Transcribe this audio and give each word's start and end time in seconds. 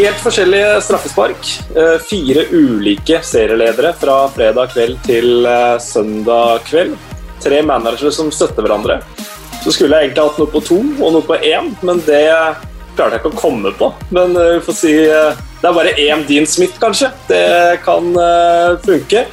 helt 0.00 0.20
forskjellige 0.22 0.80
straffespark. 0.84 1.50
Eh, 1.76 1.96
fire 2.04 2.44
ulike 2.50 3.20
serieledere 3.26 3.92
fra 4.00 4.16
fredag 4.32 4.72
kveld 4.74 5.00
til 5.06 5.46
eh, 5.46 5.76
søndag 5.82 6.64
kveld. 6.68 6.96
Tre 7.40 7.60
managere 7.64 8.12
som 8.14 8.30
støtter 8.32 8.64
hverandre. 8.64 9.00
Så 9.60 9.74
skulle 9.74 9.96
jeg 9.96 10.10
egentlig 10.10 10.24
hatt 10.24 10.40
noe 10.40 10.52
på 10.52 10.62
to 10.64 10.78
og 10.80 11.14
noe 11.16 11.26
på 11.26 11.36
én, 11.36 11.72
men 11.84 12.00
det 12.06 12.24
klarte 12.96 13.16
jeg 13.16 13.22
ikke 13.22 13.32
å 13.34 13.40
komme 13.40 13.72
på. 13.76 13.90
Men 14.14 14.36
eh, 14.36 14.56
vi 14.56 14.64
får 14.68 14.78
si 14.80 14.94
det 15.04 15.68
er 15.68 15.76
bare 15.76 15.92
én 16.00 16.24
Dean 16.28 16.48
Smith, 16.48 16.78
kanskje. 16.80 17.10
Det 17.28 17.44
kan 17.84 18.14
funke. 18.80 19.26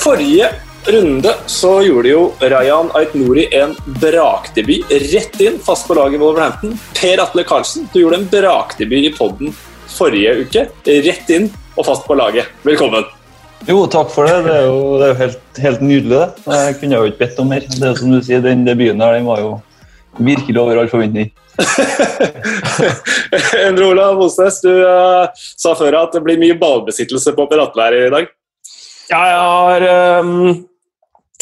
Forrige 0.00 0.48
runde 0.86 1.34
så 1.46 1.82
gjorde 1.82 2.08
jo 2.08 2.32
Rayan 2.40 2.90
Ait-Nouri 2.94 3.46
en 3.56 3.74
brakdebut 4.00 4.90
rett 4.90 5.40
inn, 5.40 5.58
fast 5.62 5.88
på 5.88 5.96
laget 5.98 6.20
Wolverhampton. 6.20 6.76
Per 6.96 7.22
Atle 7.22 7.44
Karlsen, 7.44 7.88
du 7.92 8.00
gjorde 8.00 8.22
en 8.22 8.28
brakdebut 8.30 9.08
i 9.08 9.12
poden 9.16 9.54
forrige 9.90 10.44
uke. 10.44 10.66
Rett 11.06 11.32
inn 11.34 11.50
og 11.76 11.86
fast 11.86 12.06
på 12.08 12.16
laget. 12.18 12.48
Velkommen. 12.66 13.04
Jo, 13.68 13.82
takk 13.92 14.08
for 14.14 14.28
det. 14.28 14.38
Det 14.46 14.54
er 14.56 14.64
jo, 14.68 14.78
det 14.96 15.04
er 15.04 15.12
jo 15.12 15.18
helt, 15.20 15.42
helt, 15.64 15.84
nydelig, 15.84 16.16
det. 16.16 16.54
Jeg 16.54 16.78
kunne 16.80 16.96
jo 16.96 17.10
ikke 17.10 17.22
bedt 17.24 17.42
om 17.42 17.52
mer. 17.52 17.68
Det 17.68 17.90
er 17.90 18.00
som 18.00 18.14
du 18.14 18.22
sier, 18.24 18.40
Den 18.44 18.64
debuten 18.64 19.04
her, 19.04 19.18
den 19.18 19.28
var 19.28 19.44
jo 19.44 19.52
virkelig 20.16 20.62
over 20.62 20.80
all 20.80 20.90
forventning. 20.90 21.30
Endre 23.66 23.90
Olav 23.90 24.16
Mosnes, 24.16 24.62
du 24.64 24.72
uh, 24.80 25.28
sa 25.36 25.74
før 25.76 25.98
at 26.00 26.16
det 26.16 26.24
blir 26.24 26.40
mye 26.40 26.56
ballbesittelse 26.58 27.34
på 27.36 27.46
Per 27.50 27.66
Atle 27.66 27.88
her 27.88 27.98
i 27.98 28.12
dag. 28.16 28.30
Ja, 29.10 29.20
jeg 29.26 29.40
har 29.42 29.84
um, 30.24 30.69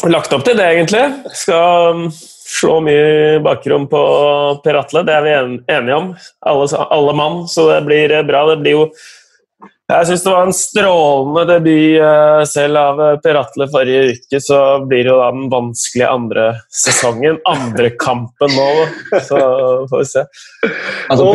lagt 0.07 0.33
opp 0.33 0.45
til 0.47 0.57
det, 0.59 0.67
egentlig. 0.75 1.03
Skal 1.35 1.95
um, 1.95 2.09
slå 2.49 2.79
mye 2.85 3.39
bakrom 3.43 3.87
på 3.91 4.01
Per 4.63 4.79
Atle, 4.79 5.03
det 5.07 5.15
er 5.15 5.25
vi 5.25 5.37
enige 5.75 5.97
om. 5.97 6.11
Alle, 6.47 6.67
alle 6.89 7.15
mann, 7.17 7.41
så 7.51 7.67
det 7.73 7.81
blir 7.87 8.13
eh, 8.15 8.25
bra. 8.27 8.45
Det 8.51 8.61
blir 8.63 8.77
jo 8.79 8.91
jeg 9.89 10.05
syns 10.05 10.21
det 10.21 10.29
var 10.29 10.43
en 10.45 10.53
strålende 10.53 11.43
debut 11.49 11.95
eh, 12.05 12.43
selv 12.45 12.77
av 12.77 12.99
eh, 13.01 13.15
Per 13.23 13.39
Atle 13.39 13.65
forrige 13.73 14.13
uke. 14.13 14.41
Så 14.45 14.59
blir 14.85 15.01
det 15.01 15.09
jo 15.09 15.17
da 15.17 15.31
den 15.33 15.49
vanskelige 15.49 16.11
andre 16.13 16.45
sesongen. 16.81 17.39
Andre 17.49 17.89
kampen 17.97 18.53
nå, 18.53 18.69
så 19.25 19.39
får 19.89 20.03
vi 20.03 20.07
se. 20.11 20.25
Altså, 21.09 21.33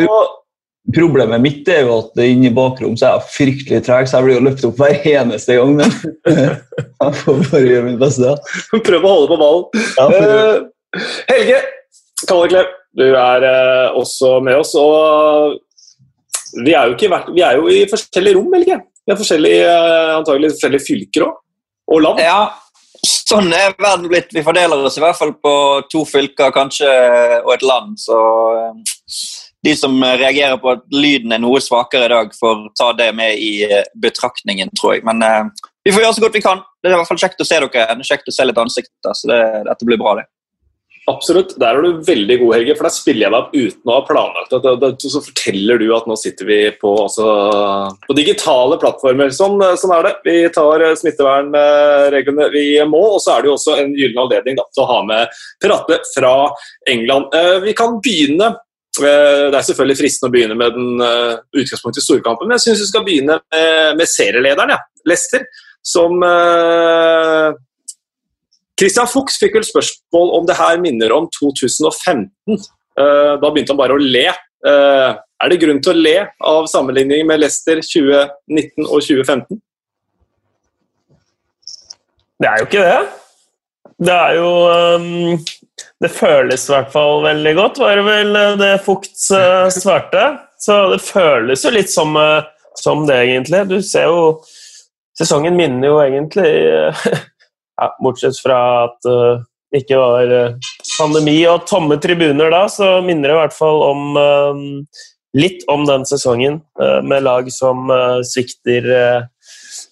Problemet 0.92 1.40
mitt 1.40 1.68
er 1.72 1.86
jo 1.86 1.94
at 2.02 2.18
inne 2.20 2.50
i 2.50 2.52
bakrom 2.52 2.92
så 3.00 3.06
er 3.06 3.14
jeg 3.16 3.32
fryktelig 3.32 3.78
treg, 3.86 4.08
så 4.08 4.18
jeg 4.18 4.26
blir 4.26 4.36
jo 4.36 4.44
løpt 4.44 4.64
opp 4.68 4.80
hver 4.82 5.06
eneste 5.14 5.56
gang. 5.56 5.78
Men 5.78 5.94
jeg 7.00 7.20
får 7.22 7.38
bare 7.46 7.62
gjøre 7.64 7.84
mitt 7.86 8.02
beste. 8.02 8.34
Prøv 8.84 9.06
å 9.06 9.12
holde 9.14 9.30
på 9.30 9.38
ballen. 9.40 9.86
Ja, 9.96 10.08
uh, 10.12 11.06
Helge 11.30 11.62
Kalleklev, 12.28 12.68
du 13.00 13.06
er 13.08 13.46
uh, 13.48 13.96
også 13.96 14.34
med 14.44 14.58
oss. 14.60 14.74
og 14.76 15.56
vi 16.60 16.76
er, 16.76 16.92
vært, 16.92 17.32
vi 17.32 17.42
er 17.42 17.56
jo 17.56 17.72
i 17.72 17.80
forskjellige 17.88 18.36
rom, 18.36 18.52
Helge. 18.52 18.78
Vi 19.04 19.14
er 19.14 19.20
forskjellige, 19.22 19.72
uh, 19.72 20.12
antagelig 20.18 20.52
forskjellige 20.52 20.84
fylker 20.84 21.26
òg. 21.30 21.40
Og 21.94 22.04
land. 22.04 22.20
Ja, 22.24 22.44
sånn 23.04 23.48
er 23.56 23.72
verden 23.80 24.12
blitt. 24.12 24.36
Vi 24.36 24.44
fordeler 24.44 24.84
oss 24.84 25.00
i 25.00 25.04
hvert 25.04 25.16
fall 25.16 25.32
på 25.40 25.56
to 25.88 26.04
fylker 26.08 26.52
kanskje, 26.52 26.92
og 27.40 27.56
et 27.56 27.64
land. 27.64 27.96
så 28.04 28.20
de 29.64 29.72
som 29.76 29.96
reagerer 30.04 30.58
på 30.60 30.74
at 30.74 30.84
lyden 30.92 31.32
er 31.32 31.40
noe 31.42 31.62
svakere 31.64 32.08
i 32.08 32.12
dag, 32.12 32.36
får 32.36 32.68
ta 32.76 32.90
det 32.98 33.08
med 33.16 33.40
i 33.40 33.64
eh, 33.64 33.88
betraktningen, 34.00 34.74
tror 34.76 34.96
jeg. 34.96 35.06
Men 35.08 35.24
eh, 35.24 35.66
vi 35.84 35.94
får 35.94 36.04
gjøre 36.04 36.18
så 36.18 36.24
godt 36.26 36.38
vi 36.38 36.44
kan. 36.44 36.62
Det 36.82 36.90
er 36.90 36.96
i 36.96 37.00
hvert 37.00 37.10
fall 37.10 37.24
kjekt 37.24 37.40
å 37.40 37.48
se 37.48 37.60
dere. 37.62 37.88
Er 37.88 38.06
kjekt 38.06 38.28
å 38.28 38.36
se 38.36 38.44
litt 38.44 38.60
ansikter, 38.60 39.16
så 39.16 39.30
det, 39.32 39.42
dette 39.70 39.88
blir 39.88 40.00
bra, 40.00 40.18
det. 40.20 40.28
Absolutt. 41.08 41.50
Der 41.60 41.76
er 41.76 41.84
du 41.84 42.04
veldig 42.04 42.36
god, 42.40 42.52
Helge, 42.56 42.74
for 42.78 42.88
der 42.88 42.94
spiller 42.94 43.26
jeg 43.26 43.32
deg 43.34 43.38
opp 43.42 43.56
uten 43.56 43.90
å 43.90 43.96
ha 43.96 44.04
planlagt 44.08 44.54
det. 44.54 44.92
Så 45.12 45.20
forteller 45.24 45.80
du 45.80 45.86
at 45.92 46.06
nå 46.08 46.16
sitter 46.16 46.48
vi 46.48 46.58
på, 46.80 46.92
altså, 47.02 47.26
på 48.06 48.16
digitale 48.16 48.78
plattformer. 48.80 49.32
Sånn, 49.36 49.60
sånn, 49.80 49.92
er 49.98 50.08
det. 50.08 50.14
Vi 50.24 50.36
tar 50.56 50.84
smittevernreglene 51.00 52.48
vi 52.56 52.66
må, 52.88 53.02
og 53.16 53.20
så 53.24 53.34
er 53.34 53.44
det 53.44 53.52
jo 53.52 53.56
også 53.58 53.76
en 53.80 53.92
gyllen 53.96 54.22
anledning 54.24 54.60
da, 54.60 54.64
til 54.72 54.84
å 54.84 54.90
ha 54.94 55.00
med 55.08 55.40
Per 55.60 55.76
Atle 55.76 56.00
fra 56.14 56.34
England. 56.92 57.36
Vi 57.68 57.76
kan 57.76 58.00
begynne 58.04 58.54
Eh, 58.54 58.63
det 59.02 59.58
er 59.58 59.66
selvfølgelig 59.66 59.98
fristende 59.98 60.30
å 60.30 60.34
begynne 60.34 60.56
med 60.58 60.76
den 60.76 61.02
uh, 61.02 61.40
utgangspunktet 61.56 62.02
i 62.02 62.04
storkampen, 62.04 62.48
men 62.48 62.58
jeg 62.58 62.68
syns 62.68 62.82
vi 62.84 62.88
skal 62.90 63.04
begynne 63.06 63.38
med, 63.42 63.96
med 64.00 64.10
serielederen, 64.10 64.74
ja. 64.76 64.80
Lester. 65.08 65.46
Som 65.84 66.22
uh, 66.24 67.50
Christian 68.80 69.10
Fuchs 69.10 69.36
fikk 69.40 69.58
vel 69.58 69.66
spørsmål 69.66 70.32
om 70.38 70.46
det 70.48 70.56
her 70.60 70.80
minner 70.82 71.12
om 71.16 71.28
2015. 71.34 72.28
Uh, 72.48 73.34
da 73.42 73.50
begynte 73.50 73.74
han 73.74 73.80
bare 73.80 73.98
å 73.98 74.02
le. 74.02 74.28
Er 74.64 75.50
det 75.52 75.58
grunn 75.60 75.82
til 75.84 75.92
å 75.92 76.00
le 76.06 76.14
av 76.48 76.70
sammenligning 76.72 77.26
med 77.28 77.42
Leicester 77.42 77.82
2019 77.84 78.86
og 78.86 79.02
2015? 79.04 79.60
Det 82.40 82.48
er 82.48 82.62
jo 82.62 82.70
ikke 82.70 82.86
det. 82.86 83.23
Det 84.02 84.14
er 84.14 84.38
jo 84.38 84.48
um, 84.98 85.38
det 86.02 86.10
føles 86.12 86.66
i 86.68 86.72
hvert 86.74 86.90
fall 86.92 87.22
veldig 87.24 87.54
godt, 87.58 87.80
var 87.82 87.98
det 87.98 88.04
vel 88.06 88.36
eh, 88.38 88.56
det 88.60 88.72
Fugt 88.84 89.14
uh, 89.32 89.70
svarte. 89.72 90.24
Så 90.60 90.78
det 90.94 91.00
føles 91.04 91.64
jo 91.64 91.72
litt 91.74 91.92
som, 91.92 92.16
uh, 92.16 92.44
som, 92.80 93.06
det, 93.08 93.20
egentlig. 93.28 93.64
Du 93.70 93.78
ser 93.82 94.10
jo 94.10 94.42
Sesongen 95.14 95.54
minner 95.54 95.92
jo 95.92 96.00
egentlig 96.02 96.48
uh, 96.90 97.04
ja, 97.80 97.90
Bortsett 98.02 98.40
fra 98.42 98.58
at 98.88 98.98
det 99.04 99.82
ikke 99.84 99.98
var 99.98 100.32
pandemi 100.96 101.36
og 101.50 101.64
tomme 101.66 101.96
tribuner 102.02 102.50
da, 102.50 102.64
så 102.70 102.96
minner 103.02 103.30
det 103.30 103.34
i 103.34 103.38
hvert 103.40 103.54
fall 103.56 103.80
om 103.82 104.18
litt 105.34 105.64
om 105.66 105.82
den 105.88 106.06
sesongen, 106.06 106.60
med 106.78 107.24
lag 107.26 107.48
som 107.50 107.90
svikter 108.22 108.86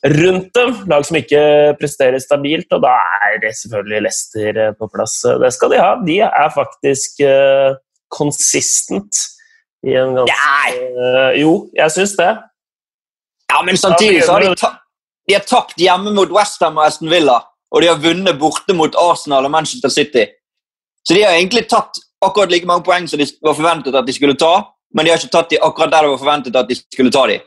rundt 0.07 0.55
dem. 0.55 0.75
Lag 0.91 1.07
som 1.07 1.19
ikke 1.19 1.43
presterer 1.81 2.19
stabilt, 2.23 2.71
og 2.75 2.83
da 2.85 2.97
er 3.29 3.39
det 3.43 3.55
selvfølgelig 3.59 4.03
Leicester 4.07 4.61
eh, 4.67 4.75
på 4.79 4.89
plass. 4.93 5.21
Det 5.43 5.53
skal 5.55 5.75
de 5.75 5.81
ha. 5.83 5.93
De 6.07 6.19
er 6.27 6.55
faktisk 6.55 7.23
uh, 7.27 7.79
consistent 8.13 9.23
i 9.87 9.97
en 9.99 10.17
ganske 10.19 10.91
uh, 10.99 11.31
Jo, 11.39 11.55
jeg 11.77 11.95
syns 11.95 12.17
det. 12.19 12.31
Ja, 13.53 13.63
men 13.67 13.77
samtidig 13.77 14.25
så 14.25 14.39
har 14.39 14.47
de, 14.47 14.55
ta 14.57 14.75
de 15.29 15.37
har 15.37 15.45
tapt 15.47 15.79
hjemme 15.79 16.11
mot 16.17 16.31
Westham 16.35 16.79
og 16.81 16.87
Aston 16.87 17.11
Villa, 17.13 17.39
og 17.71 17.83
de 17.83 17.91
har 17.91 18.01
vunnet 18.03 18.39
borte 18.41 18.75
mot 18.75 18.95
Arsenal 18.99 19.47
og 19.47 19.53
Manchester 19.55 19.93
City. 19.93 20.27
Så 21.07 21.15
de 21.15 21.23
har 21.23 21.37
egentlig 21.37 21.69
tatt 21.71 22.01
akkurat 22.23 22.51
like 22.51 22.67
mange 22.67 22.85
poeng 22.87 23.07
som 23.11 23.21
de 23.21 23.27
var 23.43 23.55
forventet 23.59 23.95
at 23.99 24.07
de 24.07 24.15
skulle 24.15 24.39
ta, 24.39 24.55
men 24.95 25.07
de 25.07 25.13
har 25.13 25.21
ikke 25.21 25.35
tatt 25.35 25.51
de 25.51 25.61
akkurat 25.63 25.93
der 25.93 26.07
det 26.07 26.13
var 26.13 26.21
forventet 26.25 26.59
at 26.59 26.69
de 26.71 26.79
skulle 26.79 27.13
ta 27.15 27.27
de. 27.31 27.39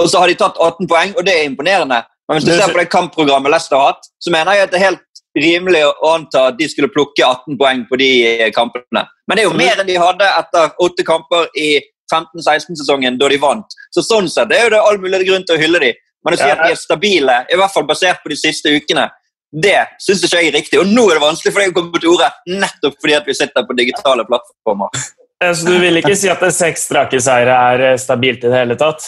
Og 0.00 0.08
så 0.10 0.22
har 0.22 0.30
de 0.30 0.38
tatt 0.40 0.58
18 0.58 0.88
poeng, 0.88 1.14
og 1.16 1.26
det 1.26 1.36
er 1.36 1.46
imponerende. 1.48 2.02
Men 2.28 2.38
hvis 2.38 2.46
du 2.46 2.54
ser 2.54 2.72
på 2.72 2.78
det 2.78 2.90
kampprogrammet 2.92 3.52
Leicester 3.52 3.76
har 3.76 3.94
hatt, 3.94 4.10
så 4.22 4.32
mener 4.32 4.56
jeg 4.56 4.68
at 4.68 4.74
det 4.74 4.80
er 4.80 4.86
helt 4.88 5.06
rimelig 5.38 5.84
å 5.86 6.12
anta 6.14 6.48
at 6.50 6.58
de 6.58 6.66
skulle 6.70 6.90
plukke 6.90 7.22
18 7.26 7.58
poeng 7.58 7.84
på 7.90 7.98
de 8.00 8.10
kampene. 8.54 9.04
Men 9.28 9.38
det 9.38 9.44
er 9.44 9.48
jo 9.48 9.56
mer 9.58 9.82
enn 9.82 9.88
de 9.88 9.98
hadde 10.00 10.28
etter 10.40 10.76
åtte 10.86 11.06
kamper 11.06 11.50
i 11.58 11.70
15-16-sesongen, 12.10 13.18
da 13.20 13.28
de 13.30 13.38
vant. 13.42 13.76
Så 13.94 14.02
sånn 14.02 14.30
sett 14.30 14.50
er 14.54 14.66
jo 14.66 14.72
det 14.74 14.82
all 14.82 14.98
mulig 15.02 15.22
grunn 15.28 15.46
til 15.46 15.58
å 15.58 15.62
hylle 15.62 15.82
dem. 15.82 16.00
Men 16.26 16.36
å 16.36 16.40
si 16.40 16.50
at 16.52 16.60
de 16.60 16.74
er 16.74 16.78
stabile, 16.78 17.36
i 17.48 17.56
hvert 17.56 17.72
fall 17.72 17.86
basert 17.88 18.20
på 18.22 18.32
de 18.32 18.36
siste 18.36 18.72
ukene, 18.74 19.06
det 19.50 19.78
syns 20.02 20.22
ikke 20.26 20.42
jeg 20.42 20.50
er 20.50 20.58
riktig. 20.58 20.80
Og 20.82 20.90
nå 20.90 21.06
er 21.08 21.18
det 21.18 21.24
vanskelig 21.24 21.54
for 21.54 21.62
deg 21.62 21.72
å 21.72 21.76
komme 21.78 22.02
til 22.02 22.12
orde, 22.12 22.28
nettopp 22.50 22.98
fordi 23.00 23.16
at 23.16 23.30
vi 23.30 23.38
sitter 23.38 23.66
på 23.66 23.78
digitale 23.78 24.26
plattformer. 24.28 25.06
Så 25.40 25.64
du 25.64 25.78
vil 25.80 25.96
ikke 26.02 26.18
si 26.18 26.28
at 26.28 26.42
det 26.44 26.52
seks 26.52 26.84
strake 26.90 27.18
seire 27.24 27.56
er 27.72 27.96
stabilt 27.98 28.44
i 28.44 28.50
det 28.50 28.58
hele 28.58 28.76
tatt? 28.78 29.06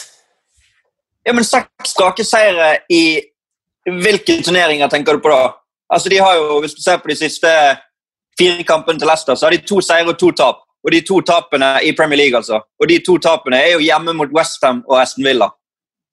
Ja, 1.27 1.33
men 1.33 1.47
Seks 1.47 1.93
strake 1.95 2.25
seire 2.27 2.83
i 2.91 3.21
hvilke 3.87 4.39
turneringer 4.43 4.91
tenker 4.91 5.17
du 5.17 5.23
på 5.23 5.31
da? 5.33 5.55
Altså, 5.93 6.09
de 6.09 6.19
har 6.19 6.37
jo, 6.39 6.61
Hvis 6.61 6.75
du 6.75 6.83
ser 6.83 6.99
på 7.03 7.11
de 7.11 7.17
siste 7.17 7.49
fire 8.39 8.65
kampene 8.65 8.99
til 8.99 9.09
Leicester, 9.09 9.35
så 9.35 9.47
har 9.47 9.51
de 9.55 9.67
to 9.67 9.81
seire 9.81 10.09
og 10.09 10.19
to 10.19 10.31
tap. 10.31 10.63
Og 10.83 10.91
de 10.91 11.01
to 11.07 11.21
tapene 11.21 11.79
i 11.87 11.93
Premier 11.95 12.19
League, 12.19 12.37
altså. 12.37 12.59
Og 12.81 12.89
de 12.89 12.99
to 13.07 13.19
tapene 13.23 13.57
er 13.57 13.75
jo 13.77 13.83
hjemme 13.85 14.15
mot 14.19 14.33
Westham 14.35 14.83
og 14.89 14.99
Aston 15.03 15.25
Villa. 15.25 15.51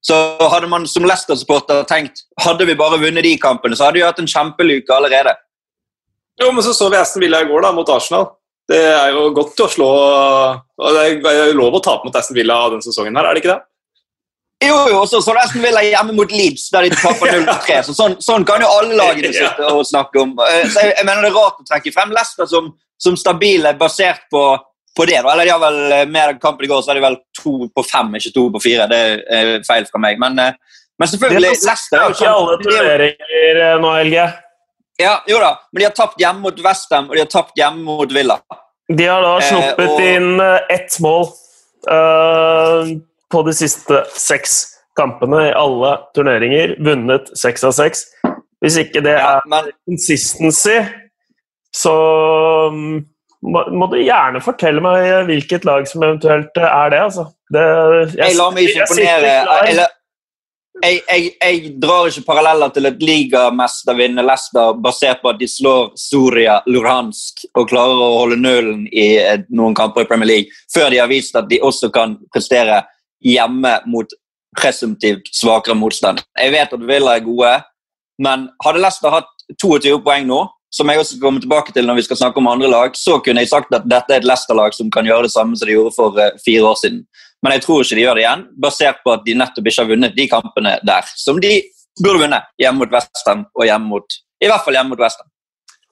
Så 0.05 0.15
hadde 0.51 0.69
man 0.69 0.85
som 0.87 1.03
Leicester-supporter 1.03 1.83
tenkt 1.89 2.21
hadde 2.39 2.67
vi 2.69 2.75
bare 2.77 2.99
vunnet 3.01 3.25
de 3.25 3.33
kampene, 3.41 3.75
så 3.75 3.87
hadde 3.87 3.99
vi 3.99 4.05
hatt 4.05 4.19
en 4.21 4.29
kjempeluke 4.29 4.93
allerede. 4.95 5.33
Jo, 6.39 6.51
men 6.51 6.63
så 6.63 6.73
så 6.73 6.87
vi 6.91 6.99
Aston 6.99 7.23
Villa 7.25 7.41
i 7.43 7.49
går 7.49 7.65
da, 7.65 7.73
mot 7.75 7.89
Arsenal. 7.91 8.29
Det 8.69 8.77
er 8.77 9.09
jo 9.15 9.25
godt 9.33 9.59
å 9.65 9.67
slå 9.73 9.89
og 9.89 10.95
Det 10.95 11.31
er 11.33 11.57
lov 11.57 11.73
å 11.75 11.81
tape 11.83 12.05
mot 12.05 12.15
Aston 12.15 12.37
Villa 12.37 12.61
denne 12.69 12.85
sesongen, 12.85 13.17
her, 13.17 13.25
er 13.25 13.35
det 13.35 13.43
ikke 13.43 13.55
det? 13.55 13.68
Jo, 14.59 14.75
jo, 14.91 15.03
så, 15.07 15.21
nesten 15.37 15.63
vil 15.63 15.77
jeg 15.79 15.93
hjemme 15.93 16.13
mot 16.17 16.31
Leeds, 16.35 16.65
der 16.73 16.87
de 16.87 16.95
taper 16.99 17.31
0-3. 17.35 17.77
Så 17.87 17.95
sånn, 17.95 18.17
sånn, 18.23 18.45
kan 18.47 18.63
jo 18.63 18.67
alle 18.67 18.97
lagene 18.99 19.31
sitte 19.31 19.69
og 19.71 19.85
snakke 19.87 20.19
om. 20.19 20.33
Eh, 20.43 20.65
så 20.67 20.83
jeg, 20.83 20.97
jeg, 20.97 21.05
mener 21.07 21.23
Det 21.23 21.31
er 21.31 21.37
rart 21.37 21.61
å 21.61 21.69
trekke 21.69 21.93
frem 21.95 22.11
Leicester 22.15 22.49
som, 22.51 22.73
som 22.99 23.15
stabile 23.19 23.71
basert 23.79 24.25
på, 24.33 24.43
på 24.97 25.07
det. 25.07 25.21
Da. 25.23 25.31
Eller 25.31 25.47
de 25.47 25.55
har 25.55 25.63
vel, 25.63 25.79
eh, 25.95 26.03
Med 26.11 26.41
kampen 26.43 26.67
i 26.67 26.71
går 26.71 26.83
så 26.83 26.91
har 26.91 26.99
de 26.99 27.05
vel 27.07 27.17
to 27.39 27.55
på 27.71 27.85
fem, 27.87 28.11
ikke 28.19 28.35
to 28.35 28.45
på 28.57 28.63
fire. 28.67 28.89
Det 28.91 29.01
er 29.39 29.55
feil 29.67 29.87
fra 29.87 30.03
meg. 30.03 30.19
Men, 30.19 30.35
eh, 30.43 30.77
men 30.99 31.13
selvfølgelig 31.13 31.55
Leicester 31.55 32.01
er 32.01 32.09
jo 32.09 32.17
ikke 32.19 32.35
alle 32.35 32.59
turneringer 32.65 33.65
nå, 33.79 33.95
Helge. 34.01 34.29
Ja, 34.99 35.21
jo 35.31 35.39
da, 35.39 35.53
men 35.71 35.79
de 35.79 35.85
har 35.87 35.95
tapt 35.95 36.19
hjemme 36.19 36.43
mot 36.43 36.57
Westham 36.59 37.07
og 37.07 37.15
de 37.15 37.23
har 37.23 37.29
tapt 37.31 37.55
hjemme 37.55 37.85
mot 37.87 38.11
Villa. 38.11 38.41
De 38.89 39.05
har 39.07 39.23
da 39.23 39.37
sluppet 39.39 39.85
eh, 39.85 39.93
og... 39.93 40.01
inn 40.03 40.41
ett 40.75 40.97
mål. 40.99 41.29
Uh, 41.87 42.89
på 43.31 43.43
de 43.47 43.53
siste 43.55 44.03
seks 44.17 44.59
kampene 44.99 45.49
i 45.49 45.55
alle 45.55 45.93
turneringer. 46.17 46.75
Vunnet 46.83 47.31
seks 47.37 47.63
av 47.67 47.75
seks. 47.77 48.07
Hvis 48.63 48.79
ikke 48.81 49.03
det 49.05 49.15
er 49.15 49.43
consistency, 49.87 50.81
så 51.75 51.93
mm, 52.73 52.97
må, 53.53 53.87
du 53.91 54.01
gjerne 54.01 54.41
fortelle 54.43 54.83
meg 54.83 55.29
hvilket 55.29 55.67
lag 55.67 55.87
som 55.87 56.03
eventuelt 56.03 56.57
er 56.57 56.91
det, 56.91 57.05
altså. 57.05 57.29
Det, 57.49 57.63
jeg 58.17 58.35
lar 58.37 58.51
meg 58.53 58.67
ikke 58.67 58.83
imponere. 58.83 59.31
jeg, 60.83 60.99
jeg, 61.07 61.31
jeg 61.39 61.71
drar 61.81 62.11
ikke 62.11 62.25
paralleller 62.27 62.75
til 62.75 62.89
et 62.91 63.01
ligamestervinnende 63.03 64.27
Leicester 64.27 64.75
basert 64.83 65.23
på 65.23 65.31
at 65.31 65.39
de 65.39 65.47
slår 65.49 65.93
Soria 65.99 66.59
Luransk 66.67 67.47
og 67.53 67.71
klarer 67.71 68.03
å 68.03 68.13
holde 68.19 68.41
nullen 68.43 68.85
i 68.91 69.09
noen 69.55 69.77
kamper 69.77 70.03
i 70.03 70.11
Premier 70.11 70.33
League, 70.33 70.61
før 70.73 70.91
de 70.91 71.01
har 71.01 71.09
vist 71.11 71.39
at 71.39 71.49
de 71.49 71.61
også 71.63 71.93
kan 71.95 72.19
prestere 72.33 72.83
hjemme 73.25 73.79
mot 73.89 74.13
presumptivt 74.57 75.29
svakere 75.35 75.75
motstand. 75.77 76.21
Jeg 76.37 76.53
vet 76.55 76.73
at 76.73 76.85
Villa 76.89 77.15
er 77.17 77.25
gode, 77.25 77.51
men 78.19 78.47
hadde 78.65 78.81
Leicester 78.81 79.13
hatt 79.13 79.29
22 79.61 79.99
poeng 80.05 80.25
nå, 80.29 80.39
som 80.73 80.89
jeg 80.91 81.01
også 81.01 81.15
skal 81.15 81.25
komme 81.25 81.41
tilbake 81.41 81.73
til 81.73 81.87
når 81.87 81.97
vi 81.97 82.05
skal 82.05 82.19
snakke 82.19 82.37
om 82.41 82.47
andre 82.51 82.69
lag, 82.69 82.93
så 82.97 83.17
kunne 83.25 83.41
jeg 83.41 83.49
sagt 83.49 83.73
at 83.73 83.87
dette 83.89 84.13
er 84.13 84.21
et 84.21 84.27
Leicester-lag 84.27 84.75
som 84.77 84.91
kan 84.93 85.07
gjøre 85.07 85.25
det 85.25 85.33
samme 85.33 85.57
som 85.57 85.65
de 85.69 85.73
gjorde 85.73 85.95
for 85.95 86.17
eh, 86.21 86.35
fire 86.45 86.67
år 86.69 86.77
siden. 86.81 86.99
Men 87.41 87.55
jeg 87.55 87.63
tror 87.65 87.81
ikke 87.81 87.97
de 87.97 88.03
gjør 88.03 88.19
det 88.19 88.23
igjen, 88.25 88.43
basert 88.61 88.99
på 89.05 89.13
at 89.15 89.23
de 89.25 89.35
nettopp 89.39 89.69
ikke 89.71 89.81
har 89.81 89.89
vunnet 89.89 90.17
de 90.17 90.27
kampene 90.29 90.75
der. 90.85 91.07
Som 91.17 91.39
de 91.41 91.53
burde 92.03 92.21
vunnet 92.25 92.49
hjemme 92.61 92.83
mot 92.83 92.93
Westham 92.93 93.45
og 93.55 93.65
hjemme 93.65 93.89
mot 93.89 94.17
I 94.43 94.49
hvert 94.51 94.65
fall 94.65 94.77
hjemme 94.77 94.93
mot 94.93 95.01
Westham. 95.01 95.29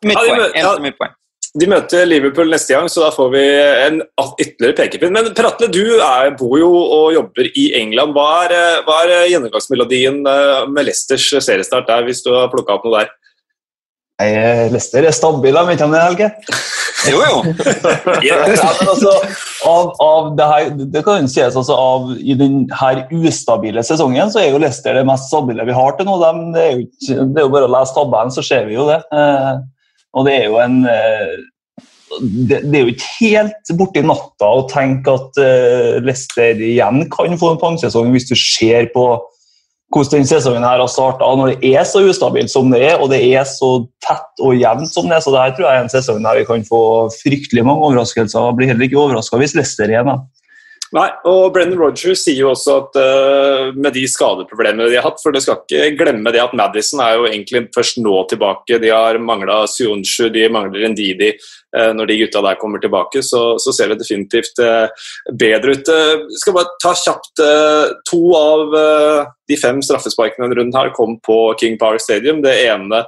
Mitt 0.05 0.17
Ja, 0.19 0.27
poeng. 0.27 0.41
ja. 0.43 0.49
Eneste 0.61 0.83
mitt 0.85 0.97
poeng. 0.99 1.15
De 1.57 1.67
møter 1.69 2.05
Liverpool 2.05 2.51
neste 2.51 2.75
gang, 2.75 2.89
så 2.91 3.05
da 3.05 3.11
får 3.13 3.29
vi 3.33 3.43
en 3.87 4.01
ytterligere 4.37 4.75
pekepinn. 4.77 5.13
Men 5.15 5.29
Pratle, 5.37 5.69
du 5.73 5.97
er, 5.97 6.33
bor 6.37 6.57
jo 6.59 6.69
og 6.69 7.13
jobber 7.15 7.49
i 7.49 7.69
England. 7.79 8.13
Hva 8.17 8.27
er, 8.45 8.53
eh, 8.57 8.81
hva 8.85 8.97
er 9.05 9.29
gjennomgangsmelodien 9.31 10.19
eh, 10.21 10.67
med 10.69 10.89
Leicesters 10.89 11.29
seriestart 11.45 11.89
der, 11.89 12.05
hvis 12.05 12.21
du 12.25 12.33
har 12.35 12.51
plukka 12.53 12.77
opp 12.77 12.85
noe 12.85 13.01
der? 13.01 13.13
Nei, 14.17 14.27
Leicester 14.73 15.05
er 15.05 15.13
stabil, 15.13 15.53
vet 15.53 15.77
ikke 15.77 15.87
om 15.87 15.95
det, 15.95 16.03
Helge? 16.05 16.31
Jo, 17.07 17.19
jo. 17.21 17.35
Ja, 18.25 18.39
men 18.41 18.57
altså, 18.57 19.11
av, 19.69 19.91
av 20.01 20.31
det, 20.35 20.47
her, 20.49 20.69
det 20.91 21.03
kan 21.05 21.29
sies 21.29 21.55
altså 21.55 21.75
av 21.77 22.09
I 22.17 22.33
denne 22.35 23.05
ustabile 23.13 23.83
sesongen 23.85 24.33
så 24.33 24.41
er 24.41 24.49
jo 24.49 24.59
Leicester 24.59 24.97
det 24.97 25.05
mest 25.07 25.29
stabile 25.29 25.63
vi 25.69 25.75
har 25.77 25.93
til 25.95 26.09
nå. 26.09 26.17
De, 26.23 26.31
det, 26.55 26.63
er 26.65 26.73
jo, 26.73 27.27
det 27.29 27.43
er 27.43 27.45
jo 27.45 27.53
bare 27.53 27.69
å 27.69 27.73
lese 27.77 27.95
tabellen, 27.95 28.33
så 28.33 28.43
ser 28.45 28.65
vi 28.67 28.75
jo 28.75 28.89
det. 28.89 28.99
Og 30.17 30.25
det 30.27 30.33
er 30.39 30.49
jo 30.49 30.59
en 30.63 30.81
eh, 30.89 31.37
det, 32.21 32.61
det 32.65 32.79
er 32.79 32.85
jo 32.85 32.93
ikke 32.93 33.09
helt 33.19 33.71
borti 33.77 34.01
natta 34.05 34.47
å 34.47 34.67
tenke 34.71 35.11
at 35.11 35.39
uh, 35.41 35.97
Leicester 36.01 36.55
igjen 36.55 37.03
kan 37.13 37.35
få 37.39 37.53
en 37.53 37.59
pangsesong 37.61 38.13
hvis 38.13 38.29
du 38.29 38.35
ser 38.39 38.87
på 38.93 39.09
hvordan 39.93 40.19
den 40.19 40.27
sesongen 40.27 40.65
her 40.67 40.81
har 40.81 40.89
starta, 40.91 41.27
når 41.39 41.53
det 41.53 41.69
er 41.71 41.85
så 41.87 42.01
ustabilt 42.03 42.51
som 42.51 42.71
det 42.73 42.81
er, 42.89 42.97
og 42.99 43.11
det 43.13 43.21
er 43.23 43.45
så 43.47 43.85
tett 44.03 44.43
og 44.43 44.57
jevnt 44.59 44.91
som 44.91 45.07
det 45.07 45.15
er. 45.15 45.23
Så 45.23 45.31
det 45.31 45.43
her 45.43 45.53
tror 45.55 45.67
jeg 45.67 45.79
er 45.79 45.85
en 45.85 45.93
sesong 45.93 46.19
der 46.25 46.41
vi 46.41 46.47
kan 46.49 46.65
få 46.67 46.81
fryktelig 47.15 47.63
mange 47.63 47.87
overraskelser. 47.87 48.49
Jeg 48.49 48.57
blir 48.57 48.71
heller 48.73 48.87
ikke 48.87 48.99
overraska 48.99 49.39
hvis 49.39 49.55
Leicester 49.55 49.91
igjen 49.91 50.11
da. 50.11 50.17
Nei, 50.95 51.07
og 51.27 51.49
Brendan 51.51 51.79
Rodgers 51.81 52.21
sier 52.23 52.45
jo 52.45 52.51
også 52.53 52.75
at 52.79 52.97
uh, 53.01 53.75
med 53.75 53.91
de 53.97 54.05
skadeproblemene 54.07 54.87
de 54.87 54.95
har 54.95 55.03
hatt 55.03 55.19
For 55.19 55.35
du 55.35 55.41
skal 55.43 55.59
ikke 55.59 55.97
glemme 55.99 56.31
det 56.31 56.39
at 56.39 56.55
Madison 56.55 57.01
er 57.03 57.17
jo 57.17 57.25
egentlig 57.27 57.65
først 57.75 57.99
nå 57.99 58.21
tilbake. 58.31 58.79
De 58.79 58.93
har 58.93 59.19
mangla 59.19 59.65
Sionshu, 59.67 60.29
de 60.31 60.47
mangler 60.53 60.87
Ndidi. 60.93 61.33
Uh, 61.75 61.91
når 61.97 62.07
de 62.07 62.19
gutta 62.21 62.43
der 62.45 62.59
kommer 62.61 62.79
tilbake, 62.83 63.19
så, 63.25 63.57
så 63.59 63.73
ser 63.75 63.91
det 63.91 63.99
definitivt 63.99 64.63
uh, 64.63 64.87
bedre 65.35 65.75
ut. 65.75 65.91
Uh, 65.91 66.23
skal 66.39 66.55
bare 66.55 66.77
ta 66.83 66.95
kjapt 66.95 67.43
To 68.07 68.21
av 68.37 68.71
de 69.47 69.57
fem 69.59 69.79
straffesparkene 69.83 70.47
denne 70.47 70.57
runden 70.59 70.77
her 70.77 70.91
kom 70.95 71.17
på 71.23 71.37
King 71.59 71.77
Power 71.79 71.99
Stadium. 72.01 72.41
Det 72.43 72.53
ene 72.67 73.03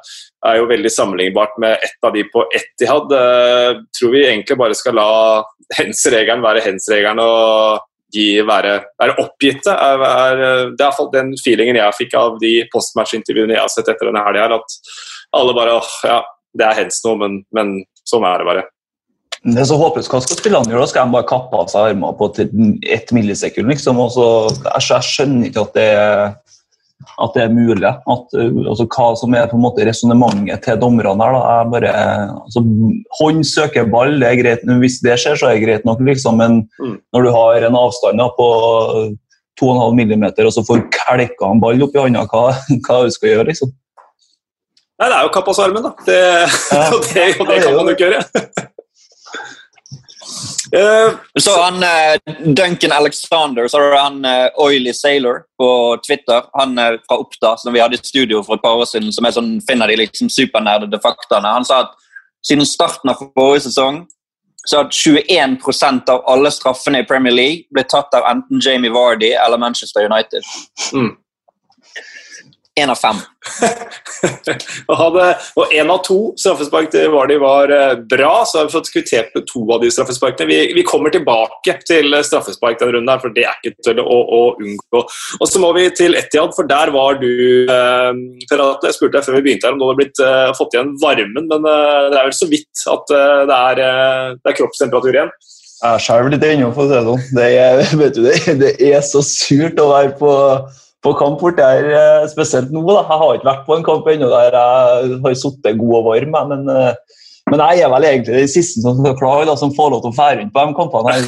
er 0.45 0.59
jo 0.59 0.67
veldig 0.69 0.91
sammenlignbart 0.93 1.57
med 1.59 1.79
ett 1.83 2.05
av 2.05 2.15
de 2.15 2.23
på 2.31 2.45
Etihad. 2.55 3.11
Uh, 3.11 3.81
tror 3.95 4.13
vi 4.15 4.25
egentlig 4.27 4.59
bare 4.59 4.77
skal 4.77 4.95
la 4.99 5.09
hens-regelen 5.77 6.44
være 6.44 6.63
hens-regelen 6.66 7.21
og 7.24 7.86
de 8.16 8.25
være, 8.42 8.74
være 8.98 9.16
oppgitte. 9.21 9.69
Er, 9.69 10.01
er, 10.01 10.39
det 10.74 10.81
er 10.81 10.88
iallfall 10.88 11.12
den 11.13 11.36
feelingen 11.44 11.77
jeg 11.77 11.98
fikk 12.00 12.16
av 12.18 12.39
de 12.42 12.56
postmatch-intervjuene 12.74 13.54
jeg 13.54 13.62
har 13.62 13.69
sett 13.74 13.92
etter 13.92 14.10
denne 14.10 14.24
helga. 14.25 14.57
At 14.57 14.80
alle 15.38 15.54
bare 15.57 15.77
åh, 15.77 15.92
ja, 16.10 16.19
det 16.57 16.66
er 16.66 16.80
hens 16.81 16.98
nå, 17.06 17.13
men, 17.21 17.39
men 17.56 17.80
sånn 18.10 18.25
er 18.25 18.42
det 18.42 18.50
bare. 18.50 18.66
Det 19.45 19.62
er 19.62 19.69
så 19.69 19.77
håpløst. 19.80 20.10
Hva 20.12 20.19
skal 20.25 20.39
spillerne 20.42 20.74
gjøre? 20.74 20.83
Da 20.83 20.92
skal 20.92 21.06
de 21.07 21.16
bare 21.16 21.30
kappe 21.30 21.62
av 21.62 21.69
seg 21.72 21.94
armene 21.94 22.18
på 22.19 22.27
et, 22.33 22.56
ett 22.98 23.13
millisekund, 23.15 23.69
liksom. 23.72 24.01
Og 24.04 24.10
så, 24.18 24.25
jeg, 24.65 24.88
jeg 24.89 25.07
skjønner 25.13 25.51
ikke 25.51 25.68
at 25.68 25.77
det, 25.77 25.89
er- 26.01 26.33
at 27.24 27.36
det 27.36 27.44
er 27.45 27.54
mulig. 27.54 27.86
At, 27.89 28.36
uh, 28.36 28.60
altså, 28.69 28.86
hva 28.89 29.07
som 29.19 29.36
er 29.36 29.50
på 29.51 29.57
en 29.57 29.63
måte 29.66 29.86
resonnementet 29.88 30.63
til 30.66 30.80
dommerne 30.81 31.16
her. 31.19 31.36
Da, 31.36 31.42
er 31.56 31.71
bare, 31.74 31.94
altså, 32.45 32.63
hånd 33.19 33.44
søker 33.48 33.89
ball, 33.92 34.19
det 34.21 34.30
er 34.30 34.39
greit. 34.42 34.63
Hvis 34.83 35.00
det 35.06 35.18
skjer, 35.19 35.39
så 35.39 35.50
er 35.50 35.57
det 35.57 35.66
greit 35.66 35.89
nok, 35.89 36.04
liksom. 36.07 36.39
Men 36.39 36.62
Mm. 36.80 36.95
når 37.13 37.24
du 37.24 37.30
har 37.36 37.66
en 37.68 37.75
avstand 37.75 38.18
da, 38.18 38.30
på 38.38 38.48
2,5 39.60 39.95
millimeter, 39.95 40.45
og 40.48 40.54
så 40.56 40.63
får 40.63 40.86
kelka 40.95 41.51
en 41.51 41.60
ball 41.60 41.83
opp 41.83 41.95
i 41.95 42.00
hånda, 42.00 42.25
hva, 42.31 42.54
hva 42.88 43.04
du 43.04 43.12
skal 43.12 43.33
gjøre, 43.33 43.50
liksom? 43.51 43.74
Nei, 45.00 45.07
det 45.07 45.15
er 45.15 45.27
jo 45.27 45.31
kapp 45.36 45.48
av 45.51 45.60
armen, 45.63 45.86
da. 45.86 45.92
Det, 46.07 46.19
og 46.94 47.06
det, 47.13 47.27
og 47.39 47.48
det 47.48 47.60
kan 47.63 47.75
man 47.75 47.88
jo 47.88 47.95
ikke 47.95 48.10
gjøre. 48.10 48.24
Eh, 50.75 51.16
Så 51.39 51.62
han 51.62 51.83
eh, 51.83 52.36
Duncan 52.54 52.92
Alexander, 52.92 53.68
så 53.68 53.80
er 53.80 53.92
du 53.92 53.98
han 53.98 54.25
eh, 54.25 54.50
Oily 54.62 54.94
Sailor 54.94 55.44
på 55.57 55.69
Twitter. 56.07 56.45
Han 56.54 56.75
fra 56.75 57.18
Oppda, 57.18 57.56
som 57.57 57.74
vi 57.74 57.81
hadde 57.81 57.98
i 57.98 58.04
studio 58.04 58.44
for 58.44 58.60
et 58.60 58.66
par 58.66 58.77
år 58.77 58.86
siden, 58.89 59.12
som 59.13 59.25
er 59.25 59.36
sånn, 59.36 59.57
finner 59.66 59.89
de 59.89 59.98
liksom 60.04 60.30
supernerdede 60.33 61.01
faktaene. 61.03 61.58
Han 61.58 61.67
sa 61.67 61.84
at 61.88 61.98
siden 62.46 62.67
starten 62.67 63.12
av 63.12 63.22
forrige 63.36 63.67
sesong 63.67 64.05
så 64.67 64.84
at 64.84 64.91
21% 64.93 66.10
av 66.12 66.25
alle 66.29 66.51
straffene 66.51 67.01
i 67.01 67.08
Premier 67.08 67.34
League 67.34 67.65
ble 67.74 67.84
tatt 67.88 68.13
av 68.13 68.27
enten 68.29 68.62
Jamie 68.62 68.91
Vardy 68.93 69.32
eller 69.34 69.58
Manchester 69.58 70.05
United. 70.05 70.46
Mm. 70.93 71.13
Én 72.79 72.91
av 72.91 73.00
fem. 73.00 73.17
og, 74.89 74.93
hadde, 75.00 75.25
og 75.59 75.74
en 75.79 75.91
av 75.93 76.01
to 76.05 76.17
straffespark 76.39 76.91
til 76.93 77.09
Vardi 77.13 77.38
var 77.41 77.71
eh, 77.74 77.95
bra, 78.12 78.31
så 78.48 78.59
har 78.59 78.67
vi 78.67 78.75
fått 78.75 78.91
kvittert 78.93 79.33
med 79.36 79.48
to 79.50 79.63
av 79.74 79.83
de 79.83 79.91
straffesparkene. 79.93 80.48
Vi, 80.50 80.59
vi 80.77 80.86
kommer 80.88 81.13
tilbake 81.13 81.75
til 81.88 82.15
straffespark 82.25 82.79
denne 82.79 82.95
runden, 82.98 83.12
her, 83.12 83.21
for 83.24 83.36
det 83.36 83.45
er 83.50 83.59
ikke 83.59 83.88
til 83.89 84.01
å, 84.03 84.07
å 84.07 84.41
unngå. 84.59 85.03
Og 85.39 85.45
så 85.50 85.62
må 85.63 85.74
vi 85.77 85.88
til 85.98 86.17
Etiad, 86.19 86.55
for 86.55 86.69
der 86.69 86.93
var 86.95 87.19
du 87.21 87.29
eh, 87.29 88.12
Jeg 88.50 88.95
spurte 88.95 89.17
deg 89.17 89.27
før 89.27 89.39
vi 89.39 89.45
begynte 89.48 89.69
her 89.69 89.75
om 89.75 89.81
du 89.81 89.88
hadde 89.88 90.01
blitt, 90.01 90.24
eh, 90.24 90.50
fått 90.57 90.75
igjen 90.75 90.95
varmen, 91.03 91.48
men 91.51 91.69
eh, 91.69 92.09
det 92.09 92.19
er 92.19 92.29
vel 92.29 92.38
så 92.39 92.50
vidt 92.51 92.89
at 92.95 93.15
eh, 93.15 93.45
det, 93.50 93.62
er, 93.71 93.86
eh, 93.86 94.36
det 94.39 94.53
er 94.53 94.59
kroppstemperatur 94.62 95.15
igjen. 95.15 95.33
Jeg 95.79 95.95
er 95.95 96.03
selv 96.03 96.33
litt 96.33 96.43
ennå, 96.43 96.74
for 96.75 96.83
å 96.83 96.89
si 96.89 96.95
det 96.95 97.07
sånn. 97.07 97.25
Det 97.38 97.50
er, 97.55 97.81
du, 98.15 98.21
det, 98.27 98.55
det 98.59 98.75
er 98.91 99.03
så 99.05 99.24
surt 99.24 99.79
å 99.79 99.89
være 99.93 100.15
på, 100.19 100.31
på 101.06 101.13
kamp 101.20 101.39
borti 101.39 101.63
her, 101.63 101.88
eh, 101.96 102.27
spesielt 102.32 102.74
nå. 102.75 102.84
da. 102.88 103.06
Jeg 103.06 103.22
har 103.22 103.38
ikke 103.38 103.50
vært 103.51 103.65
på 103.68 103.77
en 103.77 103.88
kamp 103.88 104.10
ennå 104.12 104.29
der 104.32 104.58
jeg 104.58 105.22
har 105.24 105.39
sittet 105.39 105.79
god 105.79 105.96
og 106.01 106.10
varm, 106.10 106.36
men, 106.51 106.70
eh, 106.75 107.20
men 107.50 107.63
jeg 107.65 107.86
er 107.86 107.94
vel 107.94 108.08
egentlig 108.10 108.41
den 108.44 108.51
siste 108.51 108.84
som 108.84 109.00
skal 109.00 109.18
klare, 109.20 109.48
da, 109.50 109.56
som 109.58 109.74
får 109.75 109.94
lov 109.94 110.03
til 110.03 110.12
å 110.12 110.18
fære 110.20 110.41
rundt 110.41 110.56
på 110.56 110.65
de 110.65 110.79
kampene. 110.82 111.20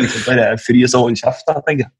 Liksom 0.00 0.26
bare 0.28 0.50
fryse 0.62 0.98
og 0.98 1.08
holde 1.08 1.22
kjeft, 1.22 1.48
jeg 1.48 1.66
tenker. 1.68 1.94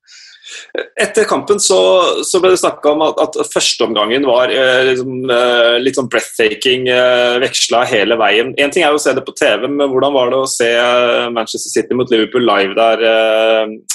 Etter 1.01 1.27
kampen 1.31 1.61
så, 1.63 1.79
så 2.27 2.41
ble 2.43 2.53
det 2.53 2.61
snakka 2.61 2.93
om 2.93 3.05
at, 3.07 3.21
at 3.23 3.39
førsteomgangen 3.53 4.27
var 4.29 4.53
eh, 4.53 4.83
liksom, 4.91 5.25
eh, 5.31 5.77
litt 5.83 5.99
sånn 5.99 6.11
breathtaking, 6.11 6.89
eh, 6.91 7.39
veksla 7.43 7.85
hele 7.91 8.19
veien. 8.21 8.53
Én 8.61 8.75
ting 8.75 8.85
er 8.85 8.93
jo 8.93 9.01
å 9.01 9.03
se 9.03 9.15
det 9.17 9.25
på 9.27 9.35
TV, 9.39 9.69
men 9.71 9.91
hvordan 9.93 10.15
var 10.17 10.33
det 10.33 10.41
å 10.43 10.51
se 10.51 10.69
eh, 10.75 11.31
Manchester 11.33 11.73
City 11.73 11.97
mot 11.97 12.11
Liverpool 12.13 12.47
live 12.47 12.77
der 12.77 13.05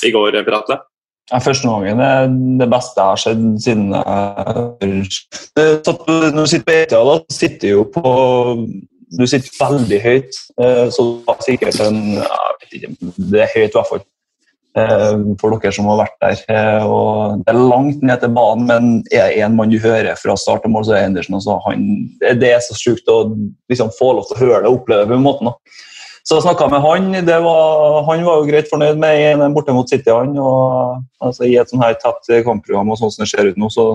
i 0.05 0.13
går, 0.15 0.41
Per 0.47 0.59
Atle? 0.61 0.79
Ja, 1.31 1.39
Første 1.41 1.65
gangen 1.67 2.01
er 2.05 2.27
det 2.59 2.67
beste 2.69 3.01
jeg 3.01 3.09
har 3.09 3.21
sett 3.21 3.45
siden 3.63 3.87
jeg 3.95 5.77
satt 5.87 6.03
Når 6.07 6.35
du 6.43 6.51
sitter 6.51 6.67
på 6.67 6.75
ETA, 6.83 6.99
da 7.07 7.15
sitter 7.33 7.71
jo 7.71 7.85
på 7.95 8.11
Du 9.17 9.23
sitter 9.29 9.55
veldig 9.57 10.01
høyt, 10.03 10.37
eh, 10.61 10.83
så 10.93 11.05
det 11.07 11.23
var 11.29 11.39
sikkert 11.45 11.79
en 11.85 11.99
ikke, 12.75 12.91
Det 13.31 13.41
er 13.41 13.55
høyt, 13.55 13.71
i 13.71 13.77
hvert 13.77 13.89
fall. 13.89 14.03
eh, 14.77 15.17
For 15.41 15.55
dere 15.55 15.73
som 15.73 15.89
har 15.89 16.01
vært 16.03 16.17
der. 16.21 16.41
Eh, 16.51 16.85
Og 16.85 17.41
det 17.45 17.53
er 17.53 17.61
langt 17.73 18.03
ned 18.03 18.21
til 18.21 18.33
banen, 18.35 18.65
men 18.67 18.89
er 19.11 19.29
det 19.29 19.41
én 19.45 19.55
mann 19.55 19.71
du 19.71 19.79
hører 19.79 20.17
fra 20.19 20.35
start 20.37 20.65
til 20.65 20.73
mål, 20.73 20.85
så 20.85 20.97
er 20.97 21.09
det 21.09 21.25
Altså 21.29 21.57
han, 21.65 21.85
det 22.21 22.51
er 22.51 22.59
så 22.65 22.77
sjukt 22.77 23.07
å 23.09 23.19
liksom 23.71 23.93
få 23.97 24.13
lov 24.13 24.27
til 24.29 24.37
å 24.37 24.43
høre 24.45 24.61
det 24.65 24.69
og 24.69 24.81
oppleve 24.81 25.05
det 25.05 25.13
på 25.13 25.19
en 25.21 25.25
måte. 25.25 25.45
Da. 25.45 25.53
Så 26.25 26.39
jeg 26.39 26.45
snakka 26.47 26.67
med 26.73 26.81
han. 26.81 27.11
Det 27.27 27.37
var, 27.43 28.01
han 28.07 28.23
var 28.25 28.39
jo 28.39 28.47
greit 28.47 28.69
fornøyd 28.71 28.97
med 28.97 29.43
en 29.45 29.53
borte 29.53 29.73
mot 29.75 29.89
City. 29.89 30.09
han, 30.09 30.33
og 30.41 31.03
altså, 31.21 31.45
I 31.45 31.59
et 31.61 31.69
sånn 31.69 31.83
her 31.85 31.93
tett 32.01 32.31
kampprogram 32.47 32.89
og 32.89 32.97
sånn 32.97 33.13
som 33.13 33.23
det 33.23 33.29
ser 33.29 33.51
ut 33.51 33.59
nå, 33.61 33.69
så, 33.69 33.91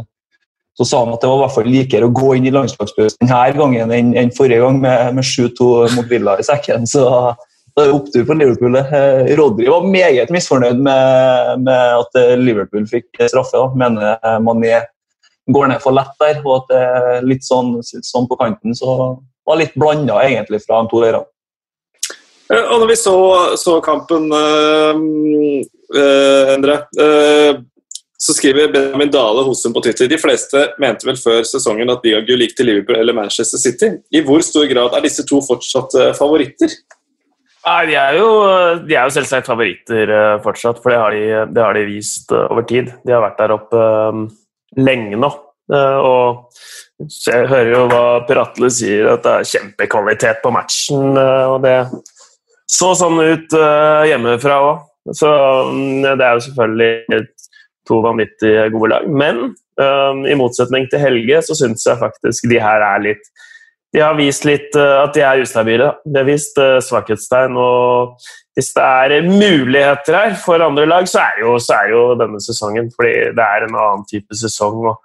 så 0.78 0.86
sa 0.86 1.00
han 1.02 1.16
at 1.16 1.24
det 1.24 1.30
var 1.30 1.40
i 1.40 1.42
hvert 1.42 1.56
fall 1.56 1.70
likere 1.74 2.06
å 2.06 2.14
gå 2.14 2.36
inn 2.38 2.46
i 2.46 2.52
landslagspausen 2.54 3.24
denne 3.24 3.40
gangen 3.58 3.94
enn, 3.96 4.12
enn 4.14 4.30
forrige 4.36 4.62
gang 4.62 4.78
med, 4.78 5.16
med 5.18 5.26
7-2 5.26 5.70
mot 5.96 6.06
Villa 6.12 6.36
i 6.38 6.46
sekken. 6.46 6.86
Så 6.86 7.02
Det 7.74 7.82
er 7.86 7.96
opptur 7.96 8.24
for 8.28 8.38
Liverpool. 8.38 8.78
det. 8.78 8.84
Eh, 8.94 9.34
Rodri 9.38 9.66
var 9.70 9.90
meget 9.90 10.30
misfornøyd 10.30 10.78
med, 10.86 11.66
med 11.66 11.98
at 11.98 12.18
eh, 12.18 12.36
Liverpool 12.38 12.86
fikk 12.86 13.24
straffe. 13.26 13.58
Da. 13.58 13.74
Mener 13.74 14.38
man 14.38 14.62
Mané 14.62 14.84
går 15.50 15.70
ned 15.70 15.82
for 15.82 15.98
lett 15.98 16.14
der, 16.22 16.38
og 16.44 16.60
at 16.60 16.70
det 16.70 16.80
er 16.86 17.26
litt 17.26 17.42
sånn, 17.46 17.76
sånn 17.82 18.30
på 18.30 18.38
kanten. 18.38 18.74
Så 18.78 18.94
var 19.46 19.58
litt 19.58 19.74
blanda 19.74 20.22
egentlig 20.22 20.62
fra 20.62 20.82
de 20.82 20.92
to 20.92 21.02
leirene. 21.02 21.26
Eh, 22.50 22.64
Og 22.72 22.80
når 22.82 22.88
vi 22.90 22.96
så, 22.98 23.16
så 23.56 23.80
kampen, 23.84 24.30
øh, 24.34 24.94
øh, 25.94 26.54
Endre, 26.54 26.78
så 28.20 28.34
skriver 28.36 28.72
Benjamin 28.72 29.08
Dale 29.10 29.42
Hosum 29.46 29.72
på 29.72 29.80
Twitter 29.80 30.08
de 30.10 30.18
fleste 30.20 30.66
mente 30.82 31.06
vel 31.08 31.16
før 31.16 31.40
sesongen 31.48 31.88
at 31.88 32.02
Biagu 32.02 32.34
likte 32.36 32.66
Liverpool 32.66 32.98
eller 33.00 33.16
Manchester 33.16 33.58
City. 33.58 33.88
I 34.12 34.20
hvor 34.26 34.42
stor 34.44 34.66
grad 34.68 34.92
er 34.98 35.06
disse 35.06 35.24
to 35.24 35.40
fortsatt 35.46 35.96
favoritter? 36.18 36.74
Nei, 37.64 37.80
de 37.90 37.94
er, 37.96 38.14
jo, 38.16 38.28
de 38.88 38.94
er 38.96 39.04
jo 39.08 39.14
selvsagt 39.14 39.48
favoritter 39.48 40.08
eh, 40.16 40.36
fortsatt, 40.44 40.78
for 40.80 40.92
det 40.92 41.00
har 41.00 41.16
de, 41.16 41.24
det 41.54 41.64
har 41.64 41.76
de 41.76 41.82
vist 41.88 42.32
eh, 42.32 42.46
over 42.52 42.64
tid. 42.68 42.92
De 43.04 43.12
har 43.12 43.20
vært 43.24 43.40
der 43.40 43.52
oppe 43.56 43.82
eh, 43.88 44.20
lenge 44.80 45.18
nå. 45.20 45.28
Eh, 45.72 45.98
og 46.00 47.10
jeg 47.24 47.48
hører 47.50 47.72
jo 47.72 47.82
hva 47.88 48.04
Per 48.28 48.40
Atle 48.44 48.70
sier, 48.72 49.10
at 49.12 49.24
det 49.24 49.34
er 49.34 49.50
kjempekvalitet 49.52 50.40
på 50.44 50.52
matchen. 50.56 51.12
eh, 51.20 51.44
og 51.52 51.60
det 51.64 51.74
så 52.70 52.92
sånn 52.98 53.18
ut 53.18 53.56
uh, 53.58 54.06
hjemmefra 54.08 54.60
òg. 54.64 54.86
Så 55.16 55.30
um, 55.70 56.02
det 56.04 56.22
er 56.22 56.36
jo 56.36 56.44
selvfølgelig 56.46 57.22
to 57.88 58.00
vanvittig 58.04 58.54
gode 58.74 58.92
lag. 58.92 59.08
Men 59.10 59.42
um, 59.50 60.24
i 60.28 60.36
motsetning 60.38 60.86
til 60.90 61.02
Helge 61.02 61.40
så 61.48 61.56
syns 61.58 61.86
jeg 61.88 62.00
faktisk 62.00 62.50
de 62.50 62.60
her 62.62 62.84
er 62.92 63.06
litt 63.10 63.32
de 63.90 63.98
har 64.04 64.14
vist 64.14 64.44
litt 64.46 64.76
uh, 64.78 65.02
at 65.02 65.16
de 65.16 65.22
er 65.26 65.40
ustabile. 65.42 65.88
De 66.06 66.20
har 66.20 66.26
vist 66.28 66.58
uh, 66.62 66.78
svakhetstegn. 66.84 67.56
og 67.58 68.20
Hvis 68.54 68.70
det 68.76 68.84
er 68.86 69.26
muligheter 69.26 70.14
her 70.14 70.36
for 70.38 70.62
andre 70.62 70.86
lag, 70.86 71.08
så 71.10 71.24
er, 71.24 71.40
jo, 71.42 71.56
så 71.58 71.80
er 71.80 71.94
jo 71.96 72.04
denne 72.20 72.38
sesongen 72.44 72.92
fordi 72.94 73.32
det 73.34 73.46
er 73.46 73.66
en 73.66 73.74
annen 73.74 74.04
type 74.10 74.38
sesong. 74.38 74.84
og 74.92 75.00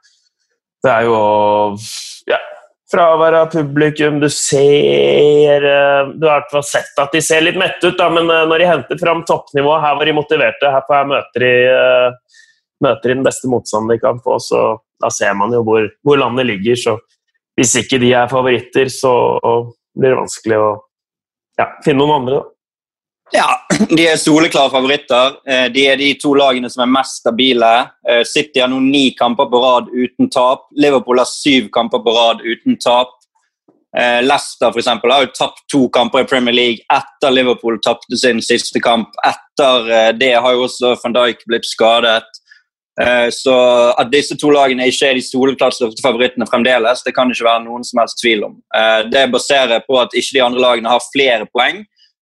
Det 0.85 0.91
er 0.93 1.07
jo 1.09 1.17
fravær 2.91 3.37
av 3.41 3.49
publikum. 3.53 4.19
Du 4.21 4.29
ser 4.29 5.65
eh, 5.65 6.11
Du 6.15 6.27
har 6.27 6.37
i 6.37 6.43
hvert 6.43 6.53
fall 6.53 6.67
sett 6.67 7.01
at 7.01 7.13
de 7.15 7.21
ser 7.23 7.43
litt 7.45 7.59
mette 7.59 7.81
ut, 7.81 7.97
da, 7.97 8.09
men 8.13 8.29
eh, 8.29 8.45
når 8.49 8.61
de 8.61 8.69
henter 8.69 9.01
fram 9.01 9.23
toppnivået 9.27 9.83
Her 9.83 9.99
var 9.99 10.09
de 10.09 10.15
motiverte. 10.17 10.71
Her, 10.75 10.87
her 10.91 11.11
møter, 11.11 11.45
de, 11.45 11.53
eh, 11.73 12.39
møter 12.85 13.09
de 13.09 13.17
den 13.17 13.27
beste 13.27 13.51
motstanderen 13.51 13.95
de 13.95 14.05
kan 14.05 14.23
få. 14.23 14.39
så 14.39 14.63
Da 15.01 15.11
ser 15.11 15.35
man 15.37 15.53
jo 15.53 15.63
hvor, 15.65 15.89
hvor 16.05 16.21
landet 16.21 16.49
ligger. 16.51 16.75
så 16.75 16.97
hvis 17.55 17.71
ikke 17.79 18.01
de 18.01 18.09
er 18.11 18.27
favoritter, 18.27 18.89
så 18.91 19.13
blir 19.95 20.11
det 20.11 20.17
vanskelig 20.17 20.57
å 20.59 20.71
ja, 21.55 21.69
finne 21.85 22.01
noen 22.01 22.17
andre. 22.17 22.39
Da. 22.41 22.54
Ja, 23.33 23.47
de 23.89 24.05
er 24.07 24.19
soleklare 24.21 24.69
favoritter. 24.69 25.37
Eh, 25.49 25.65
De 25.73 25.85
er 25.89 25.97
de 25.97 26.11
to 26.21 26.33
lagene 26.37 26.69
som 26.69 26.83
er 26.85 26.91
mest 26.93 27.21
stabile. 27.23 27.71
Eh, 28.07 28.23
City 28.23 28.61
har 28.61 28.69
nå 28.69 28.79
ni 28.83 29.09
kamper 29.17 29.49
på 29.49 29.61
rad 29.63 29.89
uten 29.93 30.29
tap. 30.29 30.67
Liverpool 30.77 31.17
har 31.19 31.29
syv 31.29 31.71
kamper 31.73 32.03
på 32.05 32.13
rad 32.15 32.43
uten 32.45 32.77
tap. 32.77 33.15
Eh, 33.97 34.21
Leicester 34.21 34.71
for 34.71 34.79
eksempel, 34.79 35.11
har 35.11 35.25
jo 35.25 35.33
tapt 35.33 35.63
to 35.71 35.87
kamper 35.89 36.21
i 36.21 36.29
Premier 36.29 36.53
League 36.53 36.83
etter 36.91 37.31
Liverpool 37.31 37.79
tapte 37.81 38.17
sin 38.19 38.41
siste 38.43 38.81
kamp. 38.83 39.09
Etter 39.25 40.13
det 40.19 40.33
har 40.35 40.51
jo 40.53 40.65
også 40.67 40.95
van 41.01 41.15
Dijk 41.15 41.45
blitt 41.47 41.65
skadet. 41.65 42.25
Så 43.31 43.53
at 43.99 44.07
disse 44.11 44.37
to 44.39 44.49
lagene 44.55 44.85
ikke 44.87 45.09
er 45.09 45.17
de 45.17 45.23
soleklart 45.23 45.75
største 45.75 45.99
favorittene 46.03 46.47
fremdeles, 46.47 47.01
det 47.03 47.11
kan 47.15 47.27
det 47.27 47.35
ikke 47.35 47.47
være 47.49 47.63
noen 47.65 47.83
som 47.83 47.99
helst 47.99 48.21
tvil 48.21 48.45
om. 48.47 48.53
Det 49.11 49.25
baserer 49.33 49.83
på 49.83 49.97
at 49.99 50.15
ikke 50.15 50.37
de 50.37 50.43
andre 50.45 50.63
lagene 50.63 50.93
har 50.93 51.03
flere 51.11 51.47
poeng. 51.51 51.81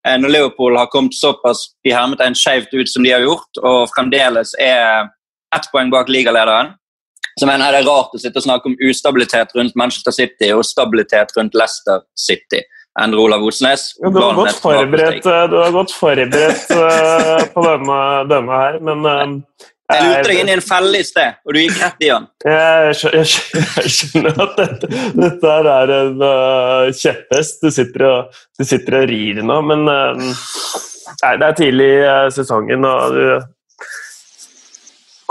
Eh, 0.09 0.19
Når 0.19 0.29
Liverpool 0.29 0.77
har 0.77 0.91
kommet 0.93 1.15
såpass 1.15 1.65
i 1.87 1.95
hermetegn 1.95 2.35
skjevt 2.39 2.75
ut 2.75 2.91
som 2.91 3.05
de 3.05 3.15
har 3.15 3.25
gjort, 3.25 3.63
og 3.63 3.91
fremdeles 3.95 4.55
er 4.61 5.11
ett 5.55 5.69
poeng 5.73 5.91
bak 5.93 6.09
ligalederen, 6.09 6.75
så 7.41 7.49
mener 7.49 7.65
jeg 7.65 7.73
det 7.73 7.81
er 7.83 7.89
rart 7.89 8.13
å 8.13 8.21
sitte 8.21 8.41
og 8.41 8.45
snakke 8.45 8.69
om 8.69 8.79
ustabilitet 8.89 9.55
rundt 9.57 9.77
Manchester 9.79 10.13
City 10.13 10.51
og 10.53 10.67
stabilitet 10.69 11.33
rundt 11.37 11.57
Leicester 11.57 12.03
City. 12.19 12.61
Endre 13.01 13.23
Olav 13.23 13.45
Osnes. 13.47 13.87
Ja, 14.03 14.11
du, 14.13 14.19
har 14.21 14.35
godt 14.37 14.59
forberedt, 14.61 15.25
eh, 15.25 15.45
du 15.49 15.57
har 15.57 15.71
godt 15.73 15.95
forberedt 15.97 16.75
eh, 16.77 17.47
på 17.55 17.65
denne, 17.65 18.01
denne 18.29 18.59
her, 18.59 18.77
men 18.85 19.39
Jeg 19.93 20.09
lurte 20.09 20.29
deg 20.31 20.41
inn 20.43 20.51
i 20.51 20.55
en 20.57 20.65
felle 20.65 21.01
i 21.01 21.07
sted, 21.07 21.39
og 21.47 21.55
du 21.55 21.61
gikk 21.63 21.81
rett 21.83 22.05
i 22.05 22.11
den. 22.11 22.29
Jeg 22.47 22.95
jeg 23.13 23.27
jeg 23.83 23.95
skjønner 23.97 24.43
at 24.47 24.61
dette, 24.61 24.93
dette 25.19 25.57
er 25.77 25.95
en 25.99 26.23
uh, 26.25 26.93
kjepphest 26.97 27.65
du 27.65 27.71
sitter 27.75 28.07
og, 28.09 28.43
du 28.59 28.67
sitter 28.69 29.01
og 29.03 29.09
rir 29.11 29.43
nå, 29.47 29.59
men 29.71 29.89
uh, 29.89 30.31
nei, 31.23 31.35
det 31.41 31.49
er 31.49 31.59
tidlig 31.59 31.91
i 31.97 32.05
uh, 32.07 32.29
sesongen, 32.35 32.89
og 32.89 33.19
du 33.19 33.27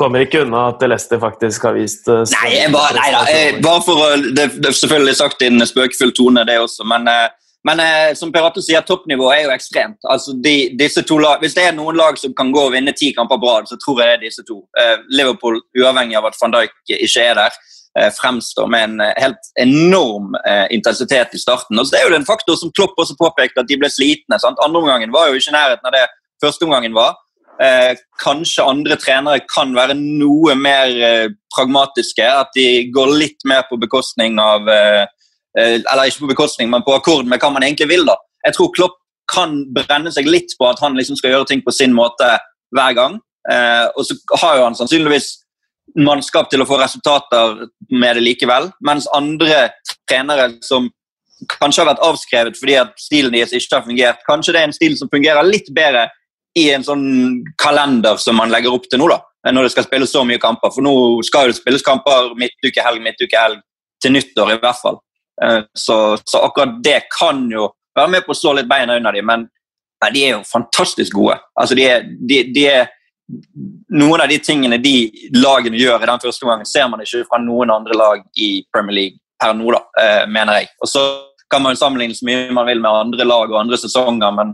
kommer 0.02 0.24
ikke 0.26 0.46
unna 0.46 0.68
at 0.72 0.82
Leicester 0.88 1.20
faktisk 1.22 1.68
har 1.68 1.76
vist 1.78 2.10
uh, 2.10 2.24
Nei, 2.34 2.54
bare, 2.74 2.98
nei 2.98 3.12
da, 3.14 3.22
bare 3.62 3.84
for 3.86 4.02
å 4.02 4.10
Det, 4.24 4.48
det 4.58 4.72
er 4.72 4.78
selvfølgelig 4.80 5.18
sagt 5.20 5.44
i 5.46 5.52
en 5.52 5.68
spøkefull 5.68 6.14
tone, 6.18 6.46
det 6.48 6.58
også, 6.62 6.88
men, 6.90 7.10
eh, 7.12 7.30
men 7.68 7.80
eh, 7.80 8.14
som 8.18 8.32
Per 8.34 8.46
Atle 8.48 8.64
sier, 8.66 8.82
toppnivået 8.86 9.36
er 9.36 9.44
jo 9.46 9.54
ekstremt. 9.54 10.00
Altså, 10.10 10.34
de, 10.44 10.72
disse 10.80 11.04
to 11.06 11.20
lag, 11.22 11.42
Hvis 11.44 11.54
det 11.58 11.68
er 11.68 11.76
noen 11.78 11.98
lag 11.98 12.18
som 12.18 12.34
kan 12.38 12.50
gå 12.54 12.64
og 12.68 12.74
vinne 12.74 12.94
ti 12.98 13.12
kamper 13.14 13.38
på 13.42 13.50
rad, 13.50 13.70
så 13.70 13.78
tror 13.82 14.02
jeg 14.02 14.10
det 14.10 14.16
er 14.18 14.24
disse 14.26 14.46
to. 14.48 14.64
Eh, 14.80 14.98
Liverpool, 15.14 15.62
uavhengig 15.78 16.18
av 16.18 16.30
at 16.32 16.40
van 16.42 16.56
Dijk 16.56 16.74
ikke 16.98 17.26
er 17.26 17.38
der, 17.38 17.60
eh, 18.00 18.10
fremstår 18.18 18.72
med 18.72 18.88
en 18.88 19.02
eh, 19.06 19.14
helt 19.22 19.52
enorm 19.62 20.34
eh, 20.42 20.68
intensitet 20.74 21.36
i 21.38 21.42
starten. 21.42 21.78
Og 21.80 21.86
så 21.86 21.92
Det 21.92 22.02
er 22.02 22.10
jo 22.10 22.16
en 22.16 22.32
faktor 22.34 22.58
som 22.58 22.72
Klopp 22.72 22.98
også 22.98 23.20
påpekte, 23.20 23.62
at 23.62 23.70
de 23.70 23.78
ble 23.78 23.90
slitne. 23.90 24.40
sant? 24.40 24.58
Andre 24.66 24.82
omgangen 24.82 25.14
var 25.14 25.30
jo 25.30 25.38
ikke 25.38 25.54
i 25.54 25.60
nærheten 25.60 25.86
av 25.86 25.94
det 25.94 26.08
første 26.42 26.66
omgangen 26.66 26.98
var. 26.98 27.16
Eh, 27.62 27.94
kanskje 28.24 28.66
andre 28.66 28.96
trenere 28.98 29.44
kan 29.46 29.76
være 29.76 29.94
noe 29.94 30.56
mer 30.58 30.90
eh, 30.90 31.30
pragmatiske. 31.54 32.26
At 32.26 32.56
de 32.56 32.90
går 32.90 33.18
litt 33.20 33.46
mer 33.46 33.68
på 33.70 33.78
bekostning 33.78 34.40
av 34.42 34.70
eh, 34.70 35.06
Eller 35.58 36.08
ikke 36.08 36.26
på 36.26 36.32
bekostning, 36.32 36.70
men 36.72 36.84
på 36.86 36.94
akkord 36.96 37.28
med 37.28 37.42
hva 37.42 37.52
man 37.52 37.66
egentlig 37.66 37.90
vil. 37.92 38.06
da. 38.08 38.16
Jeg 38.46 38.56
tror 38.56 38.72
Klopp 38.76 38.98
kan 39.32 39.58
brenne 39.76 40.12
seg 40.14 40.30
litt 40.30 40.56
på 40.60 40.68
at 40.70 40.80
han 40.84 40.96
liksom 40.98 41.18
skal 41.20 41.36
gjøre 41.36 41.50
ting 41.52 41.62
på 41.66 41.74
sin 41.76 41.94
måte 41.96 42.28
hver 42.76 42.96
gang. 42.98 43.20
Eh, 43.52 43.88
og 43.96 44.06
så 44.06 44.18
har 44.42 44.58
jo 44.58 44.66
han 44.68 44.78
sannsynligvis 44.78 45.30
mannskap 46.00 46.50
til 46.52 46.64
å 46.64 46.68
få 46.68 46.80
resultater 46.80 47.66
med 47.90 48.18
det 48.18 48.26
likevel. 48.26 48.70
Mens 48.86 49.10
andre 49.16 49.70
trenere 50.10 50.54
som 50.66 50.90
kanskje 51.58 51.82
har 51.82 51.92
vært 51.94 52.04
avskrevet 52.06 52.58
fordi 52.60 52.78
at 52.78 52.92
stilen 53.02 53.34
deres 53.34 53.54
ikke 53.58 53.80
har 53.80 53.86
fungert, 53.88 54.26
kanskje 54.28 54.54
det 54.54 54.62
er 54.62 54.70
en 54.70 54.78
stil 54.78 54.98
som 55.00 55.10
fungerer 55.12 55.48
litt 55.48 55.72
bedre 55.74 56.06
i 56.60 56.68
en 56.76 56.84
sånn 56.86 57.06
kalender 57.62 58.20
som 58.22 58.38
man 58.38 58.52
legger 58.52 58.76
opp 58.76 58.86
til 58.92 59.00
nå, 59.02 59.08
da, 59.10 59.22
når 59.56 59.66
det 59.66 59.74
skal 59.74 59.88
spilles 59.88 60.12
så 60.14 60.24
mye 60.28 60.42
kamper. 60.42 60.74
For 60.76 60.86
nå 60.86 60.94
skal 61.26 61.50
det 61.50 61.58
spilles 61.58 61.86
kamper 61.86 62.34
midtuke, 62.40 62.84
helg, 62.84 63.02
midtuke, 63.04 63.40
helg 63.40 63.64
til 64.04 64.14
nyttår 64.18 64.56
i 64.56 64.60
hvert 64.62 64.82
fall. 64.84 65.00
Eh, 65.44 65.64
Så, 65.74 66.18
så 66.26 66.46
akkurat 66.46 66.84
det 66.84 67.04
kan 67.20 67.50
jo 67.52 67.72
være 67.98 68.10
med 68.14 68.26
på 68.26 68.34
å 68.34 68.38
slå 68.38 68.54
litt 68.56 68.70
beina 68.70 68.96
under 68.96 69.12
dem, 69.12 69.26
men 69.26 69.48
nei, 70.02 70.10
de 70.14 70.26
er 70.26 70.36
jo 70.36 70.44
fantastisk 70.48 71.14
gode. 71.18 71.38
Altså, 71.60 71.76
de 71.76 71.86
er, 71.86 72.06
de, 72.06 72.44
de 72.54 72.66
er 72.70 72.90
Noen 73.96 74.20
av 74.20 74.28
de 74.28 74.36
tingene 74.44 74.76
de 74.84 75.08
lagene 75.40 75.78
gjør 75.80 76.02
i 76.04 76.08
den 76.10 76.20
første 76.20 76.44
gangen, 76.44 76.68
ser 76.68 76.90
man 76.92 77.00
ikke 77.00 77.22
fra 77.30 77.38
noen 77.40 77.72
andre 77.72 77.96
lag 77.96 78.26
i 78.36 78.66
Premier 78.74 78.98
League 78.98 79.20
per 79.40 79.54
nå, 79.56 79.70
da, 79.72 79.80
eh, 80.02 80.26
mener 80.28 80.58
jeg. 80.60 80.68
Og 80.84 80.90
så 80.92 81.04
kan 81.48 81.64
man 81.64 81.80
sammenligne 81.80 82.18
så 82.18 82.28
mye 82.28 82.52
man 82.52 82.68
vil 82.68 82.82
med 82.84 82.92
andre 82.92 83.28
lag 83.30 83.48
og 83.48 83.62
andre 83.62 83.80
sesonger, 83.80 84.36
men 84.36 84.52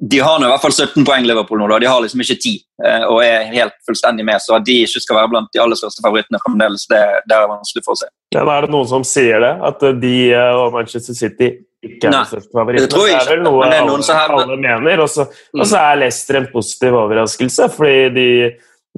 de 0.00 0.18
har 0.24 0.38
nå 0.40 0.46
i 0.46 0.50
hvert 0.50 0.62
fall 0.62 0.72
17 0.72 1.04
poeng 1.04 1.26
Liverpool 1.28 1.60
nå, 1.60 1.66
da. 1.68 1.78
de 1.82 1.88
har 1.90 2.00
liksom 2.00 2.22
ikke 2.24 2.38
10 2.40 2.52
eh, 2.88 3.02
og 3.04 3.18
er 3.20 3.50
helt 3.52 3.74
fullstendig 3.84 4.24
med. 4.24 4.40
Så 4.40 4.54
at 4.56 4.64
de 4.64 4.78
ikke 4.86 5.02
skal 5.04 5.18
være 5.18 5.32
blant 5.34 5.50
de 5.52 5.60
aller 5.60 5.76
største 5.76 6.00
favorittene 6.04 6.40
fremdeles, 6.40 6.86
det, 6.88 7.00
det 7.28 7.36
er 7.36 7.50
vanskelig 7.50 7.84
for 7.84 7.92
å 7.96 8.00
se. 8.00 8.08
Ja, 8.32 8.46
da 8.48 8.54
er 8.56 8.66
det 8.66 8.72
noen 8.72 8.88
som 8.88 9.04
sier 9.04 9.44
det, 9.44 9.52
at 9.68 9.84
de 10.00 10.14
eh, 10.32 10.54
og 10.56 10.72
Manchester 10.78 11.18
City 11.18 11.50
ikke 11.84 12.08
er 12.08 12.14
Nei, 12.14 12.24
de 12.24 12.32
største 12.32 12.56
favorittene. 12.56 12.88
det 12.88 13.04
Det 13.10 13.20
er 13.20 13.30
vel 13.34 13.44
noe 13.44 13.60
men 13.60 13.76
er 13.76 13.84
alle, 14.24 14.42
alle 14.42 14.58
mener. 14.60 15.04
Og 15.04 15.12
så 15.12 15.28
Mm. 15.52 15.64
er 15.82 16.00
Leicester 16.00 16.40
en 16.40 16.50
positiv 16.52 16.96
overraskelse, 17.04 17.70
fordi 17.76 18.10
de, 18.16 18.28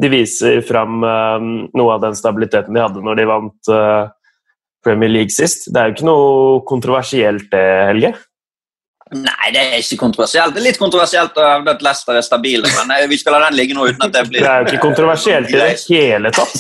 de 0.03 0.09
viser 0.11 0.63
fram 0.67 1.03
uh, 1.03 1.39
noe 1.75 1.95
av 1.95 2.03
den 2.03 2.15
stabiliteten 2.19 2.75
de 2.75 2.83
hadde 2.83 3.03
når 3.03 3.19
de 3.19 3.27
vant 3.31 3.71
uh, 3.75 4.11
Premier 4.83 5.11
League 5.11 5.35
sist. 5.35 5.67
Det 5.71 5.79
er 5.79 5.91
jo 5.91 5.95
ikke 5.97 6.11
noe 6.11 6.61
kontroversielt 6.67 7.51
det, 7.55 7.67
Helge? 7.91 8.15
Nei, 9.13 9.51
det 9.53 9.61
er 9.61 9.75
ikke 9.83 9.99
kontroversielt. 10.01 10.55
Det 10.55 10.61
er 10.63 10.65
litt 10.71 10.79
kontroversielt 10.81 11.37
å 11.37 11.45
hevde 11.45 11.73
at 11.75 11.83
Leicester 11.85 12.17
er 12.17 12.25
stabile, 12.25 12.69
men 12.79 12.93
eh, 12.97 13.05
vi 13.11 13.19
skal 13.21 13.35
la 13.37 13.41
den 13.45 13.59
ligge 13.59 13.75
nå 13.77 13.85
uten 13.91 14.07
at 14.07 14.13
det 14.15 14.23
blir 14.31 14.41
Det 14.41 14.49
er 14.49 14.63
jo 14.63 14.71
ikke 14.71 14.85
kontroversielt 14.87 15.51
i 15.53 15.59
det 15.59 15.67
hele 15.85 16.33
tatt. 16.33 16.55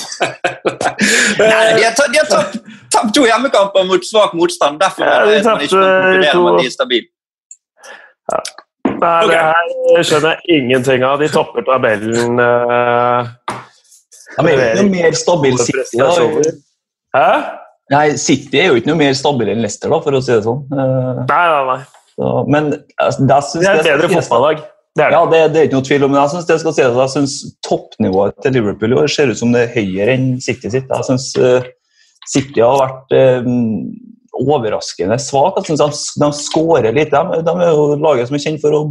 Nei, 1.40 1.62
de 1.78 1.86
har, 1.86 1.94
har 1.96 2.28
tapt, 2.28 2.58
tapt 2.92 3.14
to 3.16 3.24
hjemmekamper 3.24 3.86
mot 3.88 4.04
svak 4.04 4.34
motstand. 4.36 4.80
Derfor 4.82 5.06
Ja, 5.06 5.14
er 5.14 5.30
de 5.30 5.38
det 5.38 5.44
man 5.46 5.64
ikke 5.64 5.80
konkludere 5.80 6.32
to- 6.32 6.42
med 6.42 6.52
at 6.52 6.60
de 6.60 6.66
er 6.68 6.76
stabile. 6.76 7.08
Nei, 9.02 9.20
det 9.32 9.40
her 9.40 10.04
skjønner 10.10 10.36
jeg 10.36 10.60
ingenting 10.60 11.00
av. 11.08 11.16
De 11.22 11.28
topper 11.32 11.64
tabellen 11.66 12.36
Men 12.36 12.46
det 14.46 14.52
er 14.52 14.60
jo 14.60 14.68
ikke 14.68 14.82
noe 14.82 14.92
mer 14.92 15.18
stabil 15.18 15.58
City. 15.64 15.98
Da. 15.98 16.06
Hæ? 17.16 17.32
Nei, 17.92 18.04
City 18.20 18.60
er 18.60 18.70
jo 18.70 18.78
ikke 18.78 18.92
noe 18.92 19.00
mer 19.00 19.16
stabil 19.18 19.50
enn 19.52 19.64
Leicester, 19.64 19.90
da, 19.92 19.98
for 20.04 20.16
å 20.16 20.22
si 20.24 20.32
det 20.32 20.44
sånn. 20.46 20.62
Uh... 20.72 21.24
Nei, 21.28 21.42
nei, 21.50 21.64
nei. 21.72 21.80
Så, 22.22 22.44
men 22.46 22.70
altså, 23.02 23.26
det, 23.26 23.40
Det 23.58 23.66
er 23.66 23.80
et 23.80 23.88
bedre 23.90 24.12
fotballag. 24.20 24.62
Det 24.92 25.04
er 25.04 25.08
det. 25.08 25.16
Ja, 25.16 25.22
det, 25.32 25.40
det 25.52 25.60
er 25.60 25.68
ikke 25.68 25.78
noe 25.78 25.88
tvil 25.88 26.06
om 26.06 26.14
det. 26.14 26.20
Jeg 26.20 26.32
synes 26.34 26.48
det 26.48 26.56
skal 26.60 26.74
sies 26.76 26.88
at 26.90 27.00
jeg 27.00 27.12
synes 27.14 27.36
toppnivået 27.64 28.34
til 28.44 28.58
Liverpool 28.58 28.92
i 28.92 28.98
år 29.00 29.10
ser 29.10 29.32
ut 29.32 29.40
som 29.40 29.54
det 29.54 29.64
er 29.64 29.76
høyere 29.78 30.16
enn 30.18 30.26
City 30.44 30.68
sitt. 30.68 30.90
Jeg 30.90 31.08
synes 31.08 31.30
uh, 31.40 31.70
City 32.28 32.60
har 32.60 32.76
vært 32.76 33.14
uh, 33.16 33.48
overraskende 34.42 35.16
svak. 35.22 35.56
Jeg 35.58 35.70
synes 35.70 35.80
de, 35.80 36.20
de 36.22 36.28
skårer 36.36 36.92
lite. 36.92 37.24
De, 37.32 37.40
de 37.48 37.54
er 37.56 37.72
jo 37.72 37.86
laget 38.04 38.28
som 38.28 38.36
er 38.36 38.44
kjent 38.44 38.62
for 38.62 38.76
å 38.76 38.82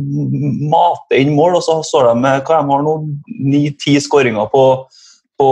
mate 0.73 1.21
inn 1.21 1.35
mål, 1.37 1.59
og 1.61 1.65
så 1.67 1.77
står 1.85 2.09
de 2.09 2.17
med 2.25 2.41
hva 2.49 2.59
de 2.63 2.73
har 2.73 2.83
nå, 2.87 2.97
ni-ti 3.53 3.95
skåringer 4.01 4.49
på, 4.51 4.65
på 5.37 5.49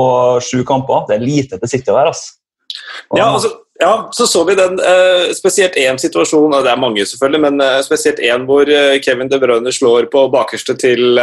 sju 0.49 0.65
kamper. 0.65 1.05
Det 1.11 1.19
er 1.19 1.25
lite 1.29 1.61
til 1.61 1.75
City 1.77 1.93
å 1.93 1.99
være. 1.99 2.15
altså. 2.15 2.35
Ja, 3.17 3.29
altså, 3.29 3.53
ja, 3.81 4.09
så 4.11 4.27
så 4.27 4.43
vi 4.43 4.55
den 4.59 4.79
eh, 4.79 5.29
spesielt 5.31 5.77
én 5.79 5.97
situasjon, 5.97 6.51
og 6.51 6.65
det 6.65 6.71
er 6.71 6.81
mange 6.81 7.05
selvfølgelig, 7.07 7.39
men 7.45 7.61
eh, 7.63 7.77
spesielt 7.85 8.19
én 8.19 8.43
hvor 8.47 8.67
eh, 8.67 8.97
Kevin 8.99 9.31
De 9.31 9.39
Bruyne 9.39 9.71
slår 9.71 10.09
på 10.11 10.25
bakerste 10.33 10.75
til 10.75 11.15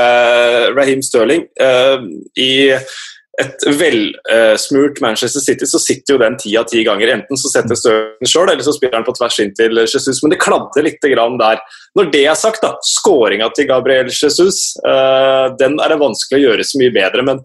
Raheem 0.77 1.03
Sterling. 1.05 1.45
I 2.41 2.53
et 3.37 3.67
velsmurt 3.69 5.03
Manchester 5.05 5.45
City 5.45 5.69
så 5.69 5.77
sitter 5.83 6.15
jo 6.15 6.23
den 6.23 6.39
ti 6.41 6.55
av 6.57 6.65
ti 6.71 6.81
ganger. 6.87 7.13
Enten 7.19 7.37
så 7.37 7.53
setter 7.53 7.77
Sterling 7.77 8.33
sjøl, 8.33 8.49
eller 8.49 8.65
så 8.65 8.73
spiller 8.73 9.03
han 9.03 9.05
på 9.05 9.13
tvers 9.19 9.37
inn 9.45 9.53
til 9.59 9.77
Jesus. 9.83 10.23
Men 10.25 10.33
det 10.33 10.41
kladder 10.41 10.87
litt 10.87 11.05
der. 11.05 11.61
Når 12.01 12.13
det 12.15 12.25
er 12.25 12.41
sagt, 12.41 12.65
da, 12.65 12.73
skåringa 12.81 13.51
til 13.53 13.69
Gabriel 13.69 14.09
Jesus, 14.09 14.73
den 15.61 15.77
er 15.77 15.93
det 15.93 16.01
vanskelig 16.01 16.41
å 16.41 16.47
gjøre 16.47 16.65
så 16.65 16.81
mye 16.81 16.97
bedre. 16.97 17.29
men 17.29 17.45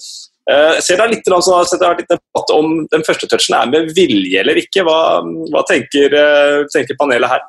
Jeg 0.49 0.83
ser 0.83 0.97
det 0.97 1.07
litt, 1.11 1.27
altså, 1.29 1.61
det 1.77 1.89
litt 1.99 2.09
debatt 2.09 2.53
om 2.55 2.71
den 2.91 3.03
første 3.05 3.27
touchen 3.29 3.55
er 3.55 3.69
med 3.69 3.91
vilje 3.95 4.41
eller 4.41 4.57
ikke. 4.57 4.83
Hva, 4.87 5.21
hva 5.53 5.61
tenker, 5.69 6.15
eh, 6.17 6.63
tenker 6.73 6.97
panelet 6.99 7.29
her? 7.29 7.43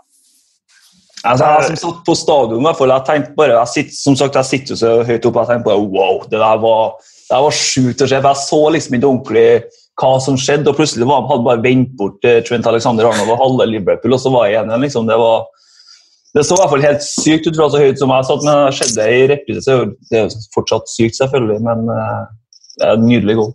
Altså, 1.22 1.46
jeg 1.46 1.70
som 1.70 1.78
satt 1.78 2.02
på 2.04 2.14
stadion, 2.18 2.66
jeg 2.66 3.06
tenkte 3.06 3.36
bare, 3.38 3.54
jeg 3.60 3.72
sitter, 3.72 3.96
som 3.96 4.18
sagt, 4.18 4.36
jeg 4.40 4.48
sitter 4.48 4.78
så 4.78 4.94
høyt 5.06 5.28
oppe, 5.28 5.44
jeg 5.44 5.52
tenkte 5.52 5.68
bare 5.70 5.84
wow, 5.86 6.18
det 6.26 6.40
der 6.42 6.60
var, 6.64 6.96
det 7.30 7.40
var 7.46 7.56
sjukt 7.56 8.02
å 8.02 8.08
se. 8.10 8.18
for 8.18 8.28
Jeg 8.32 8.42
så 8.42 8.60
liksom 8.76 8.98
ikke 8.98 9.10
ordentlig 9.12 9.46
hva 10.02 10.12
som 10.24 10.38
skjedde, 10.40 10.68
og 10.68 10.78
plutselig 10.80 11.06
var, 11.06 11.24
hadde 11.30 11.46
bare 11.46 11.62
vendt 11.62 11.96
bort 11.96 12.26
eh, 12.26 12.40
Trent 12.44 12.66
Alexander 12.66 13.08
Arnold 13.08 13.32
og 13.36 13.40
halve 13.40 13.68
Liverpool, 13.70 14.16
og 14.16 14.20
så 14.20 14.32
var 14.34 14.48
jeg 14.48 14.58
igjen. 14.58 14.74
Liksom, 14.82 15.08
det 15.08 15.18
var 15.20 15.46
det 16.32 16.46
så 16.48 16.56
i 16.56 16.60
hvert 16.62 16.72
fall 16.72 16.86
helt 16.86 17.02
sykt 17.04 17.46
ut 17.46 17.58
fra 17.58 17.66
så 17.68 17.80
høyt 17.82 18.00
som 18.00 18.12
jeg 18.14 18.26
satt, 18.28 18.44
men 18.46 18.54
det 18.58 18.76
skjedde 18.78 19.08
i 19.12 19.24
reprise, 19.34 19.74
det 20.08 20.16
er 20.18 20.22
jo 20.24 20.44
fortsatt 20.54 20.88
sykt, 20.88 21.18
selvfølgelig, 21.20 21.58
men 21.66 21.90
eh, 21.92 22.22
det 22.78 22.88
er 22.88 22.98
en 22.98 23.06
nydelig 23.08 23.36
goal. 23.40 23.54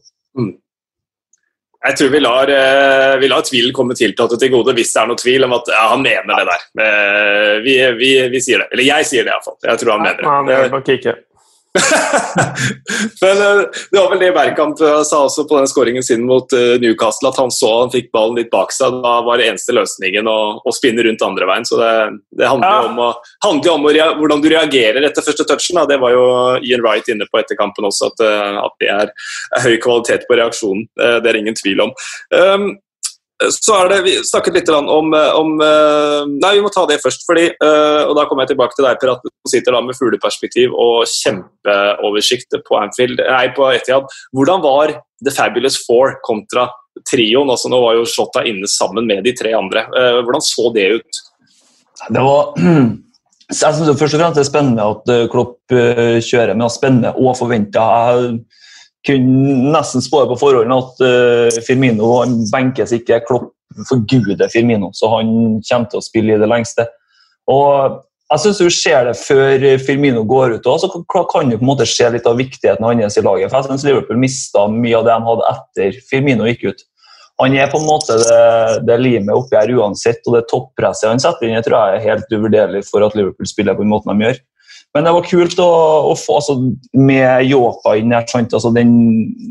Jeg 1.88 1.96
tror 2.00 2.10
vi 2.12 2.20
lar, 2.20 2.50
eh, 2.52 3.14
vi 3.22 3.28
lar 3.32 3.44
tvilen 3.48 3.74
komme 3.76 3.96
tiltalte 3.96 4.36
til 4.42 4.50
gode 4.52 4.74
hvis 4.76 4.90
det 4.92 5.00
er 5.02 5.08
noe 5.08 5.20
tvil 5.22 5.46
om 5.46 5.54
at 5.56 5.70
ja, 5.72 5.84
han 5.94 6.02
mener 6.04 6.42
det 6.42 6.48
der. 6.50 6.66
Eh, 6.84 7.54
Vi, 7.64 7.76
vi, 8.00 8.10
vi 8.34 8.42
sier 8.44 8.64
det. 8.64 8.68
Eller 8.74 8.90
jeg 8.90 9.08
sier 9.08 9.24
det 9.28 9.32
iallfall. 9.32 9.58
Jeg 9.64 9.80
tror 9.82 9.94
han 9.96 10.04
mener 10.04 10.20
det. 10.22 10.28
Han 10.28 10.52
gjør 10.52 10.66
det 10.66 10.74
nok 10.74 10.90
ikke. 10.98 11.14
Men 13.22 13.38
eh, 13.38 13.62
det 13.92 14.00
var 14.00 14.10
vel 14.12 14.22
det 14.22 14.32
Bergkamp 14.36 14.82
eh, 14.82 15.02
sa 15.08 15.24
også 15.26 15.46
på 15.50 15.58
den 15.60 15.70
skåringen 15.70 16.04
sin 16.04 16.26
mot 16.28 16.54
eh, 16.54 16.78
Newcastle, 16.82 17.32
at 17.32 17.40
han 17.42 17.52
så 17.54 17.72
han 17.82 17.94
fikk 17.94 18.10
ballen 18.16 18.40
litt 18.40 18.52
bak 18.54 18.74
seg. 18.76 19.00
Da 19.04 19.18
var 19.26 19.40
det 19.40 19.50
eneste 19.52 19.76
løsningen 19.78 20.30
å, 20.30 20.38
å 20.64 20.76
spinne 20.76 21.06
rundt 21.08 21.26
andre 21.26 21.50
veien. 21.50 21.68
Så 21.68 21.80
det, 21.82 21.92
det 22.40 22.50
handler 22.50 22.82
jo 22.82 22.92
om, 22.92 23.04
å, 23.08 23.12
handler 23.46 23.76
om 23.76 23.88
å 23.90 23.94
hvordan 24.22 24.44
du 24.44 24.50
reagerer 24.54 25.08
etter 25.08 25.26
første 25.26 25.48
touchen. 25.48 25.80
Da. 25.82 25.88
Det 25.90 26.00
var 26.02 26.16
jo 26.16 26.26
Ian 26.64 26.84
Wright 26.86 27.10
inne 27.14 27.28
på 27.30 27.42
etter 27.42 27.60
kampen 27.60 27.88
også, 27.88 28.12
at, 28.12 28.26
at 28.64 28.82
det 28.82 28.92
er, 28.94 29.14
er 29.58 29.66
høy 29.66 29.78
kvalitet 29.84 30.28
på 30.30 30.38
reaksjonen. 30.40 30.88
Det 30.96 31.32
er 31.32 31.40
ingen 31.40 31.58
tvil 31.58 31.88
om. 31.88 31.96
Um, 32.34 32.70
så 33.38 33.76
er 33.78 33.92
det, 33.92 33.98
Vi 34.08 34.14
snakket 34.26 34.56
litt 34.58 34.70
om, 34.74 35.12
om 35.14 35.52
eh, 35.62 36.24
Nei, 36.42 36.54
vi 36.58 36.64
må 36.66 36.72
ta 36.74 36.88
det 36.90 36.98
først. 37.04 37.26
fordi, 37.28 37.46
eh, 37.54 38.02
og 38.08 38.16
Da 38.18 38.26
kommer 38.26 38.46
jeg 38.46 38.56
tilbake 38.56 38.78
til 38.78 38.88
deg, 38.88 38.98
Per, 39.02 39.14
at 39.14 39.26
du 39.26 39.52
sitter 39.52 39.78
da 39.78 39.84
med 39.86 39.98
fugleperspektiv 39.98 40.74
og 40.74 41.06
kjempeoversikt 41.12 42.58
på 42.66 42.80
Anfield, 42.82 43.22
nei, 43.22 43.46
på 43.54 43.70
Etihad. 43.70 44.10
Hvordan 44.36 44.64
var 44.66 44.96
The 45.24 45.34
Fabulous 45.34 45.78
Four 45.86 46.18
kontra 46.26 46.68
trioen? 47.10 47.52
Altså, 47.54 47.70
nå 47.70 47.82
var 47.84 48.00
jo 48.00 48.08
Shota 48.10 48.46
inne 48.48 48.70
sammen 48.72 49.06
med 49.10 49.24
de 49.28 49.36
tre 49.38 49.54
andre. 49.58 49.86
Eh, 49.94 50.22
Hvordan 50.26 50.46
så 50.46 50.72
det 50.74 50.90
ut? 50.98 51.24
Det 52.14 52.22
var 52.22 52.54
Jeg 52.58 53.74
synes 53.78 53.88
jo 53.88 53.96
først 53.98 54.18
og 54.18 54.22
fremst 54.22 54.36
det 54.36 54.44
er 54.44 54.50
spennende 54.50 54.92
at 54.92 55.14
eh, 55.14 55.28
Klopp 55.32 55.78
eh, 55.78 56.18
kjører, 56.26 56.56
men 56.56 56.66
det 56.66 56.72
er 56.72 56.80
spennende 56.80 57.14
og 57.22 57.38
forventa. 57.38 57.86
Jeg 58.10 58.40
kunne 59.08 59.72
nesten 59.74 60.04
spåre 60.04 60.30
på 60.30 60.40
forhånd 60.42 60.74
at 60.76 61.04
uh, 61.04 61.62
Firmino 61.66 62.18
han 62.20 62.42
benkes 62.52 62.94
ikke. 62.98 63.24
Klopp 63.28 63.54
forguder 63.88 64.50
Firmino, 64.52 64.92
så 64.94 65.10
han 65.18 65.32
kommer 65.62 65.90
til 65.92 66.00
å 66.00 66.06
spille 66.06 66.36
i 66.36 66.42
det 66.42 66.50
lengste. 66.50 66.88
Og 67.52 68.02
jeg 68.28 68.44
synes 68.44 68.60
du 68.60 68.74
ser 68.74 69.06
det 69.08 69.16
før 69.20 69.64
Firmino 69.80 70.26
går 70.28 70.58
ut, 70.58 70.68
Og 70.68 70.82
så 70.82 70.90
kan 70.92 71.28
kan 71.32 71.50
du 71.50 71.58
på 71.58 71.64
en 71.64 71.70
måte 71.70 71.86
se 71.88 72.10
litt 72.10 72.28
av 72.28 72.36
viktigheten 72.36 72.84
hans 72.84 73.18
i 73.18 73.24
laget. 73.24 73.50
For 73.50 73.58
jeg 73.58 73.70
synes 73.70 73.86
Liverpool 73.88 74.20
mista 74.20 74.68
mye 74.68 74.98
av 74.98 75.06
det 75.06 75.14
de 75.16 75.30
hadde 75.30 75.52
etter 75.54 76.02
Firmino 76.10 76.48
gikk 76.50 76.68
ut. 76.72 76.84
Han 77.40 77.54
er 77.54 77.70
på 77.70 77.78
en 77.78 77.86
måte 77.86 78.18
det, 78.18 78.84
det 78.90 78.98
limet 78.98 79.36
oppi 79.36 79.56
her 79.56 79.72
uansett, 79.78 80.24
og 80.26 80.36
det 80.36 80.48
toppresset 80.50 81.12
han 81.12 81.22
setter 81.22 81.46
inn, 81.46 81.56
jeg 81.60 81.68
tror 81.68 81.78
jeg 81.78 82.00
er 82.00 82.08
helt 82.10 82.32
uvurderlig 82.34 82.82
for 82.88 83.06
at 83.06 83.16
Liverpool 83.16 83.48
spiller 83.50 83.78
på 83.78 83.86
den 83.86 83.94
måten 83.94 84.10
de 84.10 84.26
gjør. 84.26 84.40
Men 84.96 85.06
det 85.06 85.14
var 85.14 85.28
kult 85.28 85.60
å, 85.62 85.72
å 86.10 86.14
få 86.18 86.40
altså, 86.40 86.56
med 86.98 87.44
Yota 87.46 87.98
inn 88.00 88.14
der. 88.14 88.26
Altså, 88.46 88.72
den, 88.74 88.96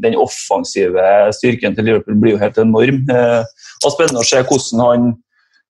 den 0.02 0.16
offensive 0.18 1.04
styrken 1.36 1.76
til 1.76 1.86
Liverpool 1.86 2.18
blir 2.22 2.34
jo 2.34 2.42
helt 2.42 2.58
enorm. 2.62 3.04
Eh, 3.12 3.62
var 3.84 3.94
spennende 3.94 4.24
å 4.24 4.26
se 4.26 4.42
hvordan 4.42 4.82
han 4.82 5.14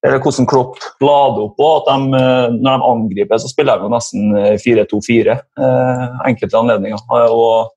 hvordan 0.07 0.45
Klopp 0.47 0.77
lader 1.01 1.47
opp 1.47 1.57
Og 1.59 1.71
at 1.79 1.87
de, 1.89 2.19
eh, 2.19 2.53
Når 2.53 2.77
de 2.77 2.89
angriper, 2.91 3.39
så 3.41 3.49
spiller 3.49 3.77
de 3.77 3.87
jo 3.87 3.93
nesten 3.93 4.35
eh, 4.37 4.53
4-2-4 4.61 5.33
eh, 5.33 6.05
enkelte 6.29 6.57
anledninger. 6.57 7.01
Eh, 7.17 7.33
Og 7.33 7.73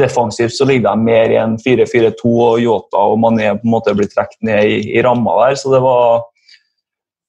defensivt 0.00 0.56
så 0.56 0.66
ligger 0.66 0.90
de 0.90 1.06
mer 1.06 1.30
i 1.30 1.38
en 1.38 1.56
4-4-2, 1.56 2.26
og 2.26 2.62
Yota 2.62 2.98
og 2.98 3.20
Mané 3.22 3.52
på 3.54 3.62
en 3.62 3.74
måte 3.76 3.94
blir 3.94 4.10
trukket 4.10 4.40
ned 4.42 4.66
i, 4.66 4.80
i 4.98 5.02
ramma 5.06 5.36
der. 5.44 5.54
så 5.54 5.70
det 5.70 5.80
var 5.84 6.24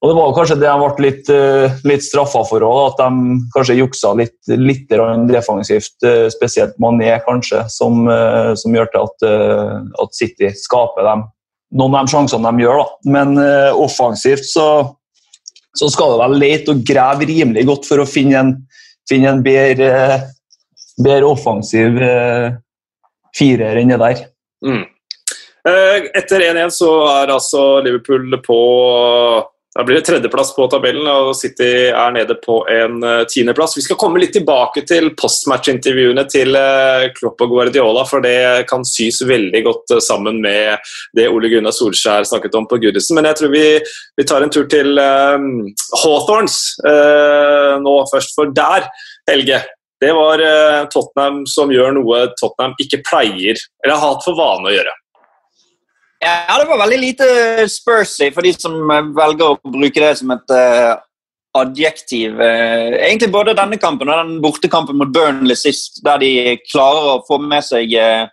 og 0.05 0.11
Det 0.11 0.15
var 0.19 0.33
kanskje 0.37 0.55
det 0.61 0.69
de 0.69 0.73
ble 0.85 1.03
litt, 1.07 1.29
eh, 1.33 1.77
litt 1.89 2.03
straffa 2.05 2.43
for 2.45 2.61
òg, 2.61 2.91
at 2.91 2.99
de 3.01 3.37
kanskje 3.55 3.77
juksa 3.79 4.11
litt, 4.13 4.37
litt 4.47 4.85
defensivt. 4.87 5.95
eh, 6.03 6.29
Spesielt 6.29 6.77
Mané, 6.77 7.19
kanskje, 7.25 7.67
som, 7.71 8.07
eh, 8.07 8.53
som 8.53 8.71
gjør 8.71 8.91
til 8.91 9.01
at, 9.01 9.23
at 10.03 10.13
City 10.13 10.51
skaper 10.53 11.01
dem. 11.01 11.23
noen 11.73 11.95
av 11.95 12.05
de 12.05 12.11
sjansene 12.11 12.51
de 12.51 12.63
gjør. 12.63 12.77
da. 12.77 12.85
Men 13.05 13.37
offensivt 13.73 14.45
så, 14.45 14.95
så 15.75 15.89
skal 15.89 16.13
det 16.13 16.21
vel 16.21 16.39
lete 16.39 16.69
og 16.69 16.85
grave 16.85 17.25
rimelig 17.25 17.65
godt 17.65 17.85
for 17.85 17.97
å 17.97 18.07
finne 18.07 18.35
en, 18.37 18.53
finne 19.09 19.27
en 19.33 19.41
bedre, 19.41 20.21
bedre 21.01 21.25
offensiv 21.25 21.97
firer 23.35 23.81
enn 23.81 23.89
det 23.89 23.99
der. 23.99 24.21
Mm. 24.63 24.85
Etter 26.13 26.45
1-1 26.53 26.69
så 26.69 26.93
er 27.09 27.33
altså 27.33 27.81
Liverpool 27.81 28.37
på 28.45 28.61
da 29.75 29.83
blir 29.83 29.95
det 29.95 30.05
tredjeplass 30.07 30.53
på 30.55 30.69
tabellen, 30.71 31.07
og 31.11 31.33
City 31.35 31.67
er 31.89 32.13
nede 32.15 32.37
på 32.39 32.61
en 32.71 33.01
eh, 33.03 33.25
tiendeplass. 33.27 33.73
Vi 33.75 33.83
skal 33.83 33.97
komme 33.99 34.21
litt 34.21 34.31
tilbake 34.37 34.85
til 34.87 35.09
postmatch-intervjuene 35.19 36.23
til 36.31 36.55
eh, 36.55 37.09
Klopp 37.17 37.43
og 37.43 37.51
Guardiola, 37.51 38.05
for 38.07 38.23
det 38.23 38.63
kan 38.69 38.87
sys 38.87 39.19
veldig 39.27 39.63
godt 39.67 39.97
eh, 39.97 40.03
sammen 40.05 40.39
med 40.45 40.79
det 41.19 41.27
Ole 41.27 41.51
Gunnar 41.51 41.75
Solskjær 41.75 42.23
snakket 42.23 42.55
om 42.55 42.69
på 42.71 42.79
Goodison. 42.79 43.19
Men 43.19 43.27
jeg 43.33 43.41
tror 43.41 43.51
vi, 43.51 43.65
vi 44.15 44.27
tar 44.31 44.47
en 44.47 44.55
tur 44.55 44.69
til 44.71 44.95
um, 44.95 45.65
Hawthorns 46.05 46.59
uh, 46.87 47.75
nå 47.83 47.99
først, 48.13 48.31
for 48.37 48.55
der, 48.55 48.87
Helge 49.27 49.59
det 50.03 50.11
var 50.15 50.39
uh, 50.39 50.87
Tottenham 50.91 51.43
som 51.51 51.71
gjør 51.71 51.97
noe 51.99 52.29
Tottenham 52.39 52.79
ikke 52.79 53.03
pleier, 53.07 53.59
eller 53.83 53.99
har 53.99 54.15
hatt 54.15 54.23
for 54.23 54.39
vane 54.39 54.71
å 54.71 54.75
gjøre. 54.75 54.95
Ja, 56.23 56.59
det 56.59 56.67
var 56.69 56.79
veldig 56.79 56.99
lite 56.99 57.25
Spursy 57.69 58.29
for 58.33 58.45
de 58.45 58.53
som 58.55 58.75
eh, 58.91 59.09
velger 59.17 59.51
å 59.51 59.73
bruke 59.73 60.01
det 60.01 60.13
som 60.19 60.31
et 60.35 60.53
uh, 60.55 60.95
adjektiv. 61.59 62.39
Uh, 62.39 62.95
egentlig 63.01 63.31
både 63.33 63.55
denne 63.57 63.79
kampen 63.81 64.09
og 64.09 64.21
den 64.21 64.39
bortekampen 64.43 64.97
mot 64.99 65.11
Burnley 65.13 65.59
sist, 65.59 65.99
der 66.05 66.21
de 66.23 66.31
klarer 66.69 67.11
å 67.15 67.21
få 67.27 67.39
med 67.43 67.65
seg 67.67 67.91
uh, 67.99 68.25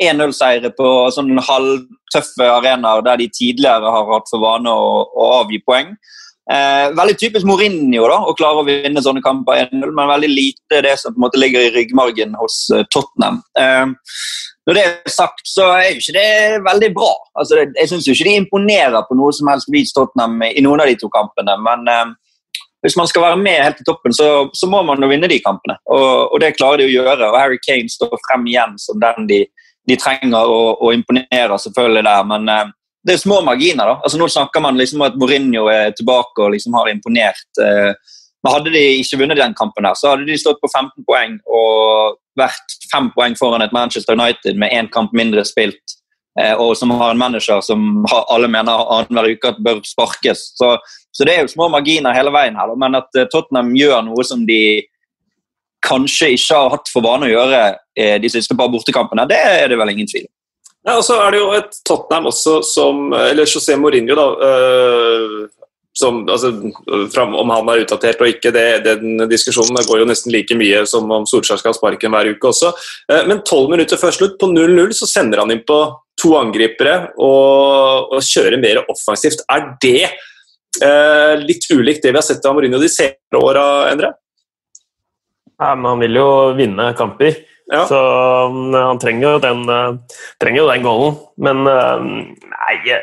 1-0-seire 0.00 0.72
på 0.76 0.86
sånn 1.16 1.32
halvtøffe 1.44 2.48
arenaer 2.58 3.04
der 3.08 3.20
de 3.20 3.28
tidligere 3.32 3.88
har 3.96 4.08
hatt 4.14 4.30
for 4.32 4.44
vane 4.44 4.72
å, 4.72 4.94
å 5.08 5.32
avgi 5.42 5.60
poeng. 5.64 5.94
Veldig 6.50 7.14
typisk 7.20 7.46
Mourinho 7.46 8.08
da, 8.10 8.16
å 8.26 8.32
klare 8.34 8.62
å 8.62 8.64
vinne 8.66 8.98
sånne 9.04 9.20
kamper 9.22 9.68
1-0, 9.68 9.92
men 9.94 10.08
veldig 10.10 10.30
lite 10.32 10.80
det 10.82 10.96
som 10.98 11.12
på 11.12 11.20
en 11.20 11.26
måte 11.28 11.38
ligger 11.38 11.62
i 11.62 11.68
ryggmargen 11.76 12.32
hos 12.40 12.56
Tottenham. 12.90 13.38
Eh, 13.60 13.92
når 14.68 14.76
det 14.76 14.82
er 14.86 15.12
sagt, 15.12 15.44
så 15.48 15.66
er 15.72 15.86
jo 15.88 16.00
ikke 16.00 16.16
det 16.16 16.62
veldig 16.66 16.90
bra. 16.94 17.12
Altså, 17.38 17.56
det, 17.58 17.70
jeg 17.80 17.90
syns 17.90 18.08
ikke 18.12 18.26
de 18.28 18.34
imponerer 18.42 19.06
på 19.08 19.16
noe 19.18 19.32
som 19.34 19.48
helst 19.50 19.70
vis 19.72 19.94
Tottenham 19.96 20.36
i 20.46 20.64
noen 20.64 20.82
av 20.84 20.90
de 20.90 20.98
to 21.00 21.08
kampene. 21.12 21.56
Men 21.64 21.88
eh, 21.90 22.12
hvis 22.84 22.96
man 23.00 23.08
skal 23.08 23.24
være 23.24 23.40
med 23.40 23.62
helt 23.64 23.80
til 23.80 23.88
toppen, 23.88 24.14
så, 24.16 24.28
så 24.56 24.68
må 24.70 24.82
man 24.86 25.00
jo 25.02 25.08
vinne 25.10 25.30
de 25.32 25.40
kampene. 25.44 25.78
Og, 25.88 26.28
og, 26.28 26.36
det 26.44 26.54
klarer 26.58 26.82
de 26.82 26.90
å 26.90 26.92
gjøre. 26.92 27.30
Og 27.30 27.40
Harry 27.40 27.58
Kane 27.64 27.92
står 27.92 28.14
frem 28.28 28.46
igjen 28.52 28.76
som 28.80 29.00
den 29.00 29.28
de, 29.32 29.40
de 29.88 29.98
trenger, 30.00 30.38
og, 30.44 30.80
og 30.80 30.94
imponerer 30.96 31.56
selvfølgelig 31.64 32.06
der. 32.06 32.30
Men 32.30 32.48
eh, 32.52 32.70
det 33.08 33.16
er 33.16 33.24
små 33.24 33.40
marginer. 33.44 33.94
da. 33.94 33.98
Altså 34.04 34.20
Nå 34.20 34.28
snakker 34.28 34.64
man 34.64 34.80
liksom 34.80 35.00
om 35.00 35.08
at 35.08 35.18
Mourinho 35.20 35.68
er 35.72 35.92
tilbake 35.96 36.44
og 36.44 36.54
liksom 36.54 36.76
har 36.78 36.92
imponert. 36.92 37.46
Eh, 37.60 37.92
Men 38.40 38.54
hadde 38.54 38.70
de 38.72 38.80
ikke 39.02 39.18
vunnet 39.20 39.36
den 39.36 39.52
kampen, 39.52 39.84
her, 39.84 39.92
så 39.92 40.14
hadde 40.14 40.24
de 40.24 40.38
stått 40.40 40.62
på 40.62 40.68
15 40.70 41.04
poeng 41.04 41.34
og 41.44 42.14
vært 42.40 42.76
fem 42.90 43.10
poeng 43.14 43.36
foran 43.38 43.64
et 43.64 43.74
Manchester 43.76 44.18
United 44.18 44.58
med 44.60 44.72
én 44.74 44.90
kamp 44.92 45.14
mindre 45.16 45.44
spilt, 45.48 45.96
eh, 46.40 46.54
og 46.54 46.74
som 46.78 46.92
har 46.96 47.14
en 47.14 47.20
manager 47.20 47.62
som 47.64 48.04
alle 48.20 48.50
mener 48.50 48.84
annenhver 48.96 49.34
uke 49.34 49.52
at 49.52 49.62
bør 49.64 49.82
sparkes. 49.86 50.50
Så, 50.58 50.74
så, 51.12 51.26
det 51.26 51.36
er 51.36 51.44
jo 51.44 51.54
små 51.54 51.70
marginer 51.72 52.16
hele 52.16 52.32
veien 52.34 52.58
her. 52.58 52.74
Men 52.80 52.98
at 52.98 53.14
eh, 53.18 53.28
Tottenham 53.32 53.72
gjør 53.78 54.02
noe 54.08 54.26
som 54.26 54.44
de 54.48 54.82
kanskje 55.86 56.34
ikke 56.36 56.58
har 56.58 56.74
hatt 56.74 56.90
for 56.92 57.04
vane 57.04 57.28
å 57.28 57.32
gjøre 57.32 57.62
eh, 57.96 58.18
de 58.20 58.32
siste 58.32 58.56
par 58.56 58.68
bortekampene, 58.72 59.24
det 59.30 59.40
er 59.40 59.70
det 59.72 59.78
vel 59.80 59.94
ingen 59.94 60.10
tvil 60.10 60.26
om. 60.26 60.34
Ja, 60.88 60.94
og 60.96 61.04
så 61.04 61.18
er 61.20 61.34
det 61.34 61.40
jo 61.42 61.48
et 61.52 61.74
Tottenham 61.84 62.30
også 62.30 62.62
som 62.64 63.10
Eller 63.12 63.44
José 63.44 63.74
Mourinho, 63.76 64.14
da. 64.16 64.28
Som, 65.96 66.20
altså, 66.30 66.52
fram, 67.10 67.34
om 67.34 67.50
han 67.50 67.68
er 67.72 67.82
utdatert 67.82 68.20
og 68.22 68.30
ikke, 68.30 68.52
det, 68.54 68.66
den 68.86 69.24
diskusjonen 69.30 69.80
går 69.88 70.04
jo 70.04 70.06
nesten 70.06 70.30
like 70.30 70.54
mye 70.54 70.84
som 70.86 71.10
om 71.10 71.26
Solskjær 71.26 71.58
skal 71.58 71.72
ha 71.72 71.78
sparken 71.78 72.14
hver 72.14 72.30
uke 72.30 72.52
også. 72.52 72.70
Øh, 73.10 73.24
men 73.26 73.42
tolv 73.46 73.72
minutter 73.72 73.98
før 73.98 74.14
slutt, 74.14 74.38
på 74.38 74.48
0-0, 74.52 74.94
så 74.96 75.08
sender 75.10 75.42
han 75.42 75.50
inn 75.50 75.64
på 75.66 75.80
to 76.20 76.36
angripere 76.38 77.10
og, 77.18 78.14
og 78.14 78.22
kjører 78.22 78.60
mer 78.62 78.84
offensivt. 78.84 79.42
Er 79.50 79.72
det 79.82 80.06
eh, 80.06 81.34
litt 81.42 81.66
ulikt 81.74 82.04
det 82.04 82.14
vi 82.14 82.20
har 82.20 82.26
sett 82.26 82.46
av 82.46 82.54
Mourinho 82.56 82.80
de 82.80 82.90
senere 82.92 83.42
åra, 83.42 83.64
Endre? 83.90 84.14
Ja, 85.60 85.74
men 85.74 85.90
han 85.90 86.04
vil 86.06 86.16
jo 86.16 86.28
vinne 86.56 86.92
kamper. 86.96 87.34
Ja. 87.70 87.84
Så 87.86 87.98
um, 88.50 88.72
han 88.74 88.98
trenger 88.98 89.36
jo 89.36 89.42
den, 89.44 89.60
uh, 89.70 89.98
trenger 90.42 90.62
jo 90.62 90.70
den 90.70 90.86
goalen. 90.86 91.18
Men 91.38 91.60
uh, 91.68 92.02
nei 92.02 92.96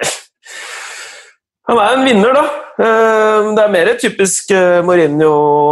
Han 1.70 1.80
er 1.84 1.94
en 1.94 2.08
vinner, 2.08 2.36
da. 2.36 2.67
Det 2.78 3.64
er 3.64 3.72
mer 3.74 3.90
typisk 3.98 4.52
Mourinho 4.86 5.32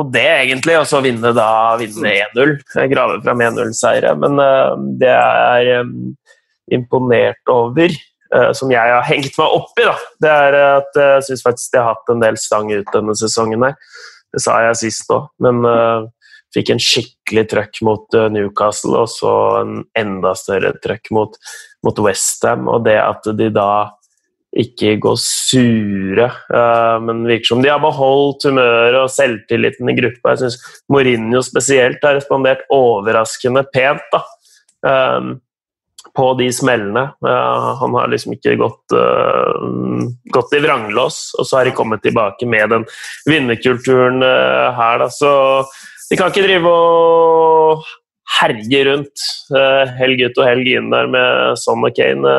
det, 0.09 0.25
egentlig. 0.47 0.73
Altså 0.79 1.03
vinne 1.05 1.29
vinne 1.29 2.13
1-0. 2.33 2.55
Grave 2.89 3.19
fram 3.21 3.43
1-0-seire. 3.45 4.15
Men 4.17 4.41
det 4.97 5.11
jeg 5.11 5.75
er 5.75 5.93
imponert 6.73 7.53
over, 7.53 7.93
som 8.57 8.73
jeg 8.73 8.95
har 8.95 9.05
hengt 9.05 9.37
meg 9.37 9.53
opp 9.59 9.77
i, 9.77 9.85
da, 9.85 9.93
det 10.25 10.33
er 10.33 10.57
at 10.63 10.97
jeg 10.97 11.27
syns 11.27 11.45
faktisk 11.45 11.75
de 11.75 11.83
har 11.83 11.93
hatt 11.93 12.09
en 12.09 12.25
del 12.25 12.41
stang 12.41 12.73
ut 12.73 12.89
denne 12.95 13.13
sesongen 13.21 13.67
her. 13.67 13.77
Det 14.33 14.41
sa 14.41 14.57
jeg 14.65 14.81
sist 14.81 15.13
òg, 15.13 15.29
men 15.45 15.61
Fikk 16.55 16.71
en 16.71 16.79
skikkelig 16.79 17.49
trøkk 17.51 17.81
mot 17.83 18.15
eh, 18.15 18.29
Newcastle 18.31 19.03
og 19.03 19.11
så 19.11 19.33
en 19.59 19.81
enda 19.99 20.31
større 20.39 20.71
trøkk 20.83 21.11
mot, 21.15 21.35
mot 21.83 21.99
Westham. 22.05 22.69
Og 22.71 22.85
det 22.87 22.95
at 23.01 23.27
de 23.35 23.49
da 23.53 23.69
ikke 24.55 24.95
gå 25.03 25.13
sure, 25.19 26.29
uh, 26.53 26.97
men 27.03 27.25
virker 27.27 27.51
som 27.51 27.63
de 27.63 27.71
har 27.71 27.81
beholdt 27.83 28.47
humøret 28.47 28.97
og 29.01 29.11
selvtilliten 29.11 29.91
i 29.91 29.95
gruppa. 29.97 30.33
Jeg 30.33 30.45
syns 30.45 30.83
Mourinho 30.91 31.41
spesielt 31.43 32.03
har 32.05 32.15
respondert 32.19 32.63
overraskende 32.73 33.65
pent 33.73 34.05
da, 34.13 34.21
um, 34.87 35.33
på 36.15 36.29
de 36.39 36.47
smellene. 36.55 37.09
Uh, 37.25 37.73
han 37.81 37.97
har 37.99 38.13
liksom 38.13 38.37
ikke 38.37 38.55
gått, 38.61 38.95
gått 40.31 40.55
i 40.55 40.63
vranglås, 40.63 41.19
og 41.35 41.49
så 41.49 41.59
har 41.59 41.67
de 41.67 41.75
kommet 41.75 42.05
tilbake 42.05 42.47
med 42.47 42.71
den 42.71 42.87
vinnerkulturen 43.27 44.23
her. 44.23 45.03
Da. 45.03 45.09
Så 45.11 45.33
de 46.07 46.19
kan 46.19 46.31
ikke 46.31 46.45
drive 46.45 46.71
og 46.71 47.83
herje 48.39 48.79
rundt 48.87 49.25
helg 49.99 50.23
ut 50.23 50.39
og 50.39 50.47
helg 50.47 50.71
inn 50.71 50.87
der 50.93 51.11
med 51.11 51.59
Son 51.59 51.83
og 51.85 51.93
Kane. 51.97 52.37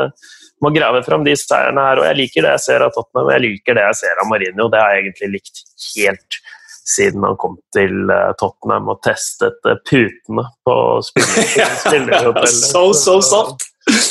Må 0.65 0.73
grave 0.73 1.03
fram 1.05 1.25
de 1.27 1.35
seierne 1.37 1.83
her, 1.85 2.01
og 2.01 2.07
jeg 2.09 2.17
liker 2.23 2.47
det 2.47 2.53
jeg 2.55 2.65
ser 2.65 2.85
av 2.87 2.93
Tottenham. 2.95 3.33
Jeg 3.35 3.45
liker 3.45 3.77
det 3.77 3.87
jeg 3.91 3.99
ser 4.01 4.23
av 4.23 4.29
Mourinho. 4.31 4.69
Det 4.73 4.81
har 4.81 4.95
jeg 4.95 5.05
egentlig 5.05 5.33
likt 5.37 5.65
helt 5.93 6.39
siden 6.87 7.25
han 7.27 7.37
kom 7.41 7.57
til 7.75 8.11
uh, 8.13 8.31
Tottenham 8.39 8.93
og 8.93 9.01
testet 9.05 9.59
uh, 9.67 9.75
putene 9.89 10.47
på 10.67 10.77
spillerhotellet. 11.09 12.53
so, 12.55 12.93
so 12.95 13.19
soft! 13.25 13.67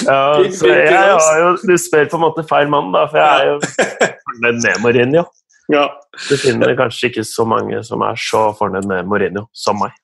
Ja, 0.05 0.39
så 0.55 0.69
jeg 0.71 0.91
har 0.95 1.39
jo, 1.41 1.47
du 1.67 1.73
spør 1.79 2.05
på 2.12 2.19
en 2.19 2.23
måte 2.23 2.45
feil 2.47 2.69
mann, 2.71 2.93
da, 2.95 3.05
for 3.12 3.19
jeg 3.19 3.41
er 3.41 3.49
jo 3.49 3.58
fornøyd 4.29 4.62
med 4.62 4.84
Mourinho. 4.84 5.23
Ja. 5.71 5.88
Du 6.29 6.36
finner 6.39 6.75
kanskje 6.77 7.10
ikke 7.10 7.25
så 7.27 7.43
mange 7.49 7.81
som 7.84 8.03
er 8.05 8.19
så 8.19 8.45
fornøyd 8.60 8.88
med 8.91 9.10
Mourinho 9.10 9.47
som 9.55 9.81
meg. 9.81 9.95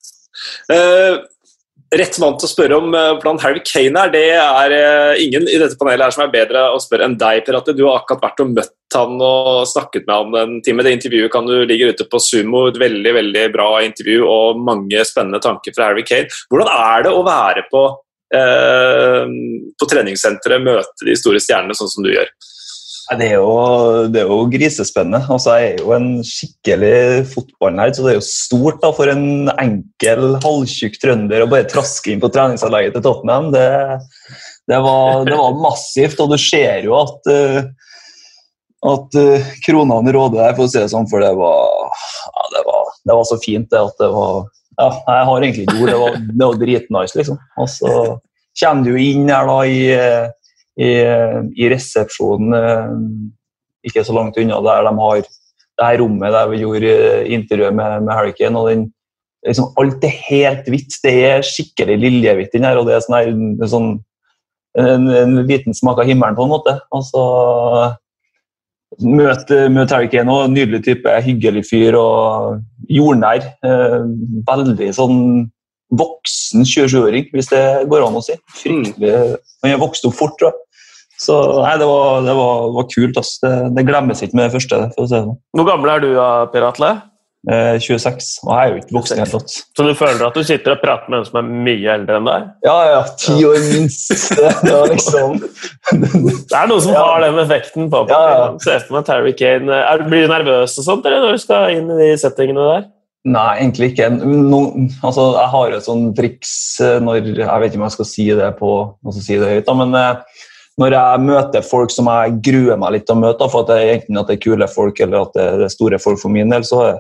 Uh, 0.72 1.22
rett 1.92 2.18
mann 2.24 2.38
til 2.40 2.48
å 2.48 2.52
spørre 2.52 2.78
om 2.80 2.94
uh, 2.96 3.14
hvordan 3.18 3.40
Harry 3.44 3.62
Kane 3.68 4.00
er, 4.06 4.12
det 4.14 4.28
er 4.38 4.76
uh, 4.76 5.20
ingen 5.20 5.48
i 5.50 5.58
dette 5.60 5.78
panelet 5.80 6.06
her 6.08 6.16
som 6.16 6.24
er 6.26 6.34
bedre 6.34 6.64
å 6.72 6.80
spørre 6.82 7.08
enn 7.08 7.18
deg, 7.20 7.42
Per 7.48 7.58
Atte. 7.60 7.76
Du 7.76 7.84
har 7.88 8.00
akkurat 8.00 8.24
vært 8.30 8.44
og 8.44 8.54
møtt 8.56 8.96
han 8.96 9.24
og 9.24 9.64
snakket 9.72 10.08
med 10.08 10.16
han 10.16 10.38
en 10.40 10.54
time. 10.64 10.86
Det 10.88 10.96
intervjuet 10.98 11.34
kan 11.34 11.48
du 11.48 11.56
ligge 11.68 11.92
ute 11.92 12.08
på 12.12 12.22
Sumo. 12.24 12.66
Et 12.72 12.80
veldig 12.80 13.16
veldig 13.18 13.44
bra 13.54 13.68
intervju 13.88 14.24
og 14.28 14.64
mange 14.64 15.04
spennende 15.08 15.40
tanker 15.44 15.76
fra 15.76 15.90
Harry 15.90 16.04
Kane. 16.08 16.32
Hvordan 16.52 16.72
er 16.76 17.06
det 17.08 17.14
å 17.16 17.24
være 17.24 17.64
på, 17.72 17.84
på 18.32 19.90
treningssenteret, 19.94 20.64
møte 20.68 21.08
de 21.08 21.16
store 21.20 21.40
stjernene 21.44 21.78
sånn 21.78 21.92
som 21.94 22.04
du 22.04 22.12
gjør? 22.12 22.28
Det 23.12 23.26
er, 23.28 23.42
jo, 23.42 24.08
det 24.08 24.22
er 24.22 24.30
jo 24.30 24.38
grisespennende. 24.48 25.20
Altså, 25.34 25.58
jeg 25.60 25.74
er 25.74 25.82
jo 25.82 25.92
en 25.98 26.06
skikkelig 26.24 27.26
fotballnerd, 27.34 27.98
så 27.98 28.06
det 28.06 28.14
er 28.14 28.18
jo 28.22 28.24
stort 28.24 28.80
da, 28.80 28.92
for 28.96 29.12
en 29.12 29.52
enkel, 29.52 30.38
halvtjukk 30.40 30.96
trønder 31.02 31.44
å 31.44 31.50
bare 31.52 31.68
traske 31.68 32.14
inn 32.14 32.22
på 32.24 32.30
treningsanlegget 32.32 32.96
til 32.96 33.04
Tottenham. 33.04 33.50
Det, 33.52 33.66
det, 34.72 34.80
var, 34.86 35.26
det, 35.28 35.36
var, 35.36 35.60
massivt, 35.60 36.24
og 36.24 36.32
du 36.32 36.38
ser 36.40 36.88
jo 36.88 36.96
at, 37.02 37.28
uh, 37.28 37.60
at 38.94 39.20
uh, 39.20 39.52
kronene 39.68 40.16
råder 40.16 40.40
der, 40.46 40.56
for 40.56 40.70
å 40.70 40.72
si 40.72 40.80
det 40.80 40.88
sånn, 40.96 41.12
for 41.12 41.26
det 41.26 41.36
var, 41.36 42.02
ja, 42.32 42.50
det 42.56 42.66
var, 42.72 42.92
det 42.96 43.20
var 43.20 43.28
så 43.28 43.42
fint 43.44 43.68
det 43.76 43.88
at 43.92 44.00
det 44.00 44.12
var 44.16 44.44
ja, 44.80 44.88
Jeg 44.88 45.26
har 45.28 45.44
egentlig 45.44 45.68
ikke 45.68 45.82
ord. 45.82 45.90
Det 45.92 46.00
var, 46.00 46.22
det 46.30 46.46
var 46.46 46.62
dritnice, 46.64 47.20
liksom. 47.20 47.44
Og 47.60 47.68
så 47.76 47.96
kommer 48.56 48.88
du 48.88 48.96
inn 49.04 49.28
her 49.28 49.52
da 49.52 49.64
i 49.68 49.82
i, 50.80 50.92
i 51.58 51.70
resepsjonen 51.72 52.56
eh, 52.56 52.92
ikke 53.88 54.04
så 54.06 54.16
langt 54.16 54.38
unna 54.40 54.60
der 54.64 54.88
de 54.88 54.94
har 55.00 55.22
det 55.22 55.88
her 55.88 56.02
rommet 56.04 56.36
der 56.36 56.50
vi 56.52 56.62
gjorde 56.62 56.92
intervjuet 57.32 57.76
med, 57.76 58.04
med 58.06 58.14
Harry 58.14 58.34
Kane. 58.38 58.60
og 58.60 58.70
den, 58.70 58.86
liksom, 59.48 59.72
Alt 59.80 60.04
er 60.06 60.16
helt 60.30 60.70
hvitt. 60.70 61.00
Det 61.04 61.14
er 61.26 61.48
skikkelig 61.48 61.98
liljehvitt 61.98 62.56
inni 62.56 62.70
her. 62.70 62.78
og 62.78 62.88
det 62.88 62.98
er 62.98 63.06
sånn, 63.06 63.18
her, 63.18 63.68
sånn 63.72 63.90
en, 64.78 65.10
en, 65.10 65.40
liten 65.48 65.76
smak 65.76 66.00
av 66.00 66.10
himmelen, 66.10 66.38
på 66.38 66.46
en 66.46 66.54
måte. 66.54 66.78
Altså, 66.94 67.26
Møte 69.02 69.70
møt 69.72 69.94
Harry 69.96 70.10
Kane 70.12 70.34
òg. 70.36 70.52
Nydelig 70.52 70.84
type, 70.84 71.16
hyggelig 71.24 71.64
fyr 71.70 71.96
og 71.96 72.60
jordnær. 72.92 73.46
Eh, 73.64 74.00
veldig 74.50 74.90
sånn 74.98 75.22
voksen 75.92 76.66
27-åring, 76.68 77.30
hvis 77.36 77.52
det 77.52 77.64
går 77.92 78.06
an 78.08 78.20
å 78.20 78.24
si. 78.26 78.38
Fryktelig, 78.62 79.16
Han 79.62 79.74
har 79.74 79.82
vokst 79.82 80.08
opp 80.08 80.18
fort, 80.18 80.38
tror 80.40 80.52
jeg. 80.52 80.68
Så 81.22 81.38
nei, 81.62 81.76
det 81.78 81.86
var, 81.86 82.24
det 82.26 82.34
var, 82.34 82.66
det 82.66 82.76
var 82.80 82.90
kult. 82.90 83.22
Ass. 83.22 83.36
Det, 83.44 83.54
det, 83.78 83.86
glemmes 83.86 84.24
ikke 84.26 84.40
med 84.40 84.48
det 84.48 84.56
første. 84.56 84.84
for 84.96 85.06
å 85.06 85.08
si 85.10 85.18
det 85.18 85.24
sånn. 85.28 85.40
Hvor 85.60 85.68
gammel 85.68 85.94
er 85.94 86.04
du, 86.04 86.12
Per 86.54 86.66
Atle? 86.72 86.96
Eh, 87.50 87.76
26. 87.82 88.26
Og 88.46 88.50
jeg 88.54 88.62
er 88.62 88.72
jo 88.72 88.80
ikke 88.84 88.96
voksen 89.00 89.18
i 89.18 89.24
det 89.26 89.40
Så 89.50 89.86
du 89.86 89.96
føler 89.98 90.24
at 90.28 90.36
du 90.38 90.44
sitter 90.46 90.76
og 90.76 90.82
prater 90.84 91.10
med 91.10 91.22
en 91.22 91.26
som 91.26 91.40
er 91.42 91.48
mye 91.66 91.94
eldre 91.96 92.20
enn 92.20 92.30
deg? 92.30 92.44
Ja, 92.68 92.76
ja. 92.86 93.00
Ti 93.18 93.38
år 93.50 93.58
minst. 93.66 94.12
Det, 94.38 94.76
liksom 94.92 95.40
Det 95.42 96.58
er 96.58 96.70
noe 96.70 96.84
som 96.86 96.94
ja. 96.94 97.02
har 97.02 97.26
den 97.26 97.40
effekten 97.42 97.90
på 97.90 98.04
meg. 98.06 98.14
Ja, 98.14 98.22
ja. 98.30 98.48
Se 98.62 98.78
for 98.84 99.00
meg 99.00 99.08
Terry 99.10 99.34
Kane. 99.38 99.74
Er, 99.74 100.06
blir 100.06 100.28
du 100.28 100.34
nervøs 100.34 100.78
og 100.78 100.86
sånt 100.86 101.10
eller 101.10 101.26
når 101.26 101.38
du 101.38 101.46
skal 101.46 101.74
inn 101.80 101.90
i 101.98 102.02
de 102.04 102.12
settingene 102.22 102.68
der? 102.76 102.86
Nei, 103.30 103.50
egentlig 103.60 103.92
ikke. 103.92 104.08
No, 104.18 104.62
altså, 105.06 105.28
jeg 105.38 105.50
har 105.54 105.74
et 105.76 105.86
sånt 105.86 106.16
triks 106.18 106.54
eh, 106.82 106.98
når 107.04 107.28
Jeg 107.36 107.46
vet 107.46 107.70
ikke 107.70 107.82
om 107.82 107.86
jeg 107.86 107.96
skal 107.98 108.10
si 108.10 108.26
det 108.34 108.48
på 108.58 108.72
si 109.20 109.38
det 109.38 109.52
høyt, 109.52 109.68
da, 109.68 109.76
men 109.78 109.94
eh, 109.98 110.40
når 110.82 110.96
jeg 110.96 111.24
møter 111.28 111.66
folk 111.66 111.94
som 111.94 112.10
jeg 112.10 112.40
gruer 112.48 112.80
meg 112.82 112.96
litt 112.96 113.06
til 113.06 113.20
å 113.20 113.22
møte, 113.22 113.50
for 113.52 113.66
at 113.66 113.74
det 113.74 113.96
enten 113.98 114.22
at 114.22 114.32
det 114.32 114.40
er 114.40 114.46
kule 114.48 114.70
folk 114.72 115.02
eller 115.04 115.28
at 115.28 115.36
det 115.38 115.68
er 115.68 115.74
store 115.74 116.00
folk 116.02 116.22
for 116.22 116.34
min 116.34 116.50
del, 116.50 116.66
så 116.66 116.96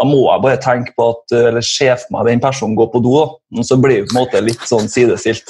da 0.00 0.06
må 0.08 0.22
jeg 0.26 0.42
bare 0.44 0.60
tenke 0.60 0.92
på 0.98 1.08
at, 1.12 1.34
eller 1.38 1.64
se 1.64 1.88
for 2.02 2.16
meg 2.16 2.28
den 2.28 2.42
personen 2.42 2.76
går 2.76 2.88
på 2.92 3.00
do, 3.04 3.12
da. 3.16 3.26
og 3.60 3.68
så 3.68 3.78
blir 3.80 4.02
det 4.02 4.10
på 4.10 4.16
en 4.16 4.22
måte 4.24 4.44
litt 4.44 4.64
sånn 4.68 4.90
sidestilt. 4.90 5.48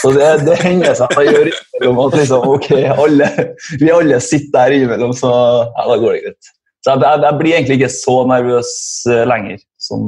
Så 0.00 0.14
det, 0.16 0.28
det 0.46 0.56
hender 0.62 0.94
seg 0.96 1.10
at 1.10 1.18
jeg 1.20 1.34
gjør 1.34 1.50
innimellom 1.50 1.98
at 2.06 2.14
liksom, 2.16 2.46
ok, 2.54 2.70
alle, 3.04 3.26
vi 3.82 3.90
alle 3.92 4.20
sitter 4.24 4.54
der 4.56 4.76
innimellom, 4.78 5.12
så 5.18 5.30
ja, 5.66 5.84
da 5.84 5.98
går 6.00 6.16
det 6.16 6.22
greit. 6.24 6.54
Så 6.80 6.94
jeg, 6.94 7.02
jeg, 7.04 7.22
jeg, 7.26 7.38
blir 7.40 7.54
egentlig 7.54 7.78
ikke 7.80 7.92
så 7.92 8.16
nervøs 8.30 8.74
uh, 9.10 9.22
lenger 9.28 9.58
som 9.80 10.04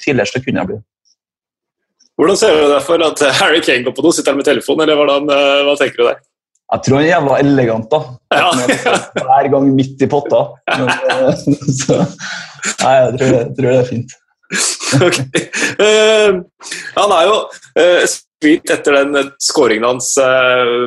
tidligere 0.00 0.30
så 0.30 0.40
kunne 0.44 0.62
jeg 0.62 0.70
bli. 0.70 0.78
Hvordan 2.14 2.38
ser 2.38 2.54
du 2.54 2.68
deg 2.70 2.84
for 2.86 3.02
at 3.02 3.24
Harry 3.40 3.60
Kane 3.64 3.84
går 3.84 3.96
på 3.96 4.04
do? 4.04 4.12
Sitter 4.14 4.32
han 4.32 4.38
med 4.40 4.46
telefon, 4.46 4.80
eller 4.84 4.98
hvordan, 5.00 5.28
uh, 5.28 5.64
hva 5.66 5.74
tenker 5.80 6.00
du 6.00 6.06
der? 6.08 6.22
Jeg 6.72 6.84
tror 6.84 6.96
han 6.96 7.04
er 7.04 7.10
jævla 7.10 7.38
elegant, 7.42 7.92
da. 7.92 7.98
Ja. 8.32 8.50
Hver 9.20 9.48
gang 9.52 9.66
midt 9.76 10.02
i 10.02 10.08
potta. 10.10 10.40
Men, 10.70 10.88
eh, 11.12 11.42
så, 11.80 11.98
nei, 12.80 12.94
jeg 12.94 13.16
tror, 13.18 13.34
jeg 13.34 13.50
tror, 13.58 13.68
det 13.68 13.80
er 13.80 13.90
fint. 13.90 14.14
Okay. 14.94 15.24
Uh, 15.80 16.36
han 16.94 17.12
er 17.16 17.24
jo 17.26 17.38
uh, 17.82 18.02
skryt 18.44 18.70
etter 18.76 18.92
den 19.00 19.30
skåringen 19.40 19.88
hans 19.88 20.12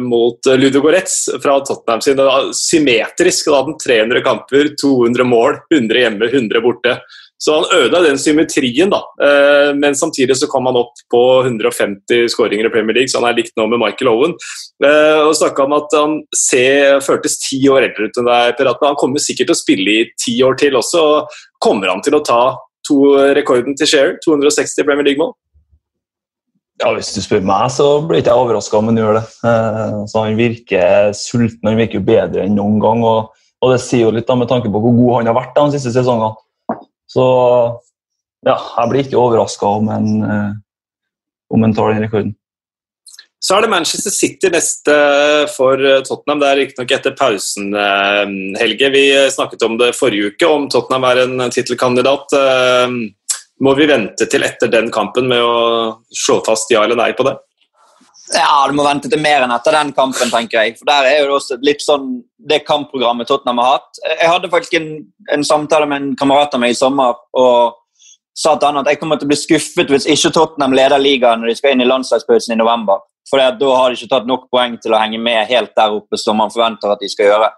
mot 0.05 0.45
Ludo 0.61 0.81
Goretz 0.85 1.25
fra 1.41 1.59
Tottenham 1.65 2.01
sin. 2.05 2.19
Symmetrisk. 2.53 3.49
Da 3.49 3.63
den 3.65 3.77
300 3.81 4.21
kamper, 4.21 4.75
200 4.81 5.25
mål, 5.25 5.57
100 5.73 6.03
hjemme, 6.03 6.29
100 6.29 6.61
borte. 6.61 6.99
Så 7.37 7.53
han 7.53 7.69
ødela 7.73 8.01
den 8.01 8.17
symmetrien, 8.17 8.89
da. 8.89 9.01
Men 9.77 9.95
samtidig 9.95 10.37
så 10.39 10.49
kom 10.49 10.65
han 10.69 10.77
opp 10.79 11.01
på 11.13 11.23
150 11.45 12.29
skåringer 12.33 12.65
i 12.65 12.71
Premier 12.73 12.97
League, 12.97 13.11
så 13.13 13.21
han 13.21 13.29
er 13.29 13.37
likt 13.37 13.53
nå 13.57 13.67
med 13.69 13.81
Michael 13.81 14.09
Owen. 14.09 14.33
Og 14.81 15.33
snakka 15.37 15.67
om 15.67 15.75
at 15.77 15.97
han 15.97 16.15
ser, 16.33 16.97
føltes 17.05 17.37
ti 17.43 17.61
år 17.69 17.85
eldre 17.89 18.09
ut 18.09 18.21
enn 18.21 18.29
deg, 18.29 18.53
Per 18.57 18.71
Atne. 18.73 18.93
Han 18.93 19.01
kommer 19.01 19.21
sikkert 19.21 19.51
til 19.51 19.57
å 19.57 19.61
spille 19.61 19.97
i 19.99 20.07
ti 20.17 20.37
år 20.45 20.57
til 20.61 20.77
også. 20.81 21.03
og 21.03 21.41
Kommer 21.61 21.93
han 21.93 22.01
til 22.05 22.17
å 22.17 22.23
ta 22.25 22.43
to 22.87 23.01
rekorden 23.37 23.77
til 23.77 23.89
Share, 23.89 24.17
260 24.25 24.85
Premier 24.87 25.05
League-mål? 25.11 25.33
Ja, 26.77 26.91
Hvis 26.93 27.09
du 27.15 27.23
spør 27.25 27.41
meg, 27.45 27.71
så 27.73 27.87
blir 28.05 28.21
ikke 28.21 28.33
jeg 28.33 28.43
overraska 28.43 28.77
om 28.77 28.91
han 28.91 28.99
gjør 28.99 29.17
det. 29.17 29.25
Eh, 29.49 29.97
så 30.11 30.25
Han 30.27 30.37
virker 30.37 31.11
sulten, 31.17 31.65
han 31.65 31.79
virker 31.79 31.97
jo 31.97 32.05
bedre 32.05 32.45
enn 32.45 32.57
noen 32.57 32.77
gang. 32.83 33.01
Og, 33.07 33.33
og 33.63 33.73
det 33.73 33.81
sier 33.81 34.05
jo 34.05 34.13
litt 34.13 34.27
da, 34.29 34.37
med 34.37 34.49
tanke 34.51 34.69
på 34.69 34.81
hvor 34.83 34.93
god 34.93 35.15
han 35.19 35.31
har 35.31 35.39
vært 35.39 35.57
de 35.57 35.77
siste 35.77 35.95
sesongene. 35.95 36.35
Så 37.09 37.23
ja, 38.45 38.53
jeg 38.53 38.91
blir 38.91 39.07
ikke 39.07 39.17
overraska 39.17 39.71
om, 39.79 39.89
en, 39.89 40.11
eh, 40.27 40.51
han 41.57 41.73
tar 41.73 41.95
den 41.95 42.05
rekorden. 42.05 42.35
Så 43.41 43.55
er 43.55 43.63
det 43.63 43.69
Manchester 43.71 44.11
City 44.11 44.49
neste 44.51 44.93
for 45.53 45.81
Tottenham. 46.05 46.41
Det 46.41 46.47
er 46.49 46.59
riktignok 46.61 46.93
etter 46.93 47.13
pausen, 47.17 47.71
eh, 47.73 48.23
Helge. 48.61 48.93
Vi 48.93 49.05
snakket 49.33 49.65
om 49.65 49.79
det 49.81 49.95
forrige 49.97 50.33
uke, 50.33 50.45
om 50.45 50.69
Tottenham 50.69 51.09
er 51.09 51.25
en 51.25 51.49
tittelkandidat. 51.49 52.37
Må 53.63 53.73
vi 53.77 53.87
vente 53.89 54.27
til 54.29 54.45
etter 54.45 54.69
den 54.69 54.91
kampen 54.93 55.29
med 55.29 55.41
å 55.41 55.57
slå 56.13 56.39
fast 56.45 56.69
ja 56.73 56.83
eller 56.85 56.99
nei 56.99 57.11
på 57.17 57.25
det? 57.25 57.37
Ja, 58.35 58.67
du 58.67 58.75
må 58.75 58.83
vente 58.83 59.07
til 59.07 59.21
mer 59.23 59.45
enn 59.45 59.53
etter 59.55 59.71
den 59.77 59.93
kampen, 59.95 60.29
tenker 60.29 60.59
jeg. 60.59 60.75
For 60.79 60.89
der 60.89 61.07
er 61.07 61.21
jo 61.23 61.37
også 61.37 61.57
litt 61.63 61.81
sånn 61.83 62.09
det 62.49 62.59
kampprogrammet 62.67 63.29
Tottenham 63.29 63.61
har 63.63 63.77
hatt. 63.77 64.01
Jeg 64.03 64.29
hadde 64.29 64.51
faktisk 64.51 64.75
en, 64.79 64.89
en 65.31 65.45
samtale 65.47 65.87
med 65.87 66.01
en 66.01 66.15
kamerat 66.19 66.55
av 66.55 66.63
meg 66.63 66.75
i 66.75 66.77
sommer 66.77 67.15
og 67.39 67.77
sa 68.37 68.53
til 68.55 68.69
han 68.69 68.81
at 68.83 68.91
jeg 68.91 68.99
kommer 69.01 69.17
til 69.17 69.25
å 69.25 69.31
bli 69.31 69.39
skuffet 69.39 69.93
hvis 69.93 70.09
ikke 70.11 70.33
Tottenham 70.35 70.75
leder 70.77 71.01
ligaen 71.01 71.41
når 71.41 71.53
de 71.53 71.59
skal 71.61 71.73
inn 71.73 71.85
i 71.85 71.87
landslagspausen 71.87 72.53
i 72.53 72.59
november. 72.59 73.01
For 73.27 73.41
da 73.41 73.71
har 73.75 73.91
de 73.91 73.97
ikke 73.97 74.11
tatt 74.11 74.27
nok 74.27 74.45
poeng 74.53 74.77
til 74.83 74.93
å 74.93 74.99
henge 75.01 75.19
med 75.19 75.47
helt 75.49 75.73
der 75.75 75.95
oppe 75.95 76.19
som 76.19 76.37
man 76.39 76.51
forventer 76.53 76.93
at 76.93 77.01
de 77.03 77.09
skal 77.11 77.31
gjøre. 77.31 77.49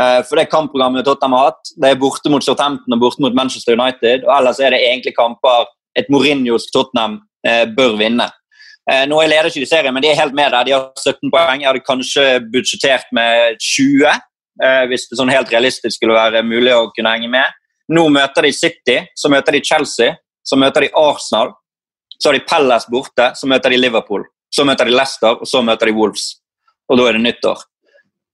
Eh, 0.00 0.20
for 0.26 0.40
det 0.40 0.50
kampprogrammet 0.50 1.06
Tottenham 1.06 1.36
har 1.38 1.52
hatt, 1.52 1.70
det 1.78 1.92
er 1.92 2.00
borte 2.00 2.30
mot 2.32 2.42
Southampton 2.42 2.96
og 2.96 3.02
borte 3.02 3.22
mot 3.22 3.34
Manchester 3.34 3.76
United. 3.78 4.24
og 4.26 4.32
Ellers 4.38 4.60
er 4.60 4.74
det 4.74 4.82
egentlig 4.82 5.14
kamper 5.14 5.68
et 5.94 6.10
Mourinhos 6.10 6.66
Tottenham 6.74 7.20
eh, 7.46 7.64
bør 7.70 7.98
vinne. 8.00 8.26
Eh, 8.90 9.04
nå 9.08 9.20
er 9.22 9.30
leder 9.30 9.48
ikke 9.48 9.62
de 9.62 9.70
serien, 9.70 9.94
men 9.94 10.02
de 10.02 10.10
er 10.10 10.18
helt 10.18 10.34
med 10.34 10.50
der. 10.50 10.66
De 10.66 10.74
har 10.74 10.90
17 10.98 11.30
poeng. 11.30 11.62
Jeg 11.62 11.70
hadde 11.70 11.84
kanskje 11.86 12.24
budsjettert 12.52 13.10
med 13.14 13.60
20 13.62 14.22
hvis 14.86 15.08
det 15.10 15.16
sånn 15.18 15.32
helt 15.34 15.48
realistisk 15.50 15.96
skulle 15.98 16.14
være 16.14 16.44
mulig 16.46 16.70
å 16.70 16.84
kunne 16.94 17.10
henge 17.10 17.26
med. 17.26 17.56
Nå 17.90 18.04
møter 18.14 18.46
de 18.46 18.52
City, 18.54 19.00
så 19.18 19.26
møter 19.26 19.56
de 19.56 19.60
Chelsea, 19.66 20.14
så 20.46 20.54
møter 20.54 20.86
de 20.86 20.92
Arsenal. 20.94 21.50
Så 22.20 22.30
har 22.30 22.38
de 22.38 22.44
Palace 22.46 22.86
borte, 22.86 23.32
så 23.34 23.48
møter 23.50 23.74
de 23.74 23.80
Liverpool. 23.80 24.22
Så 24.54 24.62
møter 24.62 24.86
de 24.86 24.94
Leicester, 24.94 25.40
og 25.42 25.50
så 25.50 25.58
møter 25.66 25.90
de 25.90 25.96
Wolves. 25.96 26.28
Og 26.86 27.00
da 27.00 27.08
er 27.08 27.18
det 27.18 27.24
nyttår. 27.24 27.64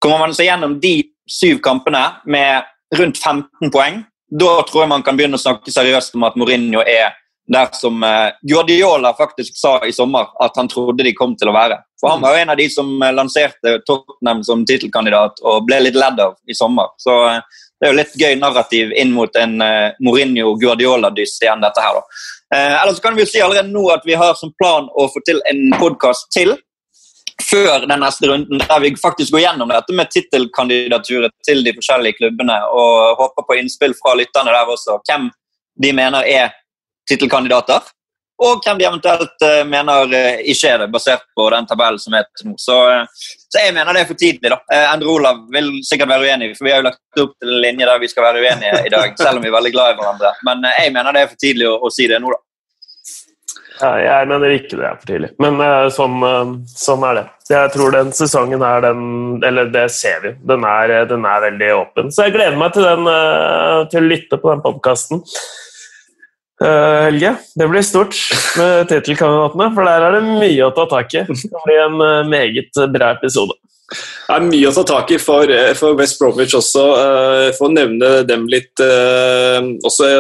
Kommer 0.01 0.27
man 0.27 0.37
seg 0.37 0.51
gjennom 0.51 0.77
de 0.83 0.95
syv 1.31 1.61
kampene 1.65 2.03
med 2.27 2.67
rundt 2.99 3.19
15 3.19 3.71
poeng. 3.73 4.03
Da 4.31 4.61
tror 4.67 4.85
jeg 4.85 4.93
man 4.93 5.07
kan 5.07 5.19
begynne 5.19 5.39
å 5.39 5.43
snakke 5.43 5.73
seriøst 5.75 6.15
om 6.19 6.27
at 6.29 6.37
Mourinho 6.39 6.83
er 6.87 7.17
der 7.51 7.69
som 7.73 8.03
uh, 8.03 8.31
Guardiola 8.43 9.15
faktisk 9.19 9.57
sa 9.59 9.81
i 9.87 9.93
sommer 9.93 10.29
at 10.45 10.57
han 10.57 10.69
trodde 10.71 11.03
de 11.03 11.15
kom 11.19 11.35
til 11.39 11.51
å 11.51 11.55
være. 11.55 11.81
For 12.01 12.13
Han 12.13 12.23
var 12.23 12.37
jo 12.37 12.43
en 12.45 12.53
av 12.55 12.61
de 12.61 12.69
som 12.71 12.93
uh, 13.03 13.11
lanserte 13.15 13.81
Tottenham 13.87 14.45
som 14.47 14.63
tittelkandidat 14.67 15.43
og 15.43 15.67
ble 15.67 15.81
litt 15.83 15.99
ledd 15.99 16.21
av 16.23 16.37
i 16.47 16.55
sommer. 16.55 16.93
Så 17.03 17.17
uh, 17.27 17.41
det 17.81 17.89
er 17.89 17.95
jo 17.95 17.99
litt 17.99 18.17
gøy 18.23 18.39
narrativ 18.39 18.91
inn 18.93 19.15
mot 19.17 19.37
en 19.41 19.55
Mourinho-Guardiola-dyst 20.05 21.47
igjen, 21.47 21.63
dette 21.65 21.81
her. 21.81 21.97
da. 21.97 22.59
ellers 22.83 22.99
kan 23.01 23.17
vi 23.17 23.25
jo 23.25 23.31
si 23.31 23.41
allerede 23.41 23.73
nå 23.73 23.87
at 23.95 24.05
vi 24.05 24.19
har 24.21 24.35
som 24.37 24.53
plan 24.53 24.85
å 24.93 25.07
få 25.09 25.23
til 25.25 25.41
en 25.49 25.63
podkast 25.81 26.29
til 26.37 26.53
før 27.45 27.87
den 27.87 28.03
neste 28.03 28.29
runden, 28.31 28.63
der 28.63 28.83
vi 28.83 28.95
faktisk 29.01 29.35
går 29.35 29.45
gjennom 29.45 29.73
dette 29.73 29.95
med 29.97 30.11
tittelkandidaturet 30.13 31.35
til 31.47 31.65
de 31.67 31.75
forskjellige 31.77 32.19
klubbene, 32.21 32.57
og 32.71 33.21
håper 33.21 33.47
på 33.49 33.61
innspill 33.61 33.97
fra 33.99 34.17
lytterne 34.19 34.55
der 34.55 34.75
også. 34.75 35.01
Hvem 35.09 35.31
de 35.83 35.95
mener 35.97 36.27
er 36.29 36.53
tittelkandidater, 37.11 37.89
og 38.41 38.63
hvem 38.65 38.79
de 38.81 38.87
eventuelt 38.89 39.45
uh, 39.45 39.63
mener 39.69 40.15
uh, 40.15 40.43
ikke 40.49 40.69
er 40.71 40.83
det, 40.83 40.91
basert 40.93 41.27
på 41.37 41.45
den 41.53 41.67
tabellen 41.69 42.01
som 42.01 42.15
er 42.17 42.25
til 42.39 42.49
nå. 42.49 42.55
Så, 42.61 42.77
uh, 42.89 43.27
så, 43.51 43.61
jeg 43.61 43.75
mener 43.77 43.93
det 43.93 44.05
er 44.05 44.09
for 44.09 44.21
tidlig. 44.21 44.53
da. 44.53 44.61
Endre 44.95 45.11
Olav 45.13 45.43
vil 45.53 45.69
sikkert 45.85 46.09
være 46.15 46.31
uenig, 46.31 46.55
for 46.57 46.69
vi 46.69 46.73
har 46.73 46.81
jo 46.81 46.89
lagt 46.89 47.25
opp 47.25 47.35
til 47.37 47.53
en 47.53 47.61
linje 47.67 47.89
der 47.91 48.01
vi 48.01 48.09
skal 48.09 48.27
være 48.31 48.45
uenige 48.45 48.85
i 48.87 48.93
dag, 48.95 49.13
selv 49.21 49.41
om 49.41 49.45
vi 49.45 49.51
er 49.51 49.59
veldig 49.59 49.75
glad 49.75 49.93
i 49.93 49.99
hverandre. 49.99 50.33
Men 50.49 50.71
jeg 50.71 50.95
mener 50.97 51.17
det 51.17 51.25
er 51.25 51.35
for 51.35 51.43
tidlig 51.45 51.69
å, 51.69 51.75
å 51.85 51.93
si 51.93 52.09
det 52.09 52.23
nå, 52.23 52.33
da. 52.33 52.41
Jeg 53.81 54.29
mener 54.29 54.53
ikke 54.55 54.77
det 54.77 54.87
er 54.87 54.99
for 54.99 55.09
tidlig, 55.09 55.31
men 55.41 55.57
uh, 55.63 55.89
sånn, 55.95 56.19
uh, 56.21 56.53
sånn, 56.69 57.05
er 57.09 57.17
det. 57.17 57.25
Jeg 57.51 57.73
tror 57.75 57.95
den 57.95 58.13
sesongen 58.15 58.63
er 58.63 58.85
den 58.85 59.01
Eller 59.47 59.73
det 59.75 59.89
ser 59.91 60.21
vi. 60.23 60.31
Den 60.47 60.63
er, 60.69 60.93
den 61.11 61.25
er 61.27 61.41
veldig 61.49 61.71
åpen. 61.75 62.13
Så 62.15 62.29
jeg 62.29 62.37
gleder 62.37 62.59
meg 62.61 62.77
til, 62.77 62.87
den, 62.87 63.09
uh, 63.09 63.89
til 63.91 64.05
å 64.05 64.11
lytte 64.13 64.39
på 64.39 64.53
den 64.53 64.63
podkasten. 64.67 65.25
Helge, 66.61 67.31
det 67.57 67.67
blir 67.73 67.81
stort 67.81 68.13
med 68.61 68.91
tittelkandidatene, 68.91 69.71
for 69.73 69.89
der 69.89 70.03
er 70.05 70.17
det 70.19 70.27
mye 70.29 70.67
å 70.67 70.75
ta 70.77 70.85
tak 70.91 71.15
i. 71.17 71.23
Det 71.25 71.63
blir 71.65 71.81
en 71.87 72.29
meget 72.29 72.81
bra 72.93 73.15
episode. 73.17 73.57
Det 73.91 74.37
er 74.37 74.47
mye 74.47 74.71
å 74.71 74.75
ta 74.75 74.85
tak 74.87 75.11
i 75.15 75.19
for, 75.19 75.51
eh, 75.51 75.73
for 75.79 75.99
West 75.99 76.21
Bromwich 76.21 76.55
også. 76.55 76.85
Uh, 76.95 77.49
for 77.57 77.67
å 77.69 77.75
nevne 77.75 78.23
dem 78.29 78.47
litt 78.51 78.79
uh, 78.83 79.59
også 79.87 80.11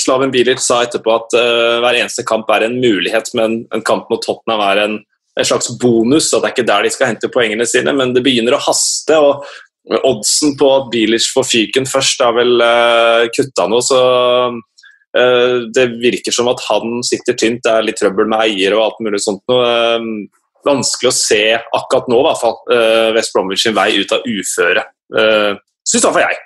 Slaven 0.00 0.32
Bilic 0.34 0.60
sa 0.60 0.82
etterpå 0.84 1.14
at 1.14 1.36
hver 1.36 1.96
eneste 2.02 2.26
kamp 2.28 2.50
er 2.52 2.66
en 2.66 2.78
mulighet, 2.82 3.32
men 3.38 3.62
en 3.74 3.84
kamp 3.84 4.10
mot 4.12 4.20
Tottenham 4.24 4.64
er 4.68 4.82
en, 4.84 4.98
en 5.38 5.48
slags 5.48 5.72
bonus. 5.80 6.32
at 6.32 6.42
Det 6.42 6.50
er 6.50 6.56
ikke 6.56 6.68
der 6.72 6.84
de 6.84 6.92
skal 6.92 7.12
hente 7.14 7.32
poengene 7.32 7.68
sine, 7.68 7.96
men 7.96 8.12
det 8.14 8.24
begynner 8.26 8.58
å 8.58 8.64
haste. 8.66 9.16
og 9.16 10.04
Oddsen 10.04 10.54
på 10.60 10.68
at 10.76 10.92
Bilic 10.92 11.26
får 11.32 11.48
fyken 11.48 11.88
først 11.88 12.22
er 12.24 12.36
vel 12.36 12.54
uh, 12.60 13.24
kutta 13.32 13.68
nå, 13.70 13.82
så 13.84 14.04
det 15.14 15.84
virker 16.02 16.34
som 16.34 16.48
at 16.50 16.58
han 16.66 16.96
sitter 17.06 17.36
tynt. 17.38 17.60
Det 17.62 17.70
er 17.70 17.84
litt 17.86 18.00
trøbbel 18.00 18.26
med 18.26 18.48
eier 18.48 18.74
og 18.74 18.80
alt 18.82 19.04
mulig 19.06 19.20
sånt. 19.22 19.44
Noe 19.46 19.68
vanskelig 20.68 21.10
å 21.10 21.16
se 21.16 21.42
akkurat 21.56 22.08
nå, 22.10 22.20
i 22.20 22.26
hvert 22.28 22.40
fall, 22.40 22.56
uh, 22.70 23.10
West 23.16 23.34
Bromwich 23.34 23.64
sin 23.64 23.76
vei 23.76 23.90
ut 24.00 24.14
av 24.14 24.24
uføre. 24.28 24.86
Uh, 25.14 25.60
Syns 25.84 26.06
iallfall 26.06 26.24
jeg. 26.24 26.40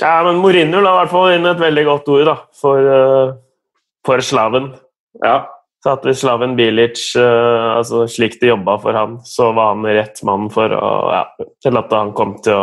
Ja, 0.00 0.14
men 0.26 0.40
Mourinho 0.42 0.82
la 0.82 0.94
i 0.94 1.00
hvert 1.02 1.12
fall 1.12 1.34
inn 1.36 1.50
et 1.50 1.60
veldig 1.62 1.84
godt 1.86 2.12
ord 2.14 2.28
da, 2.30 2.36
for, 2.58 2.90
uh, 2.90 3.34
for 4.06 4.24
slaven. 4.24 4.72
Ja. 5.22 5.42
Så 5.84 5.92
at 5.92 6.06
hvis 6.08 6.22
Slaven 6.22 6.54
Bilic, 6.56 7.00
altså 7.20 8.06
slik 8.08 8.38
det 8.40 8.48
jobba 8.48 8.78
for 8.80 8.96
han, 8.96 9.18
så 9.28 9.50
var 9.52 9.74
han 9.74 9.84
rett 9.84 10.22
mann 10.24 10.46
for 10.48 10.72
å, 10.72 10.92
ja, 11.12 11.50
til 11.60 11.76
at 11.76 11.92
han 11.92 12.14
kom 12.16 12.38
til 12.40 12.62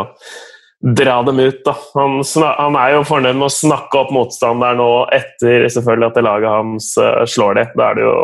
dra 0.82 1.20
dem 1.22 1.38
ut. 1.38 1.60
Da. 1.62 1.76
Han, 1.94 2.16
han, 2.42 2.78
er 2.80 2.96
jo 2.96 3.04
fornøyd 3.06 3.38
med 3.38 3.46
å 3.46 3.54
snakke 3.54 4.00
opp 4.00 4.10
motstanderen 4.10 4.82
nå 4.82 4.90
etter 5.14 5.68
selvfølgelig 5.70 6.08
at 6.08 6.18
det 6.18 6.26
laget 6.26 6.50
hans 6.50 6.88
slår 7.30 7.60
det. 7.60 7.66
Da 7.78 7.92
er 7.92 8.00
det 8.00 8.08
jo 8.08 8.16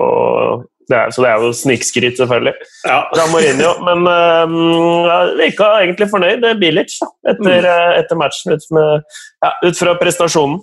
det 0.89 0.97
er, 0.97 1.11
så 1.13 1.25
det 1.25 1.29
er 1.29 1.43
jo 1.45 1.51
snikskryt, 1.53 2.17
selvfølgelig. 2.17 2.55
Ja. 2.89 3.03
Fra 3.13 3.27
Mourinho. 3.29 3.75
Men 3.85 4.09
uh, 4.09 5.37
virka 5.37 5.69
egentlig 5.83 6.09
fornøyd, 6.09 6.49
Bilic, 6.61 6.97
da, 7.03 7.11
etter, 7.35 7.45
mm. 7.45 7.69
uh, 7.69 7.93
etter 7.99 8.21
matchen, 8.21 8.57
ut, 8.57 8.67
med, 8.73 9.05
ja, 9.45 9.53
ut, 9.67 9.77
fra 9.77 9.93
prestasjonen. 10.01 10.63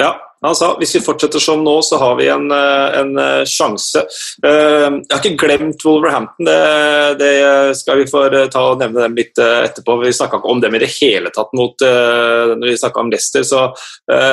Ja, 0.00 0.14
altså, 0.48 0.70
hvis 0.80 0.94
vi 0.96 1.02
fortsetter 1.04 1.42
som 1.44 1.60
nå, 1.66 1.74
så 1.84 1.98
har 2.00 2.14
vi 2.16 2.30
en, 2.32 2.46
eh, 2.54 2.94
en 3.02 3.10
sjanse. 3.44 4.00
Uh, 4.40 4.86
jeg 4.96 5.10
har 5.12 5.20
ikke 5.20 5.42
glemt 5.42 5.84
Wolverhampton, 5.84 6.48
det, 6.48 7.18
det, 7.20 7.34
skal 7.76 8.00
vi 8.00 8.06
få 8.08 8.22
ta 8.54 8.62
og 8.70 8.80
nevne 8.80 9.04
dem 9.04 9.18
litt 9.18 9.36
etterpå. 9.36 9.98
Vi 10.00 10.14
snakka 10.16 10.40
ikke 10.40 10.54
om 10.54 10.64
dem 10.64 10.78
i 10.78 10.80
det 10.80 10.88
hele 10.94 11.34
tatt 11.36 11.52
mot, 11.58 11.84
når 11.84 12.64
vi 12.64 12.78
snakka 12.80 13.04
om 13.04 13.12
Leicester, 13.12 13.44
så 13.44 13.66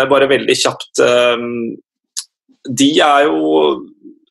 bare 0.07 0.31
veldig 0.31 0.55
kjapt. 0.55 1.03
de 2.79 2.89
er 3.03 3.27
jo 3.27 3.43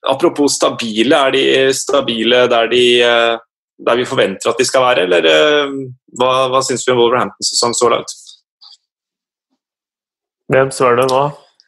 Apropos 0.06 0.54
stabile, 0.54 1.16
er 1.16 1.34
de 1.34 1.44
stabile 1.74 2.44
der, 2.50 2.70
de, 2.70 2.84
eh, 3.02 3.38
der 3.86 3.98
vi 3.98 4.06
forventer 4.06 4.52
at 4.52 4.60
de 4.60 4.66
skal 4.68 4.84
være, 4.84 5.06
eller 5.06 5.26
eh, 5.30 5.74
hva, 6.18 6.30
hva 6.52 6.62
syns 6.62 6.86
vi 6.86 6.94
om 6.94 7.02
Wolverhamptons 7.02 7.50
sesong 7.52 7.74
så 7.74 7.90
langt? 7.90 8.14
Hvem 10.52 10.70
svarer 10.70 11.02
det 11.02 11.08
nå? 11.10 11.22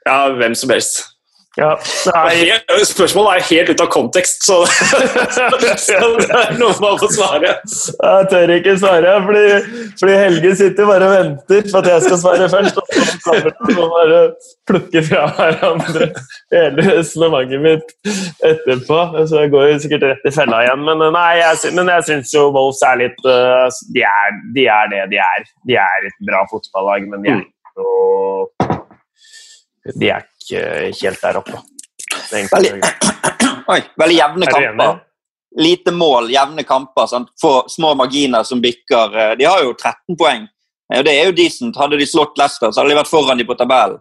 Ja, 0.06 0.20
hvem 0.38 0.54
som 0.54 0.70
helst. 0.70 1.02
Ja, 1.58 1.72
nei. 2.14 2.84
Spørsmålet 2.86 3.40
er 3.40 3.46
helt 3.48 3.72
ute 3.72 3.82
av 3.82 3.90
kontekst, 3.90 4.44
så, 4.46 4.60
så 5.86 5.96
det 6.20 6.28
er 6.38 6.52
noe 6.60 6.76
man 6.78 7.00
får 7.00 7.10
svare. 7.16 7.54
Jeg 7.64 8.28
tør 8.30 8.52
ikke 8.54 8.76
svare, 8.78 9.16
fordi, 9.26 9.42
fordi 9.98 10.20
Helge 10.20 10.54
sitter 10.60 10.88
bare 10.88 11.08
og 11.08 11.16
venter 11.16 11.66
på 11.66 11.82
at 11.82 11.90
jeg 11.92 12.06
skal 12.06 12.22
svare 12.22 12.48
først. 12.52 12.78
Og 12.78 13.74
så 13.74 13.88
bare 13.96 14.22
plukke 14.70 15.04
fra 15.08 15.26
hverandre 15.34 16.10
hele 16.54 16.86
resonnementet 16.92 17.66
mitt 17.66 17.92
etterpå. 18.46 19.02
Så 19.26 19.42
jeg 19.42 19.52
går 19.56 19.68
jo 19.72 19.82
sikkert 19.82 20.08
rett 20.12 20.30
i 20.30 20.34
fella 20.38 20.62
igjen. 20.66 20.86
Men 20.86 21.06
nei, 21.18 21.28
jeg, 21.42 21.74
men 21.74 21.90
jeg 21.96 22.08
syns 22.12 22.38
jo 22.38 22.48
Wolves 22.54 22.86
er 22.86 23.02
litt 23.02 23.22
uh, 23.26 23.66
de, 23.94 24.06
er, 24.06 24.42
de 24.54 24.70
er 24.78 24.90
det 24.94 25.04
de 25.10 25.22
er. 25.26 25.52
De 25.66 25.78
er 25.82 26.10
et 26.12 26.26
bra 26.28 26.46
fotballag, 26.52 27.10
men 27.10 27.24
de 27.24 27.34
er 27.34 27.42
ikke 27.42 27.56
ikke 29.88 30.00
De 30.00 30.08
er 30.10 30.18
ikke 30.18 30.37
helt 30.52 31.22
der 31.22 31.38
oppe. 31.40 31.60
Veldig, 32.32 32.72
oi, 33.72 33.80
veldig 34.00 34.16
jevne 34.16 34.48
kamper. 34.50 35.00
Lite 35.58 35.92
mål, 35.96 36.30
jevne 36.30 36.64
kamper. 36.68 37.06
Sant? 37.10 37.32
Få 37.40 37.64
små 37.68 37.94
marginer 37.98 38.44
som 38.44 38.60
bikker. 38.60 39.16
Eh, 39.16 39.32
de 39.40 39.48
har 39.48 39.64
jo 39.64 39.74
13 39.74 40.18
poeng. 40.18 40.46
Det 40.88 41.12
er 41.12 41.28
jo 41.28 41.36
decent. 41.36 41.76
Hadde 41.76 41.98
de 42.00 42.06
slått 42.08 42.38
Leicester, 42.40 42.72
så 42.72 42.80
hadde 42.80 42.94
de 42.94 43.00
vært 43.00 43.10
foran 43.10 43.36
de 43.36 43.44
på 43.44 43.56
tabellen 43.58 43.98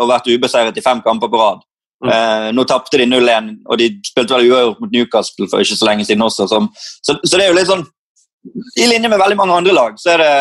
og 0.00 0.08
vært 0.08 0.26
ubeseiret 0.26 0.78
i 0.80 0.82
fem 0.82 0.98
kamper 1.04 1.28
på 1.30 1.38
rad. 1.38 1.60
Mm. 2.00 2.54
Nå 2.56 2.64
tapte 2.64 2.96
de 2.96 3.04
0-1, 3.04 3.50
og 3.68 3.76
de 3.78 3.90
spilte 4.08 4.34
vel 4.34 4.48
uavgjort 4.48 4.80
mot 4.80 4.94
Newcastle 4.94 5.48
for 5.52 5.60
ikke 5.60 5.76
så 5.76 5.86
lenge 5.86 6.06
siden 6.08 6.24
også. 6.24 6.46
Så, 6.48 6.60
så, 7.04 7.18
så, 7.20 7.36
det 7.36 7.44
er 7.44 7.52
jo 7.52 7.58
litt 7.58 7.68
sånn 7.68 7.84
I 8.80 8.88
linje 8.88 9.10
med 9.12 9.20
veldig 9.20 9.36
mange 9.36 9.58
andre 9.60 9.74
lag 9.76 10.00
så 10.00 10.14
er 10.14 10.24
det 10.24 10.32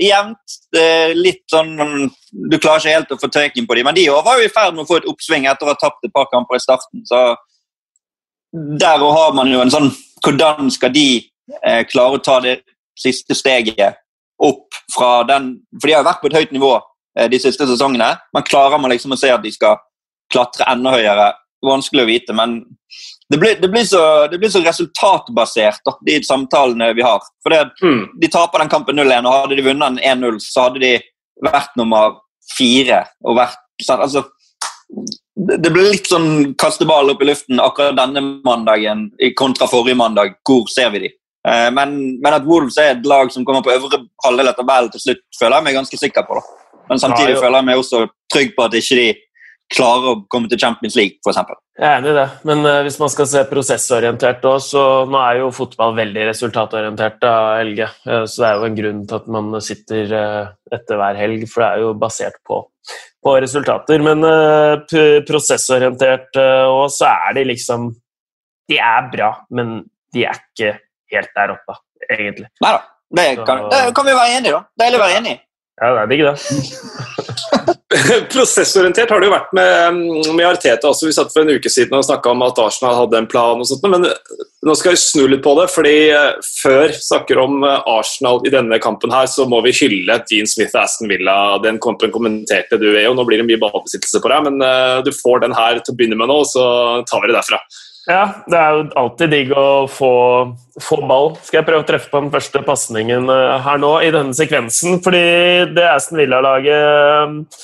jevnt. 0.00 0.56
Litt 1.16 1.44
sånn 1.50 1.76
Du 2.50 2.58
klarer 2.58 2.82
ikke 2.82 2.94
helt 2.94 3.12
å 3.14 3.20
få 3.20 3.30
treken 3.32 3.66
på 3.66 3.76
dem, 3.78 3.86
men 3.88 3.96
de 3.96 4.08
var 4.12 4.40
jo 4.40 4.46
i 4.46 4.52
ferd 4.52 4.74
med 4.74 4.84
å 4.84 4.88
få 4.88 5.00
et 5.00 5.08
oppsving 5.10 5.46
etter 5.48 5.66
å 5.66 5.72
ha 5.72 5.80
tapt 5.80 6.04
et 6.04 6.12
par 6.14 6.28
kamper 6.32 6.58
i 6.58 6.62
starten. 6.62 7.04
Så 7.08 7.20
der 8.52 8.98
har 8.98 9.32
man 9.36 9.52
jo 9.52 9.62
en 9.62 9.72
sånn 9.72 9.92
Hvordan 10.24 10.70
skal 10.72 10.90
de 10.94 11.20
eh, 11.62 11.82
klare 11.86 12.16
å 12.16 12.22
ta 12.24 12.38
det 12.42 12.56
siste 12.98 13.36
steget 13.36 13.98
opp 14.42 14.74
fra 14.90 15.20
den 15.28 15.50
For 15.76 15.86
de 15.86 15.94
har 15.94 16.02
jo 16.02 16.08
vært 16.08 16.22
på 16.22 16.30
et 16.30 16.38
høyt 16.38 16.54
nivå 16.56 16.70
eh, 17.18 17.28
de 17.30 17.38
siste 17.38 17.68
sesongene, 17.68 18.08
men 18.34 18.46
klarer 18.48 18.80
man 18.80 18.90
liksom 18.90 19.14
å 19.14 19.18
se 19.20 19.30
at 19.30 19.44
de 19.44 19.52
skal 19.54 19.76
klatre 20.32 20.66
enda 20.72 20.94
høyere? 20.96 21.28
Vanskelig 21.64 22.04
å 22.04 22.08
vite, 22.08 22.34
men 22.36 22.58
det 23.28 23.38
blir, 23.42 23.56
det, 23.60 23.68
blir 23.68 23.84
så, 23.84 24.00
det 24.30 24.38
blir, 24.38 24.50
så, 24.52 24.62
resultatbasert, 24.62 25.80
da, 25.84 25.96
de 26.06 26.20
samtalene 26.24 26.92
vi 26.94 27.02
har. 27.02 27.24
For 27.42 27.54
det, 27.54 27.62
mm. 27.82 28.02
De 28.22 28.30
taper 28.30 28.62
den 28.62 28.70
kampen 28.70 28.98
0-1, 28.98 29.26
og 29.26 29.34
hadde 29.34 29.58
de 29.58 29.66
vunnet 29.66 29.98
den 29.98 30.22
1-0, 30.22 30.38
så 30.44 30.68
hadde 30.68 30.82
de 30.84 30.92
vært 31.42 31.74
nummer 31.80 32.20
fire. 32.54 33.02
og 33.26 33.40
vært, 33.40 33.58
altså, 33.90 34.22
det 35.36 35.72
ble 35.74 35.88
litt 35.90 36.08
sånn 36.08 36.54
kasteball 36.58 37.10
opp 37.12 37.22
i 37.22 37.28
luften 37.28 37.60
akkurat 37.60 37.98
denne 37.98 38.22
mandagen 38.46 39.08
kontra 39.38 39.66
forrige 39.70 39.98
mandag. 39.98 40.38
Hvor 40.46 40.70
ser 40.70 40.94
vi 40.94 41.06
de? 41.06 41.12
Eh, 41.46 41.68
men, 41.74 41.96
men, 42.22 42.32
at 42.34 42.46
Wolves 42.46 42.78
er 42.82 42.94
et 42.94 43.06
lag 43.06 43.30
som 43.34 43.44
kommer 43.46 43.62
på 43.62 43.74
øvre 43.74 44.04
halvdel 44.24 44.50
av 44.50 44.56
tabellen 44.58 44.90
til 44.94 45.02
slutt, 45.02 45.22
føler 45.38 45.58
jeg 45.58 45.66
meg 45.66 45.78
ganske 45.80 46.00
sikker 46.00 46.26
på. 46.26 46.38
da. 46.38 46.70
Men 46.90 47.02
samtidig 47.02 47.34
ja, 47.34 47.42
føler 47.42 47.58
jeg 47.58 47.68
meg 47.68 47.82
også 47.82 48.02
trygg 48.32 48.54
på 48.56 48.66
at 48.66 48.74
ikke 48.78 48.98
de 48.98 49.06
klarer 49.72 50.12
å 50.12 50.18
komme 50.30 50.50
til 50.50 50.60
Champions 50.60 50.96
League, 50.98 51.18
f.eks. 51.24 51.38
Jeg 51.76 51.84
er 51.84 51.98
enig 51.98 52.12
i 52.12 52.16
det, 52.16 52.26
men 52.48 52.62
uh, 52.64 52.78
hvis 52.86 52.98
man 53.02 53.10
skal 53.12 53.28
se 53.28 53.42
prosessorientert 53.50 54.44
òg, 54.48 54.60
så 54.64 54.82
nå 55.10 55.18
er 55.20 55.40
jo 55.42 55.50
fotball 55.54 55.96
veldig 55.98 56.28
resultatorientert, 56.30 57.26
av 57.26 57.64
LG. 57.66 57.82
Uh, 58.06 58.22
så 58.30 58.42
det 58.42 58.48
er 58.48 58.56
jo 58.56 58.68
en 58.70 58.78
grunn 58.78 59.02
til 59.10 59.18
at 59.18 59.28
man 59.36 59.58
sitter 59.64 60.14
uh, 60.14 60.54
etter 60.72 61.00
hver 61.00 61.20
helg, 61.20 61.44
for 61.50 61.64
det 61.64 61.68
er 61.68 61.84
jo 61.84 61.92
basert 62.00 62.38
på, 62.46 62.62
på 63.26 63.36
resultater. 63.42 64.02
Men 64.06 64.24
prosessorientert 65.28 66.38
òg, 66.38 66.86
så 66.94 67.10
er 67.12 67.38
de 67.38 67.46
liksom 67.52 67.90
De 68.66 68.78
er 68.82 69.10
bra, 69.12 69.30
men 69.54 69.80
de 70.14 70.24
er 70.26 70.38
ikke 70.40 70.72
helt 71.12 71.34
der 71.36 71.54
oppe, 71.54 71.76
egentlig. 72.08 72.48
Nei 72.64 72.76
da. 72.78 72.84
Det 73.16 73.26
kan, 73.46 73.68
det 73.70 73.82
kan 73.94 74.06
vi 74.08 74.14
være 74.18 74.38
enige 74.40 74.50
i, 74.50 74.56
da. 74.56 74.62
Deilig 74.82 74.98
å 74.98 75.02
være 75.04 75.18
enig 75.20 75.34
i. 75.36 75.40
Ja, 75.76 75.90
det 75.92 76.00
er 76.02 76.08
digg, 76.10 76.24
det. 76.26 77.75
Prosessorientert 78.32 79.12
har 79.12 79.20
det 79.22 79.28
jo 79.28 79.32
vært 79.34 79.52
med, 79.54 79.98
med 80.34 80.46
Arteta 80.48 80.88
også. 80.90 81.06
Vi 81.06 81.14
satt 81.14 81.30
for 81.30 81.44
en 81.44 81.54
uke 81.54 81.70
siden 81.70 81.94
og 81.94 82.02
snakka 82.02 82.32
om 82.32 82.42
at 82.42 82.58
Arsenal 82.58 82.96
hadde 82.98 83.20
en 83.20 83.28
plan. 83.30 83.62
og 83.62 83.68
sånt, 83.68 83.86
Men 83.86 84.08
nå 84.66 84.74
skal 84.74 84.96
vi 84.96 84.98
snu 84.98 85.22
litt 85.30 85.44
på 85.44 85.54
det. 85.60 85.68
fordi 85.70 85.94
Før 86.64 86.88
vi 86.90 86.98
snakker 86.98 87.38
om 87.44 87.62
eh, 87.62 87.86
Arsenal 87.94 88.42
i 88.42 88.50
denne 88.50 88.80
kampen, 88.82 89.14
her, 89.14 89.30
så 89.30 89.46
må 89.46 89.62
vi 89.62 89.74
hylle 89.78 90.18
Dean 90.26 90.50
Smith 90.50 90.74
og 90.74 90.82
Aston 90.82 91.12
Villa. 91.12 91.36
Den 91.62 91.78
kampen 91.82 92.10
kommenterte 92.14 92.80
du, 92.82 92.88
Eo. 92.98 93.14
Nå 93.14 93.26
blir 93.28 93.42
det 93.42 93.46
mye 93.52 93.62
ballbesittelse 93.62 94.22
på 94.22 94.34
deg, 94.34 94.48
men 94.48 94.66
eh, 94.66 95.02
du 95.06 95.12
får 95.14 95.46
den 95.46 95.54
her 95.54 95.78
til 95.78 95.94
å 95.94 96.00
begynne 96.00 96.18
med 96.18 96.32
nå, 96.32 96.42
så 96.50 96.66
tar 97.06 97.22
vi 97.22 97.30
det 97.30 97.38
derfra. 97.38 97.62
Ja, 98.06 98.22
det 98.46 98.58
er 98.58 98.74
jo 98.76 98.82
alltid 99.00 99.32
digg 99.34 99.48
å 99.50 99.86
få, 99.90 100.10
få, 100.78 101.00
ball. 101.10 101.32
Skal 101.42 101.60
jeg 101.60 101.66
prøve 101.66 101.82
å 101.82 101.88
treffe 101.88 102.12
på 102.12 102.20
den 102.22 102.30
første 102.30 102.62
pasningen 102.66 103.26
her 103.64 103.80
nå 103.82 103.96
i 104.06 104.12
denne 104.14 104.36
sekvensen? 104.36 105.00
Fordi 105.02 105.24
det 105.74 105.88
Aston 105.90 106.20
Villa-laget 106.22 107.56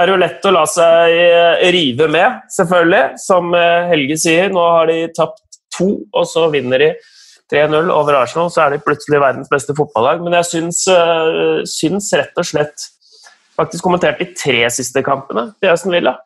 er 0.00 0.08
det 0.08 0.14
jo 0.14 0.20
lett 0.22 0.46
å 0.48 0.52
la 0.54 0.62
seg 0.70 1.14
eh, 1.20 1.64
rive 1.74 2.08
med, 2.08 2.44
selvfølgelig. 2.54 3.18
Som 3.20 3.52
eh, 3.56 3.90
Helge 3.90 4.16
sier, 4.20 4.48
nå 4.52 4.62
har 4.78 4.88
de 4.88 5.02
tapt 5.12 5.60
to, 5.76 5.90
og 6.08 6.24
så 6.28 6.46
vinner 6.52 6.80
de 6.80 6.88
3-0 7.52 7.92
over 7.92 8.22
Arsenal. 8.22 8.48
Så 8.52 8.64
er 8.64 8.72
de 8.72 8.82
plutselig 8.84 9.20
verdens 9.20 9.52
beste 9.52 9.76
fotballag. 9.76 10.24
Men 10.24 10.38
jeg 10.40 10.48
syns, 10.48 10.86
eh, 10.88 11.60
syns 11.68 12.08
rett 12.16 12.40
og 12.40 12.48
slett 12.48 12.88
Faktisk 13.58 13.84
kommentert 13.84 14.20
de 14.22 14.30
tre 14.38 14.64
siste 14.72 15.02
kampene 15.04 15.50
til 15.60 15.72
Aston 15.72 15.92
Villa. 15.94 16.16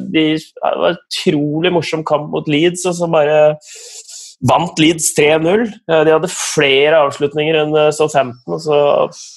De 0.00 0.24
det 0.38 0.62
var 0.62 0.94
en 0.94 0.98
utrolig 0.98 1.72
morsom 1.74 2.04
kamp 2.08 2.30
mot 2.32 2.48
Leeds, 2.48 2.86
og 2.88 2.96
så 2.96 3.08
bare 3.12 3.38
vant 4.48 4.80
Leeds 4.80 5.10
3-0. 5.18 5.66
De 6.08 6.14
hadde 6.14 6.32
flere 6.32 7.02
avslutninger 7.04 7.60
enn 7.60 7.76
Southampton, 7.92 8.56
og 8.56 8.64
så 8.64 8.80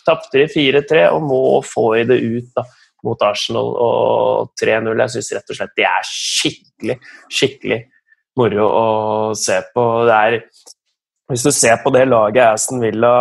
tapte 0.07 0.39
de 0.39 0.47
4-3, 0.55 1.09
og 1.11 1.27
nå 1.27 1.43
får 1.67 1.91
de 1.99 2.09
det 2.13 2.21
ut. 2.23 2.51
da 2.55 2.65
mot 3.05 3.21
Arsenal 3.25 3.73
og 3.81 4.53
3-0. 4.61 4.93
Jeg 5.03 5.15
syns 5.15 5.33
rett 5.37 5.53
og 5.53 5.59
slett 5.59 5.77
de 5.77 5.85
er 5.87 6.09
skikkelig, 6.09 6.97
skikkelig 7.31 7.79
moro 8.37 8.67
å 8.67 8.87
se 9.37 9.59
på. 9.73 9.85
Det 10.07 10.17
er 10.17 10.39
hvis 11.27 11.43
du 11.43 11.51
ser 11.51 11.79
på 11.83 11.91
det 11.95 12.05
laget 12.07 12.53
Aston 12.53 12.79
Villa 12.83 13.11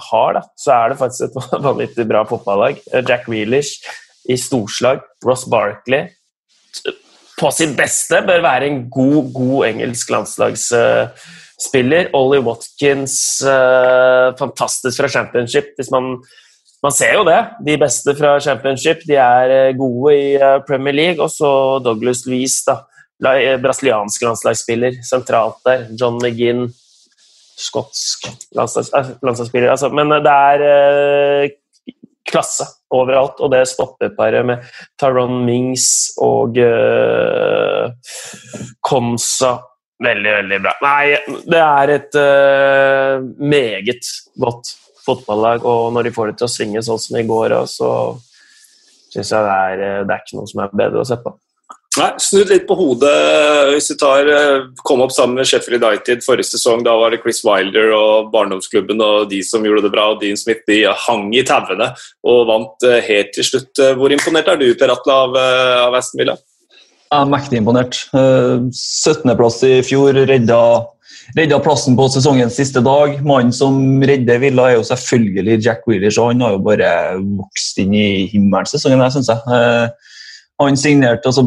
har, 0.00 0.38
da, 0.38 0.42
så 0.56 0.72
er 0.78 0.92
det 0.92 1.00
faktisk 1.02 1.28
et 1.28 1.52
vanvittig 1.68 2.08
bra 2.08 2.24
fotballag. 2.28 2.80
Jack 3.02 3.28
Reelish 3.28 3.82
i 4.30 4.38
storslag. 4.40 5.02
Ross 5.26 5.44
Barkley 5.50 6.08
på 7.42 7.50
sitt 7.54 7.72
beste 7.78 8.20
bør 8.26 8.42
være 8.44 8.68
en 8.68 8.84
god, 8.92 9.32
god 9.34 9.66
engelsk 9.66 10.12
landslagsspiller. 10.14 12.12
Ollie 12.14 12.44
Watkins, 12.44 13.16
eh, 13.42 14.28
fantastisk 14.38 15.00
fra 15.00 15.10
championship. 15.10 15.72
Hvis 15.76 15.90
man 15.90 16.16
man 16.82 16.92
ser 16.92 17.14
jo 17.14 17.22
det. 17.22 17.38
De 17.62 17.76
beste 17.78 18.14
fra 18.18 18.40
championship 18.42 19.04
de 19.06 19.14
er 19.14 19.50
eh, 19.54 19.74
gode 19.78 20.14
i 20.14 20.34
eh, 20.34 20.62
Premier 20.66 20.94
League. 20.94 21.22
Og 21.22 21.30
så 21.30 21.78
Douglas 21.84 22.26
Louise, 22.26 22.62
da. 22.66 22.82
Brasiliansk 23.62 24.22
landslagsspiller 24.26 24.96
sentralt 25.06 25.60
der. 25.66 25.86
John 25.98 26.18
McGinn, 26.18 26.66
skotsk 27.58 28.28
landslags, 28.56 28.92
landslagsspiller. 29.22 29.72
Altså, 29.72 29.90
men 29.94 30.12
det 30.24 30.36
er 30.52 30.64
eh, 30.68 31.96
klasse 32.28 32.66
overalt, 32.92 33.40
og 33.42 33.52
det 33.52 33.64
stoppeparet 33.70 34.46
med 34.46 34.64
Taron 35.00 35.42
Mings 35.46 35.86
og 36.22 36.58
eh, 36.60 38.14
Konsa 38.84 39.58
Veldig, 40.02 40.30
veldig 40.34 40.56
bra. 40.64 40.72
Nei, 40.82 41.36
det 41.46 41.58
er 41.62 41.90
et 41.94 42.16
eh, 42.18 43.20
meget 43.38 44.08
godt 44.42 44.72
fotballag, 45.04 45.62
og 45.62 45.92
når 45.94 46.08
de 46.08 46.12
får 46.16 46.32
det 46.32 46.40
til 46.40 46.48
å 46.48 46.50
svinge 46.50 46.82
sånn 46.82 46.98
som 46.98 47.18
i 47.20 47.24
går, 47.26 47.54
så 47.70 47.90
syns 49.12 49.30
jeg 49.30 49.46
det 49.46 49.54
er, 49.54 49.84
eh, 49.86 50.00
det 50.08 50.16
er 50.16 50.24
ikke 50.24 50.40
noe 50.40 50.50
som 50.50 50.64
er 50.64 50.74
bedre 50.82 51.04
å 51.04 51.06
se 51.06 51.18
på. 51.22 51.34
Nei, 51.92 52.08
Snudd 52.24 52.48
litt 52.48 52.62
på 52.64 52.76
hodet. 52.78 53.12
Hvis 53.74 53.90
du 53.90 53.98
tar, 54.00 54.24
eh, 54.24 54.62
kom 54.80 55.02
opp 55.04 55.12
sammen 55.12 55.36
med 55.36 55.48
Sheffield 55.48 55.82
United 55.82 56.22
forrige 56.24 56.48
sesong, 56.48 56.80
da 56.86 56.94
var 56.96 57.12
det 57.12 57.20
Chris 57.20 57.42
Wilder 57.44 57.92
og 57.92 58.30
barndomsklubben 58.32 59.02
og 59.04 59.28
de 59.28 59.42
som 59.44 59.64
gjorde 59.66 59.82
det 59.84 59.92
bra. 59.92 60.06
og 60.12 60.22
Dean 60.22 60.38
Smith 60.40 60.64
de 60.66 60.86
hang 60.88 61.34
i 61.36 61.42
tauene 61.44 61.90
og 62.24 62.46
vant 62.48 62.88
eh, 62.88 63.02
helt 63.04 63.34
til 63.36 63.44
slutt. 63.44 63.76
Hvor 63.76 64.10
imponert 64.14 64.48
er 64.48 64.56
du 64.56 64.72
Per 64.74 64.88
Atle, 64.94 65.12
av, 65.12 65.36
av 65.90 65.98
Aston 65.98 66.22
Villa? 66.22 66.38
Jeg 67.12 67.20
er 67.20 67.28
mektig 67.28 67.60
imponert. 67.60 67.98
17.-plass 68.14 69.60
i 69.68 69.82
fjor 69.84 70.16
redda 70.16 70.62
redda 71.36 71.58
plassen 71.60 71.96
på 71.96 72.06
sesongens 72.08 72.56
siste 72.56 72.80
dag. 72.80 73.18
Mannen 73.20 73.52
som 73.52 73.76
redder 74.00 74.40
Villa, 74.40 74.70
er 74.70 74.78
jo 74.78 74.86
selvfølgelig 74.88 75.60
Jack 75.60 75.84
Willish, 75.86 76.16
og 76.16 76.32
han 76.32 76.40
har 76.40 76.56
jo 76.56 76.64
bare 76.64 76.88
vokst 77.20 77.84
inn 77.84 77.92
i 77.92 78.08
himmelen 78.32 78.72
sesongen, 78.72 79.04
syns 79.12 79.28
jeg. 79.28 79.92
Eh, 80.60 80.66
han 80.66 80.76
signerte, 80.76 81.28
altså 81.28 81.44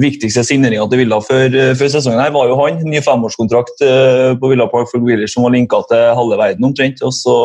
Viktigste 0.00 0.44
signeringa 0.44 0.86
til 0.90 1.02
Villa 1.02 1.20
før, 1.24 1.50
før, 1.78 1.90
sesongen 1.92 2.20
her 2.20 2.34
var 2.34 2.48
jo 2.50 2.58
han. 2.60 2.80
Ny 2.84 3.02
femårskontrakt 3.04 3.82
eh, 3.84 4.36
på 4.38 4.52
Villa 4.52 4.68
Park 4.70 4.90
for 4.92 5.04
Wheelish 5.04 5.34
som 5.34 5.46
var 5.46 5.54
linka 5.56 5.82
til 5.90 6.14
halve 6.18 6.38
verden 6.40 6.70
omtrent. 6.70 7.02
og 7.02 7.14
så 7.14 7.36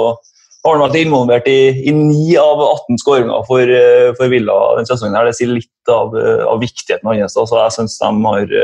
har 0.63 0.77
han 0.77 0.85
vært 0.85 1.01
involvert 1.01 1.47
i, 1.51 1.91
ni 1.91 2.37
av 2.39 2.61
18 2.63 3.01
skåringer 3.01 3.43
for, 3.47 3.67
eh, 3.67 4.13
for, 4.17 4.31
Villa 4.31 4.55
denne 4.77 4.87
sesongen. 4.89 5.15
her. 5.19 5.27
Det 5.27 5.37
sier 5.37 5.53
litt 5.53 5.91
av, 5.91 6.15
av 6.47 6.59
viktigheten 6.63 7.09
hans. 7.09 7.37
Altså, 7.37 7.59
jeg 7.59 7.77
syns 7.77 7.99
de 7.99 8.11
har 8.27 8.57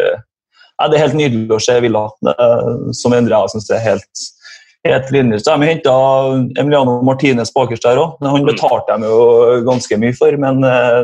ja, 0.80 0.88
det 0.88 0.96
er 0.96 1.10
helt 1.10 1.18
nydelig 1.20 1.52
å 1.52 1.60
se 1.60 1.74
Villa, 1.84 2.06
som 2.96 3.12
Endre 3.12 3.42
syns 3.52 3.66
er 3.76 3.82
helt, 3.84 4.22
helt 4.88 5.10
linje. 5.12 5.42
Så 5.44 5.58
vi 5.60 5.68
henta 5.68 5.96
Emiliano 6.62 7.02
Martinez 7.04 7.52
bakerst 7.52 7.84
der 7.84 8.00
òg. 8.00 8.16
Han 8.24 8.46
mm. 8.46 8.48
betalte 8.48 8.96
dem 8.96 9.04
jo 9.10 9.20
ganske 9.68 10.00
mye 10.00 10.16
for, 10.16 10.40
men 10.40 10.64
eh, 10.64 11.02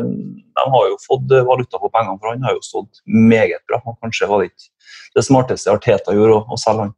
de 0.56 0.64
har 0.72 0.88
jo 0.90 0.98
fått 1.04 1.32
valuta 1.48 1.80
for 1.80 1.92
pengene, 1.92 2.18
for 2.20 2.32
han 2.32 2.44
har 2.46 2.56
jo 2.56 2.64
stått 2.64 3.02
meget 3.06 3.62
bra. 3.68 3.82
Og 3.84 3.98
kanskje 4.02 4.28
var 4.30 4.42
det 4.42 4.50
ikke 4.52 4.70
det 5.16 5.24
smarteste 5.26 5.72
Arteta 5.72 6.14
gjorde, 6.16 6.42
å 6.48 6.60
selge 6.60 6.86
han. 6.86 6.94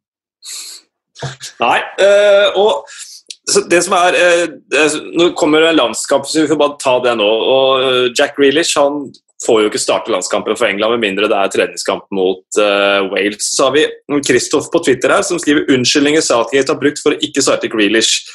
Nei, 1.59 1.79
øh, 2.05 2.59
og 2.63 3.65
det 3.73 3.81
som 3.83 3.95
er, 3.97 4.15
øh, 4.15 4.99
Nå 5.19 5.33
kommer 5.39 5.65
det 5.65 5.73
en 5.73 5.81
landskamp, 5.81 6.27
så 6.29 6.43
vi 6.43 6.51
får 6.51 6.61
bare 6.61 6.79
ta 6.83 6.99
det 7.03 7.17
nå. 7.19 7.27
og 7.27 8.13
Jack 8.19 8.37
Grealish 8.39 8.79
han 8.79 9.09
får 9.47 9.63
jo 9.63 9.71
ikke 9.71 9.81
starte 9.81 10.13
landskampen 10.13 10.57
for 10.59 10.67
England 10.67 10.97
med 10.97 11.05
mindre 11.07 11.29
det 11.31 11.39
er 11.39 11.53
treningskamp 11.55 12.09
mot 12.15 12.43
uh, 12.59 13.07
Wales. 13.13 13.53
Så 13.55 13.69
har 13.69 13.77
vi 13.77 13.85
Kristoff 14.27 14.71
på 14.73 14.83
Twitter 14.83 15.15
her 15.15 15.23
som 15.27 15.39
skriver 15.39 15.71
unnskyldninger 15.75 16.25
Southgate 16.25 16.75
har 16.75 16.81
brukt 16.81 17.03
for 17.03 17.15
å 17.15 17.21
ikke 17.23 17.45
starte 17.45 17.71
Grealish. 17.71 18.27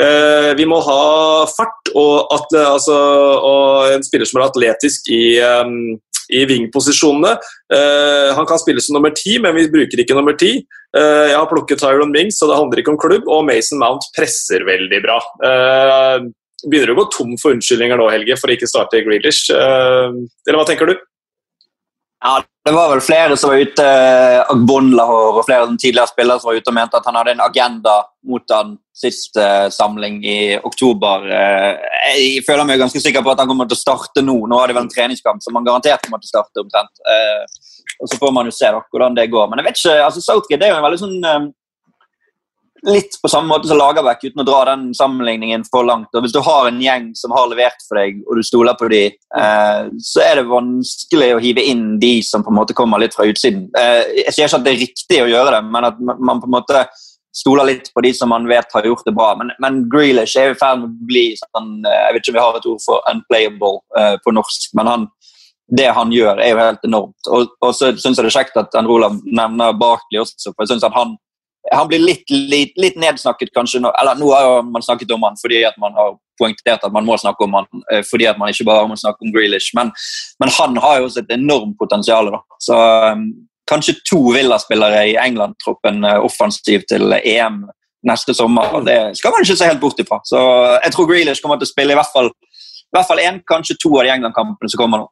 Uh, 0.00 0.54
vi 0.56 0.64
må 0.64 0.78
ha 0.80 1.00
fart 1.52 1.90
og, 1.92 2.30
atle, 2.32 2.62
altså, 2.78 2.96
og, 3.44 3.92
en 3.92 4.04
spiller 4.06 4.28
som 4.28 4.40
er 4.40 4.46
atletisk 4.46 5.10
i, 5.12 5.24
um, 5.44 5.98
i 6.32 6.46
vingposisjonene. 6.48 7.34
Uh, 7.68 8.32
han 8.38 8.48
kan 8.48 8.60
spille 8.60 8.80
som 8.80 8.96
nummer 8.96 9.12
ti, 9.16 9.36
men 9.42 9.56
vi 9.58 9.68
bruker 9.72 10.00
ikke 10.00 10.16
nummer 10.16 10.36
ti. 10.40 10.54
Uh, 10.96 11.28
jeg 11.28 11.36
har 11.36 11.50
plukket 11.50 11.82
Tyron 11.82 12.14
Mings, 12.14 12.40
så 12.40 12.48
det 12.48 12.56
handler 12.56 12.80
ikke 12.80 12.94
om 12.94 13.00
klubb. 13.00 13.28
Og 13.28 13.44
Mason 13.48 13.80
Mount 13.82 14.08
presser 14.16 14.64
veldig 14.68 15.02
bra. 15.04 15.20
begynner 16.62 16.92
du 16.92 16.94
å 16.94 17.00
gå 17.02 17.08
tom 17.12 17.32
for 17.42 17.52
unnskyldninger 17.52 17.98
nå, 17.98 18.08
Helge, 18.12 18.38
for 18.40 18.48
å 18.48 18.56
ikke 18.56 18.70
starte 18.70 19.02
Grealish. 19.04 19.50
eller 19.52 20.58
hva 20.58 20.68
tenker 20.68 20.88
du? 20.88 20.96
Ja, 22.22 22.40
Det 22.64 22.72
var 22.72 22.92
vel 22.92 23.00
flere 23.02 23.36
som 23.36 23.50
var 23.50 23.58
ute, 23.58 23.86
Agbonlahor 24.54 25.40
og 25.40 25.44
flere 25.48 25.66
tidligere 25.74 26.06
spillere 26.06 26.38
som 26.38 26.52
var 26.52 26.60
ute 26.60 26.70
og 26.70 26.76
mente 26.76 27.00
at 27.00 27.08
han 27.08 27.18
hadde 27.18 27.32
en 27.34 27.42
agenda 27.42 27.96
mot 28.30 28.54
han 28.54 28.76
siste 28.92 29.44
samling 29.72 30.20
i 30.24 30.58
oktober. 30.60 31.24
Eh, 31.32 31.86
jeg 32.18 32.44
føler 32.46 32.68
meg 32.68 32.82
ganske 32.82 33.00
sikker 33.00 33.24
på 33.24 33.32
at 33.32 33.40
han 33.42 33.48
kommer 33.48 33.68
til 33.70 33.78
å 33.78 33.82
starte 33.82 34.24
nå. 34.24 34.36
Nå 34.46 34.60
har 34.60 34.68
de 34.68 34.76
vel 34.76 34.84
en 34.84 34.92
treningskamp 34.92 35.42
som 35.44 35.56
han 35.56 35.66
garantert 35.66 36.04
kommer 36.04 36.20
til 36.22 36.28
å 36.28 36.34
starte 36.34 36.64
omtrent. 36.64 37.02
Eh, 37.08 37.46
og 38.02 38.10
Så 38.10 38.18
får 38.20 38.32
man 38.34 38.48
jo 38.48 38.54
se 38.54 38.68
da, 38.68 38.82
hvordan 38.92 39.16
det 39.16 39.30
går. 39.32 39.48
Men 39.48 39.62
jeg 39.62 39.68
vet 39.68 39.80
ikke, 39.80 39.98
altså 40.04 40.24
Southgate 40.24 40.66
er 40.66 40.74
jo 40.74 40.78
en 40.80 40.86
veldig 40.86 41.00
sånn 41.00 41.18
eh, 41.30 41.50
litt 42.82 43.14
på 43.22 43.30
samme 43.30 43.46
måte 43.46 43.68
som 43.70 43.78
Lagerbäck, 43.78 44.24
uten 44.26 44.42
å 44.42 44.46
dra 44.46 44.62
den 44.72 44.88
sammenligningen 44.96 45.64
for 45.70 45.86
langt. 45.86 46.10
Og 46.14 46.24
Hvis 46.24 46.34
du 46.34 46.40
har 46.42 46.66
en 46.66 46.80
gjeng 46.82 47.12
som 47.18 47.34
har 47.34 47.46
levert 47.50 47.84
for 47.86 48.00
deg, 48.00 48.18
og 48.26 48.38
du 48.38 48.42
stoler 48.46 48.74
på 48.78 48.90
dem, 48.90 49.14
eh, 49.38 49.82
så 50.02 50.24
er 50.24 50.40
det 50.40 50.50
vanskelig 50.50 51.30
å 51.36 51.42
hive 51.42 51.62
inn 51.62 51.98
de 52.02 52.16
som 52.26 52.42
på 52.42 52.50
en 52.50 52.58
måte 52.58 52.74
kommer 52.74 52.98
litt 52.98 53.14
fra 53.14 53.28
utsiden. 53.30 53.68
Eh, 53.78 54.24
jeg 54.26 54.34
sier 54.34 54.50
ikke 54.50 54.60
at 54.60 54.66
det 54.66 54.74
er 54.74 54.84
riktig 54.84 55.22
å 55.22 55.30
gjøre 55.30 55.56
det, 55.56 55.62
men 55.70 55.88
at 55.92 56.00
man 56.00 56.42
på 56.42 56.50
en 56.50 56.56
måte 56.58 56.86
stoler 57.32 57.68
litt 57.68 57.90
på 57.94 58.04
de 58.04 58.12
som 58.14 58.30
man 58.32 58.46
vet 58.48 58.74
har 58.74 58.86
gjort 58.86 59.06
det 59.06 59.14
bra. 59.16 59.32
Men, 59.40 59.52
men 59.62 59.82
Grealish 59.92 60.36
er 60.38 60.52
i 60.52 60.58
ferd 60.58 60.82
med 60.82 60.90
å 60.90 61.08
bli 61.08 61.24
sånn 61.40 61.74
eh, 61.88 61.98
Jeg 62.06 62.14
vet 62.14 62.22
ikke 62.22 62.34
om 62.34 62.38
vi 62.38 62.44
har 62.44 62.60
et 62.60 62.70
ord 62.74 62.84
for 62.84 63.10
unplayable 63.10 63.74
eh, 63.98 64.14
på 64.24 64.36
norsk, 64.36 64.70
men 64.78 64.90
han, 64.90 65.08
det 65.72 65.90
han 65.96 66.12
gjør, 66.12 66.40
er 66.42 66.52
jo 66.52 66.62
helt 66.62 66.88
enormt. 66.88 67.32
Og, 67.32 67.52
og 67.64 67.74
så 67.76 67.92
syns 67.96 68.18
jeg 68.18 68.26
det 68.26 68.30
er 68.32 68.38
kjekt 68.40 68.60
at 68.60 68.80
Olav 68.82 69.20
nevner 69.24 69.76
Barkley 69.80 70.20
også, 70.20 70.52
for 70.52 70.64
jeg 70.64 70.74
synes 70.74 70.88
at 70.88 70.96
han 70.98 71.16
han 71.70 71.86
blir 71.88 72.02
litt, 72.02 72.30
litt, 72.30 72.72
litt, 72.80 72.96
nedsnakket, 72.98 73.52
kanskje. 73.54 73.80
Nå, 73.82 73.92
eller 74.00 74.18
nå 74.18 74.32
har 74.34 74.64
man 74.66 74.82
snakket 74.82 75.12
om 75.14 75.22
han 75.22 75.38
fordi 75.38 75.62
at 75.68 75.76
man 75.80 75.94
har 75.94 76.16
poengtert 76.40 76.82
at 76.82 76.94
man 76.94 77.06
må 77.06 77.14
snakke 77.20 77.46
om 77.46 77.54
han, 77.54 77.68
eh, 77.92 78.02
fordi 78.08 78.26
at 78.26 78.40
man 78.40 78.50
ikke 78.50 78.66
bare 78.66 78.88
må 78.90 78.96
snakke 78.98 79.22
om 79.22 79.30
Grealish. 79.34 79.70
Men, 79.78 79.92
men 80.42 80.52
han 80.58 80.80
har 80.82 80.98
jo 80.98 81.06
også 81.06 81.22
et 81.22 81.34
enormt 81.38 81.76
potensial. 81.78 82.32
Da. 82.34 82.42
Så 82.66 82.78
kanskje 83.72 83.98
to 84.06 84.20
Villa-spillere 84.36 85.06
i 85.10 85.18
England-troppen 85.20 86.04
offensiv 86.20 86.84
til 86.90 87.16
EM 87.18 87.64
neste 88.06 88.34
sommer. 88.34 88.80
Det 88.86 88.98
skal 89.18 89.34
man 89.34 89.44
ikke 89.44 89.56
se 89.58 89.68
helt 89.70 89.82
bort 89.82 90.00
ifra. 90.02 90.20
Så 90.28 90.38
jeg 90.82 90.94
tror 90.94 91.08
Grealish 91.10 91.42
kommer 91.42 91.60
til 91.60 91.70
å 91.70 91.72
spille 91.72 91.96
i 91.96 91.98
hvert 91.98 92.14
fall 92.14 92.30
i 92.92 92.98
hvert 92.98 93.08
fall 93.08 93.22
én, 93.24 93.40
kanskje 93.48 93.78
to 93.80 93.90
av 93.96 94.04
de 94.04 94.12
England-kampene 94.12 94.68
som 94.68 94.80
kommer 94.82 95.00
nå. 95.00 95.06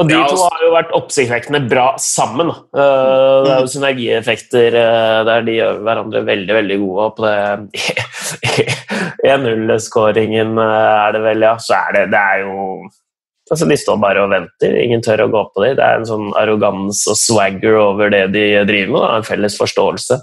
Og 0.00 0.08
de 0.08 0.16
to 0.16 0.38
har 0.40 0.62
jo 0.64 0.70
vært 0.72 0.94
oppsiktsvekkende 0.96 1.60
bra 1.70 1.84
sammen. 2.00 2.48
Uh, 2.72 3.44
det 3.44 3.50
er 3.52 3.60
jo 3.60 3.66
mm. 3.66 3.72
synergieffekter 3.74 4.76
uh, 4.78 5.18
der 5.28 5.44
de 5.46 5.56
gjør 5.58 5.82
hverandre 5.84 6.22
veldig 6.26 6.56
veldig 6.56 6.78
gode. 6.80 7.04
Og 7.04 7.18
på 7.18 7.26
det 7.28 8.64
1-0-skåringen 9.36 10.56
uh, 10.56 11.04
er 11.04 11.14
det 11.14 11.22
vel, 11.28 11.46
ja. 11.46 11.52
Så 11.60 11.76
er 11.76 11.98
det, 11.98 12.06
det 12.16 12.22
er 12.32 12.42
jo 12.46 12.66
altså 13.52 13.68
De 13.68 13.76
står 13.78 13.98
bare 14.02 14.22
og 14.24 14.32
venter. 14.32 14.78
Ingen 14.80 15.04
tør 15.04 15.26
å 15.26 15.32
gå 15.32 15.42
på 15.52 15.64
dem. 15.64 15.76
Det 15.78 15.84
er 15.84 16.00
en 16.00 16.08
sånn 16.08 16.32
arrogans 16.40 17.04
og 17.10 17.18
swagger 17.20 17.76
over 17.80 18.12
det 18.12 18.24
de 18.34 18.46
driver 18.68 18.96
med. 18.96 19.04
En 19.18 19.28
felles 19.28 19.58
forståelse 19.60 20.18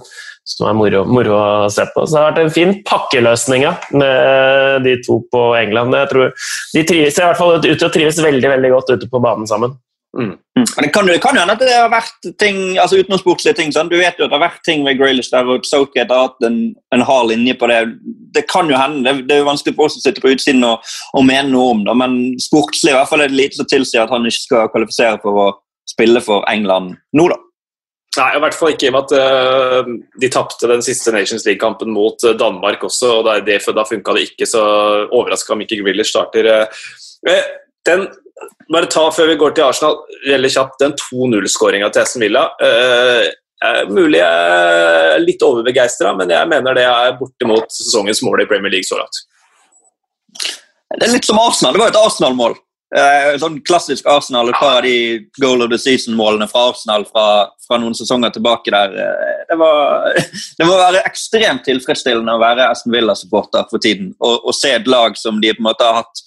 som 0.50 0.66
er 0.66 0.78
moro, 0.78 1.04
moro, 1.06 1.36
å 1.38 1.70
se 1.70 1.86
på. 1.94 2.06
Så 2.08 2.16
det 2.16 2.22
har 2.22 2.32
vært 2.32 2.42
en 2.42 2.56
fin 2.56 2.72
pakkeløsning 2.88 3.68
ja, 3.68 3.76
med 3.94 4.82
de 4.88 4.96
to 5.06 5.20
på 5.30 5.44
England. 5.60 5.94
Jeg 5.94 6.10
tror 6.14 6.32
De 6.74 6.84
trives, 6.90 7.20
i 7.20 7.26
hvert 7.26 7.38
fall 7.38 7.60
ut 7.60 7.86
og 7.86 7.94
trives 7.94 8.22
veldig 8.24 8.56
veldig 8.56 8.74
godt 8.74 8.94
ute 8.96 9.10
på 9.12 9.22
banen 9.24 9.50
sammen. 9.50 9.78
Mm. 10.18 10.34
Mm. 10.60 10.66
Men 10.76 10.84
det 10.84 10.92
kan, 10.92 11.08
det 11.08 11.22
kan 11.24 11.38
jo 11.38 11.42
hende 11.44 11.56
at 11.56 11.62
det 11.64 11.72
har 11.72 11.92
vært 11.92 12.30
ting 12.42 12.58
altså 12.82 13.00
utenomsportslige 13.00 13.56
ting. 13.56 13.72
Sånn. 13.76 13.92
Du 13.92 13.98
vet 14.00 14.18
jo 14.20 14.26
at 14.26 14.32
det 14.32 14.36
har 14.36 14.44
vært 14.44 14.64
ting 14.68 14.84
med 14.84 15.00
Graylish 15.00 15.32
der 15.32 15.48
og 15.48 15.68
Southgate 15.68 16.12
har 16.12 16.30
hatt 16.30 16.48
en, 16.48 16.60
en 16.96 17.06
hard 17.08 17.30
linje 17.32 17.56
på 17.60 17.70
det. 17.72 17.80
Det 18.36 18.44
kan 18.52 18.72
jo 18.72 18.80
hende. 18.80 19.04
Det, 19.08 19.28
det 19.30 19.38
er 19.38 19.44
jo 19.44 19.50
vanskelig 19.52 19.78
for 19.78 19.88
oss 19.88 20.00
å 20.00 20.04
sitte 20.04 20.24
på 20.24 20.34
utsiden 20.34 20.66
og, 20.68 20.86
og 21.16 21.28
mene 21.28 21.48
noe 21.54 21.76
om 21.76 21.86
det, 21.88 21.96
men 22.02 22.18
sportslig 22.44 22.94
i 22.94 22.98
hvert 22.98 23.12
fall 23.12 23.24
er 23.24 23.32
det 23.32 23.40
lite 23.40 23.60
som 23.60 23.70
tilsier 23.70 24.04
at 24.04 24.14
han 24.14 24.28
ikke 24.28 24.46
skal 24.46 24.74
kvalifisere 24.74 25.22
for 25.24 25.44
å 25.46 25.52
spille 25.90 26.22
for 26.22 26.44
England 26.52 26.98
nå, 27.18 27.30
da. 27.32 27.40
Nei, 28.18 28.30
i 28.36 28.40
hvert 28.42 28.56
fall 28.58 28.74
ikke 28.74 28.88
i 28.88 28.90
og 28.90 28.96
med 28.96 29.06
at 29.06 29.12
uh, 29.22 29.90
de 30.20 30.30
tapte 30.34 30.68
den 30.68 30.82
siste 30.84 31.14
Nations 31.14 31.46
League-kampen 31.46 31.92
mot 31.94 32.18
uh, 32.26 32.34
Danmark 32.38 32.82
også. 32.88 33.20
og 33.20 33.30
det, 33.46 33.60
Da 33.78 33.86
funka 33.86 34.16
det 34.18 34.24
ikke, 34.32 34.48
så 34.50 34.64
overraska 35.06 35.54
om 35.54 35.62
ikke 35.64 35.78
Grealish 35.84 36.12
starter. 36.12 36.50
Uh, 37.24 37.44
den, 37.88 38.08
bare 38.74 38.90
ta 38.92 39.06
før 39.14 39.32
vi 39.32 39.38
går 39.40 39.56
til 39.56 39.68
Arsenal, 39.68 40.00
veldig 40.28 40.52
kjapt, 40.56 40.80
den 40.82 40.96
2-0-skåringa 41.00 41.92
til 41.94 42.04
Essen 42.04 42.24
Villa. 42.24 42.46
mulig 43.90 44.20
jeg 44.20 44.52
er 44.54 45.20
litt 45.24 45.42
overbegeistra, 45.44 46.14
men 46.16 46.32
jeg 46.32 46.48
mener 46.52 46.78
det 46.78 46.86
er 46.88 47.18
bortimot 47.20 47.72
sesongens 47.74 48.24
mål 48.24 48.46
i 48.46 48.48
Premier 48.48 48.72
League 48.72 48.88
så 48.88 49.00
langt. 49.00 49.24
Det 50.96 51.06
er 51.06 51.14
litt 51.14 51.28
som 51.28 51.40
Arsenal. 51.42 51.76
Det 51.76 51.84
var 51.84 51.92
et 51.92 52.00
Arsenal-mål. 52.00 52.58
Uh, 52.90 53.36
sånn 53.38 53.60
klassisk 53.62 54.08
Arsenal, 54.10 54.48
et 54.50 54.58
par 54.58 54.80
av 54.80 54.86
de 54.88 55.20
goal 55.38 55.62
of 55.62 55.70
the 55.70 55.78
season-målene 55.78 56.48
fra 56.50 56.72
Arsenal 56.72 57.04
fra, 57.06 57.26
fra, 57.68 57.78
noen 57.78 57.94
sesonger 57.94 58.34
tilbake 58.34 58.74
der. 58.74 58.96
Uh, 58.98 59.44
det, 59.52 59.58
var, 59.62 60.08
det, 60.58 60.66
må 60.66 60.74
være 60.74 61.04
ekstremt 61.06 61.68
tilfredsstillende 61.68 62.34
å 62.34 62.42
være 62.42 62.66
Aston 62.72 62.96
Villa-supporter 62.96 63.70
for 63.70 63.84
tiden. 63.84 64.16
Og, 64.18 64.40
og, 64.40 64.56
se 64.58 64.74
et 64.74 64.90
lag 64.90 65.20
som 65.22 65.38
de 65.44 65.54
på 65.54 65.62
en 65.62 65.70
måte 65.70 65.86
har 65.86 66.02
hatt, 66.02 66.24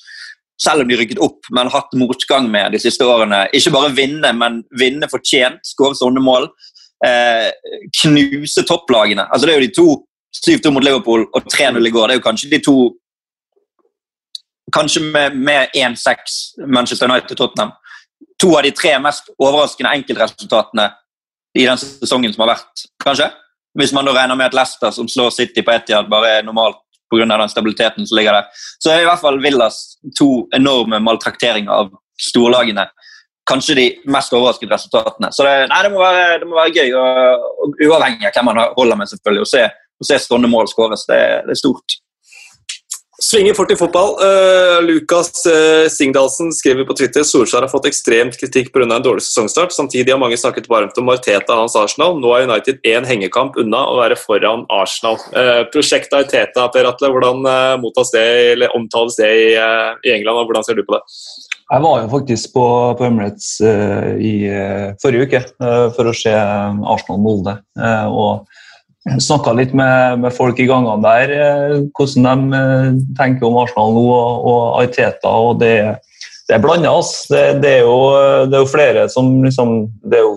selv 0.62 0.84
om 0.84 0.88
de 0.90 0.98
rykket 0.98 1.20
opp, 1.22 1.48
men 1.50 1.70
hatt 1.72 1.94
motgang 1.98 2.46
med 2.50 2.74
de 2.74 2.80
siste 2.82 3.06
årene. 3.06 3.44
Ikke 3.56 3.72
bare 3.74 3.92
vinne, 3.96 4.30
men 4.38 4.60
vinne 4.78 5.08
fortjent, 5.10 5.62
skåre 5.66 5.98
sånne 5.98 6.22
mål. 6.22 6.48
Eh, 7.02 7.50
knuse 8.02 8.62
topplagene. 8.68 9.26
Altså 9.26 9.46
Det 9.46 9.54
er 9.54 9.60
jo 9.60 9.66
de 9.66 9.74
to 9.74 9.88
7-2 10.38 10.72
mot 10.72 10.84
Liverpool 10.84 11.26
og 11.26 11.48
3-0 11.50 11.86
i 11.86 11.90
går. 11.90 12.08
Det 12.08 12.14
er 12.14 12.20
jo 12.20 12.28
kanskje 12.30 12.50
de 12.50 12.64
to 12.64 12.76
Kanskje 14.72 15.02
med, 15.04 15.34
med 15.36 15.68
1-6 15.76 16.64
Manchester 16.66 17.10
United-Tottenham. 17.10 17.74
To 18.40 18.54
av 18.56 18.62
de 18.64 18.70
tre 18.72 18.94
mest 19.02 19.26
overraskende 19.36 19.90
enkeltresultatene 19.98 20.86
i 21.58 21.66
den 21.66 21.76
sesongen 21.76 22.32
som 22.32 22.46
har 22.46 22.54
vært, 22.54 22.84
kanskje? 23.04 23.26
Hvis 23.76 23.92
man 23.92 24.08
da 24.08 24.14
regner 24.16 24.38
med 24.38 24.48
at 24.48 24.56
Leicester, 24.56 24.94
som 24.94 25.10
slår 25.10 25.34
City 25.34 25.60
på 25.66 25.74
Etiad, 25.74 26.08
bare 26.08 26.38
er 26.38 26.46
normalt 26.46 26.80
pga. 27.12 27.28
den 27.28 27.52
stabiliteten 27.52 28.08
som 28.08 28.18
ligger 28.18 28.40
der. 28.40 28.66
Så 28.80 28.90
er 28.90 29.04
i 29.04 29.08
hvert 29.08 29.22
fall 29.22 29.40
Villas 29.44 29.82
to 30.18 30.48
enorme 30.56 30.98
maltrakteringer 31.04 31.72
av 31.72 31.92
storlagene 32.20 32.88
kanskje 33.48 33.74
de 33.74 33.86
mest 34.12 34.34
overraskende 34.34 34.74
resultatene. 34.74 35.30
Så 35.34 35.46
det, 35.46 35.54
nei, 35.72 35.80
det, 35.84 35.90
må 35.92 36.02
være, 36.02 36.38
det 36.42 36.48
må 36.48 36.58
være 36.58 36.74
gøy, 36.76 36.92
og, 36.98 37.48
og, 37.64 37.80
uavhengig 37.88 38.28
av 38.28 38.36
hvem 38.36 38.48
man 38.50 38.62
holder 38.76 39.00
med, 39.00 39.10
selvfølgelig, 39.10 39.46
å 39.46 39.50
se, 39.50 39.64
se 40.08 40.18
sånne 40.22 40.50
mål 40.50 40.70
skåres. 40.70 41.04
Det, 41.08 41.20
det, 41.48 41.56
er 41.56 41.60
stort. 41.60 41.98
Svinger 43.22 43.54
fort 43.54 43.70
i 43.70 43.76
fotball. 43.78 44.16
Uh, 44.18 44.82
Lukas 44.82 45.46
uh, 45.46 45.88
Singdalsen 45.90 46.48
skriver 46.52 46.86
på 46.88 46.96
Twitter 46.98 47.22
Solskjær 47.22 47.62
har 47.62 47.70
fått 47.70 47.86
ekstremt 47.86 48.34
kritikk 48.40 48.72
pga. 48.74 48.82
en 48.82 49.04
dårlig 49.04 49.22
sesongstart. 49.22 49.70
Samtidig 49.70 50.10
har 50.10 50.18
mange 50.18 50.38
snakket 50.40 50.66
varmt 50.70 50.98
om 50.98 51.12
Arteta 51.12 51.54
hans 51.60 51.76
Arsenal. 51.78 52.16
Nå 52.18 52.32
er 52.34 52.48
United 52.48 52.80
én 52.82 53.06
hengekamp 53.06 53.54
unna 53.62 53.84
å 53.92 54.00
være 54.00 54.16
foran 54.18 54.64
Arsenal. 54.74 55.20
Uh, 55.36 55.62
prosjektet 55.70 56.18
Arteta, 56.18 56.66
Per 56.74 56.88
Atle, 56.90 57.12
hvordan 57.14 57.46
mottas 57.78 58.10
det, 58.10 58.24
eller 58.56 58.74
omtales 58.74 59.14
det 59.20 59.30
i, 59.30 59.46
i, 59.54 60.10
England, 60.16 60.42
og 60.42 60.50
hvordan 60.50 60.66
ser 60.66 60.80
du 60.80 60.82
på 60.88 60.96
det? 60.96 61.02
Jeg 61.62 61.86
var 61.86 62.02
jo 62.02 62.10
faktisk 62.16 62.56
på, 62.56 62.66
på 62.98 63.06
Emirates 63.06 63.54
i 63.62 64.34
forrige 65.00 65.28
uke 65.30 65.44
for 65.94 66.10
å 66.10 66.16
se 66.16 66.34
Arsenal-Molde. 66.34 67.54
og 68.10 68.50
snakka 69.02 69.54
litt 69.58 69.74
med, 69.74 70.22
med, 70.22 70.30
folk 70.34 70.60
i 70.62 70.68
gangene 70.68 71.02
der, 71.02 71.34
eh, 71.34 71.76
hvordan 71.96 72.48
de 72.52 72.58
eh, 72.58 72.88
tenker 73.18 73.48
om 73.48 73.58
Arsenal 73.62 73.94
nå 73.96 74.06
og, 74.06 74.48
og 74.48 74.64
Arteta. 74.82 75.32
og 75.32 75.60
det, 75.62 75.74
det 76.48 76.56
er 76.56 76.62
blanda. 76.62 76.94
Det, 77.30 77.44
det, 77.62 77.76
er 77.80 77.86
jo, 77.86 77.96
det 78.46 78.58
er 78.58 78.64
jo 78.64 78.70
flere 78.70 79.06
som 79.10 79.34
liksom 79.44 79.76
er 80.12 80.22
jo, 80.22 80.34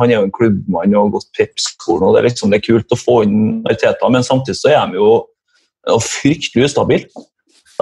Han 0.00 0.08
er 0.08 0.16
jo 0.16 0.24
en 0.24 0.32
klubbmann 0.32 0.94
og 0.96 1.04
har 1.04 1.14
gått 1.18 1.32
Pep-skolen, 1.36 2.06
og 2.08 2.14
det 2.14 2.22
er, 2.22 2.28
liksom, 2.30 2.52
det 2.52 2.60
er 2.60 2.68
kult 2.68 2.94
å 2.94 3.00
få 3.00 3.18
inn 3.26 3.40
Arteta, 3.68 4.08
men 4.08 4.24
samtidig 4.24 4.60
så 4.60 4.72
er 4.72 4.92
de 4.92 5.00
jo 5.00 5.98
fryktelig 6.00 6.70
ustabile. 6.70 7.24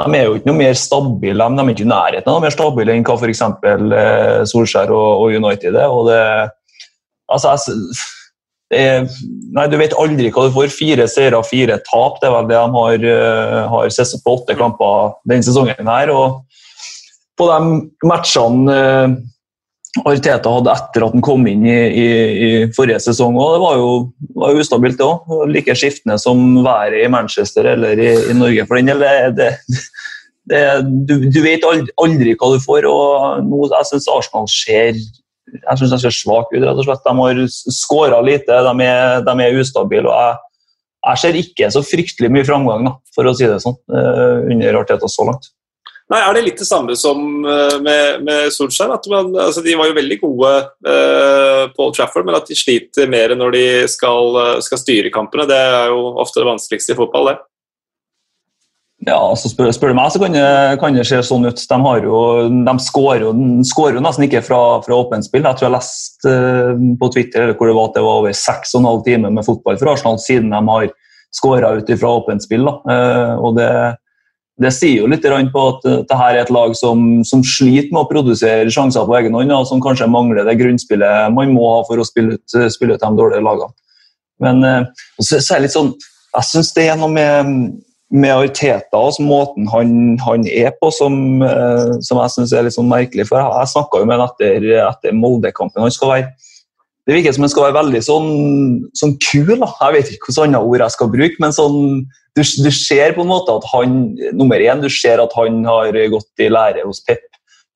De 0.00 0.16
er 0.16 0.24
jo 0.24 0.38
ikke 0.38 0.48
noe 0.48 0.58
mer 0.58 0.78
stabile, 0.78 1.46
de 1.50 1.62
er 1.62 1.70
ikke 1.74 1.84
i 1.84 1.90
nærheten 1.90 2.30
av 2.30 2.38
noe 2.38 2.44
mer 2.46 2.54
stabile 2.54 2.94
enn 2.94 3.04
hva 3.06 3.18
f.eks. 3.18 3.42
Eh, 3.44 4.40
Solskjær 4.48 4.94
og 4.94 5.34
United 5.34 5.74
er. 5.74 5.90
og 5.90 6.08
det 6.08 6.22
altså, 7.30 7.54
jeg, 7.54 8.10
er, 8.70 9.08
nei, 9.56 9.66
Du 9.70 9.76
vet 9.80 9.96
aldri 9.98 10.30
hva 10.30 10.46
du 10.46 10.54
får. 10.54 10.70
Fire 10.74 11.08
seire 11.10 11.42
fire 11.46 11.80
tap. 11.88 12.20
Det 12.20 12.28
er 12.28 12.36
vel 12.36 12.50
det 12.50 12.60
de 12.60 12.76
har, 12.76 13.08
uh, 13.08 13.58
har 13.74 13.90
sett 13.94 14.14
på 14.24 14.36
åtte 14.38 14.56
kamper 14.58 15.16
denne 15.28 15.46
sesongen. 15.46 15.90
her, 15.90 16.14
og 16.14 16.44
På 17.38 17.48
de 17.50 18.06
matchene 18.06 18.78
uh, 18.78 19.18
Arteta 20.06 20.52
hadde 20.54 20.70
etter 20.70 21.02
at 21.02 21.14
han 21.16 21.22
kom 21.24 21.46
inn 21.50 21.64
i, 21.66 21.74
i, 21.74 22.10
i 22.46 22.50
forrige 22.76 23.00
sesong. 23.08 23.34
Og 23.40 23.56
det 23.56 23.62
var 23.64 23.78
jo, 23.80 23.88
var 24.38 24.52
jo 24.54 24.62
ustabilt, 24.62 25.00
det 25.00 25.06
òg. 25.06 25.48
Like 25.50 25.74
skiftende 25.74 26.18
som 26.22 26.60
været 26.62 27.00
i 27.02 27.08
Manchester 27.10 27.72
eller 27.72 27.98
i, 27.98 28.12
i 28.30 28.36
Norge. 28.38 28.66
for 28.68 28.78
den 28.78 28.92
del. 28.92 29.02
Det, 29.34 29.48
det, 30.46 30.62
du, 31.08 31.16
du, 31.26 31.40
vet 31.42 31.66
aldri, 31.66 31.90
aldri, 31.98 32.36
hva 32.38 32.52
du 32.54 32.62
får. 32.62 32.86
og 32.86 33.42
nå, 33.48 33.64
Jeg 33.74 33.90
syns 33.90 34.08
Arsenal 34.14 34.46
ser 34.54 35.02
jeg 35.54 35.78
synes 35.78 35.94
de 35.94 36.00
ser 36.02 36.14
svake 36.14 36.56
ut. 36.56 36.64
rett 36.64 36.78
og 36.78 36.86
slett. 36.86 37.06
De 37.06 37.14
har 37.18 37.40
skåra 37.74 38.20
lite, 38.24 38.60
de 38.66 38.86
er, 38.86 39.22
de 39.26 39.36
er 39.44 39.60
ustabile. 39.60 40.08
og 40.08 40.18
jeg, 40.18 40.36
jeg, 41.06 41.22
ser 41.22 41.40
ikke 41.44 41.70
så 41.76 41.82
fryktelig 41.86 42.30
mye 42.32 42.46
framgang, 42.46 42.84
da, 42.88 42.92
for 43.14 43.26
å 43.26 43.34
si 43.36 43.48
det 43.48 43.62
sånn, 43.62 43.78
eh, 43.94 44.52
under 44.54 44.82
Arteta 44.82 45.10
så 45.10 45.26
langt. 45.28 45.50
Nei, 46.10 46.18
Er 46.26 46.34
det 46.34 46.42
litt 46.42 46.58
det 46.58 46.66
samme 46.66 46.96
som 46.98 47.20
eh, 47.46 47.76
med, 47.82 48.24
med 48.26 48.50
Solskjær? 48.54 48.96
at 48.96 49.04
man, 49.12 49.30
altså 49.38 49.62
De 49.62 49.76
var 49.78 49.90
jo 49.90 49.94
veldig 49.94 50.18
gode 50.18 50.50
uh, 50.88 51.64
på 51.70 51.86
Trafford, 51.94 52.26
men 52.26 52.38
at 52.38 52.50
de 52.50 52.58
sliter 52.58 53.10
mer 53.10 53.36
når 53.38 53.54
de 53.54 53.66
skal, 53.90 54.40
skal 54.66 54.82
styre 54.82 55.14
kampene. 55.14 55.46
Det 55.50 55.58
er 55.58 55.94
jo 55.94 56.16
ofte 56.18 56.42
det 56.42 56.50
vanskeligste 56.50 56.96
i 56.96 56.98
fotball, 56.98 57.30
det. 57.30 57.38
Ja, 59.08 59.16
så 59.38 59.48
spør, 59.48 59.70
spør, 59.72 59.94
du 59.94 59.96
meg, 59.96 60.10
så 60.12 60.20
kan 60.20 60.34
det, 60.34 60.48
kan 60.80 60.96
det, 60.96 61.06
se 61.08 61.22
sånn 61.24 61.48
ut. 61.48 61.62
De, 61.70 61.76
har 61.86 62.02
jo, 62.04 62.18
de 62.66 62.74
skårer, 62.84 63.22
jo, 63.24 63.30
skårer 63.64 63.96
jo 63.96 64.02
nesten 64.04 64.26
ikke 64.26 64.42
fra, 64.44 64.60
fra 64.84 64.98
åpent 65.00 65.24
spill. 65.24 65.46
Jeg 65.46 65.56
tror 65.56 65.68
jeg 65.70 65.76
leste 65.78 66.34
uh, 66.34 66.82
på 67.00 67.08
Twitter 67.14 67.54
hvor 67.54 67.70
det 67.70 67.76
var 67.78 67.88
at 67.88 67.96
det 67.96 68.04
var 68.04 68.20
over 68.20 68.36
6,5 68.36 69.00
timer 69.06 69.32
med 69.32 69.46
fotball 69.46 69.80
for 69.80 69.94
Arsenal 69.94 70.20
siden 70.20 70.52
de 70.52 70.60
har 70.68 70.92
skåra 71.32 71.72
ut 71.78 71.92
fra 71.96 72.12
åpent 72.20 72.44
spill. 72.44 72.68
Uh, 72.68 73.40
og 73.40 73.56
det 73.56 73.72
det 74.60 74.70
sier 74.76 75.00
jo 75.00 75.08
litt 75.08 75.24
på 75.24 75.60
at 75.70 75.84
dette 75.86 76.16
er 76.20 76.38
et 76.42 76.50
lag 76.52 76.74
som, 76.76 77.22
som, 77.24 77.40
sliter 77.40 77.94
med 77.94 78.02
å 78.02 78.08
produsere 78.10 78.68
sjanser 78.68 79.06
på 79.08 79.16
egen 79.16 79.36
hånd, 79.36 79.52
og 79.56 79.68
som 79.68 79.80
kanskje 79.80 80.10
mangler 80.10 80.44
det 80.44 80.58
grunnspillet 80.60 81.32
man 81.32 81.54
må 81.54 81.64
ha 81.64 81.78
for 81.88 82.00
å 82.00 82.04
spille 82.04 82.36
ut, 82.36 82.56
spille 82.72 82.98
ut 82.98 83.00
de 83.00 83.10
dårlige 83.16 83.44
lagene. 83.46 83.72
Men 84.44 84.64
eh, 84.64 84.82
så, 85.20 85.38
så 85.38 85.54
er 85.54 85.62
det 85.62 85.68
litt 85.68 85.76
sånn, 85.76 85.94
jeg 86.36 86.48
syns 86.50 86.74
det 86.76 86.86
er 86.90 87.00
noe 87.00 87.08
med, 87.12 87.54
med 88.10 88.34
Arteta 88.34 88.98
og 88.98 89.18
måten 89.22 89.68
han, 89.70 89.90
han, 90.24 90.46
er 90.50 90.72
på, 90.80 90.90
som, 90.94 91.14
eh, 91.46 91.98
som 92.02 92.18
jeg 92.18 92.34
syns 92.34 92.52
er 92.52 92.66
litt 92.66 92.74
sånn 92.74 92.90
merkelig. 92.90 93.28
For 93.28 93.38
jeg, 93.38 93.70
snakka 93.70 94.02
jo 94.02 94.08
med 94.10 94.18
ham 94.18 94.30
etter, 94.32 94.66
etter 94.82 95.14
Molde-kampen. 95.16 95.84
Han 95.86 95.94
skal 95.94 96.14
være 96.14 96.30
det 97.08 97.16
virker 97.16 97.32
som 97.34 97.42
han 97.42 97.50
skal 97.50 97.64
være 97.64 97.78
veldig 97.80 98.00
sånn, 98.06 98.26
sånn 98.94 99.16
kul. 99.24 99.54
Da. 99.58 99.66
Jeg 99.80 99.94
vet 99.96 100.10
ikke 100.12 100.28
hvilke 100.28 100.44
andre 100.44 100.60
ord 100.62 100.84
jeg 100.84 100.94
skal 100.94 101.08
bruke, 101.10 101.40
men 101.42 101.54
sånn, 101.56 101.78
du, 102.38 102.42
du, 102.44 102.70
ser 102.76 103.16
på 103.16 103.24
en 103.24 103.30
måte 103.32 103.56
at 103.56 103.66
han 103.72 103.96
nummer 104.36 104.62
én, 104.62 104.82
du 104.82 104.86
ser 104.92 105.22
at 105.22 105.34
han 105.34 105.64
har 105.66 105.96
gått 106.12 106.44
i 106.44 106.50
lære 106.52 106.84
hos 106.86 107.02
Pep. 107.06 107.24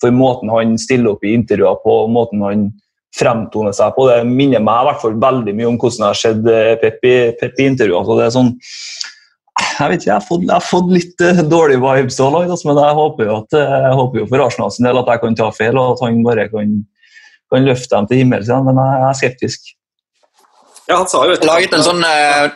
For 0.03 0.15
måten 0.15 0.53
han 0.53 0.77
stiller 0.79 1.15
opp 1.15 1.25
i 1.27 1.35
intervjuer 1.35 1.81
på, 1.83 1.97
måten 2.15 2.45
han 2.47 2.69
fremtoner 3.15 3.75
seg 3.75 3.95
på, 3.97 4.09
det 4.11 4.23
minner 4.27 4.63
meg 4.63 4.83
i 4.83 4.87
hvert 4.89 5.03
fall 5.03 5.19
veldig 5.23 5.55
mye 5.55 5.69
om 5.71 5.77
hvordan 5.79 6.03
jeg 6.03 6.11
har 6.11 6.21
sett 6.21 6.49
eh, 6.51 6.73
Pep 6.83 7.07
i, 7.07 7.17
Pep 7.41 7.61
intervjuer. 7.63 8.07
Så 8.07 8.19
det 8.19 8.27
er 8.27 8.33
sånn, 8.35 8.55
jeg 9.55 9.91
vet 9.91 10.01
ikke, 10.01 10.09
jeg 10.09 10.17
har 10.17 10.27
fått, 10.27 10.43
jeg 10.49 10.55
har 10.55 10.67
fått 10.67 10.91
litt 10.91 11.23
uh, 11.23 11.45
dårlig 11.47 11.77
vibes 11.83 12.17
så 12.19 12.27
langt, 12.31 12.51
altså, 12.51 12.71
men 12.71 12.81
jeg 12.83 12.99
håper 12.99 13.29
jo, 13.29 13.37
at, 13.45 13.57
eh, 13.59 13.77
jeg 13.85 14.01
håper 14.01 14.21
jo 14.21 14.27
for 14.33 14.43
Arsenal 14.45 14.73
sin 14.75 14.89
del 14.89 14.99
at 14.99 15.13
jeg 15.13 15.23
kan 15.23 15.39
ta 15.39 15.49
feil, 15.55 15.79
og 15.79 15.95
at 15.95 16.05
han 16.07 16.27
bare 16.27 16.49
kan 16.51 16.75
kan 17.55 17.69
løfte 17.69 17.95
dem 17.95 18.11
til 18.11 18.23
himmels 18.23 18.51
igjen, 18.51 18.67
men 18.67 18.81
jeg 18.81 19.07
er 19.07 19.17
skeptisk. 19.21 19.73
Ja, 20.89 20.99
han 20.99 21.09
sa 21.09 21.23
jo 21.25 21.37
etter 21.37 21.49
Laget 21.49 21.77
en 21.77 21.87
sånn 21.87 22.05
uh... 22.05 22.51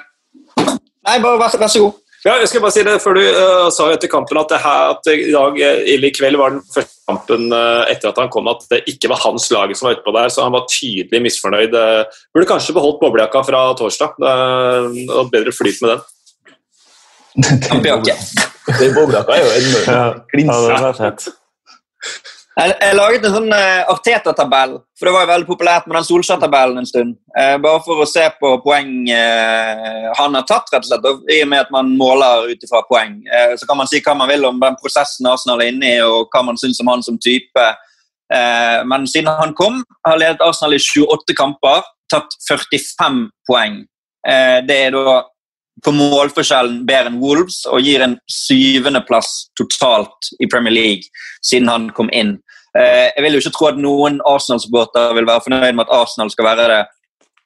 Nei, 1.09 1.17
bare 1.23 1.39
vær, 1.41 1.55
vær, 1.57 1.71
så 1.73 1.87
god. 1.87 2.01
Ja, 2.27 2.35
jeg 2.43 2.51
skal 2.51 2.61
bare 2.65 2.75
si 2.75 2.83
det, 2.85 2.97
før 3.01 3.17
Du 3.17 3.23
uh, 3.23 3.69
sa 3.73 3.87
jo 3.89 3.97
etter 3.97 4.11
kampen 4.13 4.41
at, 4.41 4.51
det 4.51 4.59
her, 4.61 4.91
at 4.97 5.09
i 5.13 5.31
dag, 5.33 5.61
eller 5.63 6.09
i 6.09 6.13
kveld 6.13 6.37
var 6.41 6.53
den 6.53 6.65
første 6.75 6.99
kampen 7.09 7.47
uh, 7.55 7.87
etter 7.89 8.11
at 8.11 8.21
han 8.21 8.29
kom, 8.33 8.51
at 8.51 8.67
det 8.73 8.83
ikke 8.91 9.09
var 9.15 9.23
hans 9.23 9.49
lag 9.55 9.73
som 9.79 9.89
var 9.89 9.97
ute 9.97 10.05
på 10.05 10.15
der, 10.19 10.35
så 10.35 10.45
han 10.45 10.53
var 10.57 10.67
tydelig 10.69 11.23
misfornøyd. 11.25 11.79
Uh, 11.79 12.21
burde 12.35 12.51
kanskje 12.51 12.77
beholdt 12.77 13.01
boblejakka 13.01 13.45
fra 13.47 13.63
torsdag. 13.79 14.19
Uh, 14.21 14.91
og 15.15 15.33
bedre 15.33 15.55
flyt 15.55 15.81
med 15.85 15.95
den. 15.95 16.05
Den 18.81 18.95
boblejakka 18.97 19.37
er 19.37 19.45
jo 19.45 19.53
en 19.55 20.25
klins. 20.33 20.65
Ja, 20.69 20.81
det 20.89 20.97
fett. 20.99 21.29
Jeg, 22.59 22.73
jeg 22.83 22.95
laget 22.99 23.27
en 23.29 23.35
sånn 23.37 23.53
uh, 23.55 23.91
Arteta-tabell, 23.93 24.73
for 24.99 25.07
det 25.07 25.13
var 25.15 25.23
jo 25.23 25.31
veldig 25.31 25.47
populært 25.47 25.85
med 25.87 25.95
den 25.95 26.07
Solskjær-tabellen 26.09 26.81
en 26.81 26.89
stund. 26.89 27.13
Uh, 27.37 27.55
bare 27.63 27.83
for 27.85 28.03
å 28.03 28.09
se 28.09 28.25
på 28.41 28.51
poeng 28.65 28.91
uh, 29.13 30.09
han 30.19 30.35
har 30.35 30.47
tatt, 30.49 30.73
rett 30.73 30.83
og 30.83 30.89
slett. 30.89 31.07
Og 31.07 31.31
I 31.31 31.39
og 31.45 31.53
med 31.53 31.63
at 31.63 31.71
man 31.75 31.93
måler 32.01 32.49
ut 32.51 32.65
ifra 32.67 32.83
poeng. 32.89 33.21
så 33.61 33.69
kan 33.69 33.79
man 33.79 33.91
si 33.91 34.03
hva 34.03 34.17
man 34.19 34.31
vil 34.31 34.49
om 34.49 34.59
den 34.59 34.79
prosessen 34.81 35.31
Arsenal 35.31 35.63
er 35.63 35.71
inne 35.71 35.93
i, 35.93 36.01
og 36.03 36.33
hva 36.33 36.43
man 36.49 36.59
syns 36.59 36.83
om 36.83 36.91
han 36.91 37.05
som 37.07 37.21
type. 37.23 37.67
men 38.91 39.07
siden 39.07 39.31
han 39.39 39.55
kom, 39.57 39.79
har 40.07 40.19
ledet 40.19 40.43
Arsenal 40.45 40.75
i 40.75 40.83
28 40.83 41.37
kamper, 41.39 41.87
tatt 42.11 42.35
45 42.49 43.23
poeng. 43.49 43.85
det 44.67 44.77
er 44.89 44.93
da 44.93 45.23
på 45.85 45.95
målforskjellen 45.95 46.83
bedre 46.89 47.13
enn 47.13 47.21
Wolves 47.23 47.63
og 47.71 47.85
gir 47.87 48.03
en 48.05 48.17
syvendeplass 48.31 49.49
totalt 49.59 50.33
i 50.43 50.49
Premier 50.51 50.75
League 50.75 51.25
siden 51.45 51.71
han 51.71 51.89
kom 51.95 52.11
inn. 52.13 52.37
Eh, 52.77 53.09
jeg 53.15 53.25
vil 53.25 53.37
jo 53.37 53.43
ikke 53.43 53.55
tro 53.57 53.71
at 53.71 53.81
noen 53.81 54.21
Arsenal-supporter 54.27 55.15
vil 55.17 55.29
være 55.29 55.45
fornøyd 55.47 55.75
med 55.75 55.87
at 55.87 55.95
Arsenal 56.01 56.33
skal 56.35 56.51
være 56.51 56.69
det 56.73 56.83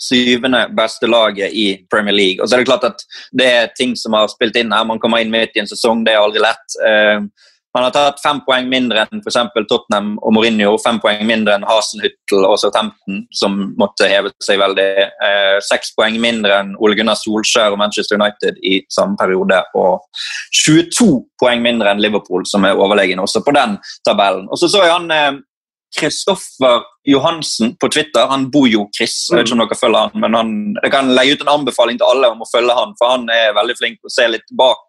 syvende 0.02 0.64
beste 0.74 1.06
laget 1.06 1.54
i 1.54 1.66
Premier 1.90 2.14
League. 2.14 2.42
Og 2.42 2.48
så 2.48 2.56
er 2.56 2.64
Det 2.64 2.66
klart 2.66 2.84
at 2.84 3.04
det 3.32 3.46
er 3.46 3.72
ting 3.76 3.94
som 3.96 4.12
har 4.18 4.26
spilt 4.28 4.56
inn 4.56 4.72
her. 4.72 4.84
Man 4.84 4.98
kommer 4.98 5.22
inn 5.22 5.30
midt 5.30 5.56
i 5.56 5.60
en 5.62 5.70
sesong, 5.70 6.04
det 6.04 6.14
er 6.14 6.24
aldri 6.24 6.42
lett. 6.42 6.78
Eh, 6.86 7.20
han 7.72 7.86
har 7.86 7.92
tatt 7.94 8.20
fem 8.20 8.40
poeng 8.44 8.66
mindre 8.68 9.06
enn 9.06 9.22
f.eks. 9.22 9.38
Tottenham 9.68 10.14
og 10.20 10.34
Mourinho, 10.36 10.74
fem 10.82 10.98
poeng 11.00 11.22
mindre 11.28 11.54
enn 11.56 11.64
Hasenhyttel 11.64 12.44
og 12.44 12.58
Southampton, 12.60 13.22
som 13.32 13.56
måtte 13.80 14.10
heve 14.10 14.32
seg 14.44 14.60
veldig. 14.60 14.88
Eh, 15.28 15.56
seks 15.64 15.94
poeng 15.96 16.18
mindre 16.20 16.58
enn 16.60 16.74
Ole 16.84 16.98
Gunnar 16.98 17.16
Solskjær 17.16 17.72
og 17.72 17.80
Manchester 17.80 18.20
United 18.20 18.60
i 18.60 18.82
samme 18.92 19.16
periode. 19.20 19.62
Og 19.80 20.04
22 20.64 21.08
poeng 21.40 21.64
mindre 21.64 21.94
enn 21.94 22.04
Liverpool, 22.04 22.44
som 22.48 22.68
er 22.68 22.76
overlegen 22.76 23.22
også 23.24 23.40
på 23.46 23.56
den 23.56 23.78
tabellen. 24.04 24.50
Og 24.52 24.60
så 24.60 24.68
så 24.68 24.84
jeg 24.84 24.92
han 24.92 25.40
Kristoffer 25.96 26.76
eh, 26.76 26.86
Johansen 27.08 27.74
på 27.80 27.88
Twitter. 27.88 28.28
Han 28.28 28.50
bor 28.52 28.68
jo 28.68 28.84
Chris. 28.92 29.16
Jeg 29.30 29.40
vet 29.40 29.48
ikke 29.48 29.56
om 29.56 29.64
dere 29.64 29.80
følger 29.80 30.06
han, 30.06 30.20
men 30.20 30.36
han, 30.36 30.54
Jeg 30.82 30.92
kan 30.92 31.12
legge 31.16 31.38
ut 31.38 31.48
en 31.48 31.56
anbefaling 31.56 31.98
til 32.00 32.12
alle 32.12 32.34
om 32.36 32.44
å 32.44 32.52
følge 32.52 32.76
han, 32.76 32.92
for 33.00 33.16
han 33.16 33.28
er 33.32 33.56
veldig 33.56 33.80
flink 33.80 34.00
til 34.00 34.12
å 34.12 34.16
se 34.20 34.28
litt 34.36 34.58
bak 34.60 34.88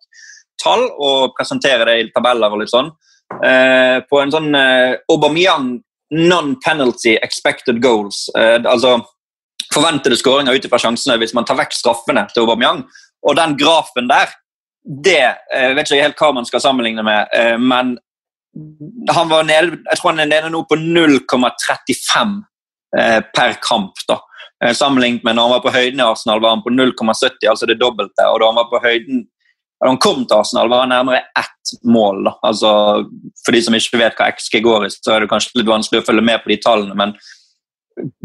tall 0.64 0.86
og 0.91 1.34
presentere 1.38 1.86
det 1.89 1.97
i 1.99 2.11
tabeller 2.14 2.53
og 2.53 2.64
litt 2.64 2.72
sånn. 2.72 2.91
Eh, 3.43 3.97
på 4.09 4.22
en 4.22 4.32
sånn 4.34 4.53
eh, 4.57 4.95
Aubameyang 5.11 5.76
non-penalty 6.14 7.18
expected 7.22 7.82
goals. 7.82 8.30
Eh, 8.38 8.61
altså 8.66 8.99
forventede 9.74 10.18
skåringer 10.20 10.53
ut 10.53 10.70
fra 10.70 10.82
sjansene 10.82 11.18
hvis 11.22 11.34
man 11.34 11.47
tar 11.47 11.57
vekk 11.57 11.74
straffene 11.76 12.28
til 12.32 12.45
Aubameyang. 12.45 12.84
Og 13.24 13.38
den 13.39 13.57
grafen 13.57 14.09
der, 14.11 14.34
det 14.84 15.22
eh, 15.53 15.72
vet 15.74 15.88
ikke 15.88 16.03
helt 16.03 16.20
hva 16.22 16.34
man 16.38 16.49
skal 16.49 16.61
sammenligne 16.64 17.05
med, 17.05 17.32
men 17.64 17.95
han 19.09 19.30
var 19.32 19.47
nede, 19.47 19.80
jeg 19.89 19.97
tror 19.97 20.11
han 20.11 20.22
er 20.22 20.30
nede 20.30 20.51
nå 20.53 20.61
på 20.70 20.78
0,35 20.78 22.36
eh, 22.99 23.22
per 23.34 23.57
kamp. 23.64 23.97
da. 24.09 24.20
Sammenlignet 24.78 25.26
med 25.26 25.36
når 25.36 25.47
han 25.47 25.55
var 25.55 25.64
på 25.64 25.74
høyden 25.74 25.99
i 25.99 26.05
Arsenal, 26.05 26.41
var 26.43 26.53
han 26.53 26.61
på 26.64 26.72
0,70, 26.72 27.49
altså 27.49 27.68
det 27.68 27.80
dobbelte. 27.82 28.28
Og 28.30 28.38
da 28.39 28.51
han 28.51 28.59
var 28.61 28.70
på 28.70 28.84
høyden 28.84 29.26
da 29.84 29.90
han 29.92 30.00
kom 30.00 30.22
til 30.24 30.38
Arsenal, 30.38 30.70
var 30.72 30.86
han 30.86 30.94
nærmere 30.94 31.26
ett 31.40 31.72
mål. 31.84 32.22
Da. 32.24 32.32
Altså, 32.48 32.70
for 33.44 33.56
de 33.56 33.60
som 33.66 33.76
ikke 33.76 34.00
vet 34.00 34.16
hva 34.16 34.30
XG 34.32 34.62
går 34.64 34.86
i, 34.88 34.92
så 34.94 35.16
er 35.16 35.24
det 35.24 35.32
kanskje 35.32 35.60
litt 35.60 35.68
vanskelig 35.68 36.00
å 36.00 36.06
følge 36.08 36.24
med 36.24 36.40
på 36.40 36.54
de 36.54 36.58
tallene. 36.64 36.96
Men 36.96 37.12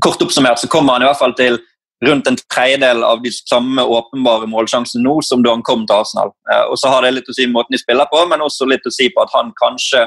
kort 0.05 0.23
oppsummert 0.23 0.63
så 0.63 0.71
kommer 0.71 0.95
han 0.95 1.03
i 1.03 1.09
hvert 1.09 1.19
fall 1.19 1.35
til 1.39 1.59
rundt 2.07 2.29
en 2.31 2.39
tredjedel 2.55 3.03
av 3.03 3.25
de 3.25 3.33
samme 3.35 3.83
åpenbare 3.83 4.47
målsjansene 4.47 5.03
nå 5.03 5.17
som 5.27 5.43
da 5.43 5.57
han 5.57 5.65
kom 5.67 5.83
til 5.83 5.99
Arsenal. 5.99 6.31
Eh, 6.53 6.65
og 6.71 6.79
så 6.79 6.93
har 6.93 7.03
det 7.03 7.17
litt 7.17 7.33
å 7.33 7.35
si 7.35 7.49
måten 7.51 7.75
de 7.75 7.83
spiller 7.83 8.07
på, 8.11 8.23
men 8.31 8.45
også 8.45 8.69
litt 8.71 8.87
å 8.87 8.95
si 8.95 9.11
på 9.11 9.25
at 9.25 9.35
han 9.35 9.51
kanskje 9.59 10.07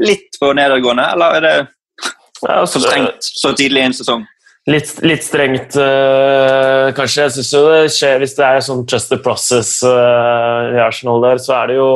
litt 0.00 0.40
på 0.40 0.54
nedadgående, 0.56 1.04
eller 1.12 1.36
er 1.36 1.44
det 1.44 1.56
for 2.40 2.52
altså, 2.52 2.80
strengt 2.84 3.28
så 3.28 3.52
tidlig 3.56 3.82
i 3.82 3.90
en 3.90 3.96
sesong? 3.96 4.24
Litt, 4.66 4.96
litt, 5.06 5.22
strengt, 5.22 5.76
uh, 5.78 6.90
kanskje. 6.96 7.28
Jeg 7.28 7.34
syns 7.36 7.52
jo 7.54 7.62
det 7.70 7.82
skjer 7.94 8.18
Hvis 8.18 8.34
det 8.34 8.46
er 8.46 8.64
sånn 8.66 8.82
just 8.82 9.12
the 9.12 9.18
process 9.22 9.76
uh, 9.86 10.72
i 10.74 10.80
Arsenal 10.82 11.22
der, 11.22 11.38
så 11.42 11.54
er 11.60 11.70
det 11.70 11.76
jo 11.78 11.90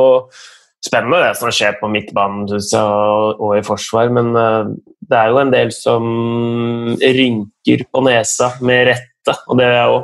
spennende 0.81 1.19
det 1.19 1.33
som 1.37 1.51
skjer 1.51 1.75
på 1.81 1.89
midtbanen 1.91 2.47
jeg, 2.47 2.79
og, 2.79 3.41
og, 3.41 3.51
i 3.59 3.65
forsvar, 3.65 4.07
men 4.15 4.31
uh, 4.39 4.71
det 5.03 5.19
er 5.19 5.33
jo 5.33 5.41
en 5.41 5.51
del 5.51 5.73
som 5.75 6.05
rynker 7.01 7.83
på 7.91 8.03
nesa 8.07 8.53
med 8.63 8.85
rette, 8.93 9.35
og 9.51 9.59
det 9.59 9.67
er 9.67 9.91
jo 9.91 9.99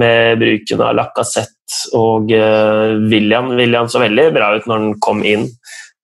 med 0.00 0.40
bruken 0.40 0.84
av 0.86 0.96
Lacassette 0.96 1.92
og 1.98 2.32
William. 3.10 3.52
William 3.58 3.90
så 3.90 4.00
veldig 4.00 4.28
bra 4.34 4.54
ut 4.56 4.66
når 4.70 4.80
han 4.80 4.96
kom 5.02 5.20
inn 5.26 5.44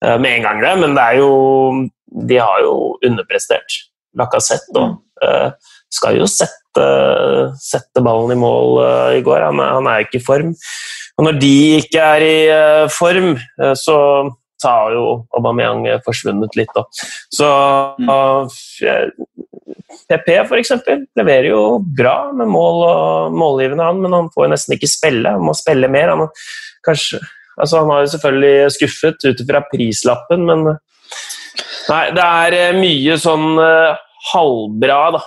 med 0.03 0.29
en 0.29 0.45
gang, 0.45 0.61
det, 0.63 0.75
men 0.83 0.95
det 0.99 1.05
er 1.05 1.21
jo 1.23 1.31
De 2.29 2.39
har 2.39 2.61
jo 2.63 2.75
underprestert. 3.07 3.79
Lacassette 4.19 4.75
og 4.75 4.99
skal 5.93 6.19
jo 6.19 6.27
sette, 6.31 6.87
sette 7.63 8.03
ballen 8.05 8.35
i 8.35 8.41
mål 8.41 8.81
uh, 8.83 9.13
i 9.17 9.23
går. 9.25 9.45
Han, 9.49 9.63
han, 9.63 9.91
er 9.91 10.05
ikke 10.05 10.21
i 10.21 10.27
form. 10.27 10.55
Og 11.17 11.29
når 11.29 11.39
de 11.41 11.55
ikke 11.81 12.03
er 12.03 12.25
i 12.25 12.37
uh, 12.51 12.89
form, 12.93 13.35
uh, 13.63 13.73
så, 13.79 13.99
så, 14.61 14.73
har 14.73 14.97
jo 14.97 15.07
Aubameyang 15.37 15.87
forsvunnet 16.07 16.59
litt. 16.59 16.73
Da. 16.77 16.87
Så 17.35 17.51
Mm. 17.97 18.51
PP 20.11 20.29
for 20.47 20.59
eksempel, 20.59 21.05
leverer 21.19 21.51
jo 21.51 21.79
bra 21.99 22.31
med 22.37 22.51
mål 22.51 22.83
og 22.87 23.37
målgivende, 23.39 23.87
han, 23.87 24.03
men 24.03 24.15
han 24.15 24.29
får 24.35 24.47
jo 24.47 24.51
nesten 24.53 24.77
ikke 24.77 24.91
spille. 24.91 25.33
Han 25.39 25.47
må 25.47 25.55
spille 25.57 25.91
mer. 25.91 26.13
Han, 26.13 26.29
kanskje, 26.87 27.21
altså 27.57 27.83
han 27.83 27.93
har 27.95 28.05
jo 28.05 28.13
selvfølgelig 28.15 28.75
skuffet 28.77 29.27
ut 29.27 29.47
fra 29.49 29.63
prislappen, 29.73 30.47
men 30.49 30.77
Nei, 31.87 32.09
det 32.11 32.23
er 32.23 32.55
eh, 32.57 32.77
mye 32.77 33.15
sånn 33.23 33.61
eh, 33.63 33.99
halvbra 34.33 34.99
da, 35.15 35.21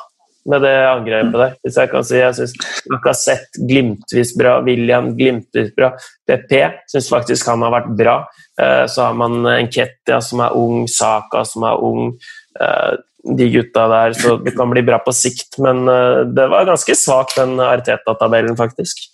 med 0.49 0.63
det 0.63 0.75
angrepet 0.87 1.35
der, 1.41 1.57
hvis 1.63 1.79
jeg 1.81 1.91
kan 1.91 2.05
si. 2.07 2.19
Jeg 2.21 2.37
syns 2.37 2.53
Lacassette 2.91 3.65
glimtvis 3.69 4.35
bra, 4.39 4.59
William 4.65 5.11
glimtvis 5.17 5.73
bra. 5.75 5.91
PP 6.29 6.55
syns 6.91 7.11
faktisk 7.11 7.51
han 7.51 7.65
har 7.65 7.75
vært 7.75 7.91
bra. 7.99 8.15
Eh, 8.61 8.85
så 8.87 9.09
har 9.09 9.19
man 9.19 9.43
Enketia 9.57 10.21
som 10.23 10.43
er 10.45 10.55
ung, 10.57 10.87
Saka 10.87 11.43
som 11.47 11.67
er 11.67 11.85
ung. 11.85 12.17
eh, 12.59 12.97
de 13.23 13.49
gutta 13.51 13.87
der, 13.91 14.13
så 14.15 14.37
det 14.39 14.53
kan 14.55 14.69
bli 14.71 14.81
bra 14.85 14.99
på 15.03 15.11
sikt. 15.13 15.57
Men 15.59 15.87
eh, 15.91 16.25
det 16.35 16.47
var 16.51 16.67
ganske 16.69 16.95
svak, 16.95 17.35
den 17.35 17.59
Arteta-tabellen, 17.59 18.55
faktisk. 18.57 19.09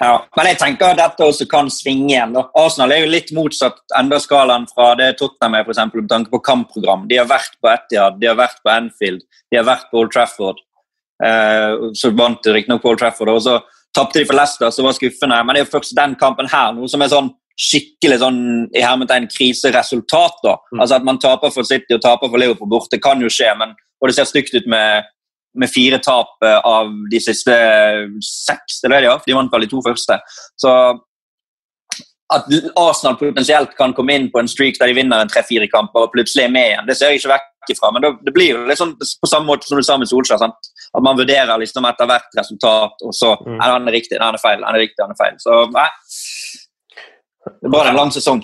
Ja, 0.00 0.14
men 0.32 0.48
jeg 0.48 0.56
tenker 0.62 0.94
at 0.94 0.96
dette 0.96 1.26
også 1.28 1.44
kan 1.48 1.68
svinge 1.72 2.08
igjen. 2.14 2.32
Arsenal 2.56 2.94
er 2.94 3.02
jo 3.02 3.10
litt 3.12 3.34
motsatt 3.36 3.82
enda 3.98 4.16
skalaen 4.22 4.64
fra 4.70 4.94
det 4.96 5.10
Tottenham 5.20 5.58
er, 5.58 5.66
eksempel, 5.68 6.06
med 6.06 6.12
tanke 6.12 6.32
på 6.32 6.40
kampprogram. 6.46 7.04
De 7.10 7.18
har 7.20 7.28
vært 7.28 7.58
på 7.60 7.68
Etihad, 7.68 8.16
de 8.22 8.30
har 8.30 8.38
vært 8.38 8.62
på 8.64 8.72
Anfield, 8.72 9.20
de 9.52 9.60
har 9.60 9.68
vært 9.68 9.90
på 9.90 10.00
Old 10.00 10.14
Trafford. 10.14 10.62
Eh, 11.24 11.90
så 11.98 12.12
vant 12.16 12.40
de 12.44 12.54
riktignok 12.54 12.82
Paul 12.82 12.98
Trafford, 13.00 13.32
og 13.34 13.44
så 13.44 13.58
tapte 13.96 14.20
de 14.20 14.26
for 14.28 14.38
Leicester, 14.38 14.70
som 14.72 14.88
var 14.88 14.96
skuffende. 14.96 15.38
Men 15.44 15.56
det 15.56 15.62
er 15.62 15.66
jo 15.66 15.74
først 15.74 15.96
den 15.98 16.16
kampen 16.20 16.50
her 16.50 16.74
noe 16.76 16.88
som 16.90 17.02
er 17.02 17.12
sånn 17.12 17.32
skikkelig 17.60 18.20
sånn 18.22 18.42
i 18.72 18.82
hermetegn 18.84 19.28
kriseresultat. 19.28 20.40
da. 20.44 20.56
Mm. 20.72 20.80
Altså 20.80 20.96
At 20.96 21.06
man 21.06 21.20
taper 21.20 21.52
for 21.52 21.68
City 21.68 21.96
og 21.96 22.04
taper 22.04 22.30
for 22.30 22.40
Liverpool 22.40 22.70
borte, 22.70 23.00
kan 23.02 23.20
jo 23.20 23.28
skje, 23.28 23.52
men, 23.58 23.74
og 24.00 24.08
det 24.08 24.16
ser 24.16 24.30
stygt 24.30 24.54
ut 24.56 24.68
med 24.70 25.08
med 25.58 25.70
fire 25.70 25.98
tap 25.98 26.44
eh, 26.46 26.58
av 26.62 26.90
de 27.10 27.20
siste 27.22 27.54
seks. 28.22 28.84
Er 28.86 28.92
det 28.92 29.06
ja 29.08 29.16
for 29.16 29.26
de 29.26 29.34
vant 29.34 29.54
vel 29.54 29.66
de 29.66 29.70
to 29.72 29.80
første. 29.82 30.18
Så 30.60 30.74
at 32.30 32.46
Arsenal 32.78 33.16
potensielt 33.18 33.72
kan 33.78 33.94
komme 33.96 34.14
inn 34.14 34.28
på 34.30 34.38
en 34.38 34.50
streak 34.50 34.78
der 34.78 34.92
de 34.92 34.94
vinner 35.00 35.18
en 35.22 35.30
tre-fire 35.30 35.66
kamper 35.70 36.06
og 36.06 36.12
plutselig 36.14 36.44
er 36.44 36.52
med 36.54 36.68
igjen, 36.68 36.86
det 36.86 36.94
ser 36.98 37.10
jeg 37.10 37.22
ikke 37.22 37.32
vekk 37.32 37.72
ifra. 37.74 37.90
Men 37.96 38.06
det 38.22 38.34
blir 38.36 38.52
jo 38.52 38.60
litt 38.68 38.78
sånn 38.78 38.94
på 38.94 39.30
samme 39.30 39.50
måte 39.50 39.66
som 39.66 39.80
du 39.80 39.86
sa 39.86 39.98
med 39.98 40.10
Solskjær. 40.10 40.38
sant? 40.44 40.69
At 40.96 41.02
man 41.06 41.16
vurderer 41.18 41.58
liksom 41.58 41.84
etter 41.86 42.06
hvert 42.10 42.32
resultat, 42.36 42.96
og 43.06 43.12
så 43.14 43.36
Mm. 43.46 43.58
er 43.62 43.70
han 43.70 43.86
riktig, 43.86 44.18
han 44.20 44.34
er 44.34 44.38
feil, 44.42 44.64
han 44.64 44.74
er 44.74 44.80
riktig, 44.86 44.98
han 45.04 45.10
er 45.12 45.20
feil. 45.24 45.36
Så 45.38 45.70
nei. 45.72 45.88
Det 47.60 47.66
er 47.68 47.70
bare 47.70 47.88
en 47.90 47.96
lang 47.96 48.10
sesong. 48.10 48.42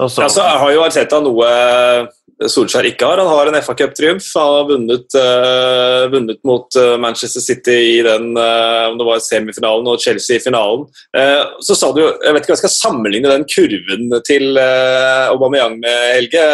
Altså. 0.00 0.14
så- 0.16 0.22
Ja, 0.22 0.28
så 0.28 0.58
har 0.58 0.70
jo 0.72 0.82
Arteta 0.84 1.20
noe 1.20 2.08
Solskjær 2.40 2.86
ikke 2.86 3.02
har. 3.04 3.16
Han 3.18 3.26
har 3.26 3.48
en 3.48 3.60
FA 3.60 3.74
Cup-triumf. 3.74 4.22
Han 4.36 4.46
har 4.54 4.64
vunnet, 4.68 5.14
uh, 5.18 6.06
vunnet 6.08 6.38
mot 6.44 6.76
eh, 6.76 6.96
Manchester 6.96 7.40
City 7.40 7.98
i 7.98 8.02
den 8.06 8.36
uh, 8.38 8.90
om 8.92 8.96
det 8.96 9.04
var 9.08 9.18
semifinalen 9.18 9.88
og 9.90 9.98
Chelsea 9.98 10.36
i 10.36 10.38
finalen. 10.44 10.86
Eh, 11.16 11.42
så 11.60 11.74
sa 11.74 11.90
du 11.90 11.98
Jeg 12.00 12.32
vet 12.32 12.44
ikke 12.44 12.52
om 12.52 12.54
jeg 12.54 12.62
skal 12.62 12.76
sammenligne 12.76 13.28
den 13.32 13.44
kurven 13.44 14.22
til 14.22 14.54
uh, 14.56 15.32
Aubameyang 15.32 15.80
med 15.80 16.14
Helge. 16.14 16.46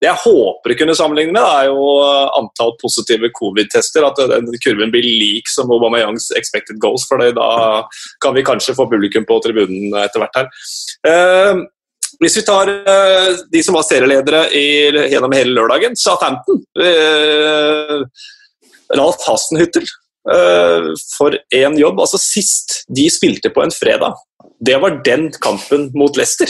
Det 0.00 0.08
jeg 0.08 0.20
håper 0.22 0.72
å 0.72 0.76
kunne 0.80 0.94
sammenligne 0.96 1.34
med, 1.34 1.44
er 1.44 1.66
jo 1.68 1.88
eh, 2.00 2.28
antall 2.38 2.72
positive 2.80 3.28
covid-tester. 3.36 4.06
At 4.08 4.20
den 4.32 4.48
kurven 4.64 4.92
blir 4.94 5.04
lik 5.04 5.50
som 5.52 5.68
Aubameyangs 5.74 6.30
expected 6.38 6.80
goals. 6.80 7.04
for 7.08 7.20
da 7.20 7.50
kan 8.24 8.34
vi 8.36 8.46
kanskje 8.46 8.74
få 8.78 8.88
publikum 8.88 9.26
på 9.28 9.36
tribunen 9.44 9.92
etter 10.00 10.22
hvert 10.22 10.38
her. 10.40 10.48
Eh, 11.10 11.60
hvis 12.20 12.38
vi 12.40 12.44
tar 12.48 12.72
eh, 12.72 13.42
de 13.52 13.62
som 13.64 13.76
var 13.76 13.84
serieledere 13.84 14.46
gjennom 15.12 15.36
hele 15.36 15.52
lørdagen, 15.56 15.96
Southampton 15.96 16.64
Ralf 18.96 19.26
Hasenhyttel 19.28 19.84
for 21.14 21.36
én 21.54 21.76
jobb. 21.80 22.00
Altså 22.00 22.20
Sist 22.20 22.82
de 22.92 23.06
spilte 23.12 23.52
på 23.52 23.62
en 23.64 23.72
fredag, 23.72 24.16
det 24.60 24.80
var 24.80 25.00
den 25.04 25.28
kampen 25.44 25.88
mot 25.96 26.16
Leicester. 26.16 26.48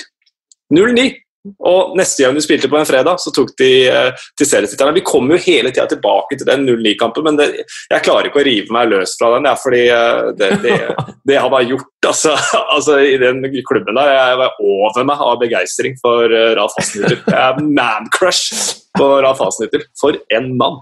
0-9. 0.74 1.10
Og 1.40 1.94
neste 1.96 2.24
gang 2.24 2.34
de 2.36 2.42
spilte 2.44 2.68
på 2.68 2.76
en 2.76 2.88
fredag, 2.88 3.20
så 3.22 3.32
tok 3.32 3.54
de 3.60 3.70
eh, 3.88 4.24
til 4.36 4.48
serietitterne. 4.48 4.92
Vi 4.98 5.04
kommer 5.06 5.36
jo 5.36 5.44
hele 5.46 5.72
tida 5.72 5.86
tilbake 5.88 6.36
til 6.36 6.48
den 6.48 6.66
0-9-kampen, 6.68 7.24
men 7.24 7.38
det, 7.38 7.46
jeg 7.88 8.04
klarer 8.04 8.28
ikke 8.28 8.42
å 8.42 8.44
rive 8.44 8.76
meg 8.76 8.90
løs 8.92 9.16
fra 9.16 9.32
den. 9.36 9.48
Ja, 9.48 9.54
fordi 9.60 9.86
eh, 9.94 10.20
det, 10.36 10.50
det, 10.66 10.76
det 11.30 11.40
han 11.40 11.56
har 11.56 11.64
gjort 11.70 12.10
altså, 12.10 12.36
altså, 12.76 13.00
i 13.00 13.16
den 13.20 13.40
klubben 13.68 13.96
der 13.96 14.12
Jeg 14.12 14.36
var 14.42 14.60
over 14.60 15.08
meg 15.08 15.24
av 15.24 15.40
begeistring 15.40 15.96
for 16.02 16.28
uh, 16.28 16.52
Ralf 16.58 16.76
Hasenhytter. 16.76 17.24
Jeg 17.24 17.40
er 17.40 17.64
man-crush 17.80 18.76
på 18.98 19.10
Ralf 19.24 19.40
Hasenhytter. 19.40 19.88
For 20.00 20.20
en 20.36 20.52
mann! 20.60 20.80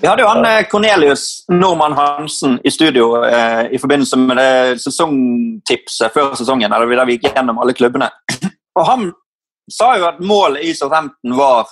Vi 0.00 0.08
hadde 0.08 0.24
jo 0.24 0.30
han 0.30 0.46
eh, 0.48 0.62
Cornelius 0.68 1.44
Normann 1.52 1.92
Hansen 1.92 2.56
i 2.64 2.70
studio 2.72 3.24
eh, 3.24 3.66
i 3.74 3.78
forbindelse 3.78 4.16
med 4.16 4.38
det 4.40 4.80
sesongtipset 4.80 6.14
før 6.14 6.32
sesongen. 6.38 6.72
der 6.72 7.04
vi 7.04 7.18
gikk 7.18 7.28
gjennom 7.28 7.60
alle 7.60 7.76
klubbene. 7.76 8.08
Og 8.78 8.86
Han 8.86 9.12
sa 9.70 9.92
jo 9.98 10.06
at 10.08 10.20
målet 10.20 10.64
i 10.66 10.74
Southampton 10.74 11.36
var 11.38 11.68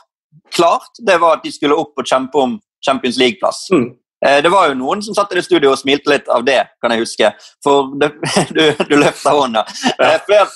klart. 0.55 0.91
Det 1.07 1.19
var 1.21 1.39
at 1.39 1.45
de 1.47 1.53
skulle 1.53 1.77
opp 1.79 1.99
og 1.99 2.07
kjempe 2.07 2.39
om 2.39 2.59
Champions 2.85 3.19
League-plass. 3.19 3.67
Mm. 3.73 3.89
Eh, 4.27 4.43
Det 4.43 4.51
var 4.51 4.69
jo 4.69 4.79
noen 4.79 5.03
som 5.03 5.15
satt 5.15 5.33
i 5.33 5.39
det 5.39 5.45
studioet 5.47 5.73
og 5.75 5.81
smilte 5.83 6.11
litt 6.11 6.29
av 6.29 6.45
det, 6.47 6.61
kan 6.83 6.95
jeg 6.95 7.05
huske. 7.05 7.33
For 7.65 7.93
det, 8.01 8.13
du, 8.55 8.65
du 8.89 8.97
løfter 8.99 9.35
hånda. 9.35 9.65
Ja. 9.99 10.15
Eh, 10.15 10.49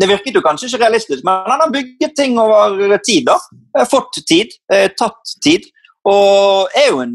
det 0.00 0.08
virket 0.10 0.34
jo 0.34 0.42
kanskje 0.42 0.66
ikke 0.66 0.82
realistisk, 0.82 1.22
men 1.24 1.46
han 1.46 1.60
har 1.62 1.70
bygget 1.70 2.16
ting 2.18 2.38
over 2.42 2.96
tid. 3.06 3.28
da. 3.30 3.38
Eh, 3.78 3.86
Fått 3.90 4.18
tid, 4.26 4.56
tatt 4.98 5.36
tid. 5.44 5.68
Og 6.08 6.70
er 6.74 6.88
jo 6.88 7.02
en 7.04 7.14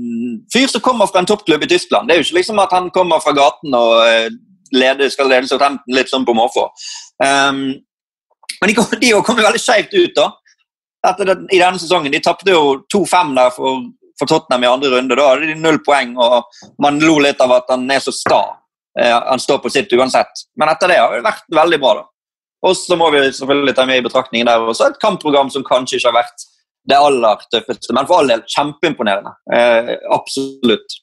fyr 0.53 0.67
som 0.69 0.81
kommer 0.85 1.09
fra 1.09 1.19
en 1.23 1.27
toppklubb 1.27 1.63
i 1.65 1.69
Tyskland. 1.71 2.07
Det 2.07 2.15
er 2.15 2.19
jo 2.21 2.27
ikke 2.27 2.37
liksom 2.37 2.59
at 2.61 2.71
han 2.75 2.91
kommer 2.93 3.19
fra 3.19 3.33
gaten 3.33 3.73
og 3.73 3.97
leder, 4.71 5.09
skal 5.09 5.27
lede 5.31 5.49
Southampton 5.49 5.95
litt 5.97 6.11
sånn 6.11 6.25
på 6.27 6.35
måfå. 6.37 6.67
Um, 7.17 7.63
men 8.65 8.73
de 8.73 9.21
kom, 9.21 9.37
jo 9.37 9.37
veldig 9.37 9.61
skjevt 9.61 9.93
ut 9.93 10.15
da. 10.17 10.31
Etter 11.05 11.35
I 11.53 11.59
denne 11.61 11.77
sesongen. 11.77 12.11
De 12.11 12.21
tapte 12.23 12.49
jo 12.49 12.79
2-5 12.89 13.35
der 13.37 13.51
for, 13.53 13.83
for 14.17 14.31
Tottenham 14.31 14.65
i 14.65 14.71
andre 14.71 14.89
runde. 14.95 15.17
Da 15.17 15.27
hadde 15.29 15.51
de 15.51 15.57
null 15.59 15.77
poeng, 15.85 16.15
og 16.17 16.47
man 16.81 16.97
lo 17.03 17.19
litt 17.21 17.41
av 17.45 17.53
at 17.59 17.69
han 17.69 17.85
er 17.93 18.01
så 18.01 18.13
sta. 18.15 18.41
Eh, 18.97 19.13
han 19.13 19.41
står 19.41 19.61
på 19.61 19.69
sitt 19.69 19.93
uansett. 19.93 20.47
Men 20.57 20.73
etter 20.73 20.89
det 20.89 20.97
har 20.97 21.13
det 21.13 21.27
vært 21.27 21.45
veldig 21.61 21.81
bra. 21.83 21.93
da. 22.01 22.07
Og 22.65 22.73
så 22.79 22.97
må 22.97 23.11
vi 23.13 23.21
selvfølgelig 23.27 23.75
ta 23.77 23.85
med 23.85 24.01
i 24.01 24.05
betraktningen 24.07 24.49
der 24.49 24.65
også 24.65 24.89
et 24.89 25.01
kampprogram 25.03 25.51
som 25.53 25.65
kanskje 25.67 25.99
ikke 25.99 26.09
har 26.09 26.19
vært 26.23 26.49
det 26.89 26.97
aller 26.97 27.45
tøffeste, 27.53 27.93
men 27.97 28.09
for 28.09 28.21
all 28.21 28.33
del 28.33 28.41
kjempeimponerende. 28.49 29.33
Eh, 29.53 29.93
absolutt. 30.13 30.97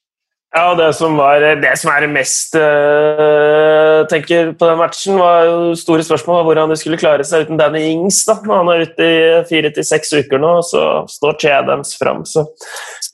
Ja, 0.53 0.75
det 0.77 0.91
som, 0.99 1.15
var, 1.17 1.41
det 1.41 1.71
som 1.81 1.89
er 1.95 2.03
det 2.05 2.11
mest 2.13 2.57
øh, 2.61 4.03
tenker 4.11 4.51
på 4.53 4.67
den 4.69 4.77
matchen, 4.77 5.17
var 5.17 5.47
jo 5.49 5.71
store 5.81 6.05
spørsmål 6.05 6.43
hvordan 6.45 6.69
de 6.69 6.77
skulle 6.77 6.99
klare 7.01 7.25
seg 7.25 7.47
uten 7.47 7.57
Danny 7.57 7.81
Ings. 7.95 8.19
da. 8.29 8.35
Han 8.51 8.69
er 8.69 8.85
ute 8.85 9.07
i 9.07 9.23
fire 9.49 9.71
til 9.73 9.87
seks 9.89 10.13
uker 10.13 10.43
nå, 10.43 10.51
og 10.61 10.67
så 10.69 10.83
står 11.09 11.39
Che 11.41 11.55
Adams 11.57 11.95
fram. 11.97 12.21
Så 12.29 12.45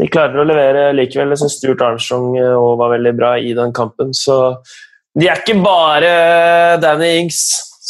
de 0.01 0.11
klarer 0.11 0.43
å 0.43 0.49
levere 0.49 0.89
likevel. 0.99 1.31
Jeg 1.37 1.45
syns 1.45 1.61
Stuart 1.61 1.85
Arnstrong 1.87 2.35
òg 2.43 2.75
var 2.83 2.97
veldig 2.97 3.15
bra 3.21 3.31
i 3.39 3.55
den 3.55 3.71
kampen. 3.77 4.11
Så 4.11 4.41
de 5.15 5.31
er 5.31 5.39
ikke 5.39 5.61
bare 5.63 6.11
Danny 6.83 7.21
Ings, 7.21 7.45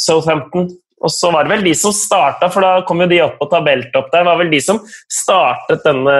Southampton. 0.04 0.68
Og 1.00 1.12
så 1.14 1.30
var 1.30 1.46
det 1.46 1.52
vel 1.52 1.64
de 1.68 1.74
som 1.78 1.92
starta, 1.94 2.48
for 2.50 2.64
da 2.64 2.82
kom 2.86 3.00
jo 3.04 3.06
de 3.10 3.20
opp 3.22 3.36
på 3.38 3.46
tabelltopp 3.52 4.08
der. 4.10 4.24
Var 4.26 4.38
vel 4.40 4.50
de 4.50 4.58
som 4.64 4.80
startet 5.12 5.84
denne 5.86 6.14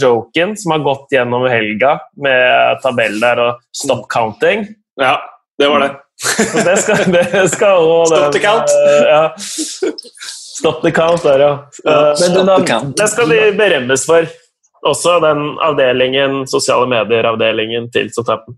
joken 0.00 0.54
som 0.56 0.72
har 0.72 0.84
gått 0.86 1.12
gjennom 1.12 1.44
helga 1.50 1.98
med 2.16 2.80
tabell 2.84 3.18
der 3.20 3.42
og 3.44 3.64
stop 3.76 4.06
counting. 4.12 4.64
Ja, 5.00 5.18
det 5.60 5.68
var 5.68 5.84
det. 5.84 5.90
Så 6.18 6.64
det 6.64 6.76
skal, 6.82 7.04
det 7.12 7.44
skal 7.52 7.84
også 7.84 8.16
Stop 8.16 8.32
den, 8.32 8.32
the 8.32 8.40
count. 8.46 8.72
eh, 8.74 9.04
ja. 9.12 9.22
Stop 10.58 10.82
the 10.82 10.90
count 10.90 11.22
der, 11.22 11.38
ja. 11.44 11.52
Eh, 11.84 12.14
stop 12.16 12.24
men 12.24 12.36
the 12.36 12.44
den, 12.56 12.66
count. 12.66 12.96
det 12.98 13.08
skal 13.12 13.28
de 13.28 13.42
berømmes 13.60 14.06
for. 14.08 14.26
Også 14.88 15.18
den 15.20 15.44
avdelingen, 15.62 16.46
sosiale 16.48 16.88
medier-avdelingen 16.90 17.90
til 17.92 18.08
Southampton. 18.14 18.56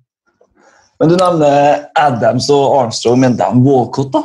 Men 1.01 1.09
du 1.09 1.16
nevner 1.16 1.86
Adams 1.98 2.46
og 2.53 2.74
Armstrong, 2.84 3.18
men 3.22 3.36
de 3.38 3.46
Walcott, 3.64 4.12
da? 4.12 4.22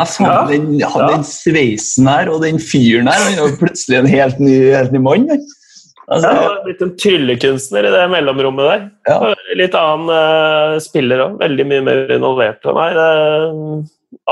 Ja, 0.00 0.08
faen, 0.08 0.26
Ja, 0.32 0.42
den, 0.48 0.66
han, 0.80 1.04
ja. 1.04 1.08
den 1.14 1.24
sveisen 1.28 2.08
her 2.10 2.30
og 2.32 2.42
den 2.44 2.58
fyren 2.62 3.10
her, 3.10 3.20
han 3.26 3.36
er 3.36 3.42
jo 3.44 3.56
plutselig 3.60 4.00
en 4.00 4.08
helt 4.10 4.40
ny, 4.42 4.56
helt 4.72 4.94
ny 4.96 5.02
mann. 5.04 5.28
han. 5.30 5.44
Altså, 6.10 6.26
Ja, 6.34 6.40
har 6.48 6.64
blitt 6.64 6.80
en 6.82 6.96
tryllekunstner 6.98 7.86
i 7.86 7.90
det 7.94 8.02
mellomrommet 8.10 8.66
der. 8.66 8.80
Ja. 9.06 9.34
Litt 9.60 9.76
annen 9.78 10.10
uh, 10.10 10.80
spiller 10.82 11.22
òg. 11.28 11.36
Veldig 11.38 11.66
mye 11.70 11.84
mer 11.86 12.10
involvert. 12.16 12.66
Nei, 12.66 12.88
det, 12.96 13.10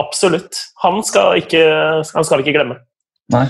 absolutt. 0.00 0.58
Han 0.82 0.98
skal, 1.06 1.38
ikke, 1.44 1.62
han 2.02 2.26
skal 2.26 2.40
vi 2.40 2.48
ikke 2.48 2.56
glemme. 2.58 2.80
nei. 3.30 3.44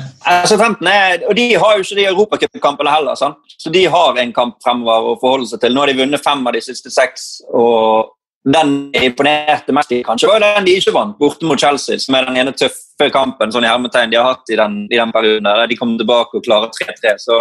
Southampton 0.50 0.90
er, 0.92 1.22
og 1.30 1.36
De 1.38 1.46
har 1.54 1.78
jo 1.78 1.86
ikke 1.86 1.96
de 2.02 2.06
europacupkampene 2.10 2.92
heller, 2.92 3.16
sant? 3.16 3.40
så 3.58 3.72
de 3.72 3.86
har 3.88 4.20
en 4.20 4.32
kamp 4.36 4.58
fremover 4.62 5.14
å 5.14 5.18
forholde 5.22 5.48
seg 5.48 5.62
til. 5.64 5.72
Nå 5.72 5.86
har 5.86 5.92
de 5.94 6.00
vunnet 6.02 6.24
fem 6.24 6.44
av 6.46 6.52
de 6.52 6.60
siste 6.68 6.92
seks 6.92 7.40
og 7.48 8.12
den 8.54 8.74
imponerte 8.96 9.74
mest 9.76 9.92
i, 9.92 10.02
kanskje, 10.06 10.30
var 10.30 10.42
den 10.44 10.66
de 10.68 10.76
ikke 10.78 10.94
vant, 10.94 11.16
borte 11.18 11.48
mot 11.48 11.60
Chelsea, 11.60 11.98
som 12.00 12.16
er 12.16 12.28
den 12.28 12.38
ene 12.42 12.54
tøffe 12.56 13.10
kampen 13.14 13.52
sånn 13.54 13.66
i 13.66 13.70
hermetegn 13.70 14.12
de 14.12 14.18
har 14.20 14.32
hatt 14.32 14.52
i 14.52 14.58
den, 14.58 14.80
i 14.88 14.98
den 14.98 15.12
perioden. 15.14 15.48
der 15.48 15.70
De 15.70 15.78
kom 15.78 15.96
tilbake 15.98 16.38
og 16.38 16.46
klarer 16.46 16.72
3-3. 16.72 17.16
så 17.26 17.38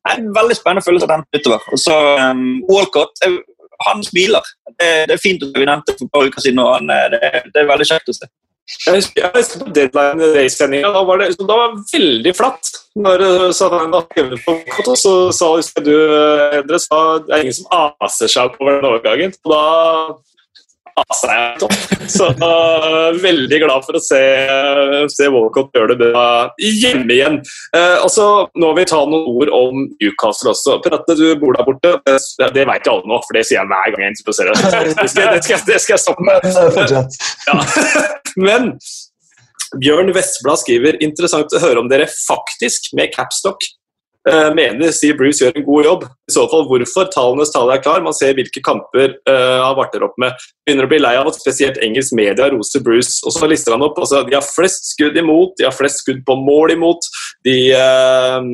det 0.00 0.14
er 0.14 0.20
en 0.22 0.34
Veldig 0.34 0.56
spennende 0.56 0.84
følelse 0.84 1.06
av 1.06 1.10
den 1.12 1.40
utover. 1.40 1.64
Og 1.74 1.80
så 1.80 1.96
um, 2.30 2.62
Walcott, 2.70 3.20
han 3.86 4.04
smiler. 4.04 4.46
Det, 4.70 4.88
det, 5.08 5.16
er 5.16 5.20
fint 5.22 5.42
at 5.44 5.58
vi 5.58 5.66
nevnte 5.68 5.96
for 5.96 6.06
et 6.06 6.14
par 6.14 6.28
uker 6.28 6.44
siden, 6.44 6.62
og 6.62 6.78
han, 6.78 6.88
det, 7.12 7.20
det 7.52 7.60
er 7.60 7.68
veldig 7.68 7.88
kjekt 7.90 8.12
å 8.12 8.16
se. 8.16 8.30
Jeg 8.86 9.00
husker 9.00 9.64
på 9.64 9.72
deadline 9.74 10.28
race-sendinga. 10.36 10.92
Da 10.94 11.02
var 11.04 11.20
det 11.20 11.32
da 11.40 11.56
var 11.58 11.76
veldig 11.90 12.32
flatt. 12.38 12.70
Når 12.94 13.24
og 13.50 14.96
så 14.98 15.14
sa 15.34 15.48
du, 15.82 15.94
Endre, 16.60 16.78
sa 16.82 17.00
det 17.24 17.34
er 17.34 17.44
ingen 17.44 17.58
som 17.58 17.70
aser 18.06 18.30
seg 18.30 18.56
over 18.60 18.78
den 18.78 18.88
overgangen. 18.92 19.34
Da 19.46 19.62
asa 21.04 21.30
jeg 21.34 21.60
topp. 21.62 21.76
Så 22.10 22.28
uh, 22.42 23.10
veldig 23.22 23.60
glad 23.62 23.86
for 23.86 23.98
å 23.98 24.02
se, 24.02 24.20
se 25.12 25.28
Walcott 25.32 25.74
gjøre 25.76 25.94
det 25.94 26.10
bra 26.10 26.24
hjemme 26.58 27.14
igjen. 27.14 27.40
Uh, 27.76 27.98
og 28.04 28.10
så 28.12 28.28
Nå 28.60 28.72
vil 28.74 28.82
vi 28.82 28.90
ta 28.90 29.00
noen 29.08 29.26
ord 29.30 29.52
om 29.54 29.82
Newcastle 30.00 30.52
også. 30.54 30.78
Prate, 30.84 31.16
du 31.18 31.26
bor 31.40 31.56
der 31.56 31.66
borte. 31.66 31.94
Det, 32.06 32.50
det 32.56 32.66
vet 32.68 32.86
jeg 32.86 32.92
alle 32.92 33.10
nå, 33.10 33.20
for 33.26 33.36
det 33.36 33.44
sier 33.48 33.60
jeg 33.60 33.70
hver 33.70 33.94
gang 33.94 34.06
jeg 34.06 34.14
introduserer 34.16 34.56
det. 34.56 34.70
Det 35.00 35.08
skal, 35.08 35.28
det 35.34 35.44
skal, 35.44 35.60
det 35.66 35.78
skal 35.82 35.94
jeg 35.94 36.02
stoppe 36.02 36.24
med. 36.26 36.44
Ja. 37.46 37.58
Men 38.48 38.72
Bjørn 39.80 40.10
Vestblad 40.14 40.60
skriver 40.62 40.98
interessant 41.04 41.52
å 41.54 41.62
høre 41.62 41.82
om 41.82 41.90
dere 41.90 42.08
faktisk, 42.10 42.90
med 42.98 43.12
capstock, 43.14 43.62
Uh, 43.62 43.79
mener 44.54 44.92
Steve 44.92 45.16
Bruce 45.16 45.40
gjør 45.40 45.56
en 45.56 45.64
god 45.64 45.86
jobb. 45.86 46.02
I 46.28 46.34
så 46.34 46.44
fall 46.50 46.66
hvorfor. 46.68 47.08
Tallenes 47.12 47.52
tale 47.54 47.74
er 47.74 47.82
klar. 47.82 48.02
Man 48.04 48.16
ser 48.16 48.36
hvilke 48.36 48.62
kamper 48.64 49.14
uh, 49.28 49.60
han 49.64 49.76
varter 49.78 50.04
opp 50.06 50.18
med. 50.20 50.36
Begynner 50.66 50.86
å 50.86 50.90
bli 50.90 51.00
lei 51.00 51.14
av 51.18 51.30
at 51.30 51.38
spesielt 51.38 51.80
engelsk 51.82 52.14
media 52.18 52.50
roser 52.52 52.84
Bruce. 52.84 53.18
Og 53.24 53.34
så 53.34 53.48
lister 53.50 53.74
han 53.74 53.84
opp. 53.86 53.98
Altså, 53.98 54.22
de 54.28 54.36
har 54.36 54.44
flest 54.46 54.92
skudd 54.92 55.16
imot, 55.18 55.56
de 55.58 55.66
har 55.66 55.74
flest 55.74 56.04
skudd 56.04 56.20
på 56.26 56.36
mål 56.38 56.76
imot. 56.76 57.08
De, 57.46 57.56
uh, 57.72 58.44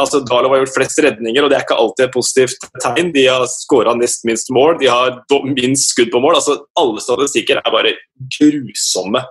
altså, 0.00 0.20
Dalo 0.28 0.52
har 0.52 0.62
gjort 0.62 0.76
flest 0.76 1.00
redninger, 1.06 1.42
og 1.42 1.52
det 1.52 1.58
er 1.58 1.66
ikke 1.66 1.80
alltid 1.80 2.06
et 2.06 2.16
positivt 2.18 2.68
tegn. 2.84 3.12
De 3.16 3.26
har 3.30 3.48
skåra 3.50 3.96
nest 3.98 4.28
minst 4.28 4.52
mål, 4.54 4.76
de 4.82 4.92
har 4.92 5.18
minst 5.48 5.94
skudd 5.94 6.12
på 6.12 6.22
mål. 6.22 6.38
Altså, 6.38 6.60
alle 6.80 7.02
statistikker 7.02 7.62
er 7.62 7.74
bare 7.74 7.96
grusomme. 8.36 9.24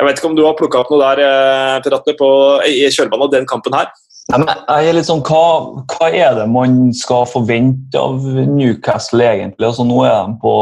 Jeg 0.00 0.08
vet 0.08 0.20
ikke 0.20 0.30
om 0.30 0.36
du 0.38 0.46
har 0.46 0.56
plukka 0.56 0.80
opp 0.80 0.92
noe 0.92 1.00
der 1.02 1.82
Piratte, 1.84 2.16
på, 2.16 2.28
i 2.64 2.88
kjølvannet 2.88 3.26
av 3.28 3.34
den 3.34 3.48
kampen 3.50 3.76
her? 3.76 3.90
jeg 4.30 4.88
er 4.90 4.94
litt 4.94 5.08
sånn, 5.08 5.22
hva, 5.26 5.82
hva, 5.90 6.08
er 6.14 6.36
det 6.38 6.46
man 6.50 6.92
skal 6.94 7.26
forvente 7.28 7.98
av 7.98 8.22
Newcastle 8.46 9.24
egentlig? 9.26 9.66
Altså, 9.66 9.86
nå 9.86 10.04
er 10.06 10.14
de 10.28 10.36
på, 10.42 10.52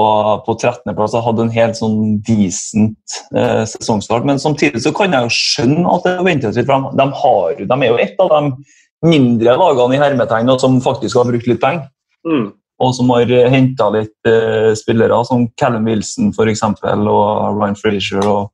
på 0.47 0.55
13.-plass 0.57 1.17
og 1.19 1.27
hadde 1.27 1.45
en 1.47 1.53
helt 1.53 1.79
sånn 1.79 1.99
decent 2.25 3.19
eh, 3.37 3.65
sesongstart. 3.69 4.27
Men 4.29 4.41
samtidig 4.41 4.83
så 4.85 4.95
kan 4.97 5.15
jeg 5.15 5.27
jo 5.27 5.35
skjønne 5.37 5.97
at 5.97 6.09
det 6.09 6.15
ventes 6.27 6.57
litt. 6.57 6.69
For 6.71 6.97
de, 6.97 7.09
har, 7.23 7.61
de 7.61 7.79
er 7.79 7.91
jo 7.91 8.01
et 8.07 8.23
av 8.25 8.33
de 8.35 9.09
mindre 9.09 9.59
lagene 9.61 9.99
i 9.99 10.03
hermetegn 10.03 10.55
som 10.61 10.81
faktisk 10.85 11.21
har 11.21 11.29
brukt 11.29 11.51
litt 11.51 11.63
penger. 11.63 11.91
Mm. 12.27 12.49
Og 12.79 12.95
som 12.95 13.11
har 13.11 13.31
henta 13.53 13.91
litt 13.93 14.31
eh, 14.31 14.73
spillere, 14.79 15.19
som 15.27 15.49
Callum 15.61 15.89
Wilson 15.91 16.33
for 16.37 16.51
eksempel, 16.51 17.09
og 17.11 17.59
Ryan 17.59 17.77
Frazier. 17.79 18.25
Og 18.25 18.49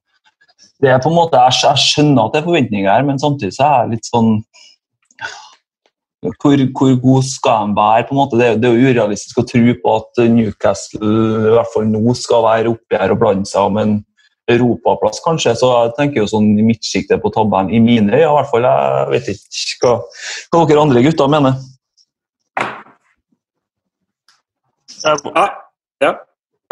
det 0.85 0.91
er 0.93 1.01
på 1.01 1.09
en 1.09 1.16
måte, 1.16 1.41
jeg, 1.41 1.62
jeg 1.64 1.80
skjønner 1.80 2.26
at 2.26 2.35
det 2.35 2.43
er 2.43 2.49
forventninger 2.49 2.91
her, 2.93 3.05
men 3.09 3.20
samtidig 3.20 3.57
så 3.57 3.64
er 3.66 3.76
jeg 3.78 3.95
litt 3.97 4.11
sånn 4.11 4.35
hvor, 6.41 6.57
hvor, 6.72 6.95
god 7.03 7.22
skal 7.28 7.68
de 7.68 7.76
være? 7.76 8.07
på 8.09 8.14
en 8.14 8.20
måte. 8.20 8.39
Det, 8.41 8.49
er 8.64 8.72
jo 8.72 8.89
urealistisk 8.89 9.41
å 9.41 9.47
tro 9.49 9.74
på 9.82 9.95
at 9.99 10.22
Newcastle 10.32 11.11
i 11.51 11.53
hvert 11.53 11.72
fall 11.74 11.89
nå 11.91 12.14
skal 12.16 12.45
være 12.47 12.72
oppi 12.72 13.01
her 13.01 13.12
og 13.12 13.20
blande 13.20 13.49
seg 13.51 13.68
om 13.68 13.80
en 13.80 13.95
europaplass, 14.49 15.20
kanskje. 15.24 15.55
Så 15.61 15.68
jeg 15.72 15.93
tenker 15.99 16.22
jo 16.22 16.30
sånn 16.30 16.51
i 16.57 16.64
midtsjiktet 16.64 17.20
på 17.22 17.32
tabellen, 17.35 17.72
i 17.72 17.80
mine 17.80 18.12
øyne 18.12 18.22
i 18.22 18.37
hvert 18.39 18.51
fall. 18.53 18.68
Jeg 18.68 19.12
vet 19.12 19.30
ikke 19.35 19.85
hva, 19.85 19.95
hva 20.53 20.64
dere 20.70 20.85
andre 20.87 21.05
gutter 21.05 21.32
mener. 21.32 21.61
Ja. 25.05 25.49
ja. 26.01 26.14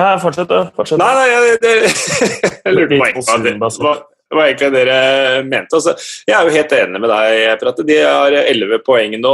Ja 0.01 0.15
fortsett, 0.23 0.55
fortsett. 0.77 1.01
Nei, 1.03 1.13
nei, 1.19 1.29
jeg, 1.31 1.61
det, 1.63 1.75
jeg 2.65 2.79
lurte 2.79 3.03
på 3.13 3.99
det 4.33 4.39
var 4.39 4.49
egentlig 4.49 4.69
dere 4.73 5.01
mente. 5.45 5.77
Altså, 5.77 5.93
jeg 6.25 6.33
er 6.33 6.47
jo 6.49 6.55
helt 6.55 6.71
enig 6.73 7.01
med 7.03 7.11
deg, 7.13 7.41
Prate. 7.61 7.83
at 7.83 7.89
de 7.91 7.99
har 8.01 8.37
elleve 8.41 8.79
poeng 8.81 9.19
nå. 9.21 9.33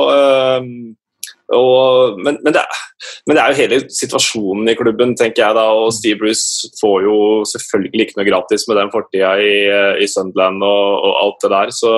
Og, 1.55 2.19
men, 2.19 2.37
men, 2.43 2.53
det 2.53 2.61
er, 2.61 2.81
men, 3.25 3.37
det 3.37 3.41
er, 3.41 3.53
jo 3.53 3.61
hele 3.63 3.79
situasjonen 3.95 4.69
i 4.69 4.75
klubben, 4.77 5.15
tenker 5.17 5.45
jeg 5.45 5.57
da. 5.57 5.69
Og 5.71 5.95
Steve 5.95 6.19
Bruce 6.21 6.69
får 6.81 7.07
jo 7.07 7.19
selvfølgelig 7.49 8.09
ikke 8.09 8.19
noe 8.19 8.29
gratis 8.29 8.67
med 8.69 8.81
den 8.81 8.91
fortida 8.93 9.37
i, 9.39 9.55
i 10.03 10.11
Sunderland 10.11 10.67
og, 10.67 10.99
og, 10.99 11.15
alt 11.23 11.47
det 11.47 11.53
der. 11.55 11.73
Så 11.79 11.95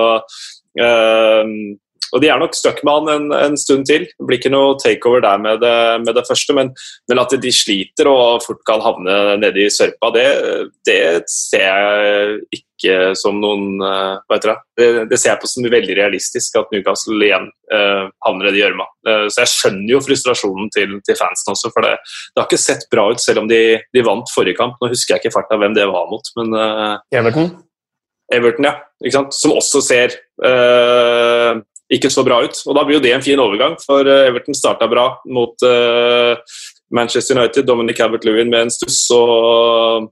øh, 0.84 1.56
og 2.11 2.22
De 2.22 2.30
er 2.30 2.40
nok 2.40 2.57
stuck 2.59 2.80
med 2.86 2.96
han 2.96 3.11
en, 3.12 3.28
en, 3.36 3.59
stund 3.61 3.86
til. 3.88 4.07
Det 4.09 4.26
blir 4.26 4.40
ikke 4.40 4.53
noe 4.53 4.78
takeover 4.82 5.22
der 5.24 5.42
med 5.42 5.61
det, 5.62 5.76
med 6.05 6.16
det 6.16 6.26
første. 6.26 6.57
Men, 6.57 6.72
men, 7.11 7.20
at 7.22 7.36
de 7.42 7.53
sliter 7.55 8.11
og 8.11 8.42
fort 8.44 8.64
kan 8.66 8.82
havne 8.82 9.36
nede 9.42 9.62
i 9.64 9.70
sørpa, 9.72 10.11
det, 10.16 10.26
det 10.88 10.98
ser 11.30 11.66
jeg 11.68 12.61
ikke 12.61 12.66
som 13.20 13.36
noen 13.42 13.76
uh, 13.84 14.16
Hva 14.24 14.38
heter 14.38 14.55
det? 14.55 14.59
det? 14.80 14.90
det? 15.12 15.20
ser 15.20 15.34
jeg 15.34 15.42
på 15.42 15.51
som 15.53 15.70
veldig 15.76 15.96
realistisk, 15.98 16.57
at 16.59 16.74
Newcastle 16.74 17.20
igjen 17.20 17.46
uh, 17.74 18.09
havner 18.26 18.48
nede 18.48 18.59
i 18.59 18.62
gjørma. 18.64 18.88
Uh, 19.07 19.26
så 19.28 19.44
jeg 19.44 19.55
skjønner 19.55 19.94
jo 19.94 20.05
frustrasjonen 20.07 20.72
til, 20.74 20.98
til 21.07 21.18
fansen 21.20 21.55
også, 21.55 21.70
for 21.74 21.86
det, 21.86 21.98
det, 22.01 22.40
har 22.40 22.48
ikke 22.48 22.62
sett 22.64 22.88
bra 22.92 23.11
ut 23.12 23.22
selv 23.22 23.44
om 23.44 23.51
de, 23.51 23.62
de 23.94 24.07
vant 24.07 24.34
forrige 24.34 24.59
kamp. 24.59 24.80
Nå 24.80 24.90
husker 24.90 25.14
jeg 25.14 25.22
ikke 25.22 25.36
farta 25.36 25.61
hvem 25.61 25.76
det 25.76 25.90
var 25.92 26.09
mot, 26.11 26.32
men 26.40 26.57
Everton? 27.12 27.53
Everton, 28.32 28.66
ja. 28.66 28.78
Som 29.34 29.55
også 29.59 29.82
ser 29.84 30.14
uh, 30.44 31.61
ikke 31.91 32.11
så 32.12 32.24
bra 32.26 32.41
ut. 32.45 32.62
Og 32.66 32.76
Da 32.76 32.84
blir 32.86 32.99
jo 32.99 33.05
det 33.05 33.14
en 33.16 33.24
fin 33.24 33.43
overgang, 33.43 33.76
for 33.82 34.07
eh, 34.07 34.28
Everton 34.30 34.57
starta 34.57 34.88
bra 34.91 35.11
mot 35.34 35.66
uh, 35.66 36.38
Manchester 36.95 37.38
United. 37.38 37.66
Dominic 37.66 38.01
Albert-Lewin 38.01 38.51
med 38.51 38.66
en 38.68 38.74
stuss 38.74 39.03
og 39.14 40.11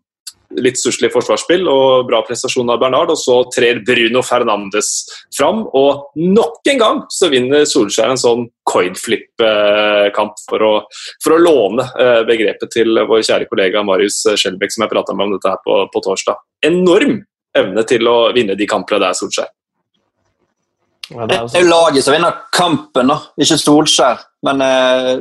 litt 0.57 0.79
stusslig 0.81 1.11
forsvarsspill 1.13 1.67
og 1.69 2.07
bra 2.09 2.23
prestasjon 2.25 2.71
av 2.73 2.81
Bernard. 2.81 3.13
Og 3.13 3.21
så 3.21 3.37
trer 3.55 3.83
Bruno 3.87 4.23
Fernandes 4.27 4.91
fram, 5.37 5.63
og 5.77 6.17
nok 6.19 6.73
en 6.73 6.83
gang 6.83 7.03
så 7.13 7.31
vinner 7.33 7.67
Solskjær 7.69 8.15
en 8.15 8.21
sånn 8.21 8.47
coinflip-kamp 8.69 10.41
for, 10.49 10.67
for 11.25 11.37
å 11.37 11.43
låne 11.43 11.87
uh, 11.95 12.23
begrepet 12.29 12.73
til 12.75 13.05
vår 13.05 13.23
kjære 13.29 13.51
kollega 13.53 13.85
Marius 13.87 14.25
Skjelbæk, 14.35 14.75
som 14.75 14.87
jeg 14.87 14.95
prata 14.97 15.15
med 15.15 15.29
om 15.29 15.37
dette 15.37 15.55
her 15.55 15.63
på, 15.67 15.85
på 15.93 16.05
torsdag. 16.09 16.43
Enorm 16.67 17.21
evne 17.59 17.87
til 17.89 18.11
å 18.11 18.19
vinne 18.35 18.59
de 18.59 18.67
kampene 18.71 19.03
der, 19.07 19.17
Solskjær. 19.17 19.53
Ja, 21.11 21.27
det, 21.27 21.35
er 21.35 21.47
det, 21.47 21.57
er 21.57 21.65
jo 21.65 21.71
laget 21.71 22.05
som 22.05 22.15
vinner 22.15 22.41
kampen, 22.53 23.13
da. 23.13 23.17
ikke 23.41 23.57
Solskjær. 23.61 24.21
Men 24.47 24.61
eh, 24.65 25.15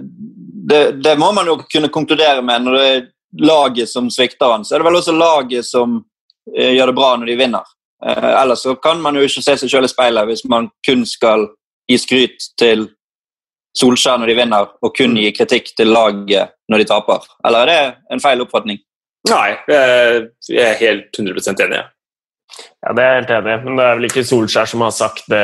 det, 0.69 0.81
det, 1.03 1.15
må 1.19 1.31
man 1.35 1.47
jo 1.47 1.57
kunne 1.63 1.91
konkludere 1.93 2.43
med 2.45 2.65
når 2.65 2.77
det 2.77 2.88
er 2.89 3.07
laget 3.47 3.89
som 3.89 4.09
svikter 4.11 4.51
han. 4.51 4.65
Så 4.65 4.75
er 4.75 4.83
det 4.83 4.89
vel 4.89 4.99
også 4.99 5.15
laget 5.15 5.67
som 5.67 6.01
eh, 6.55 6.73
gjør 6.75 6.91
det 6.91 6.97
bra 6.99 7.13
når 7.15 7.31
de 7.31 7.39
vinner. 7.39 7.71
Eh, 8.05 8.29
ellers 8.41 8.65
så 8.67 8.75
kan 8.83 9.01
man 9.01 9.15
jo 9.15 9.23
ikke 9.25 9.45
se 9.45 9.57
seg 9.61 9.71
selv 9.71 9.88
i 9.88 9.93
speilet 9.93 10.29
hvis 10.29 10.43
man 10.51 10.69
kun 10.85 11.05
skal 11.07 11.47
gi 11.88 11.99
skryt 12.03 12.51
til 12.59 12.89
Solskjær 13.77 14.17
når 14.19 14.31
de 14.31 14.39
vinner, 14.39 14.69
og 14.81 14.95
kun 14.97 15.13
gi 15.21 15.29
kritikk 15.38 15.69
til 15.77 15.91
laget 15.93 16.55
når 16.67 16.81
de 16.81 16.89
taper. 16.89 17.27
Eller 17.45 17.63
er 17.63 17.69
det 17.71 18.15
en 18.15 18.23
feil 18.23 18.41
oppfatning? 18.41 18.79
Nei, 19.27 19.49
jeg 19.67 20.63
er 20.63 20.79
helt 20.79 21.19
100% 21.19 21.61
enig. 21.67 21.83
Ja, 22.82 22.93
Det 22.93 23.04
er 23.04 23.12
jeg 23.12 23.22
helt 23.22 23.36
enig 23.36 23.54
i, 23.54 23.66
men 23.66 23.80
det 23.80 23.86
er 23.86 24.00
vel 24.00 24.08
ikke 24.10 24.24
Solskjær 24.28 24.70
som 24.70 24.86
har 24.86 24.95
sagt 24.95 25.28
det 25.32 25.43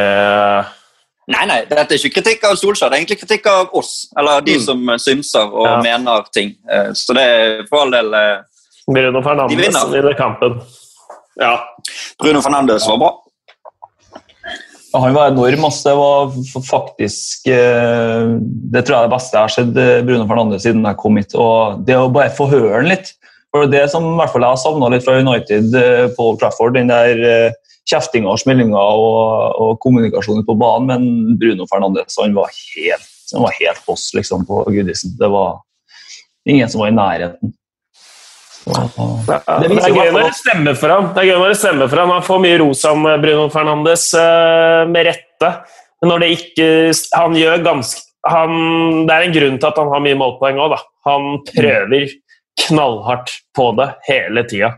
Nei, 1.32 1.45
nei, 1.47 1.62
dette 1.70 1.95
er 1.95 1.99
ikke 2.01 2.18
kritikk 2.20 2.49
av 2.49 2.58
Solskjær, 2.60 2.91
det 2.91 2.97
er 2.97 3.04
egentlig 3.04 3.22
kritikk 3.22 3.45
av 3.47 3.76
oss. 3.80 4.10
Eller 4.20 4.43
de 4.43 4.58
mm. 4.58 4.64
som 4.66 4.89
synser 4.99 5.54
og 5.56 5.70
ja. 5.70 5.78
mener 5.86 6.26
ting. 6.36 6.51
Eh, 6.68 6.89
så 6.99 7.16
det 7.16 7.24
er 7.24 7.62
for 7.70 7.86
all 7.86 7.93
del 7.93 8.12
eh, 8.20 8.41
Bruno 8.89 9.22
Fernandes 9.24 9.86
vinner 9.93 10.18
kampen. 10.20 10.58
Ja. 11.39 11.54
Bruno 12.20 12.41
Fernandes 12.43 12.89
var 12.91 12.99
bra. 12.99 13.14
Han 14.99 15.16
var 15.16 15.32
enorm. 15.32 15.64
Altså. 15.70 15.89
Det 15.89 15.95
var 16.01 16.68
faktisk 16.68 17.47
eh, 17.47 18.36
Det 18.76 18.84
tror 18.84 18.97
jeg 18.97 18.99
er 18.99 19.08
det 19.08 19.16
beste 19.16 19.38
jeg 19.38 19.47
har 19.47 19.56
sett 19.56 19.74
Bruno 20.04 20.28
Fernandes 20.28 20.68
siden 20.68 20.84
jeg 20.84 20.99
kom 20.99 21.22
hit. 21.22 21.38
Og 21.39 21.88
det 21.88 21.95
å 21.97 22.12
bare 22.12 22.36
få 22.36 22.51
høre 22.51 22.82
han 22.82 22.91
litt 22.91 23.16
for 23.54 23.70
Det 23.70 23.84
som 23.91 24.06
i 24.08 24.16
hvert 24.18 24.34
fall 24.34 24.45
jeg 24.45 24.56
har 24.56 24.62
savna 24.62 24.89
litt 24.89 25.06
fra 25.06 25.20
United 25.22 25.74
Paul 25.74 26.14
på 26.18 26.30
Old 26.32 26.39
Trafford, 26.41 26.74
den 26.78 26.89
der 26.89 27.20
eh, 27.22 27.58
kjeftinga 27.89 28.32
og 28.32 28.39
smellinga 28.41 28.80
og, 28.80 29.60
og 29.62 29.74
kommunikasjonen 29.84 30.45
på 30.47 30.56
banen, 30.58 30.88
men 30.89 31.36
Bruno 31.39 31.68
Fernandes 31.70 32.18
han 32.22 32.34
var 32.38 32.49
helt, 32.49 33.12
han 33.34 33.43
var 33.45 33.58
helt 33.60 33.84
boss 33.86 34.08
liksom, 34.18 34.47
på 34.49 34.64
Goodison. 34.74 35.14
Det 35.20 35.30
var 35.30 35.60
ingen 36.49 36.72
som 36.72 36.82
var 36.82 36.93
i 36.93 36.97
nærheten. 36.97 37.54
Så, 38.64 38.72
det, 39.28 39.38
det, 39.43 39.70
det, 39.70 39.82
er 39.84 39.97
gøy 39.99 40.12
når 40.16 40.30
det 40.30 40.38
stemmer 40.39 40.78
for 40.80 40.95
ham. 40.95 41.10
Det 41.12 41.22
er 41.22 41.30
gøy 41.34 41.41
når 41.41 41.51
det 41.51 41.60
stemmer 41.60 41.91
for 41.91 41.99
ham. 41.99 42.14
Han 42.16 42.26
får 42.26 42.41
mye 42.45 42.60
ros 42.64 42.84
om 42.89 43.06
eh, 43.12 43.20
Bruno 43.22 43.49
Fernandes, 43.54 44.08
med 44.89 45.10
rette. 45.12 45.51
Men 46.01 46.12
når 46.12 46.24
det 46.24 46.30
ikke 46.36 46.66
Han 47.16 47.36
gjør 47.38 47.62
ganske 47.64 48.01
han, 48.28 48.54
Det 49.08 49.14
er 49.14 49.26
en 49.28 49.36
grunn 49.36 49.58
til 49.60 49.68
at 49.68 49.80
han 49.82 49.89
har 49.91 50.04
mye 50.04 50.18
målpoeng 50.20 50.60
òg, 50.64 50.76
da. 50.76 50.80
Han 51.10 51.41
prøver 51.49 52.08
knallhardt 52.68 53.32
på 53.56 53.72
det 53.78 53.89
hele 54.08 54.43
tida. 54.49 54.74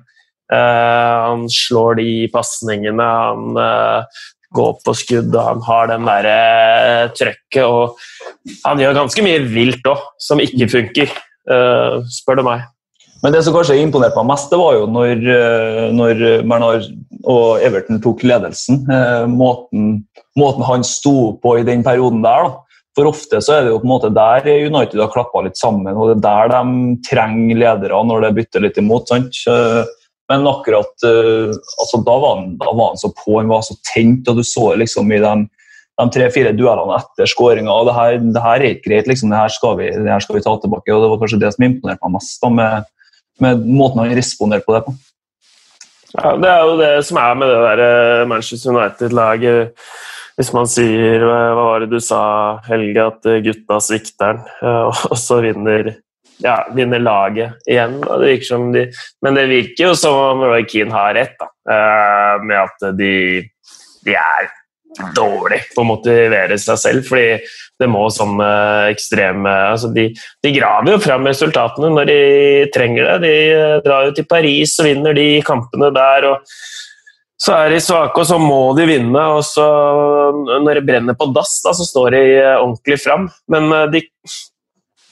Uh, 0.54 1.32
han 1.32 1.48
slår 1.50 1.98
de 2.00 2.10
pasningene, 2.34 3.02
han 3.02 3.58
uh, 3.58 4.22
går 4.56 4.76
på 4.86 4.94
skudd, 4.98 5.34
han 5.34 5.64
har 5.66 5.90
den 5.90 6.06
derre 6.08 6.36
uh, 7.08 7.16
trøkket. 7.18 7.64
Og 7.66 8.62
han 8.68 8.82
gjør 8.82 9.00
ganske 9.02 9.26
mye 9.26 9.42
vilt 9.50 9.90
òg, 9.90 10.06
som 10.22 10.42
ikke 10.44 10.70
funker, 10.72 11.20
spør 12.10 12.40
du 12.40 12.42
meg. 12.46 12.64
Men 13.22 13.34
det 13.34 13.44
som 13.46 13.54
kanskje 13.54 13.78
imponerte 13.78 14.18
meg 14.18 14.32
mest, 14.32 14.50
det 14.50 14.58
var 14.58 14.76
jo 14.78 14.86
når, 14.90 15.22
når 15.94 16.22
Bernard 16.46 16.88
og 17.26 17.62
Everton 17.66 18.02
tok 18.02 18.22
ledelsen. 18.26 18.84
Måten, 19.30 19.92
måten 20.38 20.66
han 20.66 20.86
sto 20.86 21.36
på 21.42 21.56
i 21.60 21.66
den 21.66 21.86
perioden 21.86 22.26
der. 22.26 22.50
da 22.50 22.65
for 22.96 23.10
ofte 23.10 23.42
så 23.44 23.58
er 23.58 23.66
det 23.66 23.74
jo 23.74 23.82
på 23.82 23.88
en 23.90 23.92
måte 23.92 24.14
der 24.16 24.48
United 24.48 25.02
har 25.02 25.12
klappa 25.12 25.44
litt 25.44 25.60
sammen, 25.60 25.96
og 25.96 26.14
det 26.14 26.16
er 26.16 26.50
der 26.50 26.54
de 26.54 26.96
trenger 27.08 27.60
ledere 27.60 28.02
når 28.08 28.24
det 28.24 28.36
bytter 28.40 28.64
litt 28.64 28.80
imot. 28.80 29.12
sant? 29.12 29.42
Men 30.32 30.48
akkurat 30.50 31.06
uh, 31.06 31.52
altså 31.54 32.00
da, 32.02 32.16
var 32.18 32.40
han, 32.40 32.56
da 32.58 32.72
var 32.74 32.94
han 32.94 33.02
så 33.02 33.12
på, 33.14 33.36
han 33.38 33.52
var 33.52 33.66
så 33.68 33.76
tent, 33.92 34.30
og 34.32 34.40
du 34.40 34.48
så 34.48 34.72
liksom 34.80 35.12
i 35.14 35.20
de, 35.22 35.34
de 36.02 36.06
tre-fire 36.16 36.54
duellene 36.58 36.98
etter 36.98 37.30
skåringa 37.30 37.76
det, 37.86 37.98
her, 38.00 38.18
det 38.24 38.46
her 38.48 38.56
er 38.64 38.78
ikke 38.78 38.90
greit, 38.90 39.12
liksom, 39.12 39.34
det 39.34 39.44
her, 39.44 39.54
skal 39.54 39.78
vi, 39.82 39.92
det 39.94 40.10
her 40.10 40.24
skal 40.24 40.40
vi 40.40 40.46
ta 40.48 40.56
tilbake. 40.62 40.94
og 40.96 41.04
Det 41.04 41.12
var 41.12 41.22
kanskje 41.22 41.42
det 41.44 41.52
som 41.54 41.68
imponerte 41.68 42.08
meg 42.08 42.16
mest, 42.16 42.40
da, 42.42 42.54
med, 42.62 42.90
med 43.44 43.68
måten 43.68 44.02
han 44.02 44.16
responderte 44.18 44.66
på 44.66 44.78
det 44.78 44.86
på. 44.88 44.96
Ja, 46.16 46.34
Det 46.40 46.50
er 46.50 46.64
jo 46.64 46.76
det 46.80 46.92
som 47.06 47.20
er 47.20 47.38
med 47.38 47.52
det 47.52 47.62
der 47.68 47.86
eh, 47.86 48.28
Manchester 48.32 48.72
United-laget 48.72 49.88
hvis 50.36 50.52
man 50.56 50.68
sier 50.68 51.24
Hva 51.24 51.54
var 51.58 51.84
det 51.84 51.94
du 51.94 52.02
sa, 52.04 52.24
Helge? 52.68 53.08
At 53.08 53.30
gutta 53.46 53.80
svikter 53.84 54.36
den, 54.36 54.44
og 55.12 55.16
så 55.20 55.40
vinner, 55.46 55.94
ja, 56.44 56.58
vinner 56.76 57.04
laget 57.04 57.70
igjen. 57.70 58.02
Det 58.04 58.36
de, 58.76 58.86
men 59.24 59.40
det 59.40 59.48
virker 59.52 59.90
jo 59.90 59.96
som 60.00 60.20
om 60.34 60.46
Roy 60.46 60.68
Keane 60.68 60.96
har 60.96 61.16
rett, 61.16 61.38
da, 61.40 61.50
eh, 61.72 62.44
med 62.44 62.62
at 62.66 62.88
de, 63.00 63.16
de 64.06 64.20
er 64.20 64.52
dårlig 65.16 65.60
på 65.74 65.84
å 65.84 65.88
motivere 65.88 66.58
seg 66.60 66.80
selv. 66.80 67.08
fordi 67.08 67.40
det 67.80 67.88
må 67.92 68.06
sånne 68.14 68.48
ekstreme 68.94 69.52
altså 69.74 69.90
de, 69.92 70.06
de, 70.44 70.52
graver 70.56 70.94
jo 70.94 71.02
fram 71.04 71.28
resultatene 71.28 71.90
når 71.92 72.08
de 72.12 72.20
trenger 72.76 73.10
det. 73.10 73.18
De 73.26 73.82
drar 73.84 74.08
jo 74.08 74.16
til 74.16 74.28
Paris 74.30 74.78
og 74.80 74.88
vinner 74.88 75.18
de 75.18 75.28
kampene 75.46 75.92
der. 75.96 76.30
og 76.32 76.56
så 77.36 77.56
er 77.58 77.74
de 77.74 77.82
svake, 77.84 78.16
og 78.22 78.28
så 78.28 78.38
må 78.40 78.60
de 78.78 78.88
vinne. 78.88 79.22
og 79.36 79.44
så 79.44 79.66
Når 80.64 80.80
det 80.80 80.86
brenner 80.88 81.18
på 81.20 81.28
dass, 81.36 81.58
da, 81.66 81.74
så 81.76 81.88
står 81.88 82.16
de 82.16 82.22
eh, 82.40 82.52
ordentlig 82.62 83.00
fram. 83.04 83.28
Men 83.52 83.68
eh, 83.76 83.88
de, 83.92 84.04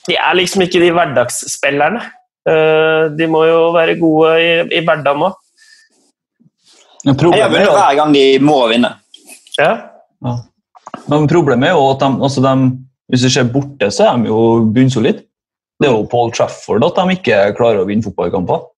de 0.07 0.15
er 0.15 0.37
liksom 0.39 0.63
ikke 0.63 0.81
de 0.83 0.93
hverdagsspillerne. 0.95 2.03
Eh, 2.47 3.09
de 3.17 3.27
må 3.31 3.43
jo 3.47 3.59
være 3.75 3.97
gode 3.99 4.31
i, 4.39 4.49
i 4.79 4.83
hverdagen 4.85 5.27
òg. 5.27 5.39
Jeg 7.03 7.19
vunnet 7.19 7.75
hver 7.75 7.99
gang 7.99 8.15
de 8.15 8.25
må 8.39 8.61
vinne. 8.71 8.93
Ja. 9.59 9.73
ja. 10.23 10.37
Men 11.11 11.27
problemet 11.27 11.73
er 11.73 11.75
jo 11.75 11.89
at 11.91 12.05
de, 12.05 12.11
altså 12.23 12.43
de, 12.45 12.53
hvis 13.11 13.25
det 13.25 13.33
ser 13.35 13.51
borte, 13.51 13.89
så 13.91 14.07
er 14.07 14.21
de 14.23 14.31
jo 14.31 14.39
bunnsolide. 14.71 15.25
Det 15.81 15.89
er 15.89 15.97
jo 15.97 16.05
Paul 16.07 16.31
Trafford 16.31 16.85
at 16.87 16.95
de 17.01 17.17
ikke 17.17 17.39
klarer 17.57 17.81
å 17.81 17.89
vinne 17.89 18.05
fotballkamper. 18.05 18.69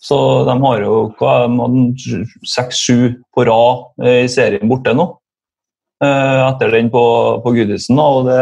Så 0.00 0.16
de 0.48 0.54
har 0.62 0.80
jo 0.80 0.94
seks-sju 2.48 3.20
på 3.36 3.44
rad 3.44 4.06
i 4.08 4.28
serien 4.32 4.70
borte 4.70 4.94
nå. 4.96 5.10
Eh, 6.00 6.48
etter 6.48 6.70
den 6.72 6.86
på, 6.88 7.00
på 7.44 7.50
Goodison. 7.52 7.98
Det, 8.24 8.36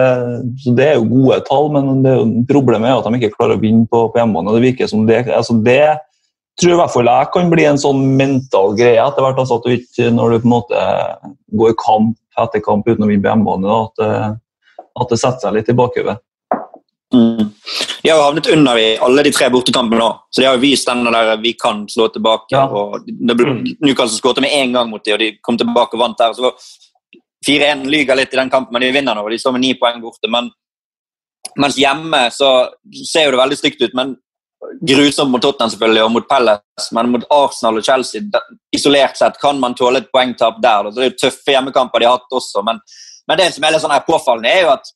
så 0.63 0.75
det 0.79 0.85
er 0.87 1.01
jo 1.01 1.09
gode 1.11 1.41
tall, 1.49 1.73
men 1.75 2.05
det 2.05 2.13
er 2.13 2.21
jo, 2.21 2.27
problemet 2.47 2.87
er 2.87 3.01
at 3.01 3.09
de 3.09 3.19
ikke 3.19 3.35
klarer 3.35 3.59
å 3.59 3.63
vinne 3.63 3.89
på, 3.91 4.05
på 4.13 4.21
hjemmebane. 4.21 4.55
Det 4.55 4.63
virker 4.63 4.91
som 4.91 5.09
det, 5.09 5.25
altså 5.35 5.57
det 5.67 5.97
tror 6.59 6.75
i 6.75 6.79
hvert 6.79 6.93
fall 6.95 7.11
jeg 7.11 7.31
kan 7.35 7.51
bli 7.51 7.65
en 7.67 7.81
sånn 7.83 8.05
mental 8.19 8.77
greie 8.79 9.03
etter 9.03 9.27
hvert. 9.27 9.43
Altså 9.43 9.59
at 9.59 9.67
du 9.67 9.75
ikke, 9.75 10.07
når 10.15 10.37
du 10.37 10.45
på 10.45 10.47
en 10.47 10.55
måte 10.55 10.85
går 11.59 11.75
kamp 11.83 12.15
etter 12.39 12.63
kamp 12.63 12.87
uten 12.87 13.03
å 13.03 13.11
vinne 13.11 13.27
på 13.27 13.33
hjemmebane, 13.33 13.81
at, 13.83 14.39
at, 14.87 15.11
det 15.11 15.19
setter 15.19 15.49
seg 15.49 15.59
litt 15.59 15.73
i 15.73 15.79
bakhodet. 15.83 16.15
Mm. 17.15 17.51
De 18.03 18.11
har 18.11 18.19
jo 18.19 18.25
havnet 18.25 18.51
under 18.53 18.79
i 18.79 18.89
alle 19.01 19.23
de 19.25 19.33
tre 19.33 19.49
bortekampene 19.53 20.01
nå, 20.01 20.09
så 20.29 20.43
de 20.43 20.47
har 20.49 20.59
jo 20.59 20.63
vist 20.63 20.89
den 20.91 21.07
der 21.09 21.31
vi 21.41 21.55
kan 21.57 21.87
slå 21.89 22.09
tilbake. 22.13 22.53
Ja. 22.53 22.67
og 22.69 23.09
mm. 23.09 23.79
Newcastle 23.81 24.19
skåret 24.19 24.43
med 24.45 24.53
én 24.53 24.77
gang 24.77 24.91
mot 24.91 25.05
dem, 25.05 25.17
og 25.17 25.25
de 25.25 25.33
kom 25.43 25.59
tilbake 25.59 25.97
og 25.97 26.05
vant 26.05 26.21
der. 26.21 26.37
så 26.37 26.53
4-1 27.49 27.87
lyger 27.89 28.19
litt 28.19 28.35
i 28.35 28.41
den 28.41 28.51
kampen, 28.51 28.73
men 28.75 28.85
de 28.85 28.95
vinner 28.95 29.17
nå. 29.17 29.25
og 29.25 29.31
De 29.33 29.39
står 29.41 29.55
med 29.57 29.65
ni 29.65 29.75
poeng 29.79 30.01
borte. 30.03 30.31
Men, 30.31 30.51
mens 31.57 31.79
hjemme 31.79 32.27
så 32.35 32.51
ser 33.07 33.29
jo 33.29 33.37
det 33.37 33.43
veldig 33.45 33.61
stygt 33.61 33.85
ut. 33.85 33.95
men 33.95 34.17
Grusomt 34.83 35.31
mot 35.31 35.43
Tottenham 35.43 35.71
selvfølgelig, 35.71 36.03
og 36.05 36.13
mot 36.13 36.29
Pelles, 36.29 36.89
men 36.93 37.13
mot 37.15 37.27
Arsenal 37.31 37.79
og 37.79 37.85
Chelsea 37.87 38.43
isolert 38.75 39.17
sett 39.17 39.39
kan 39.41 39.61
man 39.63 39.77
tåle 39.79 40.03
et 40.03 40.11
poengtap 40.13 40.59
der. 40.63 40.91
Så 40.91 40.99
det 40.99 41.05
er 41.07 41.13
jo 41.13 41.21
tøffe 41.23 41.55
hjemmekamper 41.55 42.03
de 42.03 42.09
har 42.09 42.19
hatt 42.19 42.39
også, 42.41 42.65
men, 42.67 42.81
men 43.31 43.39
det 43.39 43.53
som 43.55 43.65
er 43.65 43.75
litt 43.75 43.85
sånn 43.85 43.95
her 43.95 44.07
påfallende, 44.07 44.51
er 44.51 44.67
jo 44.67 44.73
at 44.75 44.91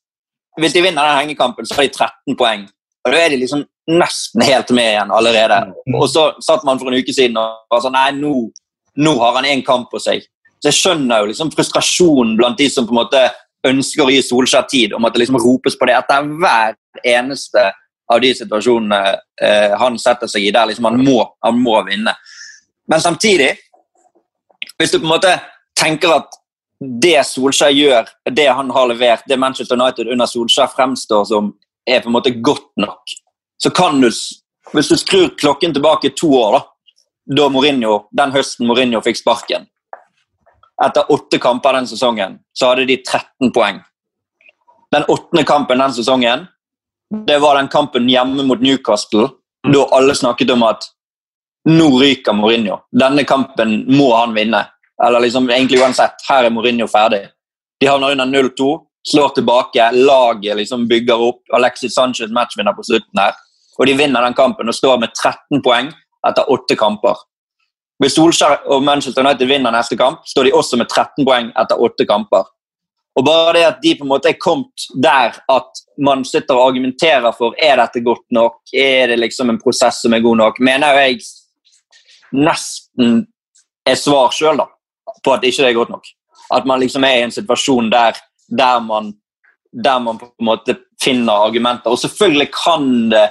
hvis 0.59 0.73
de 0.75 0.83
vinner 0.85 1.05
den 1.07 1.21
hengekampen, 1.21 1.65
så 1.65 1.77
har 1.77 1.87
de 1.87 1.93
13 1.93 2.37
poeng. 2.37 2.67
Og 3.03 3.11
Da 3.11 3.19
er 3.19 3.33
de 3.33 3.39
liksom 3.41 3.65
nesten 3.89 4.43
helt 4.47 4.69
med 4.71 4.93
igjen 4.93 5.11
allerede. 5.11 5.59
Mm. 5.87 5.95
Og 5.99 6.09
så 6.09 6.31
satt 6.41 6.63
man 6.63 6.79
for 6.79 6.89
en 6.89 6.99
uke 6.99 7.13
siden 7.13 7.37
og 7.39 7.65
var 7.71 7.83
sånn 7.83 7.95
Nei, 7.97 8.11
nå, 8.15 8.33
nå 9.03 9.15
har 9.19 9.39
han 9.39 9.49
én 9.49 9.63
kamp 9.65 9.89
på 9.91 9.99
seg. 9.99 10.23
Så 10.61 10.71
jeg 10.71 10.79
skjønner 10.79 11.23
jo 11.23 11.31
liksom 11.31 11.51
frustrasjonen 11.51 12.37
blant 12.39 12.57
de 12.57 12.69
som 12.71 12.87
på 12.87 12.95
en 12.95 13.01
måte 13.01 13.23
ønsker 13.67 14.05
å 14.05 14.11
gi 14.11 14.21
Solskjær 14.23 14.67
tid, 14.71 14.93
om 14.95 15.05
at 15.07 15.15
det 15.15 15.23
liksom 15.23 15.39
ropes 15.39 15.75
på 15.79 15.87
det 15.87 15.97
etter 15.97 16.29
hver 16.39 16.77
eneste 17.03 17.65
av 18.11 18.21
de 18.23 18.31
situasjonene 18.35 18.99
eh, 19.41 19.75
han 19.79 19.97
setter 19.99 20.29
seg 20.31 20.47
i 20.47 20.53
der 20.53 20.69
liksom 20.69 20.87
han 20.87 20.99
må, 21.03 21.21
han 21.43 21.59
må 21.59 21.77
vinne. 21.87 22.13
Men 22.91 23.03
samtidig, 23.03 23.53
hvis 24.77 24.91
du 24.91 24.99
på 24.99 25.07
en 25.07 25.13
måte 25.15 25.33
tenker 25.79 26.15
at 26.17 26.39
det 27.01 27.19
Solskjær 27.27 27.73
gjør, 27.73 28.09
det 28.31 28.47
han 28.47 28.71
har 28.71 28.87
levert, 28.89 29.25
det 29.27 29.39
Manchester 29.39 29.79
United 29.79 30.09
under 30.11 30.29
Solskjær 30.29 30.71
fremstår 30.75 31.25
som, 31.29 31.53
er 31.85 31.99
på 31.99 32.07
en 32.07 32.15
måte 32.15 32.31
godt 32.39 32.69
nok. 32.79 33.11
Så 33.59 33.69
kan 33.75 33.99
du, 34.01 34.07
hvis 34.71 34.89
du 34.89 34.95
skrur 34.95 35.33
klokken 35.39 35.73
tilbake 35.75 36.13
to 36.15 36.29
år, 36.39 36.55
da, 36.55 36.61
da 37.35 37.49
Mourinho, 37.51 38.05
den 38.15 38.31
høsten 38.31 38.67
Mourinho 38.67 39.01
fikk 39.03 39.19
sparken 39.19 39.67
Etter 40.83 41.11
åtte 41.13 41.37
kamper 41.39 41.75
den 41.77 41.87
sesongen 41.87 42.39
så 42.57 42.71
hadde 42.71 42.87
de 42.89 42.97
13 42.97 43.51
poeng. 43.53 43.77
Den 44.91 45.05
åttende 45.07 45.43
kampen 45.47 45.79
den 45.79 45.93
sesongen 45.93 46.47
det 47.27 47.37
var 47.39 47.55
den 47.59 47.69
kampen 47.69 48.09
hjemme 48.09 48.43
mot 48.43 48.61
Newcastle, 48.61 49.27
da 49.69 49.83
alle 49.93 50.15
snakket 50.17 50.49
om 50.55 50.63
at 50.65 50.87
nå 51.69 51.91
ryker 52.01 52.33
Mourinho. 52.33 52.79
Denne 52.91 53.23
kampen 53.23 53.83
må 53.93 54.09
han 54.15 54.33
vinne. 54.33 54.63
Eller 55.01 55.19
liksom 55.19 55.49
egentlig 55.49 55.81
uansett, 55.81 56.21
her 56.29 56.45
er 56.45 56.53
Mourinho 56.53 56.87
ferdig. 56.87 57.25
De 57.81 57.89
havner 57.89 58.13
under 58.13 58.25
0-2, 58.25 58.69
slår 59.11 59.29
tilbake, 59.29 59.91
laget 59.91 60.57
liksom 60.57 60.87
bygger 60.87 61.21
opp. 61.21 61.41
Alexis 61.53 61.95
Sanchez 61.95 62.31
matchvinner 62.31 62.73
på 62.73 62.83
slutten 62.83 63.19
her. 63.19 63.33
Og 63.79 63.87
de 63.87 63.97
vinner 63.97 64.21
den 64.21 64.37
kampen 64.37 64.69
og 64.69 64.75
står 64.77 64.99
med 65.01 65.13
13 65.17 65.63
poeng 65.65 65.89
etter 66.27 66.49
åtte 66.53 66.77
kamper. 66.79 67.17
Hvis 68.01 68.15
Solskjær 68.17 68.65
og 68.71 68.83
Manchester 68.83 69.25
United 69.25 69.49
vinner 69.49 69.73
neste 69.73 69.97
kamp, 69.97 70.21
står 70.27 70.47
de 70.47 70.53
også 70.55 70.77
med 70.79 70.89
13 70.89 71.25
poeng 71.25 71.49
etter 71.59 71.81
åtte 71.81 72.05
kamper. 72.09 72.45
Og 73.13 73.25
bare 73.25 73.53
det 73.57 73.65
at 73.67 73.81
de 73.83 73.93
på 73.97 74.05
en 74.05 74.09
måte 74.09 74.31
er 74.31 74.39
kommet 74.41 74.87
der 75.03 75.35
at 75.51 75.81
man 76.01 76.23
sitter 76.25 76.57
og 76.57 76.71
argumenterer 76.71 77.35
for 77.37 77.53
er 77.61 77.77
dette 77.77 78.01
godt 78.01 78.25
nok, 78.33 78.61
er 78.73 79.11
det 79.11 79.19
liksom 79.19 79.51
en 79.51 79.61
prosess 79.61 80.01
som 80.01 80.13
er 80.13 80.23
god 80.23 80.39
nok, 80.39 80.59
mener 80.59 80.97
jeg 81.03 81.19
nesten 82.33 83.27
er 83.85 83.99
svar 83.99 84.33
sjøl, 84.33 84.57
da 84.57 84.72
på 85.23 85.35
at 85.35 85.45
ikke 85.45 85.63
det 85.63 85.69
er 85.71 85.77
godt 85.77 85.93
nok. 85.93 86.09
At 86.53 86.65
man 86.69 86.81
liksom 86.81 87.05
er 87.07 87.19
i 87.19 87.27
en 87.27 87.35
situasjon 87.35 87.91
der, 87.91 88.17
der, 88.49 88.79
man, 88.83 89.13
der 89.71 89.99
man 89.99 90.19
på 90.21 90.31
en 90.31 90.49
måte 90.49 90.77
finner 91.03 91.45
argumenter. 91.47 91.91
Og 91.91 91.99
selvfølgelig 91.99 92.49
kan 92.55 92.91
det 93.13 93.29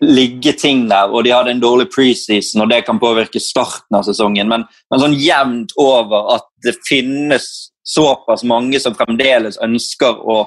ligge 0.00 0.52
ting 0.52 0.88
der, 0.90 1.08
og 1.08 1.24
de 1.24 1.32
hadde 1.32 1.54
en 1.54 1.62
dårlig 1.62 1.86
preseason, 1.94 2.62
og 2.62 2.70
det 2.70 2.82
kan 2.84 3.00
påvirke 3.00 3.40
starten 3.40 3.96
av 3.96 4.04
sesongen, 4.04 4.48
men, 4.50 4.66
men 4.92 5.00
sånn 5.00 5.16
jevnt 5.16 5.72
over 5.80 6.34
at 6.34 6.44
det 6.66 6.74
finnes 6.84 7.46
såpass 7.86 8.44
mange 8.44 8.80
som 8.82 8.96
fremdeles 8.98 9.56
ønsker 9.64 10.20
å 10.20 10.42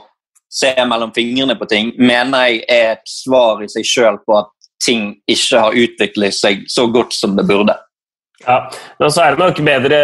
se 0.54 0.74
mellom 0.86 1.14
fingrene 1.16 1.56
på 1.58 1.68
ting, 1.70 1.92
mener 1.98 2.50
jeg 2.50 2.64
er 2.70 2.94
et 2.96 3.10
svar 3.10 3.64
i 3.64 3.70
seg 3.72 3.88
sjøl 3.88 4.22
på 4.26 4.38
at 4.42 4.54
ting 4.84 5.12
ikke 5.30 5.62
har 5.66 5.78
utviklet 5.78 6.36
seg 6.36 6.66
så 6.72 6.88
godt 6.92 7.14
som 7.16 7.36
det 7.38 7.46
burde. 7.50 7.76
Ja, 8.46 8.70
men 9.00 9.12
så 9.12 9.24
er 9.26 9.36
det 9.36 9.42
nok 9.42 9.58
bedre 9.68 9.98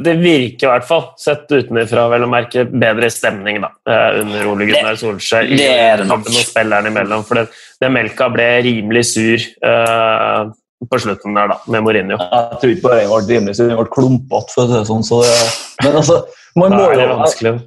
Det 0.00 0.14
virker 0.16 0.64
i 0.64 0.70
hvert 0.70 0.86
fall, 0.88 1.02
sett 1.20 1.50
utenfra, 1.52 2.06
vel 2.08 2.24
å 2.24 2.30
merke, 2.30 2.64
bedre 2.64 3.10
stemning 3.12 3.60
da, 3.60 3.68
eh, 3.84 4.22
under 4.22 4.48
Ole 4.48 4.68
Gunnar 4.70 4.96
Solskjær 5.00 5.50
i 5.52 5.58
kampen 6.00 6.32
og 6.32 6.40
spillerne 6.40 6.88
imellom. 6.88 7.26
For 7.28 7.44
den 7.44 7.92
melka 7.92 8.30
ble 8.32 8.48
rimelig 8.64 9.04
sur 9.10 9.44
uh, 9.66 10.48
på 10.88 11.02
slutten 11.04 11.36
der, 11.36 11.52
da, 11.52 11.58
med 11.74 11.84
Mourinho. 11.84 12.16
Jeg 12.16 12.62
tror 12.62 12.72
ikke 12.72 12.86
bare 12.86 13.02
jeg 13.02 13.12
ble 13.12 13.36
rimelig 13.36 13.58
sur, 13.58 13.68
jeg 13.68 13.80
ble 13.82 13.92
klumpete, 13.92 14.54
for 14.54 14.64
å 14.64 14.70
si 14.70 14.78
det 14.78 14.88
sånn. 14.88 15.06
Så 15.06 15.20
det, 15.26 15.36
men 15.84 16.00
altså, 16.00 16.18
man 16.58 16.76
må 16.78 16.88
jo 16.96 17.60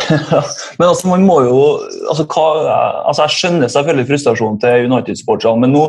men 0.78 0.86
altså, 0.86 1.08
man 1.10 1.24
må 1.26 1.40
jo 1.44 1.56
altså, 2.08 2.24
hva, 2.30 2.44
altså, 3.10 3.24
Jeg 3.26 3.36
skjønner 3.36 3.72
selvfølgelig 3.72 4.08
frustrasjonen 4.12 4.60
til 4.62 4.86
United-sportsene, 4.86 5.64
men 5.64 5.74
nå, 5.74 5.86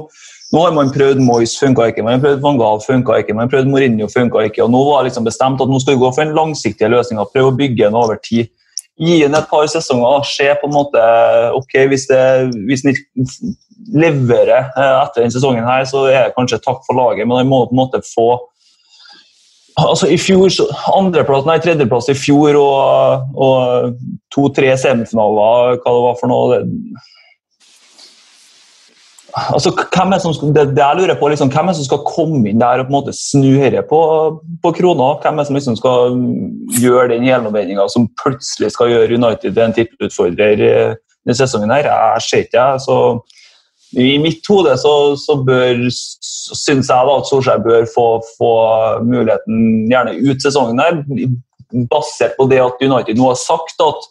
nå, 0.52 0.60
har 0.60 0.74
man 0.76 0.92
prøvd 0.92 1.22
Moyes, 1.24 1.54
funka 1.60 1.88
ikke. 1.92 2.04
Man 2.04 2.18
har 2.18 2.24
prøvd 2.26 2.42
Van 2.44 2.58
Gaal, 2.60 2.82
funka 2.84 3.22
ikke. 3.22 3.36
Man 3.38 3.48
har 3.48 3.54
prøvd 3.54 3.70
Mourinho, 3.72 4.10
funka 4.12 4.46
ikke. 4.50 4.66
og 4.66 4.74
Nå 4.74 4.82
var 4.90 5.06
liksom 5.08 5.28
bestemt 5.28 5.64
at 5.64 5.72
nå 5.72 5.80
skal 5.80 5.96
vi 5.96 6.04
gå 6.04 6.12
for 6.12 6.26
en 6.26 6.36
langsiktig 6.36 6.90
løsning. 6.92 7.22
Prøve 7.32 7.54
å 7.54 7.58
bygge 7.62 7.88
en 7.88 8.00
over 8.02 8.20
tid. 8.26 8.52
Gi 9.02 9.22
den 9.24 9.38
et 9.38 9.48
par 9.50 9.66
sesonger. 9.72 10.28
Se 10.28 10.50
på 10.60 10.68
en 10.68 10.76
måte 10.76 11.04
ok, 11.58 11.78
Hvis, 11.94 12.08
det, 12.12 12.22
hvis 12.68 12.84
den 12.84 13.00
leverer 13.96 14.68
eh, 14.76 14.96
etter 15.02 15.24
denne 15.24 15.34
sesongen, 15.34 15.66
her, 15.66 15.86
så 15.90 16.06
er 16.12 16.28
det 16.28 16.36
kanskje 16.36 16.62
takk 16.64 16.84
for 16.86 17.00
laget, 17.00 17.28
men 17.28 17.40
den 17.40 17.52
må 17.52 17.64
på 17.66 17.76
en 17.76 17.82
måte 17.82 18.04
få 18.06 18.30
altså 19.80 20.10
i 20.12 20.18
fjor, 20.20 20.52
andreplass, 20.94 21.48
nei, 21.48 21.58
Tredjeplass 21.64 22.12
i 22.12 22.18
fjor 22.18 22.58
og, 22.60 23.32
og 23.40 23.96
to-tre 24.34 24.74
semifinaler, 24.78 25.80
hva 25.80 25.96
det 25.96 26.04
var 26.06 26.20
for 26.20 26.32
noe 26.32 26.52
det, 26.52 26.62
altså, 29.36 29.72
hvem 29.74 30.16
er 30.16 30.22
som, 30.24 30.34
det, 30.54 30.68
det 30.76 30.84
jeg 30.84 31.00
lurer 31.00 31.18
på, 31.20 31.30
liksom, 31.32 31.52
hvem 31.54 31.72
er 31.72 31.78
som 31.78 31.88
skal 31.88 32.04
komme 32.08 32.44
inn 32.50 32.62
der 32.62 32.82
og 32.82 32.88
på 32.88 32.94
en 32.94 32.98
måte 32.98 33.16
snu 33.16 33.50
dette 33.58 33.84
på, 33.90 34.02
på 34.64 34.74
krona? 34.78 35.12
Hvem 35.24 35.42
er 35.42 35.48
som 35.48 35.58
liksom 35.58 35.78
skal 35.80 36.18
gjøre 36.82 37.12
den 37.14 37.28
helomvendinga 37.28 37.88
som 37.92 38.10
plutselig 38.22 38.74
skal 38.76 38.92
gjøre 38.94 39.20
United 39.20 39.54
til 39.54 39.64
en 39.66 39.78
tittelutfordrer 39.78 40.64
denne 40.64 41.38
sesongen? 41.38 41.74
her? 41.74 41.90
Jeg 41.92 42.28
ser 42.28 42.46
ikke, 42.46 42.66
jeg. 42.66 42.84
så 42.88 42.98
i 44.00 44.16
mitt 44.24 44.48
hode 44.48 44.72
så, 44.80 44.92
så 45.20 45.36
bør 45.44 45.82
syns 45.92 46.88
jeg 46.88 47.08
da 47.08 47.16
at 47.20 47.28
Solskjær 47.28 47.64
bør 47.64 47.88
få, 47.92 48.06
få, 48.38 48.52
muligheten 49.04 49.90
gjerne 49.92 50.16
ut 50.16 50.44
sesongen 50.44 50.80
her, 50.80 51.02
basert 51.92 52.38
på 52.38 52.48
det 52.52 52.62
at 52.64 52.80
United 52.84 53.20
nå 53.20 53.28
har 53.32 53.40
sagt 53.40 53.84
at 53.84 54.08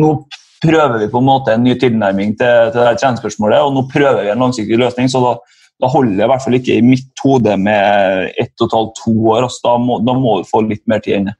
nå 0.00 0.14
prøver 0.62 1.00
vi 1.02 1.10
på 1.10 1.20
en 1.20 1.26
måte 1.26 1.54
en 1.54 1.64
ny 1.66 1.74
tilnærming 1.78 2.36
til, 2.38 2.70
til 2.72 2.80
det 2.80 3.00
kjernespørsmålet, 3.02 3.64
og 3.64 3.74
nå 3.74 3.84
prøver 3.90 4.22
vi 4.22 4.32
en 4.32 4.44
langsiktig 4.44 4.78
løsning. 4.78 5.10
så 5.10 5.22
da, 5.24 5.36
da 5.82 5.90
holder 5.90 6.16
det 6.16 6.26
i 6.26 6.30
hvert 6.32 6.44
fall 6.44 6.58
ikke 6.58 6.78
i 6.78 6.86
mitt 6.86 7.24
hode 7.24 7.56
med 7.58 8.32
ett 8.38 8.54
og 8.60 8.68
et 8.68 8.76
halvt, 8.78 8.98
to 9.04 9.14
år. 9.34 9.46
Altså, 9.46 9.62
da, 9.66 9.76
må, 9.82 9.98
da 10.06 10.16
må 10.18 10.38
du 10.40 10.50
få 10.50 10.62
litt 10.68 10.84
mer 10.90 11.02
tid 11.04 11.18
enn 11.18 11.30
det. 11.32 11.38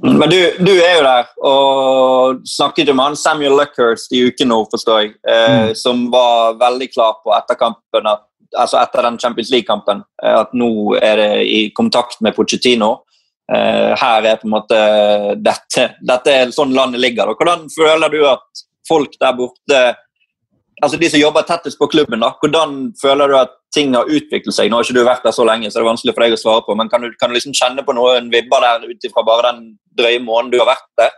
Men 0.00 0.30
du, 0.30 0.38
du, 0.64 0.72
er 0.80 0.94
jo 0.96 1.04
der 1.04 1.26
og 1.44 2.44
snakket 2.48 2.88
med 2.94 3.04
han 3.04 3.16
Samuel 3.18 3.58
Luckhurst 3.60 4.14
i 4.16 4.22
uken 4.24 4.48
nå, 4.48 4.62
forstår 4.72 5.02
jeg, 5.02 5.10
eh, 5.28 5.56
mm. 5.68 5.74
som 5.76 6.06
var 6.12 6.56
veldig 6.60 6.88
klar 6.94 7.18
på 7.20 7.34
etter 7.36 7.58
kampen, 7.60 8.08
at, 8.08 8.24
altså 8.56 8.80
etter 8.80 9.04
den 9.04 9.18
Champions 9.20 9.52
League-kampen, 9.52 10.00
eh, 10.24 10.38
at 10.38 10.56
nå 10.56 10.96
er 10.96 11.20
det 11.20 11.30
i 11.44 11.60
kontakt 11.76 12.22
med 12.24 12.34
Pochettino. 12.38 12.94
Eh, 13.52 13.92
her 13.98 14.28
er 14.28 14.38
på 14.40 14.48
en 14.48 14.54
måte 14.54 14.78
dette, 15.44 15.88
dette 16.00 16.36
er 16.36 16.54
sånn 16.54 16.72
landet 16.76 17.02
ligger. 17.02 17.34
Hvordan 17.36 17.66
føler 17.72 18.12
du 18.12 18.22
at 18.30 18.64
folk 18.88 19.18
der 19.20 19.36
borte 19.36 19.82
altså 20.82 20.98
de 20.98 21.08
som 21.10 21.20
jobber 21.20 21.44
tettest 21.46 21.78
på 21.78 21.86
klubben, 21.90 22.22
da, 22.24 22.32
hvordan 22.42 22.92
føler 22.98 23.30
du 23.30 23.36
at 23.38 23.52
ting 23.74 23.92
har 23.94 24.08
utviklet 24.10 24.54
seg? 24.56 24.70
Nå 24.70 24.80
har 24.80 24.86
ikke 24.86 24.98
du 24.98 25.06
vært 25.06 25.26
der 25.26 25.34
så 25.36 25.46
lenge, 25.46 25.70
så 25.70 25.78
det 25.78 25.84
er 25.84 25.90
vanskelig 25.92 26.14
for 26.16 26.24
deg 26.24 26.36
å 26.36 26.40
svare 26.40 26.64
på, 26.66 26.76
men 26.78 26.90
kan 26.92 27.04
du, 27.04 27.12
kan 27.20 27.30
du 27.30 27.36
liksom 27.38 27.54
kjenne 27.56 27.84
på 27.86 27.94
noen 27.96 28.30
vibber 28.32 28.64
der 28.64 28.88
ut 28.88 29.06
ifra 29.06 29.24
bare 29.26 29.52
den 29.52 29.66
drøye 29.98 30.22
måneden 30.24 30.54
du 30.54 30.58
har 30.62 30.72
vært 30.72 30.88
der? 30.98 31.14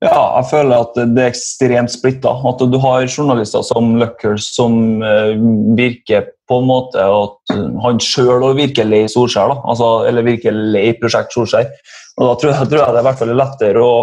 Ja, 0.00 0.20
jeg 0.38 0.46
føler 0.48 0.80
at 0.80 0.94
det 0.96 1.20
er 1.20 1.28
ekstremt 1.28 1.92
splitta. 1.92 2.32
At 2.48 2.62
du 2.72 2.76
har 2.80 3.04
journalister 3.04 3.64
som 3.66 3.92
Luckers 4.00 4.46
som 4.54 5.02
uh, 5.04 5.34
virker 5.76 6.30
på 6.48 6.60
en 6.62 6.70
måte 6.70 7.04
at 7.04 7.52
han 7.84 8.00
sjøl 8.02 8.46
virker 8.56 8.88
lei 8.88 9.04
Solskjær. 9.12 9.58
Altså, 9.68 9.90
eller 10.08 10.24
virker 10.24 10.56
lei 10.56 10.88
prosjekt 10.98 11.36
Solskjær. 11.36 11.68
Og 12.16 12.30
Da 12.30 12.36
tror 12.40 12.54
jeg, 12.54 12.70
tror 12.70 12.80
jeg 12.80 12.94
det 12.94 12.96
er 12.96 13.02
i 13.02 13.08
hvert 13.08 13.20
fall 13.20 13.34
lettere 13.36 13.82
å, 13.84 13.98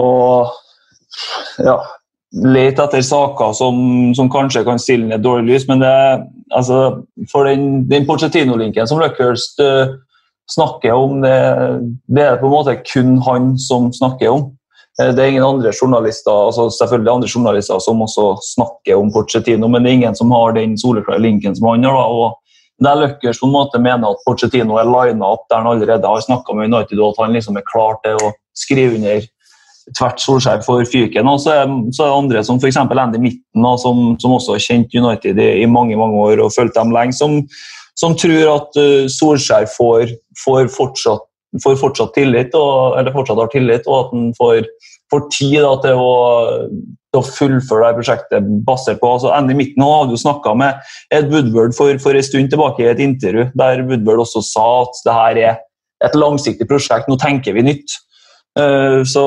å 0.00 0.06
ja, 1.60 1.76
lete 2.32 2.86
etter 2.86 3.04
saker 3.04 3.52
som, 3.56 3.76
som, 4.16 4.30
kanskje 4.32 4.64
kan 4.64 4.80
stille 4.80 5.10
ned 5.10 5.24
dårlig 5.24 5.52
lys. 5.52 5.68
Men 5.68 5.84
det, 5.84 5.92
altså, 6.56 6.80
for 7.32 7.48
den, 7.48 7.84
den 7.92 8.08
Porcetino-linken 8.08 8.88
som 8.88 9.04
Luckhurst 9.04 9.60
uh, 9.60 9.94
snakker 10.50 10.96
om, 10.96 11.20
det, 11.20 11.36
det, 12.08 12.24
er 12.24 12.40
på 12.40 12.48
en 12.48 12.56
måte 12.56 12.78
kun 12.88 13.18
han 13.28 13.52
som 13.60 13.92
snakker 13.92 14.32
om. 14.32 14.48
Uh, 15.00 15.08
det 15.14 15.22
er 15.22 15.32
ingen 15.32 15.46
andre 15.46 15.72
journalister 15.72 16.32
altså 16.32 16.68
selvfølgelig 16.76 17.12
andre 17.14 17.30
journalister 17.34 17.80
som 17.80 18.02
også 18.04 18.26
snakker 18.44 19.00
om 19.00 19.12
Porcetino, 19.14 19.68
men 19.68 19.82
det 19.82 19.90
er 19.92 20.00
ingen 20.00 20.18
som 20.18 20.32
har 20.36 20.56
den 20.58 20.76
soleklare 20.80 21.22
linken 21.22 21.56
som 21.56 21.70
han 21.70 21.88
har. 21.88 22.12
Og 22.12 22.38
der 22.82 22.98
Løkkers 22.98 23.40
på 23.40 23.46
en 23.46 23.54
måte 23.54 23.80
mener 23.80 24.10
at 24.10 24.24
Porcetino 24.26 24.78
er 24.80 24.88
lina 24.90 25.34
opp 25.34 25.46
der 25.50 25.62
han 25.62 25.70
allerede 25.74 26.08
har 26.08 26.24
snakka 26.24 26.56
med 26.56 26.72
United, 26.72 26.98
og 26.98 27.12
at 27.12 27.24
han 27.26 27.36
liksom 27.36 27.56
er 27.56 27.68
klar 27.68 28.00
til 28.04 28.18
å 28.20 28.32
skrive 28.58 28.98
under 28.98 29.24
tvert 29.98 30.22
Solskjær 30.22 30.62
for 30.66 30.84
fyken. 30.86 31.28
Og 31.28 31.40
så 31.42 31.56
er, 31.56 31.72
så 31.94 32.04
er 32.04 32.10
det 32.10 32.18
andre 32.18 32.44
som 32.46 32.60
f.eks. 32.60 32.78
Andy 32.78 33.20
Mitten, 33.22 33.66
som, 33.82 34.02
som, 34.22 34.36
også 34.36 34.56
har 34.56 34.64
kjent 34.66 34.94
United 34.94 35.40
i, 35.42 35.48
i, 35.62 35.66
mange 35.66 35.98
mange 35.98 36.20
år 36.22 36.42
og 36.44 36.54
fulgt 36.54 36.78
dem 36.78 36.94
lenge, 36.94 37.16
som, 37.18 37.40
som 37.98 38.16
tror 38.18 38.54
at 38.56 38.80
uh, 38.80 39.10
Solskjær 39.10 39.68
får, 39.76 40.14
får, 40.44 40.70
fortsatt, 40.76 41.26
får, 41.60 41.76
fortsatt, 41.80 42.14
tillit, 42.16 42.54
og, 42.56 42.98
eller 42.98 43.14
fortsatt 43.14 43.40
har 43.40 43.52
tillit, 43.52 43.88
og 43.88 43.98
at 43.98 44.12
en 44.16 44.28
får, 44.38 44.68
får 45.12 45.24
tid 45.34 45.58
da, 45.64 45.72
til, 45.84 46.00
å, 46.00 46.12
til, 46.70 47.20
å, 47.20 47.24
fullføre 47.26 47.90
det 47.90 47.98
prosjektet 47.98 48.52
basert 48.66 49.02
på 49.02 49.10
altså 49.16 49.32
Andy 49.36 49.56
Mitten 49.58 49.84
hadde 49.84 50.16
jo 50.16 50.22
snakka 50.22 50.54
med 50.58 50.94
Ed 51.14 51.28
Woodward 51.32 51.76
for, 51.76 51.92
for 52.02 52.16
en 52.16 52.24
stund 52.26 52.52
tilbake 52.52 52.84
i 52.84 52.92
et 52.92 53.02
intervju 53.04 53.50
der 53.58 53.84
Woodward 53.88 54.24
også 54.24 54.44
sa 54.46 54.68
at 54.86 55.04
det 55.04 55.18
her 55.18 55.42
er 55.42 55.60
et 56.02 56.16
langsiktig 56.18 56.66
prosjekt, 56.70 57.10
nå 57.10 57.18
tenker 57.20 57.54
vi 57.54 57.66
nytt. 57.68 58.00
Uh, 58.58 59.00
så 59.08 59.24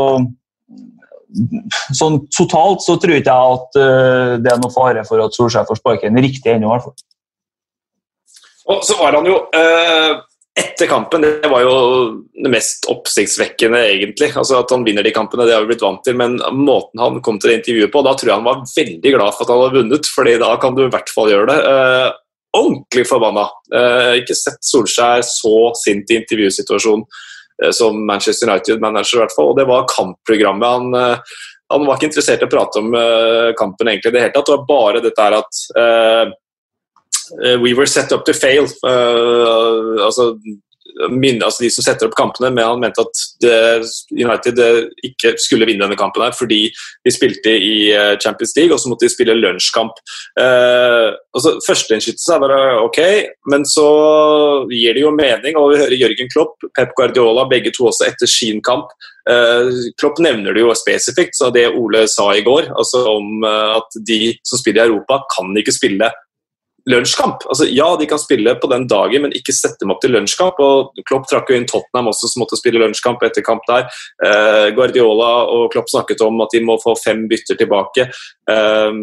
sånn 1.95 2.21
totalt 2.33 2.83
så 2.85 2.95
tror 3.01 3.17
ikke 3.17 3.33
jeg 3.33 3.57
at 3.57 3.79
uh, 3.79 4.35
det 4.41 4.51
er 4.51 4.61
noe 4.61 4.73
fare 4.73 5.03
for 5.07 5.23
at 5.23 5.35
Solskjær 5.35 5.67
får 5.67 5.81
sparken 5.81 6.19
riktig 6.23 6.53
ennå, 6.53 6.69
i 6.69 6.73
hvert 6.73 6.87
fall. 6.87 6.95
Og 8.73 8.81
så 8.85 8.97
var 8.97 9.17
han 9.17 9.27
jo 9.29 9.39
uh, 9.53 10.21
Etter 10.55 10.87
kampen, 10.87 11.25
det 11.25 11.49
var 11.51 11.65
jo 11.65 11.71
det 12.31 12.51
mest 12.51 12.85
oppsiktsvekkende, 12.91 13.81
egentlig. 13.91 14.29
Altså 14.39 14.61
At 14.61 14.71
han 14.71 14.85
vinner 14.87 15.03
de 15.03 15.11
kampene, 15.15 15.47
det 15.47 15.55
har 15.55 15.65
vi 15.65 15.73
blitt 15.73 15.83
vant 15.83 16.03
til, 16.05 16.15
men 16.15 16.37
måten 16.55 17.01
han 17.03 17.19
kom 17.25 17.39
til 17.39 17.51
det 17.51 17.57
intervjuet 17.59 17.91
på, 17.91 18.03
da 18.07 18.13
tror 18.15 18.31
jeg 18.31 18.39
han 18.39 18.47
var 18.47 18.61
veldig 18.71 19.15
glad 19.17 19.35
for 19.35 19.43
at 19.43 19.51
han 19.51 19.63
hadde 19.63 19.81
vunnet, 19.81 20.11
fordi 20.15 20.37
da 20.39 20.53
kan 20.61 20.77
du 20.77 20.85
i 20.85 20.91
hvert 20.93 21.11
fall 21.11 21.33
gjøre 21.33 21.49
det. 21.51 21.59
Eh, 21.73 22.09
ordentlig 22.55 23.03
forbanna. 23.09 23.49
ikke 24.15 24.35
sett 24.39 24.63
Solskjær 24.63 25.25
så 25.27 25.55
sint 25.75 26.11
i 26.13 26.21
intervjusituasjonen 26.21 27.03
Eh, 27.63 27.71
som 27.71 28.05
Manchester 28.05 28.49
United-manager. 28.49 29.17
i 29.17 29.19
hvert 29.19 29.35
fall, 29.35 29.49
og 29.49 29.57
Det 29.57 29.65
var 29.65 29.87
kampprogrammet. 29.87 30.67
Han, 30.67 30.93
eh, 30.93 31.17
han, 31.69 31.85
var 31.85 31.95
ikke 31.95 32.09
interessert 32.11 32.41
i 32.41 32.45
å 32.45 32.51
prate 32.51 32.79
om 32.79 32.93
eh, 32.93 33.53
kampen 33.57 33.87
egentlig 33.87 34.11
i 34.11 34.15
det 34.15 34.23
hele 34.25 34.33
tatt. 34.35 34.45
Det 34.45 34.57
var 34.57 34.67
bare 34.67 35.03
dette 35.03 35.21
her 35.21 35.37
at 35.39 35.61
uh, 35.79 36.33
We 37.61 37.73
were 37.73 37.87
set 37.87 38.11
up 38.11 38.25
to 38.25 38.33
fail. 38.33 38.65
Uh, 38.83 40.03
altså 40.05 40.35
altså 40.95 41.63
de 41.63 41.69
som 41.73 41.83
setter 41.83 42.07
opp 42.07 42.15
kampene, 42.17 42.51
men 42.53 42.65
han 42.65 42.81
mente 42.81 43.03
at 43.03 43.21
United 44.13 44.59
eh, 44.61 44.81
ikke 45.07 45.35
skulle 45.41 45.67
vinne 45.67 45.83
denne 45.83 45.97
kampen 45.99 46.23
her 46.23 46.35
fordi 46.35 46.69
de 46.71 47.13
spilte 47.13 47.51
i 47.51 47.91
eh, 47.91 48.15
Champions 48.21 48.55
League, 48.57 48.73
og 48.73 48.79
så 48.81 48.91
måtte 48.91 49.07
de 49.07 49.13
spille 49.13 49.35
lunsjkamp. 49.37 49.99
Eh, 50.39 51.09
altså, 51.35 51.55
Førsteinnskytelse 51.65 52.35
er 52.35 52.43
bare 52.45 52.61
ok, 52.85 53.01
men 53.51 53.67
så 53.67 53.87
gir 54.71 54.95
det 54.95 55.03
jo 55.03 55.13
mening. 55.15 55.59
og 55.59 55.73
Vi 55.73 55.81
hører 55.83 55.99
Jørgen 55.99 56.31
Klopp, 56.31 56.63
Pep 56.77 56.95
Guardiola, 56.97 57.47
begge 57.51 57.73
to 57.75 57.89
også 57.91 58.07
etter 58.09 58.29
sin 58.29 58.63
kamp. 58.65 58.93
Eh, 59.29 59.71
Klopp 59.99 60.21
nevner 60.23 60.55
det 60.55 60.63
jo 60.63 60.75
spesifikt, 60.77 61.35
så 61.37 61.51
det 61.53 61.71
Ole 61.73 62.05
sa 62.11 62.31
i 62.35 62.45
går, 62.45 62.71
altså 62.75 63.03
om 63.17 63.43
eh, 63.43 63.79
at 63.81 63.99
de 64.07 64.21
som 64.45 64.61
spiller 64.61 64.85
i 64.85 64.93
Europa, 64.93 65.23
kan 65.35 65.51
ikke 65.59 65.75
spille 65.75 66.11
lunsjkamp. 66.89 67.45
Altså, 67.49 67.67
ja, 67.71 67.87
de 67.99 68.07
kan 68.09 68.21
spille 68.21 68.55
på 68.61 68.69
den 68.71 68.87
dagen, 68.89 69.25
men 69.25 69.35
ikke 69.37 69.55
sette 69.55 69.81
dem 69.81 69.93
opp 69.93 70.01
til 70.03 70.13
lunsjkamp. 70.15 70.59
og 70.61 71.03
Klopp 71.09 71.27
trakk 71.29 71.49
jo 71.49 71.57
inn 71.57 71.67
Tottenham 71.69 72.11
også, 72.11 72.29
som 72.31 72.43
måtte 72.43 72.59
spille 72.59 72.81
lunsjkamp 72.81 73.23
etter 73.25 73.45
kamp 73.45 73.65
der. 73.69 73.87
Eh, 74.25 74.69
Guardiola 74.77 75.31
og 75.51 75.71
Klopp 75.73 75.89
snakket 75.91 76.21
om 76.25 76.41
at 76.45 76.53
de 76.53 76.63
må 76.65 76.77
få 76.83 76.95
fem 77.01 77.25
bytter 77.31 77.59
tilbake. 77.61 78.09
Eh, 78.51 79.01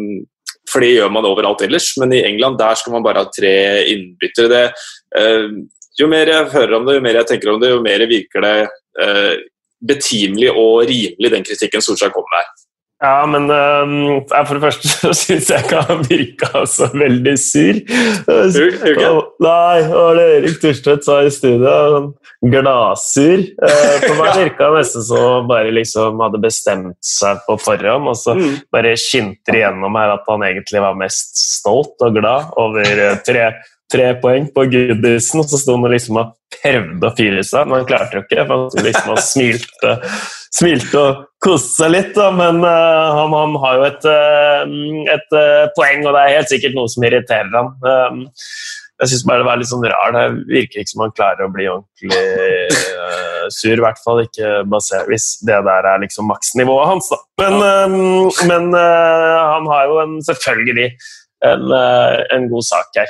for 0.71 0.83
det 0.83 0.93
gjør 0.95 1.11
man 1.11 1.27
overalt 1.27 1.63
ellers, 1.65 1.91
men 1.99 2.15
i 2.15 2.23
England 2.23 2.57
der 2.61 2.75
skal 2.79 2.95
man 2.95 3.05
bare 3.05 3.25
ha 3.25 3.31
tre 3.31 3.55
innbyttere. 3.91 4.49
Det, 4.51 4.65
eh, 5.19 5.49
jo 5.99 6.07
mer 6.09 6.29
jeg 6.31 6.51
hører 6.55 6.77
om 6.79 6.85
det, 6.87 6.97
jo 6.97 7.05
mer 7.05 7.19
jeg 7.19 7.29
tenker 7.29 7.53
om 7.53 7.59
det, 7.61 7.73
jo 7.73 7.81
mer 7.83 8.05
virker 8.09 8.45
det 8.45 8.55
eh, 9.03 9.33
betimelig 9.83 10.53
og 10.53 10.85
rimelig 10.89 11.33
den 11.33 11.45
kritikken 11.45 11.83
Solskjær 11.83 12.13
kommer 12.15 12.39
med. 12.39 12.63
Ja, 13.03 13.25
men 13.27 13.49
uh, 13.51 14.23
for 14.31 14.55
det 14.55 14.63
første 14.63 14.87
så 14.87 15.13
syns 15.17 15.49
jeg 15.51 15.65
ikke 15.65 15.81
han 15.89 16.03
virka 16.07 16.63
så 16.71 16.87
veldig 16.93 17.33
sur. 17.41 17.81
Okay. 18.23 19.09
nei, 19.43 19.79
og 19.91 20.19
det 20.19 20.27
Erik 20.37 20.61
Turstvedt 20.61 21.03
sa 21.07 21.19
i 21.25 21.33
studio? 21.33 21.73
Sånn 21.93 22.13
gladsur. 22.43 23.43
Uh, 23.59 23.97
for 24.03 24.15
meg 24.19 24.37
virka 24.41 24.69
det 24.69 24.81
nesten 24.81 25.05
som 25.07 25.27
han 25.27 25.51
bare 25.51 25.75
liksom 25.75 26.23
hadde 26.23 26.41
bestemt 26.43 26.97
seg 27.03 27.43
på 27.47 27.57
forhånd, 27.61 28.09
og 28.11 28.17
så 28.19 28.35
mm. 28.39 28.55
bare 28.73 28.95
skinte 28.99 29.55
igjennom 29.55 29.99
her 29.99 30.15
at 30.17 30.27
han 30.31 30.47
egentlig 30.47 30.83
var 30.83 30.97
mest 30.99 31.39
stolt 31.39 32.03
og 32.03 32.19
glad 32.19 32.51
over 32.59 33.03
uh, 33.03 33.15
tre, 33.27 33.51
tre 33.93 34.13
poeng 34.21 34.47
på 34.53 34.65
goodisen, 34.71 35.41
og 35.41 35.49
så 35.49 35.59
sto 35.61 35.77
han 35.77 35.93
liksom 35.93 36.19
og 36.21 36.33
prøvde 36.53 37.09
å 37.09 37.15
fyre 37.17 37.43
seg, 37.45 37.67
men 37.67 37.81
han 37.81 37.89
klarte 37.89 38.17
jo 38.17 38.23
ikke. 38.23 38.45
for 38.49 38.67
Han 38.67 38.87
liksom 38.87 39.17
smilte, 39.25 39.95
smilte 40.53 41.01
og 41.01 41.23
koste 41.43 41.83
seg 41.83 41.93
litt, 41.95 42.13
da, 42.17 42.29
men 42.35 42.61
uh, 42.65 43.17
han, 43.19 43.35
han, 43.35 43.57
har 43.63 43.79
jo 43.79 43.89
et, 43.89 44.07
uh, 44.07 44.77
et 45.15 45.35
uh, 45.37 45.65
poeng, 45.77 46.05
og 46.05 46.15
det 46.15 46.23
er 46.23 46.37
helt 46.37 46.53
sikkert 46.53 46.77
noe 46.77 46.91
som 46.91 47.05
irriterer 47.07 47.53
ham. 47.57 47.73
Um, 47.83 48.23
jeg 49.01 49.11
syns 49.11 49.25
bare 49.27 49.41
det 49.41 49.47
var 49.49 49.57
litt 49.59 49.67
sånn 49.67 49.87
rar. 49.89 50.13
Det 50.15 50.25
virker 50.47 50.79
ikke 50.79 50.91
som 50.93 51.01
han 51.03 51.15
klarer 51.17 51.47
å 51.47 51.51
bli 51.51 51.65
ordentlig 51.67 53.49
sur. 53.51 53.73
I 53.73 53.81
hvert 53.83 53.99
fall 53.99 54.21
ikke 54.21 54.51
basert 54.69 55.09
hvis 55.09 55.25
det 55.43 55.57
der 55.65 55.87
er 55.89 55.99
liksom 55.99 56.29
maksnivået 56.29 56.87
hans. 56.87 57.09
Da. 57.11 57.17
Men, 57.41 57.97
men 58.47 58.69
han 58.77 59.67
har 59.73 59.89
jo 59.89 59.97
en, 60.05 60.13
selvfølgelig 60.23 60.93
en, 61.43 61.71
en, 61.73 62.49
god 62.51 62.65
sak 62.67 62.99
her. 62.99 63.09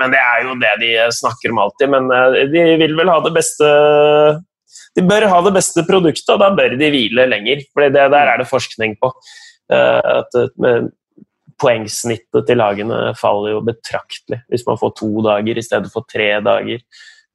men 0.00 0.12
det 0.14 0.20
er 0.20 0.44
jo 0.46 0.54
det 0.60 0.74
de 0.80 0.92
snakker 1.12 1.52
om 1.52 1.60
alltid. 1.64 1.90
Men 1.92 2.08
de 2.52 2.62
vil 2.80 2.96
vel 2.96 3.12
ha 3.12 3.18
det 3.24 3.34
beste 3.36 3.72
de 4.96 5.04
bør 5.06 5.28
ha 5.30 5.40
det 5.44 5.52
beste 5.54 5.84
produktet, 5.86 6.30
og 6.32 6.40
da 6.42 6.48
bør 6.56 6.74
de 6.78 6.88
hvile 6.90 7.26
lenger. 7.28 7.60
For 7.70 7.92
der 7.92 8.16
er 8.18 8.40
det 8.40 8.48
forskning 8.50 8.96
på. 8.98 9.12
Eh, 9.70 10.00
at 10.00 10.38
poengsnittet 11.58 12.46
til 12.46 12.60
lagene 12.60 13.12
faller 13.18 13.56
jo 13.56 13.62
betraktelig 13.66 14.40
hvis 14.48 14.64
man 14.68 14.78
får 14.80 14.94
to 15.00 15.10
dager 15.26 15.58
i 15.58 15.64
stedet 15.64 15.90
for 15.92 16.06
tre 16.08 16.30
dager. 16.44 16.82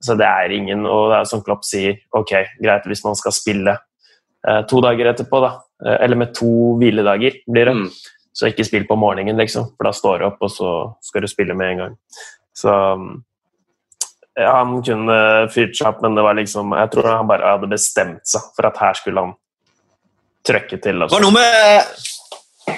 Så 0.03 0.17
det 0.19 0.27
er 0.27 0.51
ingen 0.51 0.85
Og 0.85 1.11
det 1.11 1.19
er 1.19 1.29
som 1.29 1.43
Klopp 1.43 1.63
sier, 1.67 1.99
ok, 2.11 2.33
greit 2.63 2.87
hvis 2.89 3.03
man 3.05 3.15
skal 3.19 3.35
spille 3.35 3.77
eh, 4.47 4.61
to 4.67 4.81
dager 4.83 5.13
etterpå, 5.13 5.39
da. 5.43 5.53
Eh, 5.85 5.97
eller 6.05 6.19
med 6.19 6.33
to 6.35 6.75
hviledager, 6.81 7.39
blir 7.47 7.71
det. 7.71 7.77
Mm. 7.79 7.87
Så 8.33 8.49
ikke 8.49 8.65
spill 8.65 8.87
på 8.89 8.97
morgenen, 8.97 9.37
liksom. 9.37 9.71
For 9.77 9.87
da 9.87 9.93
står 9.93 10.19
du 10.19 10.25
opp, 10.31 10.41
og 10.41 10.51
så 10.51 10.71
skal 11.05 11.23
du 11.23 11.29
spille 11.29 11.53
med 11.57 11.71
en 11.71 11.83
gang. 11.83 11.95
Så 12.57 12.73
han 14.39 14.73
kunne 14.85 15.17
fyrt 15.53 15.77
seg 15.77 15.91
opp, 15.91 16.01
men 16.01 16.17
det 16.17 16.25
var 16.25 16.37
liksom, 16.37 16.73
jeg 16.77 16.91
tror 16.95 17.09
han 17.11 17.29
bare 17.29 17.53
hadde 17.53 17.69
bestemt 17.69 18.25
seg 18.25 18.49
for 18.55 18.69
at 18.69 18.79
her 18.81 18.97
skulle 18.97 19.21
han 19.27 19.35
trøkke 20.47 20.79
til. 20.81 21.05
Det 21.05 21.13
var 21.13 21.23
noe 21.23 21.35
med, 21.35 22.73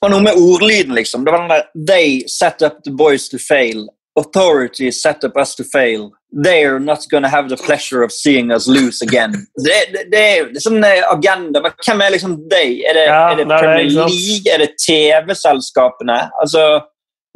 var 0.00 0.14
noe 0.14 0.24
med 0.24 0.40
ordlyden, 0.40 0.96
liksom. 0.96 1.26
Det 1.26 1.34
var 1.34 1.44
den 1.44 1.52
der 1.52 1.68
They 1.92 2.22
set 2.30 2.64
up 2.64 2.80
the 2.84 2.94
boys 2.94 3.28
to 3.28 3.40
fail. 3.42 3.86
Authority 4.18 4.90
set 4.90 5.24
up 5.24 5.36
us 5.36 5.54
to 5.54 5.64
fail. 5.64 6.10
They 6.32 6.64
are 6.64 6.80
not 6.80 7.06
gonna 7.10 7.28
have 7.28 7.48
the 7.48 7.56
pleasure 7.56 8.02
of 8.02 8.12
seeing 8.12 8.50
us 8.50 8.66
lose 8.66 9.00
again. 9.00 9.46
Det, 9.64 9.78
det, 9.92 10.04
det 10.12 10.20
er 10.20 10.60
sånn 10.60 10.84
agenda. 10.84 11.62
Men 11.62 11.74
hvem 11.86 12.04
er 12.04 12.14
liksom 12.16 12.36
de? 12.50 12.64
Er 12.84 12.98
det, 12.98 13.06
ja, 13.08 13.24
er 13.32 13.40
det 13.40 13.48
Premier 13.48 13.90
League? 13.94 14.52
Er 14.52 14.64
det 14.64 14.70
TV-selskapene? 14.82 16.20
Altså 16.42 16.80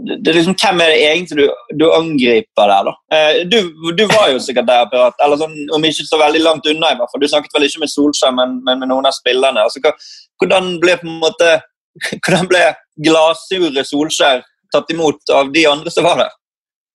det 0.03 0.29
er 0.29 0.39
liksom, 0.39 0.57
Hvem 0.59 0.81
er 0.83 0.91
det 0.91 1.01
egentlig 1.07 1.45
du, 1.45 1.51
du 1.81 1.85
angriper 1.95 2.71
der, 2.71 2.89
da? 2.89 2.95
Eh, 3.15 3.41
du, 3.53 3.59
du, 3.99 4.05
var 4.11 4.31
jo 4.33 4.41
sikkert 4.43 4.69
der, 4.71 4.89
Pirat, 4.91 5.19
eller 5.25 5.41
sånn, 5.41 5.55
om 5.77 5.85
ikke 5.87 6.07
så 6.09 6.19
veldig 6.21 6.43
langt 6.43 6.69
unna. 6.71 6.93
i 6.93 6.99
hvert 6.99 7.13
fall. 7.13 7.23
Du 7.23 7.31
snakket 7.31 7.55
vel 7.57 7.69
ikke 7.69 7.85
med 7.85 7.93
Solskjær, 7.93 8.35
men, 8.37 8.59
men 8.67 8.83
med 8.83 8.91
noen 8.91 9.09
av 9.09 9.15
spillerne. 9.17 9.63
Altså, 9.63 9.95
hvordan 10.43 10.77
ble 10.83 10.97
på 11.01 11.09
en 11.09 11.21
måte, 11.23 11.53
hvordan 12.25 12.49
ble 12.51 12.65
gladsure 13.05 13.87
Solskjær 13.87 14.43
tatt 14.73 14.95
imot 14.95 15.35
av 15.37 15.53
de 15.55 15.67
andre 15.71 15.93
som 15.93 16.09
var 16.09 16.25
der? 16.25 16.39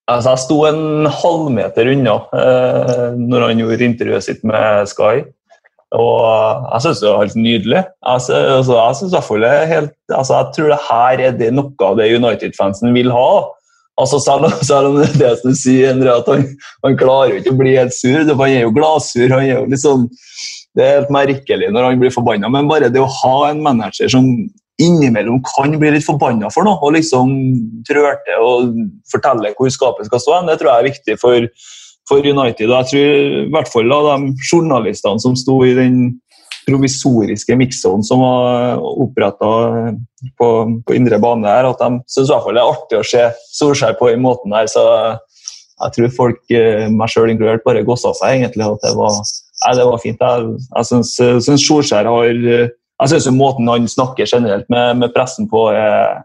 Altså, 0.08 0.32
jeg 0.34 0.43
sto 0.45 0.58
en 0.70 1.10
halvmeter 1.12 1.89
unna 1.91 2.14
eh, 2.38 3.18
når 3.20 3.49
han 3.49 3.60
gjorde 3.60 3.89
intervjuet 3.89 4.24
sitt 4.24 4.45
med 4.47 4.88
Sky. 4.88 5.26
Og 5.95 6.24
jeg 6.74 6.84
syns 6.84 7.01
det 7.01 7.10
var 7.12 7.22
helt 7.24 7.38
nydelig. 7.39 7.84
Altså, 8.03 8.38
jeg, 8.39 8.64
synes, 8.99 9.14
jeg, 9.16 9.68
helt, 9.72 9.93
altså, 10.12 10.34
jeg 10.39 10.49
tror 10.55 10.72
det 10.74 10.80
her 10.88 11.24
er 11.28 11.38
det 11.39 11.51
noe 11.55 11.89
av 11.89 11.99
det 11.99 12.10
United-fansen 12.16 12.95
vil 12.95 13.12
ha. 13.16 13.30
Altså, 13.99 14.20
selv, 14.24 14.47
selv, 14.70 14.93
om 14.93 15.20
det 15.20 15.34
som 15.41 15.55
sier 15.58 15.91
Endre, 15.91 16.16
at 16.22 16.32
han, 16.32 16.45
han, 16.86 16.99
klarer 16.99 17.34
jo 17.34 17.41
ikke 17.41 17.55
å 17.55 17.60
bli 17.64 17.76
helt 17.76 17.95
sur. 17.95 18.20
Han 18.24 18.45
er 18.47 18.64
jo 18.64 18.76
gladsur. 18.76 19.28
han 19.34 19.43
er 19.43 19.53
jo 19.53 19.66
liksom, 19.72 20.08
Det 20.78 20.86
er 20.86 20.99
helt 21.01 21.14
merkelig 21.14 21.72
når 21.74 21.89
han 21.89 21.99
blir 22.03 22.16
forbanna. 22.16 22.51
Men 22.53 22.72
bare 22.72 22.91
det 22.93 23.03
å 23.03 23.12
ha 23.24 23.38
en 23.49 23.64
manager 23.66 24.12
som 24.12 24.28
innimellom 24.82 25.41
kan 25.45 25.73
bli 25.80 25.89
litt 25.95 26.05
forbanna 26.05 26.51
for 26.53 26.67
noe, 26.67 26.78
og 26.86 26.93
liksom 26.93 27.34
trør 27.88 28.19
til 28.28 28.45
og 28.45 28.78
fortelle 29.09 29.55
hvor 29.57 29.73
skapet 29.73 30.09
skal 30.09 30.21
stå, 30.21 30.39
det 30.45 30.59
tror 30.59 30.73
jeg 30.73 30.84
er 30.84 30.89
viktig 30.91 31.19
for 31.21 31.49
for 32.07 32.23
United. 32.23 32.71
Jeg 32.71 32.89
tror 32.91 33.03
i 33.43 33.49
hvert 33.51 33.69
fall 33.71 33.91
da, 33.91 34.15
de 34.15 34.47
journalistene 34.47 35.21
som 35.23 35.36
sto 35.39 35.59
i 35.67 35.75
den 35.78 35.99
provisoriske 36.67 37.55
mixzone 37.59 38.03
som 38.03 38.23
var 38.23 38.80
oppretta 38.80 39.51
på, 40.39 40.49
på, 40.84 40.95
indre 40.95 41.19
bane, 41.23 41.47
her, 41.47 41.69
at 41.69 41.80
de 41.80 42.01
syns 42.11 42.32
det 42.32 42.55
er 42.55 42.63
artig 42.63 42.99
å 42.99 43.07
se 43.07 43.23
Solskjær 43.55 43.95
på 43.99 44.11
den 44.11 44.23
måten 44.25 44.55
her. 44.55 44.67
Så 44.71 44.84
jeg 45.78 45.95
tror 45.95 46.15
folk, 46.15 46.41
eh, 46.51 46.88
meg 46.91 47.11
sjøl 47.13 47.32
inkludert, 47.32 47.63
bare 47.67 47.86
gossa 47.88 48.11
seg 48.17 48.41
egentlig. 48.41 48.67
at 48.67 48.84
det 48.84 48.95
var, 48.97 49.21
nei, 49.63 49.75
det 49.80 49.88
var 49.91 50.03
fint. 50.03 50.28
Jeg, 50.28 50.67
jeg 50.73 50.89
syns 51.45 51.67
Solskjær 51.67 52.09
har 52.09 52.43
jeg 53.01 53.09
synes 53.09 53.29
Måten 53.37 53.69
han 53.69 53.87
snakker 53.87 54.25
generelt 54.25 54.69
med, 54.73 54.97
med 54.97 55.13
pressen 55.13 55.49
på, 55.49 55.67
er 55.69 56.23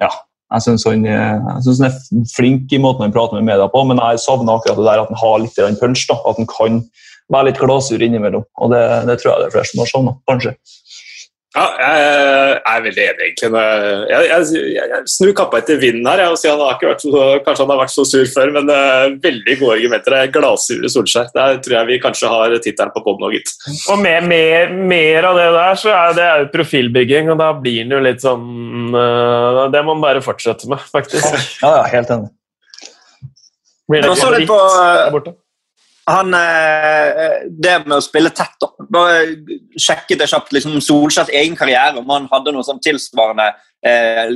ja, 0.00 0.10
jeg 0.52 0.62
syns 0.62 0.84
han, 0.86 1.04
han, 1.06 1.86
er 1.88 2.26
flink 2.34 2.72
i 2.72 2.80
måten 2.82 3.06
han 3.06 3.14
prater 3.14 3.38
med 3.38 3.48
media 3.48 3.66
på, 3.70 3.82
men 3.88 3.98
jeg 3.98 4.22
savner 4.22 4.58
akkurat 4.58 4.78
det 4.78 4.86
der 4.86 5.02
at 5.02 5.10
han 5.10 5.22
har 5.22 5.38
litt 5.42 5.80
punch. 5.80 6.06
da, 6.10 6.18
At 6.28 6.38
han 6.38 6.50
kan 6.50 6.82
være 7.32 7.48
litt 7.48 7.58
glasur 7.62 8.02
innimellom. 8.02 8.44
og 8.54 8.70
Det, 8.70 8.82
det 9.08 9.18
tror 9.20 9.32
jeg 9.32 9.40
det 9.40 9.48
er 9.48 9.54
flere 9.56 9.70
som 9.70 9.82
har 9.82 9.90
savna, 9.90 10.14
kanskje. 10.30 10.54
Ja, 11.56 11.64
jeg 11.80 12.56
er 12.68 12.82
veldig 12.84 13.02
enig, 13.02 13.26
egentlig. 13.30 13.60
Jeg, 14.10 14.26
jeg, 14.28 14.72
jeg 14.76 14.98
snur 15.08 15.30
kappa 15.38 15.62
etter 15.62 15.78
vinden 15.80 16.08
her. 16.10 16.20
Jeg, 16.20 16.40
si 16.42 16.50
han 16.50 16.60
har 16.60 16.74
ikke 16.76 16.90
vært 16.90 17.04
så, 17.06 17.22
kanskje 17.46 17.64
han 17.64 17.72
har 17.72 17.80
vært 17.80 17.92
så 17.94 18.04
sur 18.04 18.28
før, 18.28 18.52
men 18.58 18.68
uh, 18.68 19.14
veldig 19.22 19.54
gode 19.62 19.78
argumenter. 19.78 20.12
det 20.12 20.18
er 20.20 20.34
Gladsure 20.34 20.90
Solskjær. 20.92 21.30
Der 21.32 21.56
tror 21.64 21.78
jeg 21.78 21.88
vi 21.88 21.98
kanskje 22.02 22.32
har 22.34 22.56
tittelen 22.60 22.92
på 22.92 23.04
poden 23.06 23.24
òg, 23.30 23.38
gitt. 23.38 23.54
Og 23.94 24.02
med 24.04 24.28
mer, 24.28 24.76
mer, 24.92 25.30
av 25.30 25.40
det 25.40 25.48
der, 25.56 25.80
så 25.80 25.94
er 25.96 26.18
det 26.18 26.28
jo 26.28 26.52
profilbygging, 26.58 27.32
og 27.32 27.40
da 27.40 27.48
blir 27.56 27.80
den 27.86 27.96
jo 27.96 28.02
litt 28.04 28.20
sånn 28.24 28.92
uh, 28.92 29.64
Det 29.72 29.80
må 29.80 29.94
man 29.94 30.04
bare 30.04 30.24
fortsette 30.24 30.68
med, 30.68 30.84
faktisk. 30.92 31.40
Ja, 31.64 31.72
ja 31.78 31.82
helt 31.96 32.12
enig. 32.12 32.32
Blir 33.88 34.04
det 34.04 34.12
litt 34.12 34.50
på, 34.50 34.60
uh, 34.60 35.32
han, 36.06 36.34
eh, 36.34 37.48
Det 37.50 37.86
med 37.86 37.98
å 37.98 38.04
spille 38.04 38.30
tett 38.30 38.54
da. 38.60 38.68
Bare 38.90 39.26
sjekket 39.78 40.20
jeg 40.22 40.30
kjapt 40.30 40.52
liksom, 40.54 40.80
Solskjærs 40.80 41.32
egen 41.34 41.56
karriere, 41.58 41.98
om 41.98 42.10
han 42.10 42.28
hadde 42.30 42.52
noe 42.54 42.66
sånn 42.66 42.82
tilsvarende 42.84 43.48
eh, 43.82 44.26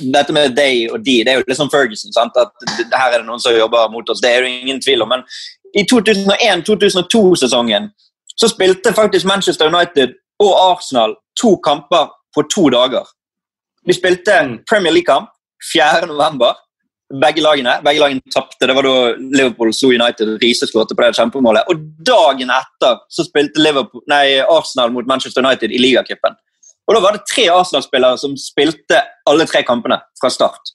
Dette 0.00 0.32
med 0.32 0.56
they 0.56 0.88
og 0.88 1.04
de, 1.04 1.24
det 1.24 1.32
er 1.32 1.40
jo 1.40 1.48
liksom 1.48 1.70
Ferguson. 1.72 2.12
sant? 2.12 2.36
At 2.36 2.52
Her 2.94 3.12
er 3.12 3.18
det 3.20 3.28
noen 3.28 3.42
som 3.42 3.56
jobber 3.56 3.90
mot 3.92 4.08
oss, 4.08 4.22
det 4.24 4.32
er 4.32 4.46
det 4.46 4.54
ingen 4.62 4.80
tvil 4.80 5.04
om. 5.04 5.12
Men 5.16 5.22
i 5.76 5.84
2001-2002-sesongen 5.84 7.90
så 8.38 8.48
spilte 8.48 8.96
faktisk 8.96 9.28
Manchester 9.28 9.68
United 9.68 10.14
og 10.40 10.54
Arsenal 10.54 11.16
to 11.40 11.56
kamper 11.64 12.08
på 12.34 12.44
to 12.54 12.68
dager. 12.70 13.04
De 13.86 13.94
spilte 13.96 14.32
Premier 14.68 14.94
League-kamp 14.94 15.30
4.11 15.74 16.54
begge 17.08 17.42
lagene. 17.42 17.78
Begge 17.84 18.02
lagene 18.02 18.34
tapte. 18.34 18.66
Det 18.66 18.74
var 18.76 18.84
da 18.84 18.96
Liverpool 19.16 19.72
slo 19.74 19.92
United. 19.94 20.34
Riise 20.42 20.68
skåret 20.68 20.92
på 20.92 21.04
det 21.04 21.14
kjempemålet. 21.16 21.68
Og 21.72 21.84
dagen 22.04 22.52
etter 22.52 23.00
så 23.12 23.24
spilte 23.26 23.72
nei, 24.10 24.24
Arsenal 24.44 24.92
mot 24.92 25.08
Manchester 25.08 25.44
United 25.44 25.72
i 25.72 25.80
ligacupen. 25.80 26.36
Og 26.88 26.96
da 26.96 27.04
var 27.04 27.16
det 27.16 27.28
tre 27.28 27.48
Arsenal-spillere 27.52 28.16
som 28.20 28.36
spilte 28.40 29.02
alle 29.28 29.46
tre 29.48 29.62
kampene 29.66 30.00
fra 30.20 30.30
start. 30.32 30.74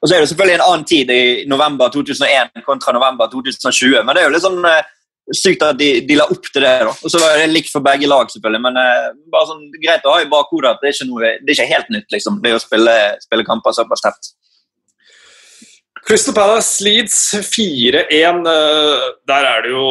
Og 0.00 0.08
så 0.08 0.16
er 0.16 0.22
det 0.22 0.28
selvfølgelig 0.30 0.58
en 0.58 0.66
annen 0.66 0.84
tid 0.88 1.10
i 1.12 1.22
november 1.48 1.88
2001 1.92 2.64
kontra 2.66 2.92
november 2.92 3.28
2020. 3.32 4.02
Men 4.04 4.12
det 4.12 4.22
er 4.22 4.28
jo 4.28 4.34
litt 4.34 4.44
sånn 4.44 4.64
uh, 4.64 4.80
sykt 5.32 5.64
at 5.64 5.78
de, 5.80 5.90
de, 6.04 6.16
la 6.18 6.26
opp 6.28 6.48
til 6.50 6.64
det. 6.64 6.72
da. 6.84 6.92
Og 6.92 7.12
så 7.12 7.20
var 7.20 7.38
det 7.40 7.50
likt 7.52 7.72
for 7.72 7.84
begge 7.84 8.08
lag, 8.08 8.28
selvfølgelig. 8.32 8.62
Men 8.66 8.80
uh, 8.80 9.10
bare 9.32 9.48
sånn, 9.48 9.66
greit 9.80 10.04
å 10.04 10.16
ha 10.16 10.24
i 10.24 10.30
bakhodet 10.32 10.74
at 10.74 10.84
det 10.84 10.90
er 10.90 10.96
ikke, 10.96 11.08
noe, 11.12 11.34
det 11.40 11.52
er 11.52 11.56
ikke 11.56 11.70
helt 11.72 11.92
nytt, 11.96 12.08
liksom, 12.16 12.40
det 12.44 12.56
å 12.56 12.60
spille, 12.60 12.96
spille 13.24 13.48
kamper 13.48 13.76
såpass 13.76 14.04
tett. 14.04 14.32
Crystal 16.04 16.34
Palace 16.34 16.84
Leeds 16.84 17.34
4-1. 17.34 18.46
Eh, 18.46 19.04
der 19.28 19.46
er 19.48 19.62
det 19.64 19.70
jo 19.72 19.84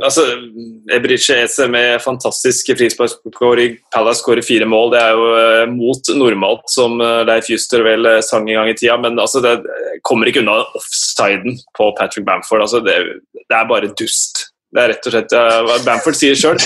altså, 0.00 0.22
Ebriche 0.92 1.36
Eze 1.42 1.66
med 1.68 2.00
fantastisk 2.00 2.70
frisparkskåring. 2.78 3.76
Palace 3.92 4.22
skårer 4.22 4.44
fire 4.46 4.68
mål. 4.68 4.94
Det 4.94 5.02
er 5.02 5.10
jo 5.18 5.26
uh, 5.36 5.64
mot 5.68 6.12
normalt, 6.16 6.64
som 6.72 6.96
uh, 7.02 7.20
Leif 7.28 7.50
Juster 7.52 7.84
vel 7.84 8.08
sang 8.24 8.48
en 8.48 8.56
gang 8.62 8.72
i 8.72 8.76
tida. 8.78 8.96
Men 9.02 9.20
altså, 9.20 9.42
det 9.44 9.58
kommer 10.06 10.30
ikke 10.30 10.40
unna 10.40 10.62
offsiden 10.80 11.60
på 11.76 11.90
Patrick 11.98 12.24
Bamford. 12.28 12.64
Altså, 12.64 12.80
det, 12.80 12.96
det, 13.36 13.52
er 13.52 13.68
bare 13.68 13.92
dust. 14.00 14.46
Det 14.72 14.80
er 14.80 14.94
rett 14.94 15.10
og 15.10 15.16
slett 15.16 15.36
Bamford 15.84 16.16
sier 16.16 16.40
sjøl. 16.40 16.56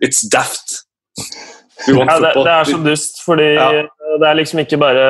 It's 0.00 0.24
daft. 0.32 0.80
Ja, 1.84 2.16
det, 2.16 2.32
det, 2.38 2.48
er 2.48 2.64
så 2.64 2.80
dust, 2.80 3.20
fordi 3.26 3.52
ja. 3.58 3.68
det 4.22 4.28
er 4.28 4.36
liksom 4.38 4.62
ikke 4.62 4.78
bare 4.80 5.06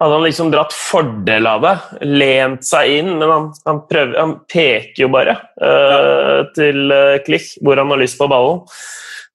hadde 0.00 0.16
han 0.16 0.24
liksom 0.24 0.50
dratt 0.52 0.72
fordel 0.72 1.48
av 1.48 1.64
det, 1.64 1.74
lent 2.08 2.64
seg 2.64 2.94
inn, 3.00 3.10
men 3.18 3.28
han, 3.28 3.50
han, 3.68 3.82
prøver, 3.90 4.16
han 4.16 4.34
peker 4.48 5.04
jo 5.04 5.10
bare 5.12 5.36
uh, 5.60 6.48
til 6.56 6.88
uh, 6.88 7.18
Klich 7.26 7.52
hvor 7.60 7.80
han 7.80 7.92
har 7.92 8.00
lyst 8.00 8.16
på 8.20 8.28
ballen. 8.30 8.62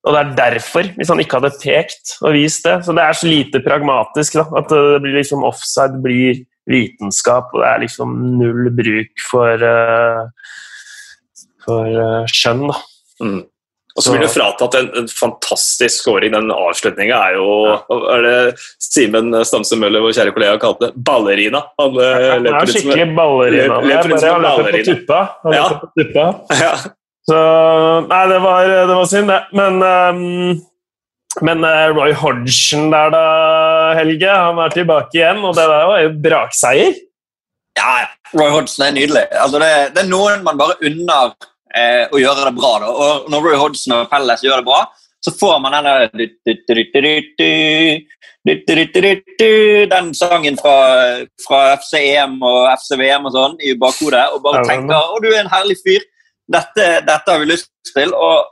Og 0.05 0.13
det 0.13 0.21
er 0.21 0.33
derfor, 0.37 0.89
hvis 0.97 1.09
han 1.09 1.21
ikke 1.21 1.39
hadde 1.39 1.55
pekt 1.57 2.11
og 2.19 2.35
vist 2.35 2.67
det 2.67 2.75
Så 2.85 2.93
det 2.93 3.01
er 3.01 3.15
så 3.17 3.25
lite 3.25 3.61
pragmatisk 3.65 4.35
da, 4.37 4.43
at 4.59 4.69
det 4.69 4.99
blir 5.01 5.17
liksom 5.17 5.45
offside 5.47 5.97
blir 6.03 6.43
vitenskap, 6.69 7.49
og 7.53 7.61
det 7.61 7.71
er 7.71 7.81
liksom 7.85 8.13
null 8.39 8.69
bruk 8.73 9.25
for, 9.29 9.65
uh, 9.65 10.53
for 11.65 12.25
skjønn. 12.33 12.65
da. 12.73 12.81
Mm. 13.21 13.43
Og 13.95 14.03
så 14.03 14.11
blir 14.11 14.25
du 14.25 14.31
fratatt 14.31 14.75
en, 14.75 14.89
en 14.99 15.07
fantastisk 15.07 16.01
scoring. 16.01 16.33
Den 16.35 16.51
avslutninga 16.51 17.15
er 17.29 17.37
jo 17.37 17.47
er 18.11 18.25
det 18.25 18.35
Simen 18.83 19.31
Stamse 19.47 19.77
Møller, 19.79 20.03
vår 20.03 20.17
kjære 20.17 20.33
kollega, 20.35 20.59
kalte 20.59 20.89
det 20.89 21.05
ballerina. 21.07 21.63
Han 21.79 21.95
eh, 22.03 22.25
ja, 22.25 22.35
løper 22.43 22.59
er 22.59 22.73
skikkelig 22.73 23.07
ballerina. 23.15 23.79
Løper, 23.79 24.11
løper, 24.11 24.27
han 24.33 24.45
løper 24.49 24.75
på 24.75 24.83
tuppa. 24.89 25.21
Han 25.45 25.55
ja. 25.55 25.65
på 25.79 25.91
tuppa. 25.95 26.27
Ja. 26.59 26.75
Så 27.25 27.41
Nei, 28.05 28.23
det 28.29 28.41
var, 28.43 28.67
det 28.69 28.95
var 28.99 29.07
synd, 29.09 29.31
det. 29.31 29.41
Men 29.57 29.79
um, 29.81 30.65
men 31.43 31.65
uh, 31.67 31.91
Roy 31.91 32.13
Hodgson 32.15 32.91
der, 32.93 33.09
da, 33.11 33.23
Helge, 33.97 34.29
han 34.29 34.59
er 34.63 34.71
tilbake 34.71 35.17
igjen, 35.17 35.41
og 35.43 35.55
det 35.57 35.65
der 35.67 35.89
var 35.89 36.03
jo 36.03 36.13
brakseier. 36.23 37.01
Ja, 37.75 38.05
Roy 38.31 38.53
Hodgson 38.53 38.85
er 38.87 38.95
nydelig. 38.95 39.25
Altså, 39.33 39.59
det, 39.59 39.71
det, 39.95 40.05
er 40.05 40.11
noen 40.11 40.45
man 40.45 40.59
bare 40.59 40.77
unner 40.79 41.35
eh, 41.77 42.05
å 42.11 42.21
gjøre 42.21 42.47
det 42.47 42.55
bra. 42.57 42.71
Da. 42.83 42.91
Og 42.91 43.27
når 43.31 43.49
Roy 43.49 43.59
Hodgson 43.59 43.97
og 43.97 44.09
Pelles 44.11 44.43
gjør 44.45 44.61
det 44.61 44.69
bra, 44.69 44.85
så 45.25 45.33
får 45.33 45.61
man 45.63 45.73
den 45.73 45.87
Den 49.89 50.11
sangen 50.13 50.57
fra, 50.59 50.75
fra 51.41 51.61
FC 51.79 51.97
EM 52.13 52.35
og 52.45 52.67
FC 52.75 52.93
VM 52.99 53.25
og 53.25 53.33
sånn 53.33 53.55
i 53.65 53.73
bakhodet, 53.81 54.27
og 54.35 54.43
bare 54.45 54.65
tenker 54.67 54.93
'Å, 54.93 55.21
du 55.23 55.31
er 55.31 55.41
en 55.43 55.53
herlig 55.53 55.79
fyr'. 55.81 56.05
Dette, 56.45 56.85
dette 57.07 57.31
har 57.31 57.39
vi 57.41 57.49
lyst 57.49 57.71
til. 57.89 58.13
Og 58.13 58.45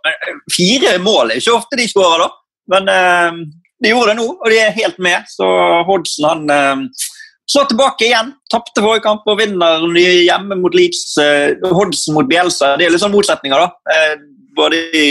fire 0.49 0.97
mål 0.97 1.31
er 1.31 1.41
ikke 1.41 1.59
ofte 1.59 1.77
de 1.77 1.85
skårer, 1.87 2.25
da. 2.25 2.29
Men 2.73 2.89
eh, 2.89 3.43
de 3.83 3.91
gjorde 3.91 4.13
det 4.13 4.19
nå, 4.21 4.27
og 4.33 4.49
de 4.49 4.57
er 4.63 4.77
helt 4.79 4.97
med. 4.97 5.29
Så 5.29 5.45
Hodgson 5.85 6.29
han 6.29 6.49
eh, 6.49 7.05
så 7.53 7.65
tilbake 7.69 8.07
igjen. 8.07 8.33
Tapte 8.51 8.81
forrige 8.81 9.05
kamp 9.05 9.27
og 9.29 9.39
vinner 9.41 9.85
hjemme 10.01 10.57
mot 10.61 10.73
Leeds. 10.73 11.05
Eh, 11.21 11.53
Hodgson 11.69 12.17
mot 12.17 12.29
Bielsa. 12.29 12.73
Det 12.79 12.87
er 12.87 12.93
litt 12.93 13.03
sånn 13.03 13.13
motsetninger, 13.13 13.61
da. 13.61 13.93
Eh, 13.93 14.15
både 14.57 14.79
i 14.97 15.07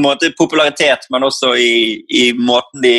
måte, 0.00 0.30
popularitet, 0.38 1.06
men 1.10 1.26
også 1.26 1.52
i, 1.60 1.74
i 2.08 2.22
måten 2.34 2.82
de, 2.82 2.94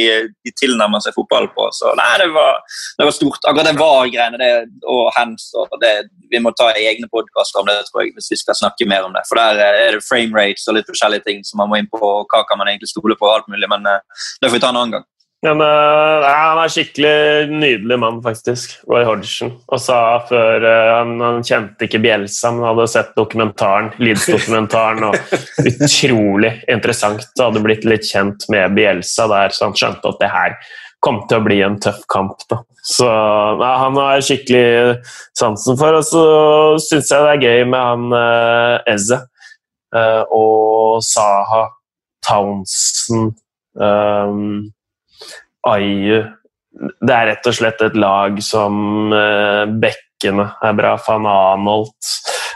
de, 0.46 0.54
tilnærmer 0.60 1.02
seg 1.04 1.16
fotball 1.16 1.48
på. 1.56 1.66
Så 1.76 1.92
nei, 2.00 2.12
det 2.22 2.30
var, 2.36 2.62
det 3.00 3.08
var 3.08 3.16
stort. 3.16 3.42
Akkurat 3.44 3.68
det 3.68 3.80
var-greiene 3.80 4.40
det, 4.40 4.52
og 4.92 5.10
hands 5.18 5.50
og 5.60 5.76
det, 5.82 5.96
Vi 6.32 6.40
må 6.44 6.54
ta 6.56 6.72
egne 6.76 7.10
podkaster 7.12 7.62
om 7.62 7.68
det, 7.68 7.78
tror 7.90 8.04
jeg, 8.04 8.14
hvis 8.16 8.32
vi 8.32 8.40
skal 8.44 8.60
snakke 8.60 8.88
mer 8.90 9.08
om 9.08 9.16
det. 9.16 9.26
For 9.30 9.40
der 9.40 9.60
er 9.64 9.98
det 9.98 10.06
frame 10.06 10.36
rates 10.36 10.68
og 10.70 10.80
litt 10.80 10.88
forskjellige 10.92 11.28
ting 11.28 11.44
som 11.48 11.62
man 11.64 11.72
må 11.72 11.82
inn 11.82 11.92
på. 11.92 12.00
Hva 12.32 12.46
kan 12.48 12.60
man 12.62 12.72
egentlig 12.72 12.92
stole 12.94 13.18
på? 13.20 13.32
alt 13.32 13.52
mulig, 13.52 13.68
Men 13.70 13.84
det 13.86 14.48
får 14.48 14.56
vi 14.56 14.64
ta 14.64 14.72
en 14.72 14.80
annen 14.80 14.98
gang. 14.98 15.10
Men, 15.46 15.62
uh, 15.62 16.26
han 16.26 16.60
er 16.64 16.72
skikkelig 16.74 17.50
nydelig 17.52 17.98
mann, 18.02 18.22
faktisk. 18.26 18.74
Roy 18.90 19.06
Hodgson. 19.06 19.52
Og 19.70 19.82
sa 19.82 20.00
før 20.26 20.64
uh, 20.66 20.94
han, 20.96 21.14
han, 21.22 21.44
kjente 21.46 21.86
ikke 21.86 22.02
Bjelsa, 22.02 22.50
men 22.56 22.66
hadde 22.66 22.88
sett 22.90 23.12
dokumentaren, 23.18 23.92
Leeds-dokumentaren. 24.02 25.06
og 25.12 25.20
Utrolig 25.70 26.56
interessant. 26.72 27.28
Og 27.38 27.44
hadde 27.44 27.64
blitt 27.66 27.86
litt 27.86 28.08
kjent 28.10 28.48
med 28.54 28.74
Bjelsa 28.78 29.30
der, 29.30 29.54
så 29.54 29.70
han 29.70 29.78
skjønte 29.78 30.14
at 30.14 30.24
det 30.24 30.32
her 30.34 30.58
kom 31.06 31.22
til 31.30 31.38
å 31.38 31.46
bli 31.46 31.60
en 31.62 31.78
tøff 31.84 32.02
kamp. 32.10 32.42
Da. 32.50 32.64
Så 32.86 33.06
ja, 33.06 33.72
han 33.84 34.00
har 34.02 34.26
skikkelig 34.26 34.98
sansen 35.38 35.78
for. 35.78 36.00
Og 36.00 36.08
så 36.10 36.26
syns 36.88 37.14
jeg 37.14 37.28
det 37.28 37.36
er 37.36 37.46
gøy 37.46 37.66
med 37.70 37.90
han 37.92 38.10
uh, 38.16 38.94
Eze 38.96 39.22
og 40.36 41.04
Saha 41.06 41.68
Townsend. 42.26 43.36
Um, 43.76 44.74
Ayu 45.70 46.24
Det 47.02 47.14
er 47.16 47.32
rett 47.32 47.50
og 47.50 47.58
slett 47.58 47.82
et 47.86 47.98
lag 47.98 48.38
som 48.44 49.12
uh, 49.14 49.66
Bekkene 49.66 50.50
er 50.64 50.78
bra, 50.78 50.96
van 51.08 51.28
Anholt 51.30 52.14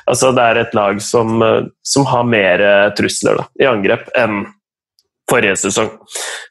altså, 0.10 0.32
Det 0.36 0.46
er 0.46 0.62
et 0.64 0.78
lag 0.78 1.02
som, 1.04 1.42
uh, 1.42 1.68
som 1.86 2.08
har 2.10 2.28
mer 2.28 2.64
trusler 2.98 3.42
da, 3.42 3.50
i 3.62 3.70
angrep 3.70 4.10
enn 4.18 4.46
forrige 5.30 5.60
sesong. 5.62 5.92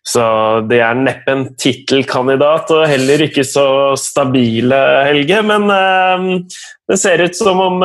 Så 0.06 0.22
det 0.70 0.76
er 0.86 0.94
neppe 0.94 1.32
en 1.34 1.40
tittelkandidat, 1.58 2.70
og 2.70 2.84
heller 2.86 3.24
ikke 3.24 3.42
så 3.42 3.64
stabile, 3.98 4.78
Helge. 5.08 5.40
Men 5.42 5.66
det 6.86 7.00
ser 7.02 7.24
ut 7.24 7.34
som 7.34 7.58
om 7.58 7.82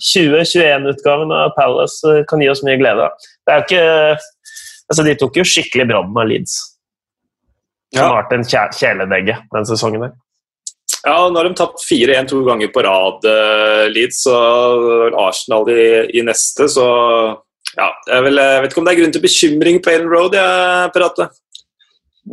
2021-utgaven 0.00 1.36
av 1.36 1.52
Palace 1.58 2.22
kan 2.32 2.40
gi 2.40 2.48
oss 2.48 2.64
mye 2.64 2.80
glede. 2.80 3.10
Det 3.44 3.52
er 3.52 3.66
ikke, 3.66 3.84
altså, 4.88 5.04
de 5.10 5.18
tok 5.20 5.42
jo 5.42 5.48
skikkelig 5.52 5.90
brodden 5.92 6.24
av 6.24 6.32
Leeds 6.32 6.56
som 7.94 8.06
har 8.06 8.18
vært 8.22 8.34
en 8.36 8.46
kjæledegge 8.46 9.36
den 9.54 9.68
sesongen. 9.68 10.06
der. 10.06 10.18
Ja, 11.00 11.16
nå 11.30 11.38
har 11.38 11.48
de 11.48 11.56
tapt 11.56 11.80
4-1 11.86 12.28
to 12.28 12.42
ganger 12.44 12.68
på 12.74 12.82
rad, 12.84 13.24
uh, 13.24 13.86
Leeds, 13.88 14.26
og 14.28 15.16
Arsenal 15.16 15.68
i, 15.72 15.84
i, 16.18 16.24
neste, 16.26 16.68
så 16.68 16.86
ja, 17.76 17.88
jeg, 18.10 18.24
vil, 18.26 18.40
jeg, 18.42 18.62
vet 18.62 18.72
ikke 18.72 18.82
om 18.82 18.88
det 18.88 18.92
er 18.92 19.00
grunn 19.00 19.14
til 19.14 19.24
bekymring 19.24 19.78
på 19.80 19.94
Ellen 19.94 20.10
Road, 20.12 20.36
jeg 20.36 20.92
prater. 20.92 21.30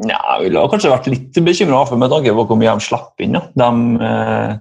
Ja, 0.05 0.19
jeg 0.35 0.49
ville 0.49 0.63
kanskje 0.69 0.91
vært 0.91 1.07
litt 1.09 1.37
bekymra 1.45 1.85
med 1.95 2.11
tanke 2.11 2.33
på 2.35 2.47
hvor 2.49 2.59
mye 2.59 2.73
de 2.75 2.85
slapp 2.85 3.23
inn. 3.23 3.37
Ja. 3.37 3.45
De, 3.57 3.69
eh, 4.03 4.57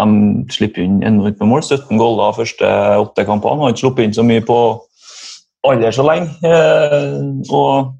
de 0.00 0.54
slipper 0.54 0.86
inn 0.86 1.02
enormt 1.04 1.42
med 1.42 1.50
mål. 1.50 1.62
17 1.62 2.00
goller 2.00 2.32
de 2.32 2.38
første 2.40 2.70
åtte 3.02 3.26
kampene. 3.28 3.60
Har 3.62 3.74
ikke 3.74 3.84
sluppet 3.84 4.08
inn 4.08 4.16
så 4.16 4.24
mye 4.26 4.42
på 4.46 4.56
aldri 5.68 5.92
så 5.94 6.06
lenge. 6.08 6.32
Eh, 6.48 7.20
og 7.52 7.92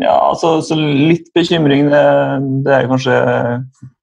ja, 0.00 0.14
altså, 0.30 0.54
så 0.64 0.76
litt 0.78 1.28
bekymring 1.36 1.90
det, 1.92 2.02
det, 2.64 2.72
er 2.72 2.88
kanskje, 2.88 3.16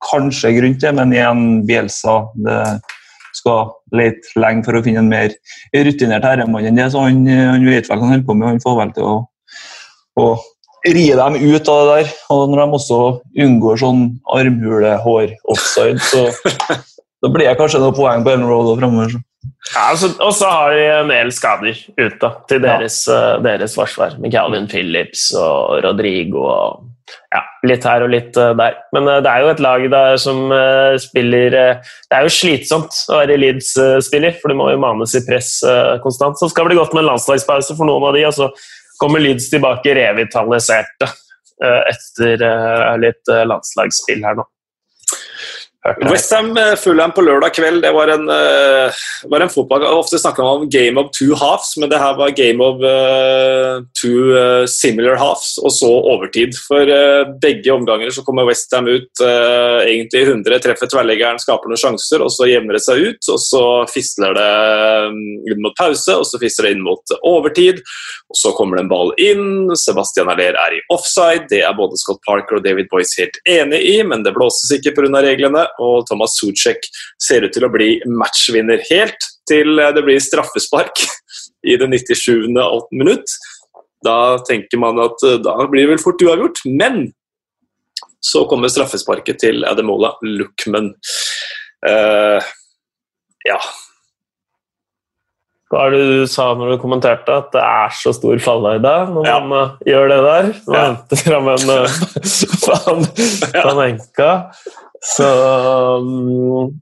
kanskje 0.06 0.54
grunn 0.60 0.78
til, 0.82 0.96
men 1.00 1.16
igjen, 1.16 1.44
Bielsa 1.66 2.22
det 2.46 2.60
skal 3.40 3.72
lete 3.96 4.38
lenge 4.42 4.66
for 4.66 4.78
å 4.78 4.84
finne 4.86 5.02
en 5.04 5.10
mer 5.10 5.34
rutinert 5.74 6.26
herremann 6.28 6.68
enn 6.70 6.78
det. 6.78 6.90
så 6.94 7.06
Han, 7.06 7.26
han 7.26 7.66
vet 7.66 7.90
vel 7.90 8.02
hva 8.02 8.06
han 8.06 8.16
holder 8.16 8.28
på 8.28 8.38
med, 8.38 8.48
han 8.52 8.64
får 8.64 8.80
vel 8.82 8.94
til 8.96 9.10
å, 9.10 9.16
å 10.20 10.28
rie 10.88 11.16
dem 11.18 11.38
ut 11.40 11.72
av 11.72 11.80
det 11.80 11.96
der. 11.96 12.14
Og 12.34 12.44
når 12.52 12.62
de 12.62 12.78
også 12.80 13.00
unngår 13.46 13.82
sånn 13.82 14.04
armhulehår-offside, 14.36 16.02
så 16.06 16.28
da 17.24 17.34
blir 17.34 17.50
det 17.50 17.58
kanskje 17.60 17.82
noen 17.84 17.98
poeng 17.98 18.26
på 18.26 18.34
Ellen 18.34 18.48
Road 18.50 18.76
framover. 18.82 19.18
Ja, 19.68 19.90
altså, 19.92 20.10
og 20.24 20.32
så 20.34 20.50
har 20.50 20.72
de 20.74 20.84
en 20.88 21.12
del 21.12 21.32
skader 21.36 21.76
ute 22.00 22.30
til 22.50 22.62
deres, 22.64 23.02
ja. 23.10 23.18
uh, 23.36 23.44
deres 23.44 23.76
forsvar. 23.76 24.16
Med 24.22 24.32
Calvin 24.34 24.70
Phillips 24.72 25.30
og 25.38 25.84
Rodrigo 25.84 26.46
og 26.48 26.88
ja, 27.34 27.42
litt 27.68 27.86
her 27.86 28.06
og 28.06 28.12
litt 28.14 28.40
uh, 28.40 28.54
der. 28.58 28.80
Men 28.96 29.10
uh, 29.12 29.20
det 29.26 29.30
er 29.30 29.44
jo 29.44 29.52
et 29.52 29.64
lag 29.64 29.86
der 29.92 30.18
som 30.22 30.42
spiller 31.04 31.52
Det 31.52 32.18
er 32.18 32.26
jo 32.26 32.34
slitsomt 32.34 33.02
å 33.12 33.20
være 33.20 33.38
Leeds-spiller, 33.42 34.40
for 34.42 34.50
du 34.50 34.60
må 34.62 34.72
jo 34.74 34.82
manes 34.82 35.16
i 35.20 35.26
press 35.28 35.58
konstant. 36.06 36.40
Så 36.40 36.50
skal 36.50 36.66
det 36.66 36.74
bli 36.74 36.82
godt 36.82 36.96
med 36.96 37.04
en 37.04 37.12
landslagspause 37.12 37.76
for 37.76 37.90
noen 37.90 38.10
av 38.10 38.16
de, 38.18 38.26
og 38.30 38.38
så 38.40 38.50
kommer 39.00 39.22
Leeds 39.24 39.52
tilbake 39.52 39.96
revitaliserte 39.96 41.12
etter 41.60 42.40
litt 43.04 43.28
landslagsspill 43.28 44.24
her 44.24 44.40
nå. 44.40 44.48
Westham 46.12 46.58
eh, 46.58 46.74
Fulham 46.76 47.14
på 47.16 47.24
lørdag 47.24 47.54
kveld 47.56 47.80
det 47.86 47.94
var 47.96 48.10
en, 48.12 48.26
uh, 48.28 48.92
var 49.32 49.46
en 49.46 49.52
fotball 49.52 49.86
Ofte 49.88 50.20
snakker 50.20 50.44
man 50.44 50.66
om 50.66 50.70
game 50.70 51.00
of 51.00 51.08
two 51.16 51.32
halves, 51.40 51.78
men 51.80 51.88
det 51.88 52.02
her 52.02 52.18
var 52.20 52.34
game 52.36 52.60
of 52.60 52.84
uh, 52.84 53.80
two 53.96 54.36
similar 54.68 55.16
halves, 55.20 55.56
og 55.64 55.72
så 55.72 55.88
overtid. 55.88 56.56
For 56.68 56.92
begge 57.42 57.72
omganger 57.74 58.12
så 58.14 58.24
kommer 58.28 58.48
Westham 58.48 58.88
ut 58.90 59.22
egentlig 59.22 60.22
100, 60.26 60.60
treffer 60.64 60.90
tverrleggeren, 60.92 61.40
skaper 61.42 61.72
noen 61.72 61.80
sjanser, 61.80 62.24
og 62.24 62.32
så 62.34 62.48
jevner 62.50 62.78
det 62.78 62.84
seg 62.84 63.02
ut. 63.04 63.30
og 63.34 63.40
Så 63.44 63.64
fisler 63.92 64.36
det 64.36 64.50
inn 65.52 65.64
mot 65.64 65.76
pause, 65.80 66.16
og 66.16 66.26
så 66.28 66.40
fisler 66.42 66.70
det 66.70 66.76
inn 66.76 66.86
mot 66.86 67.16
overtid. 67.28 67.82
og 68.30 68.40
Så 68.40 68.54
kommer 68.58 68.80
det 68.80 68.86
en 68.86 68.92
ball 68.92 69.14
inn. 69.22 69.72
Sebastian 69.80 70.32
Aller 70.32 70.58
er 70.60 70.78
i 70.78 70.84
offside. 70.94 71.48
Det 71.52 71.64
er 71.66 71.78
både 71.78 72.00
Scott 72.00 72.22
Parker 72.28 72.60
og 72.60 72.66
David 72.68 72.92
Boyce 72.92 73.24
helt 73.24 73.42
enig 73.48 73.82
i, 73.94 73.98
men 74.04 74.26
det 74.28 74.36
blåses 74.38 74.74
ikke 74.80 74.96
pga. 74.98 75.24
reglene 75.24 75.69
og 75.78 76.08
Thomas 76.10 76.38
Sucek 76.40 76.90
ser 77.22 77.46
ut 77.46 77.54
til 77.56 77.68
å 77.68 77.72
bli 77.74 77.98
matchvinner 78.10 78.82
helt 78.90 79.30
til 79.50 79.80
det 79.80 80.04
blir 80.06 80.22
straffespark 80.22 81.04
i 81.68 81.78
det 81.80 81.88
97. 81.92 82.50
minutt. 82.92 83.38
Da 84.06 84.40
tenker 84.48 84.80
man 84.80 85.00
at 85.04 85.24
eh, 85.28 85.40
da 85.44 85.58
blir 85.68 85.88
det 85.88 85.96
vel 85.96 86.04
fort 86.04 86.22
uavgjort, 86.24 86.64
men 86.72 87.10
så 88.24 88.46
kommer 88.52 88.72
straffesparket 88.72 89.40
til 89.44 89.68
Ademola 89.68 90.14
Luckman. 90.24 90.92
Uh, 91.80 92.44
ja. 93.48 93.60
Hva 95.72 95.86
er 95.86 95.94
det 95.96 96.02
du 96.10 96.26
sa 96.28 96.50
når 96.58 96.74
du 96.74 96.82
kommenterte 96.82 97.32
at 97.32 97.54
det 97.54 97.64
er 97.64 97.96
så 97.96 98.12
stor 98.18 98.42
fallhøyde 98.44 98.94
når 99.14 99.30
ja. 99.30 99.38
man 99.46 99.56
uh, 99.56 99.88
gjør 99.88 100.12
det 100.12 100.20
der? 100.26 100.52
Man 100.68 100.76
ja. 100.76 100.84
henter 100.90 101.24
fram 101.24 101.48
en 101.54 101.72
uh, 101.78 103.64
Panenka. 103.64 104.32
Så 105.06 105.28
um, 106.04 106.74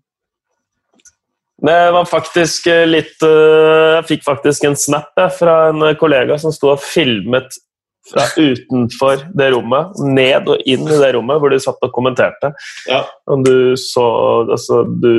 Det 1.62 1.78
var 1.94 2.10
faktisk 2.10 2.66
litt 2.90 3.22
uh, 3.22 3.98
Jeg 4.00 4.08
fikk 4.10 4.26
faktisk 4.26 4.66
en 4.66 4.78
snap 4.80 5.12
jeg, 5.18 5.36
fra 5.38 5.58
en 5.70 5.86
kollega 6.00 6.38
som 6.42 6.54
sto 6.56 6.74
og 6.74 6.84
filmet 6.84 7.60
fra 8.08 8.24
utenfor 8.38 9.26
det 9.36 9.50
rommet, 9.52 9.98
ned 10.00 10.48
og 10.48 10.62
inn 10.70 10.86
i 10.88 11.00
det 11.02 11.10
rommet 11.18 11.42
hvor 11.42 11.52
de 11.52 11.58
satt 11.60 11.82
og 11.84 11.92
kommenterte. 11.92 12.54
Ja. 12.88 13.02
Og 13.28 13.44
du 13.44 13.76
så 13.76 14.06
altså, 14.46 14.86
Du 14.88 15.12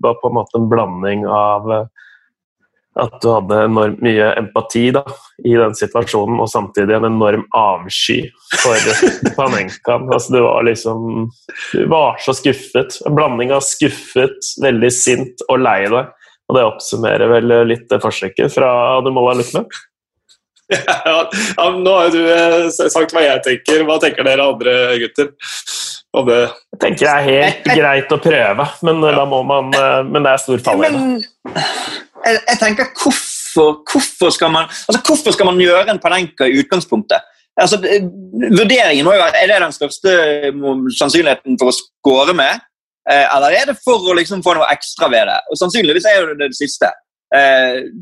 var 0.00 0.16
på 0.22 0.30
en 0.30 0.38
måte 0.38 0.56
en 0.56 0.70
blanding 0.70 1.26
av 1.28 1.68
at 3.00 3.14
du 3.22 3.28
hadde 3.32 3.60
enormt 3.66 4.02
mye 4.04 4.28
empati 4.38 4.84
da, 4.94 5.02
i 5.44 5.54
den 5.58 5.74
situasjonen, 5.74 6.38
og 6.42 6.50
samtidig 6.50 6.94
en 6.96 7.08
enorm 7.08 7.42
avsky 7.56 8.20
for 8.62 8.78
Panenkaen. 9.38 10.06
Altså, 10.12 10.36
du 10.36 10.44
var 10.44 10.66
liksom 10.68 11.08
Du 11.72 11.86
var 11.90 12.20
så 12.22 12.36
skuffet. 12.36 13.00
En 13.06 13.16
blanding 13.16 13.54
av 13.54 13.64
skuffet, 13.66 14.52
veldig 14.62 14.92
sint 14.94 15.42
og 15.48 15.64
lei 15.64 15.80
deg. 15.88 16.12
Og 16.44 16.58
det 16.58 16.68
oppsummerer 16.68 17.30
vel 17.32 17.58
litt 17.70 17.88
det 17.90 18.02
forsøket 18.04 18.52
fra 18.52 18.70
Ademola 19.00 19.40
Lukman? 19.40 19.68
Ja, 20.72 21.28
ja, 21.28 21.64
nå 21.76 21.92
har 21.92 22.06
jo 22.08 22.12
du 22.14 22.30
eh, 22.32 22.70
sagt 22.72 23.12
hva 23.12 23.20
jeg 23.20 23.42
tenker. 23.44 23.82
Hva 23.84 23.98
tenker 24.00 24.24
dere 24.24 24.46
andre 24.48 24.72
gutter? 25.02 25.28
om 26.14 26.26
det? 26.28 26.40
Jeg 26.74 26.80
tenker 26.80 27.04
det 27.04 27.12
er 27.12 27.28
helt 27.28 27.68
greit 27.68 28.14
å 28.14 28.18
prøve, 28.22 28.66
men, 28.86 29.02
ja. 29.02 29.14
da 29.18 29.26
må 29.28 29.42
man, 29.46 29.70
eh, 29.74 30.00
men 30.08 30.26
det 30.26 30.34
er 30.34 30.42
stor 30.42 30.64
fallhøyde. 30.68 31.62
Jeg, 32.24 32.58
tenker 32.60 32.90
hvorfor, 32.96 33.80
hvorfor, 33.90 34.32
skal 34.34 34.52
man, 34.52 34.68
altså 34.68 35.00
hvorfor 35.04 35.36
skal 35.36 35.48
man 35.50 35.60
gjøre 35.60 35.92
en 35.92 36.00
Panenka 36.02 36.48
i 36.48 36.58
utgangspunktet? 36.62 37.24
Altså, 37.60 37.78
vurderingen 37.78 39.06
må 39.06 39.14
jo 39.14 39.22
være 39.22 39.42
er 39.42 39.50
det 39.52 39.60
den 39.62 39.74
største 39.76 40.14
sannsynligheten 40.98 41.58
for 41.60 41.70
å 41.70 41.76
score 41.76 42.34
med, 42.34 42.64
eh, 43.10 43.26
eller 43.36 43.54
er 43.54 43.68
det 43.70 43.76
for 43.84 44.08
å 44.10 44.16
liksom 44.18 44.42
få 44.42 44.56
noe 44.58 44.70
ekstra 44.74 45.10
ved 45.12 45.28
det? 45.30 45.38
Og 45.50 45.60
Sannsynligvis 45.60 46.08
er 46.10 46.32
det 46.32 46.48
det 46.48 46.58
siste. 46.58 46.90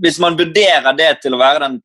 Hvis 0.02 0.18
man 0.20 0.34
vurderer 0.36 0.92
det 0.92 1.12
til 1.22 1.32
å 1.32 1.38
være 1.40 1.62
den 1.62 1.78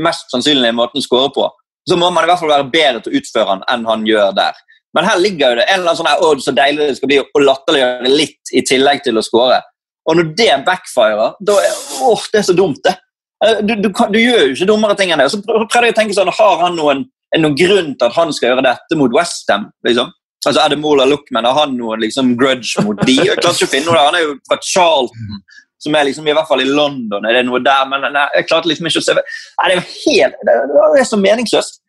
mest 0.00 0.30
sannsynlige 0.32 0.72
måten 0.72 1.02
å 1.02 1.04
score 1.04 1.28
på, 1.34 1.48
så 1.88 1.98
må 2.00 2.08
man 2.10 2.24
i 2.24 2.30
hvert 2.30 2.40
fall 2.40 2.52
være 2.52 2.70
bedre 2.72 3.02
til 3.04 3.12
å 3.12 3.20
utføre 3.20 3.50
den 3.50 3.66
enn 3.74 3.84
han 3.90 4.06
gjør 4.08 4.32
der. 4.36 4.62
Men 4.94 5.08
her 5.08 5.20
ligger 5.20 5.52
jo 5.52 5.58
det 5.58 5.66
en 5.66 5.80
eller 5.80 5.90
annen 5.90 5.98
sånn 5.98 6.08
her, 6.08 6.22
å, 6.22 6.32
så 6.40 6.54
deilig 6.54 6.88
det 6.88 6.98
skal 7.00 7.10
bli 7.10 7.20
å 7.20 7.42
latterliggjøre 7.42 8.12
litt 8.14 8.52
i 8.54 8.62
tillegg 8.66 9.02
til 9.04 9.18
å 9.18 9.24
score. 9.26 9.58
Og 10.04 10.18
når 10.18 10.34
det 10.38 10.50
backfirer, 10.66 11.38
da 11.40 11.56
er 11.64 11.78
åh, 12.04 12.26
det 12.32 12.42
er 12.42 12.46
så 12.50 12.56
dumt, 12.56 12.82
det. 12.84 12.96
Eh, 13.44 13.62
du, 13.64 13.74
du, 13.80 13.88
du, 13.88 14.18
gjør 14.20 14.44
jo 14.48 14.56
ikke 14.56 14.68
dummere 14.68 14.96
ting 14.98 15.14
enn 15.14 15.22
det. 15.22 15.30
Så 15.32 15.40
prøvde 15.44 15.88
jeg 15.88 15.96
å 15.96 16.00
tenke 16.00 16.16
sånn, 16.16 16.32
Har 16.34 16.60
han 16.66 16.76
noen, 16.78 17.06
noen 17.38 17.56
grunn 17.58 17.94
til 17.94 18.10
at 18.10 18.18
han 18.18 18.32
skal 18.36 18.52
gjøre 18.52 18.66
dette 18.68 19.00
mot 19.00 19.16
Westham? 19.16 19.70
Liksom? 19.86 20.12
Altså, 20.44 20.60
Ademola 20.60 21.06
Luckman, 21.08 21.48
har 21.48 21.56
han 21.62 21.76
noen 21.78 22.02
liksom, 22.04 22.34
grudge 22.40 22.84
mot 22.84 23.00
de? 23.08 23.16
Jeg 23.16 23.40
klarte 23.40 23.56
ikke 23.62 23.70
å 23.70 23.74
finne 23.76 23.88
noe 23.88 23.96
der. 23.96 24.08
Han 24.10 24.18
er 24.18 24.26
jo 24.26 24.34
fra 24.50 24.60
Charlton 24.60 25.44
som 25.84 25.96
er 25.98 26.08
liksom, 26.08 26.26
i 26.28 26.34
hvert 26.34 26.48
fall 26.48 26.62
i 26.64 26.68
London. 26.68 27.26
er 27.28 27.38
det 27.38 27.46
noe 27.48 27.60
der, 27.62 27.86
Men 27.90 28.06
nei, 28.14 28.24
jeg 28.38 28.48
klarte 28.48 28.70
liksom 28.70 28.88
ikke 28.88 29.02
å 29.02 29.04
se 29.04 29.16
nei, 29.16 29.24
Det 29.68 29.74
er 29.76 29.88
helt, 30.04 30.38
det, 30.48 30.54
er 31.00 31.08
så 31.08 31.20
meningsløst. 31.20 31.80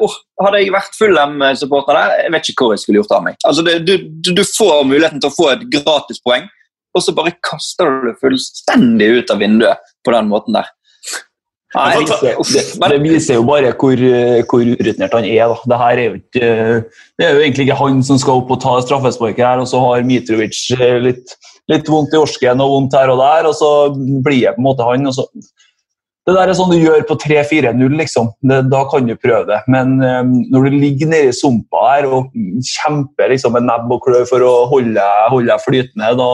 Oh, 0.00 0.12
hadde 0.40 0.62
jeg 0.62 0.72
vært 0.72 0.94
Fulham-supporter 0.96 1.98
der, 1.98 2.14
jeg 2.24 2.32
vet 2.32 2.48
ikke 2.52 2.64
hvor 2.64 2.72
jeg 2.72 2.84
skulle 2.84 3.02
gjort 3.02 3.16
av 3.18 3.24
meg. 3.26 3.36
Altså, 3.44 3.64
det, 3.66 3.74
du, 3.84 3.96
du, 4.30 4.44
får 4.46 4.86
muligheten 4.88 5.20
til 5.20 5.28
å 5.28 5.36
få 5.36 5.50
et 5.52 5.66
gratispoeng, 5.74 6.46
og 6.96 7.04
så 7.04 7.14
bare 7.16 7.36
kaster 7.44 7.90
du 7.90 8.08
det 8.08 8.16
fullstendig 8.22 9.12
ut 9.20 9.34
av 9.34 9.42
vinduet 9.44 9.92
på 10.06 10.14
den 10.16 10.32
måten 10.32 10.56
der. 10.56 10.72
Nei, 11.76 11.98
det, 12.08 12.16
det, 12.22 12.62
det, 12.78 12.98
viser 13.02 13.36
jo 13.36 13.42
bare 13.44 13.74
hvor, 13.76 14.00
hvor 14.48 14.62
urutinert 14.64 15.12
han 15.12 15.26
er. 15.28 15.50
Da. 15.50 15.56
Det, 15.68 15.76
er 15.76 15.98
jo 16.00 16.14
ikke, 16.16 16.46
det 17.18 17.26
er 17.26 17.34
jo 17.34 17.42
egentlig 17.42 17.66
ikke 17.66 17.80
han 17.82 17.98
som 18.06 18.20
skal 18.22 18.40
opp 18.40 18.54
og 18.54 18.62
ta 18.62 18.78
straffesparket 18.80 19.44
her, 19.44 19.60
og 19.60 19.68
så 19.68 19.82
har 19.82 20.06
Mitrovic 20.08 20.62
litt 21.04 21.36
litt 21.70 21.88
vondt 21.90 22.14
i 22.14 22.20
orsken 22.20 22.62
og 22.62 22.72
vondt 22.72 22.96
her 22.96 23.12
og 23.12 23.20
der, 23.20 23.48
og 23.48 23.54
så 23.58 23.70
blir 23.96 24.44
jeg 24.44 24.56
på 24.56 24.62
en 24.62 24.68
måte 24.68 24.86
han. 24.86 25.08
og 25.10 25.16
så 25.16 25.26
det 26.26 26.34
der 26.34 26.50
er 26.50 26.56
sånn 26.58 26.72
du 26.72 26.80
gjør 26.80 27.04
på 27.06 27.14
3-4-0, 27.22 27.92
liksom. 28.00 28.32
Det, 28.50 28.64
da 28.66 28.80
kan 28.90 29.06
du 29.06 29.12
prøve 29.14 29.44
det. 29.46 29.60
Men 29.70 29.92
um, 30.02 30.32
når 30.50 30.64
du 30.66 30.74
ligger 30.82 31.10
nede 31.12 31.30
i 31.30 31.36
sumpa 31.36 31.84
her 31.92 32.08
og 32.10 32.32
kjemper 32.66 33.30
liksom, 33.30 33.54
med 33.54 33.68
nebb 33.68 33.92
og 33.94 34.02
klør 34.02 34.26
for 34.26 34.42
å 34.42 34.54
holde 34.72 35.04
deg 35.46 35.62
flytende, 35.62 36.10
da, 36.18 36.30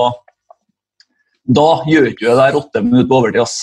da 1.45 1.69
gjør 1.89 2.11
ikke 2.11 2.25
du 2.25 2.29
det 2.31 2.41
der 2.41 2.59
åtte 2.59 2.83
minutter 2.85 3.09
på 3.11 3.21
overtid. 3.21 3.41
ass. 3.43 3.57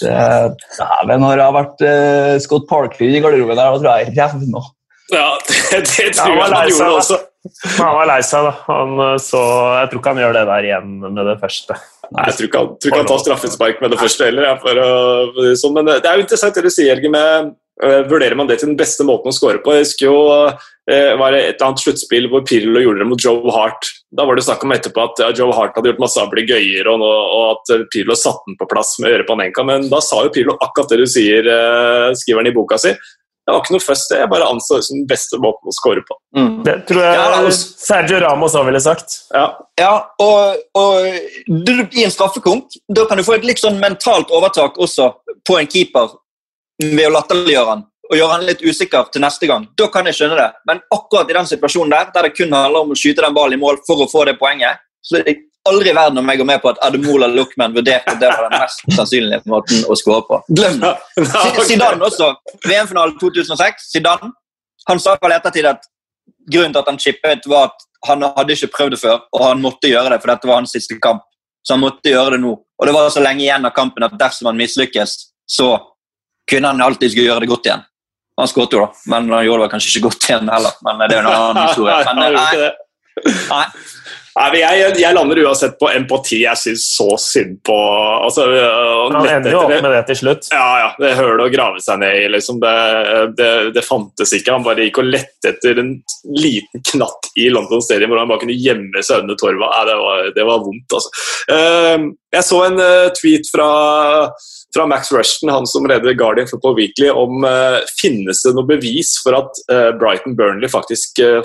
Dæven, 0.00 1.24
har 1.26 1.42
jeg 1.42 1.56
vært 1.56 1.82
uh, 1.84 2.36
Scott 2.40 2.68
Parkley 2.70 3.16
i 3.16 3.20
garderoben 3.20 3.58
der, 3.58 3.66
da 3.66 3.80
tror 3.80 3.90
jeg 3.90 4.06
jeg 4.06 4.16
revna. 4.20 4.62
Ja, 5.10 5.26
det, 5.48 5.82
det 5.82 6.14
tror 6.16 6.36
jeg 6.38 6.54
han 6.54 6.70
gjorde 6.70 6.94
også. 7.00 7.18
Han 7.80 7.96
var 7.96 8.08
lei 8.10 8.20
seg, 8.24 8.46
da. 8.46 8.52
Han, 8.68 8.98
eh, 9.00 9.14
så, 9.22 9.40
jeg 9.80 9.88
tror 9.90 10.00
ikke 10.02 10.12
han 10.12 10.20
gjør 10.20 10.34
det 10.36 10.42
der 10.50 10.66
igjen 10.68 10.90
med 11.06 11.22
det 11.24 11.38
første. 11.40 11.76
Nei, 12.10 12.26
Jeg 12.28 12.36
tror 12.36 12.48
ikke 12.48 12.60
han, 12.60 12.74
tror 12.76 12.90
ikke 12.90 13.00
han 13.00 13.08
tar 13.08 13.22
straffespark 13.22 13.80
med 13.80 13.94
det 13.94 14.00
første 14.00 14.28
heller. 14.28 14.46
Jeg, 14.50 14.60
for, 14.60 14.80
å, 14.84 15.46
sånn, 15.56 15.76
men 15.78 15.88
det 15.88 16.04
er 16.04 16.18
jo 16.18 16.26
interessant 16.26 16.58
det 16.58 16.66
du 16.66 16.72
sier, 16.74 16.92
Helge, 16.92 17.12
med 17.14 17.54
Vurderer 17.80 18.36
man 18.36 18.48
det 18.50 18.58
til 18.60 18.72
den 18.72 18.78
beste 18.78 19.06
måten 19.08 19.32
å 19.32 19.34
score 19.34 19.62
på? 19.64 19.72
Jeg 19.72 19.86
husker 19.86 20.06
jo 20.06 20.16
uh, 20.26 21.12
var 21.20 21.32
det 21.32 21.40
et 21.44 21.54
eller 21.54 21.68
annet 21.68 21.82
sluttspill 21.84 22.26
hvor 22.32 22.42
Pirlo 22.48 22.82
gjorde 22.82 23.04
det 23.04 23.08
mot 23.08 23.24
Joe 23.24 23.54
Hart. 23.54 23.88
Da 24.16 24.26
var 24.26 24.36
det 24.36 24.44
snakk 24.44 24.64
om 24.66 24.74
etterpå 24.74 25.04
at 25.06 25.22
Joe 25.38 25.54
Hart 25.54 25.78
hadde 25.78 25.92
gjort 25.92 26.02
masse 26.02 26.20
ablegøyer, 26.20 26.90
og, 26.90 27.04
og, 27.06 27.44
at 27.54 27.86
Pirlo 27.94 28.16
satte 28.18 28.50
den 28.50 28.58
på 28.58 28.68
plass 28.68 28.96
med 29.00 29.14
øret 29.14 29.28
på 29.28 29.36
Anenka, 29.38 29.64
men 29.64 29.86
da 29.92 30.02
sa 30.02 30.24
jo 30.26 30.32
Pirlo 30.34 30.58
akkurat 30.58 30.90
det 30.90 30.98
du 31.00 31.06
sier, 31.08 31.46
skriver 32.18 32.42
han 32.42 32.50
i 32.50 32.56
boka 32.56 32.80
si. 32.82 32.92
Det 33.50 33.54
var 33.56 33.64
ikke 33.64 33.74
noe 33.74 33.82
først. 33.82 34.12
Jeg 34.14 34.30
bare 34.30 34.46
anså 34.46 34.78
det 34.78 34.86
som 34.86 34.98
den 35.00 35.06
beste 35.10 35.38
måten 35.42 35.70
å 35.70 35.74
score 35.74 36.02
på. 36.06 36.16
Mm. 36.38 36.50
Det 36.66 36.74
tror 36.86 37.02
jeg 37.02 37.16
ja, 37.18 37.52
Sergio 37.58 38.20
Ramos 38.22 38.54
òg 38.54 38.68
ville 38.68 38.82
sagt. 38.84 39.16
Ja, 39.34 39.46
ja 39.80 39.94
og, 40.22 40.60
og 40.78 41.48
du, 41.48 41.72
i 41.98 42.04
en 42.06 42.14
straffekonk 42.14 42.76
da 42.94 43.08
kan 43.10 43.18
du 43.18 43.26
få 43.26 43.38
et 43.38 43.46
litt 43.48 43.62
sånn 43.62 43.80
mentalt 43.82 44.30
overtak 44.36 44.78
også 44.78 45.10
på 45.48 45.58
en 45.58 45.70
keeper 45.70 46.14
ved 46.80 47.06
å 47.06 47.14
latterliggjøre 47.14 47.74
han 47.74 47.86
og 48.10 48.18
gjøre 48.18 48.32
han 48.34 48.46
litt 48.48 48.62
usikker 48.66 49.10
til 49.14 49.22
neste 49.22 49.46
gang. 49.46 49.68
Da 49.78 49.86
kan 49.92 50.08
jeg 50.08 50.16
skjønne 50.18 50.38
det. 50.40 50.48
Men 50.66 50.80
akkurat 50.90 51.28
i 51.30 51.36
den 51.36 51.46
situasjonen 51.46 51.92
der, 51.94 52.08
der 52.14 52.26
det 52.26 52.32
kun 52.34 52.56
handler 52.56 52.82
om 52.82 52.90
å 52.90 52.98
skyte 52.98 53.22
den 53.22 53.36
ballen 53.36 53.54
i 53.54 53.60
mål 53.62 53.78
for 53.86 54.02
å 54.02 54.08
få 54.10 54.24
det 54.26 54.34
poenget, 54.40 54.82
så 55.06 55.20
er 55.20 55.28
det 55.28 55.36
aldri 55.68 55.92
i 55.92 55.94
verden 55.94 56.18
om 56.18 56.32
jeg 56.32 56.40
går 56.40 56.48
med 56.48 56.62
på 56.62 56.72
at 56.72 56.80
Ademola 56.86 57.28
Luckman 57.30 57.76
vurderte 57.76 58.16
det 58.18 58.32
var 58.32 58.48
den 58.48 58.64
mest 58.64 58.82
sannsynlige 58.96 59.52
måten 59.52 59.84
å 59.86 59.96
skåre 59.98 60.24
på. 60.26 60.40
Glem 60.58 60.80
det! 60.82 60.92
Zidane 61.68 62.08
også. 62.08 62.32
VM-finalen 62.64 63.14
2006. 63.20 63.86
Zidane 63.92 64.32
han 64.88 65.02
sa 65.02 65.14
vel 65.22 65.36
ettertid 65.36 65.68
at 65.70 65.86
grunnen 66.50 66.74
til 66.74 66.82
at 66.82 66.90
han 66.90 66.98
chippet, 66.98 67.46
var 67.46 67.70
at 67.70 67.86
han 68.08 68.24
hadde 68.24 68.56
ikke 68.56 68.72
prøvd 68.74 68.96
det 68.96 69.02
før, 69.02 69.20
og 69.36 69.44
han 69.44 69.60
måtte 69.62 69.90
gjøre 69.90 70.14
det, 70.14 70.22
for 70.22 70.32
dette 70.32 70.48
var 70.48 70.62
hans 70.62 70.72
siste 70.74 70.96
kamp. 71.02 71.22
Så 71.62 71.76
han 71.76 71.82
måtte 71.84 72.10
gjøre 72.10 72.34
det 72.34 72.40
nå. 72.42 72.54
Og 72.56 72.88
det 72.88 72.94
var 72.96 73.10
så 73.12 73.22
lenge 73.22 73.44
igjen 73.44 73.68
av 73.68 73.74
kampen 73.76 74.06
at 74.06 74.16
dersom 74.18 74.48
han 74.48 74.58
mislykkes, 74.58 75.12
så 75.44 75.74
kunne 76.50 76.72
han 76.72 76.82
alltid 76.84 77.16
gjøre 77.16 77.44
det 77.44 77.50
godt 77.50 77.70
igjen. 77.70 77.86
Han 78.40 78.48
skåret 78.48 78.74
jo, 78.74 78.82
da, 78.84 79.02
men 79.12 79.28
han 79.34 79.44
gjorde 79.44 79.66
det 79.66 79.72
kanskje 79.74 79.90
ikke 79.92 80.06
godt 80.08 80.28
igjen 80.28 80.48
heller. 80.50 80.76
Men 80.86 81.02
det 81.04 81.16
er 81.16 81.18
jo 81.18 81.22
en 81.22 81.32
annen 81.34 81.64
historie. 81.68 81.96
Men, 82.08 82.20
nei, 82.20 83.40
nei. 83.50 83.64
Nei, 84.40 84.60
jeg, 84.62 84.92
jeg, 85.02 85.12
lander 85.12 85.38
uansett 85.44 85.74
på 85.80 85.90
empati. 85.92 86.38
Jeg 86.46 86.56
syns 86.56 86.86
så 86.94 87.08
synd 87.20 87.58
på 87.66 87.76
altså, 87.76 88.46
Han 88.48 89.18
ender 89.20 89.52
jo 89.52 89.64
opp 89.66 89.74
med 89.74 89.92
det 89.92 90.02
til 90.08 90.20
slutt. 90.22 90.48
Ja, 90.54 90.68
ja. 90.80 90.86
Det 91.00 91.12
hølet 91.18 91.44
å 91.44 91.52
grave 91.52 91.82
seg 91.84 92.00
ned 92.00 92.22
i. 92.22 92.28
Liksom. 92.32 92.60
Det, 92.62 92.76
det, 93.36 93.50
det, 93.76 93.84
fantes 93.84 94.32
ikke. 94.36 94.54
Han 94.56 94.64
bare 94.64 94.86
gikk 94.86 95.02
og 95.02 95.10
lette 95.10 95.52
etter 95.52 95.82
en 95.82 95.92
liten 96.36 96.86
knatt 96.92 97.28
i 97.40 97.50
London 97.52 97.84
Stadium 97.84 98.14
hvor 98.14 98.22
han 98.22 98.30
bare 98.32 98.44
kunne 98.46 98.56
gjemme 98.56 99.04
seg 99.04 99.26
under 99.26 99.36
torva. 99.40 99.68
Nei, 99.74 99.84
det, 99.90 99.98
var, 100.06 100.24
det 100.38 100.48
var 100.48 100.64
vondt, 100.64 100.96
altså. 100.96 101.26
Ehm, 101.56 102.08
jeg 102.30 102.46
så 102.46 102.64
en 102.64 102.80
eh, 102.80 103.12
tweet 103.18 103.52
fra 103.52 103.68
fra 104.70 104.84
Max 104.86 105.12
Rushton, 105.12 105.50
han 105.50 105.66
som 105.66 105.86
leder 105.90 106.14
Guardian 106.14 106.46
Football 106.46 106.76
Weekly, 106.76 107.08
om 107.10 107.42
uh, 107.42 107.80
finnes 107.98 108.42
det 108.44 108.52
noe 108.54 108.68
bevis 108.68 109.16
for 109.18 109.34
at 109.34 109.62
uh, 109.66 109.90
Brighton 109.98 110.36
Burnley 110.38 110.70
faktisk 110.70 111.18
uh, 111.18 111.40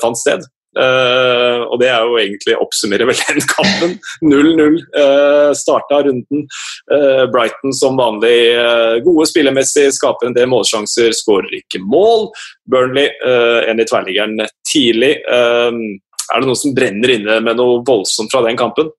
fant 0.00 0.16
sted. 0.16 0.46
Uh, 0.76 1.64
og 1.70 1.78
det 1.80 1.88
er 1.88 2.04
jo 2.04 2.18
egentlig 2.20 2.56
oppsummerer 2.60 3.08
vel 3.08 3.20
den 3.22 3.46
kampen. 3.48 3.94
0-0 4.20 4.76
uh, 4.96 5.52
starta 5.56 6.02
runden. 6.04 6.44
Uh, 6.92 7.24
Brighton 7.32 7.72
som 7.76 7.96
vanlig 7.96 8.36
uh, 8.58 8.98
gode 9.06 9.28
spillemessig, 9.30 9.88
skaper 9.96 10.28
en 10.28 10.36
del 10.36 10.50
målsjanser, 10.52 11.14
skårer 11.16 11.58
ikke 11.62 11.80
mål. 11.80 12.28
Burnley 12.68 13.08
uh, 13.24 13.64
en 13.70 13.80
i 13.80 13.88
tverrliggeren 13.88 14.44
tidlig. 14.68 15.14
er 15.26 16.40
det 16.42 16.46
noe 16.48 16.58
som 16.58 16.74
brenner 16.74 17.12
inne 17.16 17.40
med 17.40 17.58
noe 17.58 17.82
voldsomt 17.86 18.32
fra 18.32 18.42
den 18.44 18.58
kampen? 18.58 18.90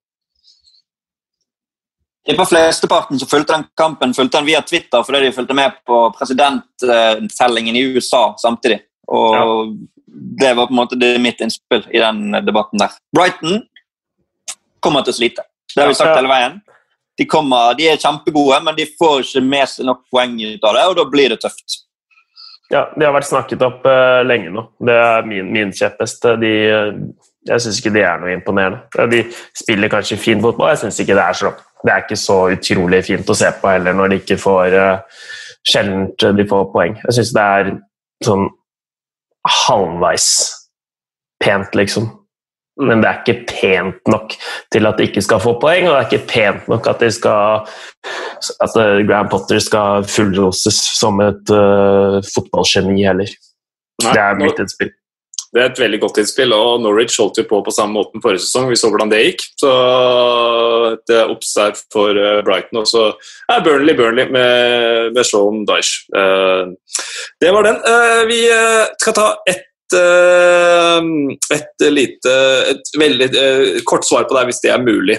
På 2.35 2.45
flesteparten 2.45 3.19
som 3.19 3.27
fulgte 3.27 3.53
den 3.53 3.63
kampen, 3.77 4.13
fulgte 4.13 4.37
den 4.37 4.47
via 4.49 4.61
Twitter 4.61 5.03
fordi 5.03 5.27
de 5.27 5.31
fulgte 5.35 5.55
med 5.55 5.77
på 5.87 5.99
presidenttellingen 6.17 7.75
i 7.75 7.85
USA 7.93 8.33
samtidig. 8.41 8.81
Og 9.07 9.37
ja 9.37 9.45
det 10.17 10.53
var 10.53 10.67
på 10.67 10.73
en 10.73 10.75
måte 10.75 10.95
det 10.95 11.17
mitt 11.19 11.41
innspill 11.41 11.83
i 11.91 11.99
den 11.99 12.31
debatten 12.31 12.79
der. 12.79 12.93
Brighton 13.15 13.61
kommer 14.79 15.05
til 15.05 15.13
å 15.13 15.17
slite. 15.19 15.45
Det 15.73 15.83
har 15.83 15.91
vi 15.91 15.97
sagt 15.97 16.15
hele 16.15 16.31
veien. 16.31 16.59
De, 17.17 17.25
kommer, 17.29 17.73
de 17.77 17.87
er 17.89 18.01
kjempegode, 18.01 18.59
men 18.65 18.77
de 18.77 18.85
får 18.97 19.23
ikke 19.25 19.43
med 19.45 19.69
seg 19.69 19.87
nok 19.89 20.03
poeng 20.13 20.35
ut 20.37 20.65
av 20.69 20.77
det, 20.77 20.83
og 20.89 20.97
da 20.99 21.05
blir 21.09 21.33
det 21.33 21.39
tøft. 21.41 21.79
Ja, 22.69 22.83
de 22.93 23.05
har 23.05 23.15
vært 23.15 23.29
snakket 23.29 23.63
opp 23.65 23.85
uh, 23.87 24.21
lenge 24.27 24.51
nå. 24.53 24.67
Det 24.83 24.97
er 25.01 25.25
min, 25.27 25.49
min 25.53 25.71
kjepphest. 25.73 26.27
De, 26.41 26.51
jeg 27.47 27.63
syns 27.63 27.79
ikke 27.81 27.93
de 27.95 28.03
er 28.03 28.21
noe 28.21 28.35
imponerende. 28.35 29.07
De 29.11 29.23
spiller 29.55 29.91
kanskje 29.91 30.19
fin 30.21 30.43
fotball, 30.43 30.73
jeg 30.73 30.83
syns 30.85 31.01
ikke 31.03 31.17
det 31.17 31.25
er 31.25 31.41
så 31.41 31.55
Det 31.85 31.93
er 31.93 32.03
ikke 32.03 32.17
så 32.19 32.37
utrolig 32.49 33.03
fint 33.05 33.29
å 33.29 33.35
se 33.37 33.49
på 33.61 33.69
heller 33.69 33.93
når 33.93 34.09
de 34.09 34.21
ikke 34.23 34.39
får 34.41 34.77
uh, 34.77 35.25
Sjelden 35.67 36.07
de 36.37 36.45
får 36.47 36.69
poeng. 36.71 36.93
Jeg 37.03 37.17
syns 37.17 37.33
det 37.35 37.43
er 37.43 37.71
sånn 38.23 38.45
halvveis 39.47 40.29
pent, 41.43 41.75
liksom. 41.77 42.09
Men 42.77 43.01
det 43.01 43.09
er 43.09 43.21
ikke 43.23 43.47
pent 43.49 44.11
nok 44.11 44.35
til 44.73 44.85
at 44.85 44.99
de 44.99 45.07
ikke 45.07 45.23
skal 45.25 45.41
få 45.41 45.55
poeng, 45.61 45.87
og 45.87 45.95
det 45.95 46.01
er 46.01 46.11
ikke 46.11 46.29
pent 46.29 46.67
nok 46.69 46.89
at, 46.91 47.01
de 47.01 47.09
skal, 47.13 47.65
at 48.61 48.77
eh, 48.77 49.01
Graham 49.07 49.31
Potter 49.31 49.61
skal 49.63 50.05
fullroses 50.05 50.77
som 50.99 51.17
et 51.25 51.53
uh, 51.53 52.19
fotballgeni 52.35 53.01
heller. 53.07 53.33
Nei, 54.03 54.13
Det 54.13 54.21
er 54.21 54.37
mitt 54.37 54.61
innspill. 54.61 54.93
Det 55.57 55.63
er 55.63 55.71
et 55.71 55.79
veldig 55.81 55.97
godt 56.03 56.19
innspill, 56.21 56.51
og 56.53 56.83
Norwich 56.83 57.15
holdt 57.17 57.39
jo 57.41 57.47
på 57.49 57.63
på 57.65 57.71
samme 57.73 57.97
måten 57.97 58.21
forrige 58.21 58.43
sesong. 58.43 58.67
Vi 58.69 58.77
så 58.77 58.91
hvordan 58.93 59.09
det 59.09 59.23
gikk. 59.23 59.45
Så 59.57 59.71
et 60.91 61.13
er 61.17 61.31
obs 61.33 61.55
for 61.93 62.13
eh, 62.13 62.43
Brighton. 62.45 62.83
Og 62.83 62.89
så 62.89 63.07
er 63.49 63.63
Burnley 63.65 63.97
Burnley 63.97 64.29
med, 64.29 65.15
med 65.17 65.25
Sean 65.25 65.63
Dyche. 65.65 66.05
Eh, 66.13 66.75
Det 67.41 67.53
var 67.55 67.65
den. 67.65 67.81
Eh, 67.81 68.21
Vi 68.29 68.43
skal 69.01 69.17
ta 69.17 69.31
ett 69.49 69.65
et 69.87 71.83
lite 71.95 72.31
et 72.73 72.89
veldig 72.99 73.27
et 73.31 73.85
kort 73.87 74.03
svar 74.03 74.25
på 74.27 74.35
det 74.35 74.41
hvis 74.49 74.59
det 74.59 74.73
er 74.73 74.83
mulig. 74.83 75.15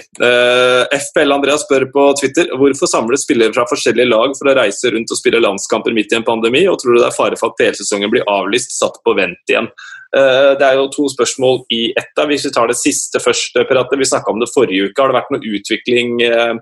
FPL 0.93 1.33
Andreas 1.33 1.63
spør 1.65 1.87
på 1.89 2.03
Twitter 2.19 2.51
hvorfor 2.53 2.85
samles 2.85 3.25
spillere 3.25 3.49
fra 3.55 3.65
forskjellige 3.65 4.11
lag 4.11 4.35
for 4.37 4.51
å 4.51 4.53
reise 4.59 4.91
rundt 4.93 5.09
og 5.09 5.17
spille 5.17 5.41
landskamper 5.41 5.95
midt 5.97 6.13
i 6.13 6.19
en 6.19 6.27
pandemi, 6.27 6.67
og 6.69 6.77
tror 6.77 6.93
du 6.93 7.01
det 7.01 7.09
er 7.09 7.17
fare 7.17 7.39
for 7.41 7.49
at 7.49 7.57
PL-sesongen 7.57 8.13
blir 8.13 8.29
avlyst, 8.29 8.77
satt 8.77 9.01
på 9.01 9.17
vent 9.17 9.41
igjen? 9.49 9.71
Eh, 10.15 10.51
Det 10.57 10.65
er 10.65 10.79
jo 10.79 10.89
to 10.89 11.05
spørsmål 11.11 11.63
i 11.71 11.93
ett. 11.97 12.11
da. 12.15 12.25
Hvis 12.25 12.45
vi 12.45 12.51
tar 12.51 12.67
det 12.67 12.77
siste 12.77 13.19
først, 13.21 13.53
Peratte. 13.67 13.97
Vi 13.97 14.05
snakka 14.05 14.31
om 14.31 14.39
det 14.39 14.49
forrige 14.53 14.89
uke. 14.89 15.01
Har 15.01 15.11
det 15.11 15.19
vært 15.19 15.31
noe 15.31 15.53
utvikling 15.55 16.21
eh, 16.25 16.55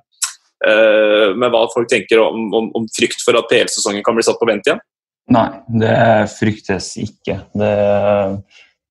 eh, 0.68 1.34
med 1.36 1.52
hva 1.52 1.68
folk 1.74 1.90
tenker 1.90 2.20
om, 2.20 2.54
om, 2.54 2.72
om 2.76 2.88
frykt 2.92 3.24
for 3.24 3.38
at 3.40 3.48
PL-sesongen 3.50 4.04
kan 4.04 4.16
bli 4.16 4.24
satt 4.24 4.40
på 4.40 4.50
vent 4.50 4.68
igjen? 4.68 4.84
Nei, 5.32 5.48
det 5.84 5.98
fryktes 6.38 6.94
ikke. 7.04 7.42
Det, 7.52 7.72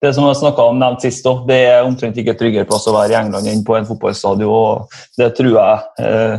det 0.05 0.11
som 0.13 0.27
jeg 0.29 0.37
snakket 0.37 0.73
om 0.73 0.81
nevnt 0.81 1.05
sist, 1.05 1.25
òg, 1.29 1.47
det 1.49 1.63
er 1.71 1.87
omtrent 1.87 2.19
ikke 2.21 2.37
tryggere 2.37 2.69
plass 2.69 2.85
å 2.89 2.93
være 2.97 3.15
i 3.15 3.21
England 3.23 3.49
enn 3.49 3.65
på 3.65 3.77
en 3.79 3.89
fotballstadion. 3.89 4.85
Det 5.17 5.31
tror 5.39 5.55
jeg 5.55 6.05
eh, 6.05 6.37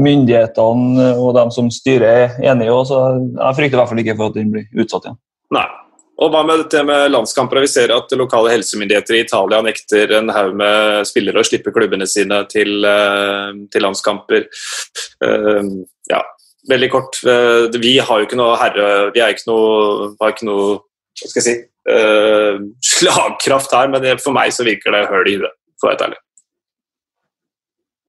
myndighetene 0.00 1.12
og 1.18 1.34
de 1.36 1.44
som 1.54 1.70
styrer 1.70 2.24
er 2.24 2.50
enige 2.50 2.74
i. 2.74 2.82
Så 2.90 2.98
jeg 3.20 3.58
frykter 3.58 3.78
i 3.78 3.80
hvert 3.82 3.92
fall 3.92 4.02
ikke 4.02 4.18
for 4.18 4.32
at 4.32 4.40
den 4.40 4.50
blir 4.54 4.82
utsatt 4.82 5.06
igjen. 5.06 5.20
Nei. 5.54 5.68
Og 6.20 6.28
hva 6.32 6.42
med 6.44 6.60
dette 6.60 6.82
med 6.84 7.14
landskamper? 7.14 7.62
Vi 7.64 7.70
ser 7.72 7.92
at 7.94 8.12
lokale 8.18 8.52
helsemyndigheter 8.52 9.16
i 9.16 9.22
Italia 9.24 9.62
nekter 9.64 10.12
en 10.18 10.28
haug 10.34 10.52
med 10.60 11.08
spillere 11.08 11.40
å 11.40 11.46
slippe 11.46 11.72
klubbene 11.72 12.08
sine 12.08 12.42
til, 12.52 12.84
eh, 12.84 13.56
til 13.72 13.86
landskamper. 13.86 14.46
Eh, 15.24 15.62
Ja, 16.10 16.22
veldig 16.68 16.90
kort. 16.90 17.20
Eh, 17.24 17.70
Vi 17.78 17.98
har 17.98 18.18
jo 18.18 18.26
ikke 18.26 18.36
noe 18.36 18.56
herre... 18.58 19.12
Vi 19.14 19.20
er 19.20 19.32
ikke 19.32 19.48
noe, 19.48 20.16
har 20.20 20.32
ikke 20.32 20.48
noe 20.48 20.80
hva 21.20 21.28
skal 21.28 21.42
jeg 21.42 21.48
si, 21.48 21.54
slagkraft 22.80 23.72
her, 23.72 23.88
men 23.88 24.18
for 24.18 24.32
meg 24.32 24.52
så 24.52 24.64
virker 24.64 24.92
det 24.92 25.08
høl 25.10 25.28
i 25.28 25.36
huet, 25.36 25.52
for 25.80 25.88
å 25.88 25.92
være 25.92 26.08
ærlig. 26.08 26.20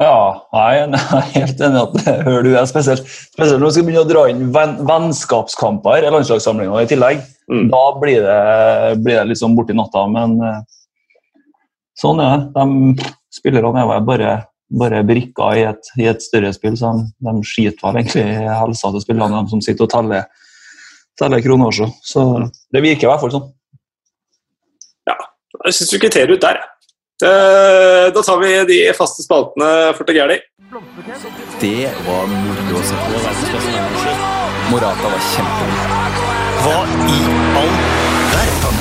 Ja, 0.01 0.41
jeg 0.55 0.87
er 0.87 1.25
helt 1.35 1.59
enig 1.61 1.81
at 1.81 1.97
det 1.99 2.15
hører 2.25 2.45
du 2.45 2.55
er 2.55 2.69
spesielt. 2.69 3.05
Spesielt 3.05 3.61
når 3.61 3.69
du 3.69 3.75
skal 3.75 3.85
begynne 3.85 4.05
å 4.05 4.09
dra 4.09 4.23
inn 4.31 4.47
venn, 4.55 4.79
vennskapskamper 4.87 6.07
i 6.07 6.13
landslagssamlinga 6.13 6.81
i 6.81 6.89
tillegg. 6.89 7.21
Mm. 7.51 7.65
Da 7.71 7.81
blir 7.99 8.21
det, 8.23 8.37
blir 9.03 9.17
det 9.19 9.27
liksom 9.33 9.55
borti 9.57 9.75
natta, 9.75 10.05
men 10.07 10.37
eh, 10.39 10.61
sånn 11.99 12.21
er 12.23 12.37
det. 12.37 12.51
De 12.55 13.09
spillerne 13.35 13.83
er 13.83 14.05
bare, 14.07 14.35
bare 14.71 15.01
brikker 15.07 15.57
i 15.59 15.65
et, 15.67 15.89
i 15.99 16.07
et 16.11 16.23
større 16.23 16.53
spill, 16.55 16.77
så 16.79 16.93
de, 16.95 17.09
de 17.27 17.33
skiter 17.47 17.83
vel 17.89 17.99
egentlig 18.01 18.23
i 18.23 18.47
helsa 18.47 18.91
til 18.95 19.03
spillerne, 19.03 19.43
de 19.43 19.51
som 19.51 19.63
sitter 19.63 19.87
og 19.87 19.91
teller, 19.91 20.27
teller 21.19 21.43
kroner. 21.43 21.71
også. 21.73 21.89
Så 22.07 22.25
det 22.71 22.85
virker 22.87 23.07
i 23.07 23.11
hvert 23.11 23.25
fall 23.25 23.35
sånn. 23.35 23.49
Ja. 25.11 25.17
Jeg 25.67 25.75
syns 25.79 25.91
du 25.91 25.99
kvitterer 25.99 26.31
ut 26.35 26.43
der, 26.47 26.61
jeg. 26.61 26.67
Eh, 27.21 28.07
Da 28.15 28.21
tar 28.25 28.39
vi 28.41 28.53
de 28.71 28.79
faste 28.97 29.21
spaltene 29.27 29.91
fort 29.99 30.09
og 30.09 30.17
gæli. 30.17 30.39
Det 31.61 31.91
var 32.07 32.31
moro 32.31 32.79
å 32.79 32.85
se 32.87 32.95
på. 33.03 34.40
Morata 34.71 35.03
var 35.03 35.23
kjempegod. 35.33 35.79
Hva 36.63 36.75
i 37.11 37.17
all 37.59 37.71
verden? 38.31 38.77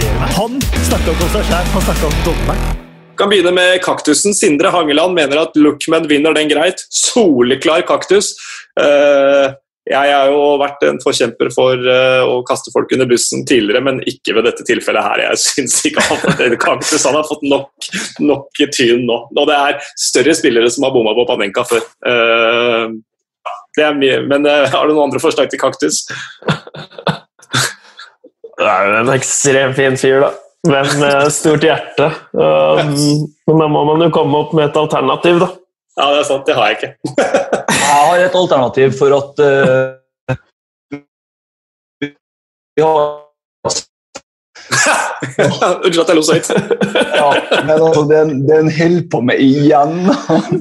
Er. 0.00 0.24
Han 0.34 0.56
snakka 0.88 1.12
ikke 1.12 1.26
om 1.28 1.30
seg 1.36 1.44
sjæl, 1.46 1.68
han 1.76 1.84
snakka 1.86 2.08
om 2.08 2.16
dommeren. 2.26 2.80
Kan 3.20 3.30
begynne 3.30 3.52
med 3.54 3.76
kaktusen. 3.84 4.34
Sindre 4.34 4.72
Hangeland 4.74 5.14
mener 5.14 5.44
at 5.44 5.54
Lookman 5.54 6.08
vinner 6.10 6.34
den 6.34 6.50
greit. 6.50 6.82
Soleklar 6.90 7.84
kaktus. 7.86 8.32
Eh, 8.80 9.52
jeg 9.90 10.14
har 10.16 10.32
jo 10.32 10.40
vært 10.58 10.82
en 10.88 10.98
forkjemper 11.04 11.52
for 11.54 11.78
eh, 11.92 12.22
å 12.26 12.40
kaste 12.48 12.72
folk 12.74 12.90
under 12.96 13.06
bussen 13.12 13.44
tidligere, 13.46 13.84
men 13.86 14.00
ikke 14.02 14.34
ved 14.34 14.48
dette 14.48 14.66
tilfellet 14.66 15.06
her. 15.06 15.22
Jeg 15.28 15.42
syns 15.44 15.76
ikke 15.86 16.08
han, 16.08 16.24
at 16.32 16.58
kaktus 16.64 17.06
han 17.06 17.20
har 17.20 17.28
fått 17.28 17.46
nok, 17.46 17.70
nok 18.18 18.64
tyn 18.74 19.06
nå. 19.06 19.20
Og 19.30 19.46
det 19.52 19.60
er 19.60 19.78
større 20.08 20.34
spillere 20.34 20.74
som 20.74 20.88
har 20.88 20.96
bomma 20.96 21.14
på 21.14 21.28
Panenka 21.30 21.62
før. 21.70 21.86
Eh, 23.70 23.78
det 23.78 23.86
er 23.86 23.94
mye, 23.94 24.20
men 24.26 24.46
uh, 24.46 24.68
har 24.70 24.86
du 24.86 24.94
noen 24.94 25.08
andre 25.08 25.20
forslag 25.22 25.50
til 25.50 25.60
kaktus? 25.60 26.06
Det 28.60 28.66
er 28.68 28.86
jo 28.86 28.96
en 29.00 29.12
ekstremt 29.14 29.76
fin 29.76 29.96
fyr, 29.96 30.20
da. 30.26 30.30
Men 30.68 30.86
med 31.00 31.30
stort 31.32 31.62
hjerte. 31.64 32.10
Um, 32.36 32.90
Men 33.48 33.62
da 33.62 33.68
må 33.72 33.84
man 33.88 34.02
jo 34.04 34.10
komme 34.12 34.36
opp 34.42 34.52
med 34.52 34.66
et 34.68 34.76
alternativ, 34.76 35.38
da. 35.40 35.48
Ja, 35.96 36.10
det 36.12 36.18
er 36.18 36.26
sant. 36.28 36.44
Det 36.46 36.56
har 36.58 36.68
jeg 36.68 36.76
ikke. 36.76 36.92
Jeg 37.80 37.96
har 37.96 38.20
et 38.22 38.36
alternativ 38.38 38.92
for 38.94 39.14
at 39.16 39.40
uh, 39.42 39.96
vi 42.76 42.84
har 42.84 43.00
Unnskyld 45.84 46.02
at 46.02 46.10
jeg 46.10 46.18
lo 46.18 46.22
så 46.24 46.36
høyt. 46.36 46.50
Ja, 47.20 47.30
men 47.66 47.74
altså, 47.86 48.04
den, 48.10 48.32
den 48.48 48.70
holder 48.76 49.02
på 49.12 49.20
med 49.26 49.42
igjen 49.42 49.96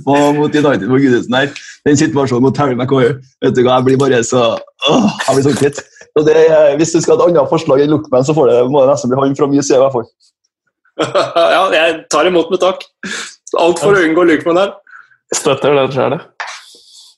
på, 0.05 0.15
mot 0.37 0.55
United 0.55 0.87
på 0.89 0.99
Gudesen 1.03 1.37
her. 1.37 1.53
Den 1.87 1.99
situasjonen 1.99 2.45
mot 2.47 2.57
Terry 2.57 2.75
McCoy. 2.75 3.13
Vet 3.43 3.55
du 3.55 3.63
hva, 3.63 3.79
jeg 3.79 3.87
blir 3.87 4.01
bare 4.01 4.21
så 4.27 4.43
åh, 4.57 5.07
jeg 5.27 5.37
blir 5.37 5.47
så 5.47 5.55
kvitt. 5.61 5.81
Så 6.09 6.25
det, 6.25 6.35
hvis 6.81 6.95
du 6.95 6.99
skal 7.03 7.15
ha 7.15 7.29
et 7.29 7.31
annet 7.31 7.53
forslag 7.53 7.85
enn 7.85 7.93
Lookman, 7.93 8.25
så 8.27 8.35
får 8.35 8.51
det, 8.51 8.59
må 8.73 8.83
det 8.83 8.91
nesten 8.91 9.13
bli 9.13 9.21
han 9.21 9.37
fra 9.37 9.49
min 9.51 9.63
side. 9.63 9.77
i 9.77 9.83
hvert 9.85 9.95
fall. 9.95 10.07
ja, 11.55 11.63
jeg 11.77 11.97
tar 12.11 12.27
imot 12.27 12.51
med 12.51 12.63
takk. 12.63 12.83
Alt 13.61 13.81
for 13.83 13.95
å 13.95 14.03
unngå 14.03 14.25
Lookman 14.27 14.59
her. 14.59 14.75
Støtter 15.37 15.77
den 15.77 15.93
sjøl, 15.93 16.17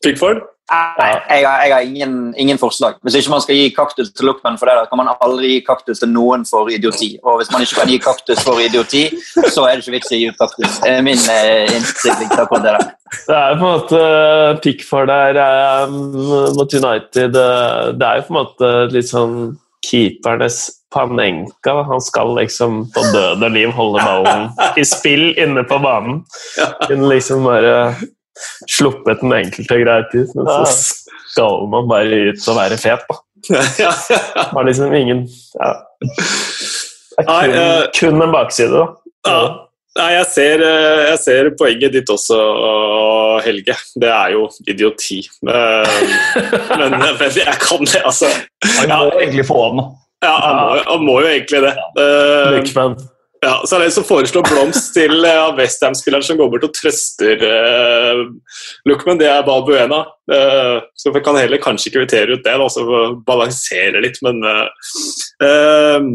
Pickford? 0.03 0.50
Nei, 0.71 1.09
jeg 1.11 1.43
har, 1.43 1.63
jeg 1.65 1.73
har 1.73 1.83
ingen, 1.83 2.13
ingen 2.39 2.59
forslag. 2.59 2.95
Hvis 3.03 3.17
ikke 3.19 3.33
man 3.33 3.41
skal 3.43 3.57
gi 3.57 3.71
kaktus 3.75 4.11
til 4.15 4.29
Luckman 4.29 4.55
for 4.59 4.69
det, 4.69 4.77
da 4.79 4.87
kan 4.87 5.01
man 5.01 5.09
aldri 5.11 5.55
gi 5.55 5.63
kaktus 5.67 5.99
til 5.99 6.11
noen 6.13 6.45
for 6.47 6.71
idioti. 6.71 7.09
Og 7.27 7.41
hvis 7.41 7.51
man 7.51 7.65
ikke 7.65 7.81
kan 7.81 7.91
gi 7.91 7.97
kaktus 7.99 8.43
for 8.45 8.61
idioti, 8.63 9.03
så 9.51 9.65
er 9.67 9.75
det 9.75 9.83
ikke 9.83 9.97
vits 9.97 10.11
i 10.13 10.15
å 10.15 10.21
gi 10.21 10.29
ut 10.31 10.39
kaktus. 10.39 10.77
Det 10.79 10.93
er 10.93 11.03
min 11.03 11.25
eh, 11.33 11.73
innstilling 11.75 12.31
til 12.31 12.43
akkurat 12.45 12.67
det 12.67 12.75
der. 12.77 12.93
Det 13.25 13.35
er 13.35 13.57
på 13.59 13.67
en 13.67 13.73
måte 13.73 14.03
Pickford 14.63 15.11
der 15.11 15.41
um, 15.83 15.97
mot 16.55 16.73
United 16.73 17.35
eh, 17.35 17.89
Det 17.99 18.07
er 18.07 18.21
jo 18.21 18.27
på 18.29 18.31
en 18.31 18.37
måte 18.37 18.69
litt 18.93 19.09
sånn 19.11 19.35
keepernes 19.83 20.61
Panenka. 20.93 21.81
Han 21.91 21.99
skal 22.03 22.31
liksom 22.39 22.85
på 22.95 23.03
død 23.11 23.43
og 23.43 23.51
liv 23.51 23.75
holde 23.75 24.07
ballen 24.07 24.47
i 24.79 24.87
spill 24.87 25.33
inne 25.35 25.67
på 25.67 25.79
banen. 25.83 26.23
Kunne 26.87 27.11
liksom 27.11 27.43
bare 27.47 27.75
sluppet 28.69 29.21
den 29.23 29.33
enkelte 29.37 29.79
greit 29.83 30.13
ut, 30.15 30.35
men 30.37 30.47
så 30.47 30.63
skal 31.31 31.67
man 31.71 31.89
bare 31.91 32.21
ut 32.31 32.47
og 32.51 32.57
være 32.59 32.77
fet, 32.81 33.03
da. 33.09 33.19
ja, 33.49 33.91
ja. 34.13 34.47
Har 34.51 34.67
liksom 34.67 34.93
ingen 34.93 35.25
ja. 35.57 35.71
Det 36.01 37.25
er 37.25 37.27
kun, 37.27 37.53
eh, 37.57 37.83
kun 37.97 38.21
en 38.23 38.33
bakside, 38.33 38.71
da. 38.73 38.85
Ja. 39.27 39.41
Nei, 39.99 40.05
jeg 40.15 40.27
ser, 40.31 40.61
eh, 40.63 40.99
jeg 41.09 41.17
ser 41.19 41.49
poenget 41.59 41.91
ditt 41.91 42.09
også, 42.09 42.37
Helge. 43.43 43.75
Det 43.99 44.07
er 44.07 44.31
jo 44.37 44.45
idioti. 44.71 45.19
Men, 45.43 46.95
men 47.19 47.35
jeg 47.35 47.57
kan 47.59 47.83
det, 47.83 47.99
altså. 48.07 48.29
Han 48.79 48.87
Ja, 48.93 49.01
må 49.03 49.19
egentlig 49.19 49.45
få 49.49 49.59
den. 49.73 49.83
ja, 50.23 50.31
han, 50.45 50.61
må, 50.61 50.77
han 50.87 51.03
må 51.09 51.17
jo 51.25 51.27
egentlig 51.33 51.63
det. 51.67 51.73
Ja. 51.99 52.85
Ja, 53.41 53.63
så 53.65 53.73
er 53.73 53.81
det 53.81 53.85
en 53.89 53.93
som 53.95 54.05
foreslår 54.05 54.43
blomst 54.45 54.91
til 54.93 55.23
uh, 55.25 55.55
Westham-spilleren 55.57 56.25
som 56.25 56.37
går 56.37 56.49
bort 56.53 56.65
og 56.67 56.75
trøster 56.77 57.41
uh, 57.41 58.19
Lookman. 58.85 59.17
Det 59.17 59.31
er 59.31 59.47
Balbuena. 59.47 60.03
Uh, 60.29 60.77
så 60.93 61.09
vi 61.09 61.23
kan 61.25 61.39
heller 61.39 61.61
kanskje 61.63 61.89
kvittere 61.95 62.37
ut 62.37 62.45
det, 62.45 62.53
da, 62.61 62.69
så 62.69 62.85
balansere 63.25 64.03
litt. 64.05 64.21
Men 64.21 64.45
uh, 64.45 66.05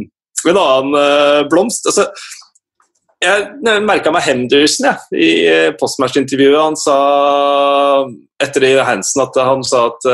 en 0.46 0.62
annen 0.62 1.50
blomst 1.50 1.88
altså, 1.90 2.04
Jeg 3.24 3.82
merka 3.82 4.12
meg 4.14 4.22
Henderson 4.28 4.86
ja, 4.92 4.94
i 5.10 5.32
uh, 5.50 5.74
postmatch-intervjuet. 5.82 6.62
Han 6.62 6.78
sa 6.78 6.96
etter 8.38 8.62
det 8.62 8.74
i 8.76 8.82
Hansen 8.86 9.26
at 9.26 9.42
han 9.42 9.66
sa 9.66 9.88
at 9.90 10.12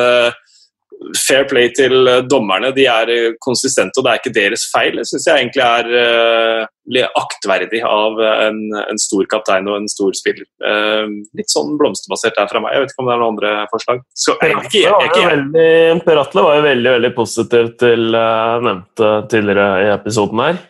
fair 1.26 1.44
play 1.50 1.74
til 1.76 2.08
dommerne. 2.24 2.72
De 2.72 2.88
er 2.88 3.34
konsistente, 3.42 3.98
og 4.00 4.06
det 4.06 4.12
er 4.14 4.22
ikke 4.22 4.38
deres 4.38 4.70
feil. 4.72 4.96
Det 4.96 5.10
syns 5.10 5.26
jeg 5.28 5.42
egentlig 5.42 5.66
er 5.66 6.70
aktverdig 7.18 7.82
av 7.86 8.18
en, 8.20 8.58
en 8.74 8.98
stor 8.98 9.26
kaptein 9.30 9.68
og 9.70 9.78
en 9.78 9.88
stor 9.90 10.14
spiller. 10.18 10.46
Uh, 10.64 11.06
litt 11.38 11.52
sånn 11.52 11.76
blomsterbasert 11.78 12.38
der 12.38 12.50
fra 12.50 12.62
meg. 12.62 12.74
Jeg 12.74 12.84
vet 12.84 12.94
ikke 12.94 13.04
om 13.04 13.10
det 13.10 13.14
er 13.14 13.22
noen 13.22 13.36
andre 13.36 13.52
forslag. 13.70 14.02
Så, 14.18 14.34
jeg, 14.42 14.56
er 14.56 14.74
jeg, 14.74 14.90
er 14.90 14.98
Per 14.98 14.98
Atle 14.98 15.12
var 15.12 15.22
jo 15.22 15.30
veldig- 15.30 16.02
Per 16.08 16.22
Atle 16.24 16.44
var 16.48 16.58
jo 16.58 16.66
veldig 16.66 16.96
veldig 16.96 17.12
positiv 17.16 17.72
til 17.82 18.18
uh, 18.18 18.58
nevnte 18.66 19.14
tidligere 19.30 19.70
i 19.86 19.88
episoden 19.94 20.44
her. 20.46 20.60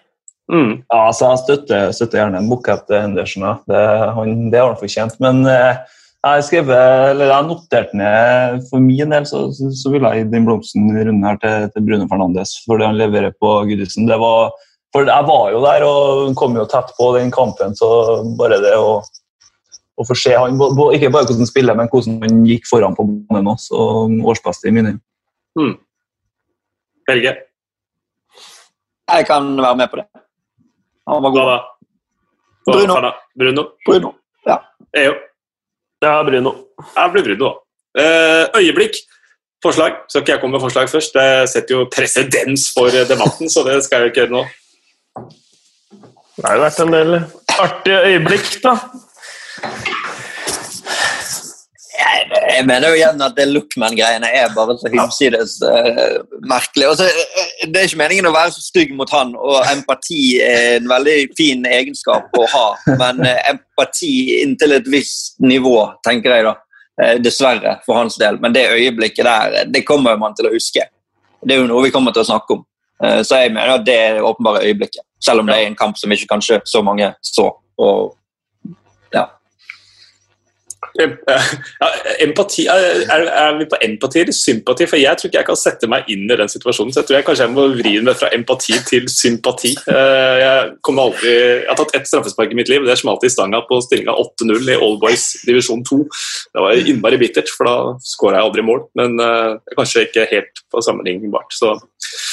Mm. 0.53 0.73
Ja, 0.91 0.99
altså 1.07 1.31
Jeg 1.31 1.43
støtter, 1.47 1.93
støtter 1.97 2.19
gjerne 2.21 2.45
Mokhep 2.45 2.91
Henderson. 2.93 3.49
Det, 3.71 3.83
han, 4.19 4.39
det 4.53 4.61
har 4.61 4.73
han 4.73 4.81
fortjent. 4.81 5.17
Men 5.23 5.47
uh, 5.49 5.81
jeg 6.23 6.39
har 6.39 6.45
skrevet, 6.47 6.83
eller 7.11 7.33
jeg 7.33 7.47
noterte 7.49 7.49
notert 7.49 7.95
ned 7.99 8.67
For 8.69 8.83
min 8.83 9.11
del 9.11 9.25
så, 9.27 9.41
så, 9.57 9.73
så 9.75 9.91
vil 9.91 10.05
jeg 10.07 10.21
gi 10.21 10.29
den 10.31 10.45
blomsten 10.47 10.93
runden 10.95 11.25
her 11.27 11.41
til, 11.43 11.65
til 11.75 11.87
Bruno 11.89 12.07
Fernandes 12.11 12.53
for 12.63 12.79
det 12.79 12.87
han 12.87 13.01
leverer 13.01 13.35
på 13.43 13.57
Gudisen. 13.67 14.07
Det 14.07 14.21
var, 14.23 14.53
for 14.93 15.09
jeg 15.09 15.27
var 15.29 15.45
jo 15.55 15.63
der 15.65 15.85
og 15.87 16.35
kom 16.37 16.57
jo 16.59 16.67
tett 16.69 16.93
på 16.99 17.09
den 17.17 17.31
kampen, 17.33 17.77
så 17.77 17.89
bare 18.39 18.61
det 18.61 18.75
å, 18.77 18.99
å 19.97 20.07
få 20.09 20.17
se 20.19 20.35
han, 20.37 20.59
ikke 20.93 21.11
bare 21.13 21.25
hvordan 21.25 21.41
han 21.41 21.49
spiller, 21.51 21.79
men 21.79 21.89
hvordan 21.93 22.19
han 22.25 22.43
gikk 22.49 22.69
foran 22.69 22.97
på 22.99 23.07
banen 23.31 23.53
også, 23.55 23.73
og 23.77 24.29
årsbeste 24.35 24.69
i 24.69 24.75
mine 24.77 24.97
øyne. 25.57 25.75
Helge, 27.09 27.33
Jeg 29.13 29.27
kan 29.27 29.49
være 29.59 29.77
med 29.77 29.91
på 29.91 29.97
det. 30.01 30.07
Han 31.09 31.23
var 31.23 31.31
god. 31.35 31.49
da? 31.51 31.59
Bruno. 32.67 33.13
Bruno? 33.39 33.65
Bruno. 33.87 34.13
Ja. 34.47 34.59
EO. 34.97 35.15
Ja, 36.03 36.23
Bruno. 36.23 36.53
Jeg 36.97 37.13
blir 37.13 37.25
Bruno, 37.27 37.49
da. 37.49 38.03
Eh, 38.03 38.61
øyeblikk. 38.61 38.97
Forslag. 39.63 39.93
Skal 40.09 40.23
ikke 40.23 40.33
jeg 40.33 40.41
komme 40.41 40.57
med 40.57 40.63
forslag 40.65 40.89
først? 40.91 41.15
Det 41.15 41.49
setter 41.51 41.77
jo 41.77 41.89
presedens 41.91 42.71
for 42.75 42.91
debatten, 42.91 43.51
så 43.51 43.63
det 43.67 43.83
skal 43.85 44.01
jeg 44.01 44.09
jo 44.09 44.13
ikke 44.13 44.21
gjøre 44.25 44.37
nå. 44.39 44.45
Det 45.17 46.47
har 46.47 46.57
jo 46.57 46.63
vært 46.65 46.83
en 46.83 46.93
del 46.95 47.17
artige 47.61 47.99
øyeblikk, 48.09 48.55
da. 48.65 48.77
Jeg, 52.03 52.23
jeg 52.57 52.65
mener 52.67 52.89
jo 52.89 52.97
igjen 52.97 53.21
at 53.23 53.37
det 53.37 53.45
Lookman-greiene 53.51 54.31
er 54.33 54.55
bare 54.57 54.75
så 54.81 54.91
hinsides 54.91 55.59
uh, 55.61 56.23
merkelig. 56.49 56.89
Altså, 56.89 57.07
eh, 57.07 57.69
det 57.69 57.79
er 57.79 57.91
ikke 57.91 58.01
meningen 58.01 58.31
å 58.31 58.35
være 58.35 58.55
så 58.57 58.65
stygg 58.65 58.95
mot 58.97 59.13
han, 59.13 59.37
og 59.37 59.61
empati 59.71 60.23
er 60.43 60.79
en 60.79 60.89
veldig 60.91 61.19
fin 61.39 61.69
egenskap 61.69 62.33
å 62.41 62.49
ha. 62.55 62.67
Men 62.89 63.21
uh, 63.27 63.37
empati 63.53 64.15
inntil 64.41 64.79
et 64.79 64.91
visst 64.91 65.37
nivå, 65.45 65.77
tenker 66.07 66.39
jeg 66.39 66.49
da. 66.49 66.57
Uh, 66.97 67.15
dessverre, 67.21 67.79
for 67.87 68.01
hans 68.01 68.17
del. 68.21 68.41
Men 68.41 68.57
det 68.57 68.71
øyeblikket 68.73 69.29
der, 69.29 69.63
det 69.69 69.87
kommer 69.89 70.17
man 70.21 70.35
til 70.39 70.49
å 70.49 70.57
huske. 70.57 70.89
Det 71.43 71.55
er 71.55 71.61
jo 71.63 71.71
noe 71.71 71.85
vi 71.85 71.95
kommer 71.95 72.17
til 72.17 72.25
å 72.25 72.31
snakke 72.33 72.57
om. 72.57 72.67
Eh, 73.05 73.21
så 73.27 73.43
jeg 73.43 73.53
mener 73.55 73.77
at 73.77 73.87
det 73.87 73.99
er 73.99 74.19
det 74.19 74.27
åpenbare 74.27 74.65
øyeblikket. 74.65 75.05
Selv 75.25 75.41
om 75.41 75.47
det 75.47 75.57
er 75.57 75.67
en 75.67 75.79
kamp 75.79 75.99
som 75.99 76.13
ikke 76.13 76.31
kanskje 76.35 76.61
så 76.67 76.83
mange 76.83 77.13
så. 77.23 77.51
Og 77.79 78.17
ja. 79.15 79.25
Empati, 82.21 82.67
er, 82.67 83.23
er 83.43 83.55
vi 83.59 83.67
på 83.71 83.79
empati 83.87 84.21
eller 84.21 84.35
sympati? 84.37 84.87
For 84.87 85.01
Jeg 85.01 85.17
tror 85.17 85.31
ikke 85.31 85.39
jeg 85.39 85.49
kan 85.49 85.59
sette 85.59 85.89
meg 85.89 86.11
inn 86.13 86.27
i 86.27 86.37
den 86.37 86.51
situasjonen. 86.53 86.93
så 86.93 87.01
jeg 87.01 87.09
tror 87.09 87.17
jeg 87.17 87.27
kanskje 87.29 87.47
jeg 87.47 87.55
må 87.55 87.67
vri 87.79 87.95
meg 88.05 88.19
fra 88.19 88.31
empati 88.35 88.77
til 88.91 89.09
sympati. 89.09 89.73
Eh, 89.89 90.37
Jeg, 90.43 90.75
aldri, 90.91 91.33
jeg 91.33 91.69
har 91.71 91.79
tatt 91.79 91.95
ett 91.97 92.11
straffespark 92.11 92.53
i 92.53 92.59
mitt 92.59 92.69
liv. 92.69 92.85
Det 92.85 92.99
smalt 92.99 93.25
i 93.25 93.33
stanga 93.33 93.63
på 93.69 93.81
stillinga 93.87 94.13
8-0 94.13 94.75
i 94.75 94.79
All 94.79 94.99
Boys 95.01 95.31
divisjon 95.47 95.85
2. 95.87 96.03
Det 96.53 96.67
var 96.67 96.83
innmari 96.93 97.21
bittert, 97.23 97.51
for 97.57 97.71
da 97.71 97.77
skåra 98.05 98.41
jeg 98.41 98.51
aldri 98.51 98.67
mål. 98.67 98.85
Men 98.99 99.17
det 99.17 99.31
er 99.31 99.79
kanskje 99.79 100.07
ikke 100.09 100.29
helt 100.35 100.65
på 100.71 100.85
sammenlignbart. 100.85 101.57
Så 101.57 101.73
eh, 101.73 102.32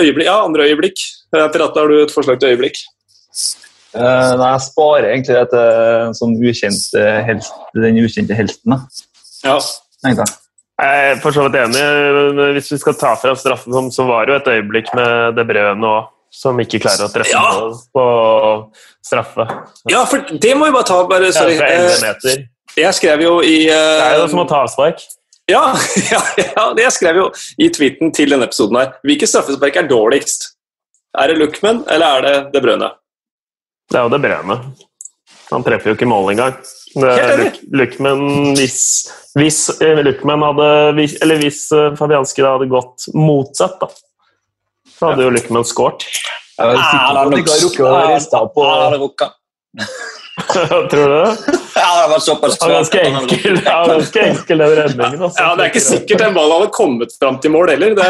øyeblikk, 0.00 0.26
ja, 0.26 0.36
andre 0.44 0.66
øyeblikk. 0.68 0.98
Eh, 1.34 1.48
Pirata, 1.54 1.80
har 1.80 1.88
du 1.88 2.02
et 2.02 2.12
forslag 2.14 2.38
til 2.40 2.54
øyeblikk? 2.54 2.78
Uh, 3.94 4.32
nei, 4.40 4.48
jeg 4.56 4.62
sparer 4.66 5.04
egentlig 5.12 5.34
det 5.38 5.44
til 5.52 6.14
sånn 6.18 6.32
ukjent 6.42 6.96
eh, 6.98 7.20
helt, 7.28 7.50
den 7.78 8.00
ukjente 8.02 8.34
helten. 8.34 8.74
Da, 8.74 8.80
Ja. 9.46 9.58
tenkte 10.02 10.24
jeg. 10.24 10.40
Jeg 10.82 11.10
er 11.12 11.20
for 11.22 11.30
så 11.30 11.44
vidt 11.46 11.54
enig. 11.60 11.84
Hvis 12.56 12.72
vi 12.72 12.78
skal 12.82 12.96
ta 12.98 13.12
fra 13.14 13.36
straffen, 13.38 13.92
så 13.94 14.06
var 14.08 14.26
det 14.26 14.32
jo 14.34 14.38
et 14.40 14.48
øyeblikk 14.56 14.88
med 14.98 15.36
det 15.38 15.44
Brøne 15.46 15.78
nå 15.78 15.92
som 16.34 16.58
ikke 16.58 16.80
klarer 16.82 17.06
å 17.06 17.12
treffe 17.14 17.30
Ja. 17.30 17.70
på, 17.94 18.04
straffe. 19.06 19.46
ja, 19.88 20.00
for 20.10 20.18
det 20.34 20.56
må 20.58 20.66
vi 20.66 20.72
bare 20.74 20.88
ta. 20.88 21.06
Bare, 21.06 21.28
Ja, 21.30 21.36
sorry. 21.36 21.56
fra 21.60 21.68
11 21.70 21.94
Eh, 21.94 22.00
meter. 22.08 22.44
Jeg 22.76 22.94
skrev 22.98 23.22
jo 23.22 23.36
i 23.46 23.68
uh, 23.70 23.74
Det 23.76 24.08
er 24.10 24.18
jo 24.18 24.26
som 24.32 24.40
å 24.42 24.48
ta 24.48 24.64
avspark. 24.64 24.98
Ja, 25.50 25.76
ja, 26.12 26.20
ja, 26.40 26.64
det 26.76 26.86
jeg 26.86 26.96
skrev 26.96 27.20
jo 27.20 27.28
i 27.60 27.68
tweeten 27.72 28.12
til 28.16 28.32
denne 28.32 28.48
episoden 28.48 28.80
her. 28.80 28.94
Hvilke 29.04 29.28
straffespark 29.28 29.76
er 29.76 29.88
dårligst? 29.90 30.50
Er 31.20 31.30
det 31.30 31.38
Luckman, 31.38 31.84
eller 31.92 32.18
er 32.18 32.24
det 32.24 32.36
De 32.54 32.62
Brøne? 32.64 32.88
Det 33.92 34.00
er 34.00 34.06
jo 34.06 34.12
De 34.14 34.20
Brøne. 34.22 34.56
Han 35.50 35.66
treffer 35.66 35.92
jo 35.92 35.98
ikke 35.98 36.08
mål 36.08 36.32
engang. 36.32 36.56
Enig. 36.96 37.50
Hvis, 38.56 38.78
hvis 39.34 39.58
eh, 39.82 39.98
Lukman 40.06 40.44
hadde 40.46 40.66
Eller 41.24 41.40
hvis 41.42 41.64
eh, 41.74 41.88
Fabianski 41.98 42.44
da 42.44 42.52
hadde 42.54 42.68
gått 42.70 43.08
motsatt, 43.18 43.80
da, 43.82 43.88
så 44.94 45.10
hadde 45.10 45.26
jo 45.26 45.34
Lukman 45.34 45.66
skåret. 45.66 46.06
Jeg 46.54 46.70
er 46.70 46.78
sikker 46.78 47.10
på 47.10 47.20
at 47.20 47.32
du 47.34 47.38
ikke 47.40 47.52
har 47.52 47.64
rukket 47.66 47.86
å 47.90 47.94
riste 48.14 48.42
på 48.54 48.66
Ja, 48.68 48.90
det 48.94 49.00
rukka. 49.02 49.30
Tror 50.54 50.88
du 50.94 51.16
det? 51.18 51.62
Ja, 51.84 52.06
det 52.06 52.10
var 52.12 52.20
såpass 52.22 52.58
Det 52.58 52.66
var 52.66 52.74
ganske 52.76 53.00
enkel, 53.00 53.58
ja, 53.64 53.78
ganske 53.88 54.20
enkel 54.20 54.58
den 54.62 54.74
redningen. 54.78 55.22
Altså. 55.26 55.42
Ja, 55.42 55.54
Det 55.56 55.64
er 55.64 55.72
ikke 55.72 55.82
sikkert 55.84 56.22
den 56.22 56.36
ballen 56.36 56.54
hadde 56.58 56.70
kommet 56.76 57.14
fram 57.18 57.38
til 57.42 57.54
mål 57.54 57.72
heller. 57.72 57.96
Det 57.98 58.06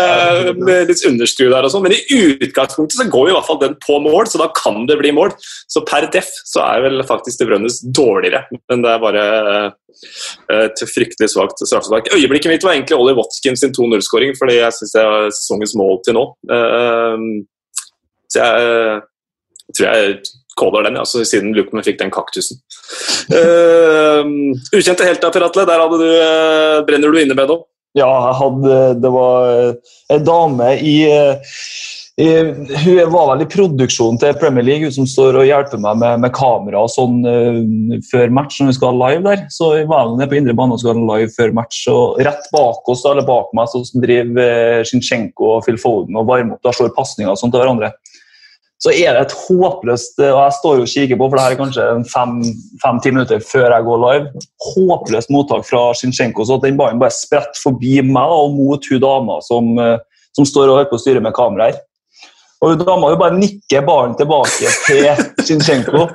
er 0.74 0.88
litt 0.90 1.04
understru 1.08 1.46
der 1.52 1.64
og 1.68 1.72
sånn. 1.72 1.84
Men 1.86 1.94
i 1.96 2.18
utgangspunktet 2.44 2.98
så 2.98 3.06
går 3.12 3.30
i 3.30 3.36
hvert 3.36 3.48
fall 3.48 3.60
den 3.62 3.78
på 3.84 3.96
mål, 4.04 4.28
så 4.30 4.42
da 4.42 4.50
kan 4.56 4.84
det 4.90 4.98
bli 5.00 5.14
mål. 5.16 5.32
Så 5.70 5.84
per 5.88 6.08
def 6.12 6.28
så 6.44 6.64
er 6.66 6.84
vel 6.88 7.04
faktisk 7.08 7.40
De 7.40 7.48
Brønnes 7.48 7.80
dårligere. 7.96 8.44
Men 8.68 8.84
det 8.84 8.92
er 8.92 9.02
bare 9.02 9.24
eh, 9.54 9.70
et 10.58 10.84
fryktelig 10.90 11.30
svakt 11.32 11.64
straffespark. 11.64 12.12
Øyeblikket 12.14 12.52
mitt 12.52 12.64
var 12.66 12.76
egentlig 12.76 12.98
Ollie 12.98 13.16
Watkins 13.16 13.64
sin 13.64 13.72
2-0-skåring, 13.76 14.34
fordi 14.38 14.60
jeg 14.60 14.76
syns 14.76 14.94
det 14.96 15.02
er 15.08 15.32
sesongens 15.32 15.74
mål 15.80 16.00
til 16.04 16.18
nå. 16.20 16.28
Eh, 16.52 17.26
Så 18.34 18.40
jeg 18.42 18.70
eh, 18.70 19.02
tror 19.76 19.86
jeg 19.94 20.16
caller 20.60 20.88
den, 20.88 20.98
altså, 21.00 21.24
siden 21.26 21.54
Lukman 21.56 21.84
fikk 21.86 22.00
den 22.00 22.12
kaktusen. 22.14 22.60
Uh, 23.32 24.24
ukjente 24.74 25.06
helter, 25.06 25.32
Per 25.34 25.48
Atle. 25.48 25.68
der 25.68 25.86
du, 25.90 26.04
uh, 26.04 26.82
brenner 26.88 27.10
du 27.10 27.22
inne 27.22 27.38
med 27.38 27.50
noe? 27.50 27.66
Ja, 27.94 28.10
jeg 28.10 28.38
hadde 28.40 28.78
Det 29.02 29.10
var 29.14 29.50
eh, 29.50 29.98
en 30.14 30.24
dame 30.26 30.70
i, 30.82 30.94
eh, 31.06 31.58
i 32.18 32.26
Hun 32.84 33.12
var 33.12 33.28
vel 33.32 33.44
i 33.44 33.48
produksjonen 33.50 34.18
til 34.22 34.34
Premier 34.38 34.66
League, 34.66 34.86
hun 34.86 34.94
som 34.94 35.06
står 35.08 35.38
og 35.40 35.46
hjelper 35.48 35.80
meg 35.82 35.98
med, 36.02 36.20
med 36.22 36.34
kamera 36.34 36.84
og 36.84 36.92
sånn 36.92 37.16
uh, 37.26 37.96
før 38.06 38.30
match 38.30 38.60
når 38.60 38.70
vi 38.70 38.76
skal 38.76 38.92
ha 38.92 39.08
live 39.08 39.24
der. 39.24 39.42
Så 39.50 39.72
jeg 39.80 39.88
var 39.90 40.12
nede 40.12 40.28
på 40.30 40.38
indre 40.38 40.54
bane 40.54 40.76
og 40.76 40.82
skal 40.82 40.94
ha 40.94 41.08
live 41.08 41.32
før 41.34 41.56
match. 41.58 41.80
Og 41.90 42.20
rett 42.22 42.46
bak 42.54 42.92
oss, 42.94 43.02
eller 43.10 43.26
bak 43.26 43.50
meg, 43.58 43.66
så 43.72 43.82
driver 43.98 44.86
Shinchenko 44.86 45.56
og 45.56 45.66
Phil 45.66 45.80
Foden 45.82 46.14
og 46.20 46.30
varmer 46.30 46.54
opp. 46.54 46.62
Da 46.62 46.74
slår 46.78 46.94
pasninger 46.94 47.34
og 47.34 47.40
sånt 47.40 47.54
til 47.56 47.64
hverandre. 47.64 47.90
Så 48.84 48.92
er 48.92 49.16
det 49.16 49.22
et 49.24 49.36
håpløst 49.46 50.18
Og 50.20 50.40
jeg 50.42 50.56
står 50.58 50.82
og 50.82 50.90
kikker 50.92 51.20
på, 51.20 51.28
for 51.28 51.38
det 51.38 51.44
her 51.44 51.54
er 51.54 51.60
kanskje 51.62 51.86
fem-ti 52.82 53.14
minutter 53.14 53.40
før 53.40 53.72
jeg 53.72 53.86
går 53.86 54.02
live. 54.02 54.44
Håpløst 54.74 55.32
mottak 55.32 55.64
fra 55.68 55.86
Shinshenko. 55.96 56.44
så 56.44 56.60
den 56.60 56.76
ballen 56.76 57.00
bare 57.00 57.14
spretter 57.16 57.62
forbi 57.62 57.96
meg 58.04 58.36
og 58.36 58.52
mot 58.58 58.90
hun 58.90 59.00
dama 59.00 59.40
som, 59.46 59.72
eh, 59.78 59.96
som 60.36 60.44
står 60.48 60.68
og 60.68 60.76
holder 60.76 60.90
på 60.90 61.00
å 61.00 61.04
styre 61.04 61.24
med 61.24 61.36
kameraer. 61.36 61.80
Og 62.60 62.74
hun 62.74 62.84
dama 62.84 63.14
bare 63.20 63.38
nikker 63.38 63.86
ballen 63.88 64.14
tilbake 64.20 64.68
til 64.86 65.08
Shinshenko 65.46 66.06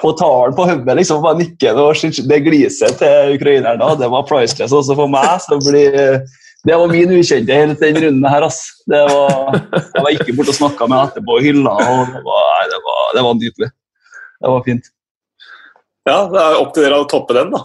På 0.00 0.12
talen 0.16 0.56
på 0.56 0.66
hodet, 0.68 0.96
liksom. 0.96 1.22
Bare 1.24 1.40
nikker 1.40 1.76
den, 1.76 1.84
og 1.84 2.28
Det 2.32 2.42
gliset 2.44 2.98
til 3.00 3.36
ukraineren 3.36 3.80
da, 3.80 3.94
det 3.94 4.10
var 4.12 4.26
priceless 4.28 4.72
også 4.72 4.96
for 4.96 5.12
meg. 5.12 5.36
så 5.40 5.56
det 5.56 5.68
blir... 5.68 6.26
Det 6.64 6.76
var 6.76 6.88
min 6.90 7.10
ukjente 7.18 7.52
helt 7.54 7.80
den 7.80 7.96
runden 8.02 8.26
her. 8.30 8.42
ass. 8.42 8.62
Det 8.86 9.02
var, 9.12 9.54
jeg 9.94 10.02
var 10.02 10.10
ikke 10.16 10.34
borte 10.38 10.50
og 10.54 10.58
snakka 10.58 10.86
med 10.88 10.96
henne 10.98 11.10
etterpå 11.12 11.36
og 11.36 11.42
hylla. 11.44 11.70
og 11.76 12.10
det 12.14 12.22
var, 12.26 12.42
nei, 12.50 12.66
det, 12.72 12.80
var, 12.88 13.02
det 13.14 13.22
var 13.26 13.34
nydelig. 13.40 13.68
Det 14.40 14.48
var 14.54 14.62
fint. 14.66 14.90
Ja, 16.06 16.18
det 16.32 16.40
er 16.42 16.60
opp 16.62 16.74
til 16.74 16.86
dere 16.86 17.00
å 17.02 17.06
toppe 17.10 17.34
den, 17.36 17.50
da. 17.54 17.60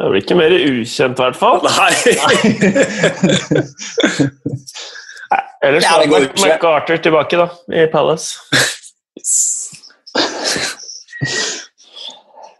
Det 0.00 0.08
blir 0.08 0.22
ikke 0.24 0.36
mer 0.38 0.52
ukjent, 0.56 1.18
i 1.20 1.24
hvert 1.26 1.36
fall. 1.36 1.60
Nei. 1.68 1.92
Ellers 5.62 5.84
Ja, 5.84 5.92
var 5.96 6.00
det 6.02 6.10
går. 6.12 6.28
MacArthur 6.40 6.96
tilbake 7.04 7.36
da, 7.40 7.46
i 7.76 7.86
Palace. 7.92 8.40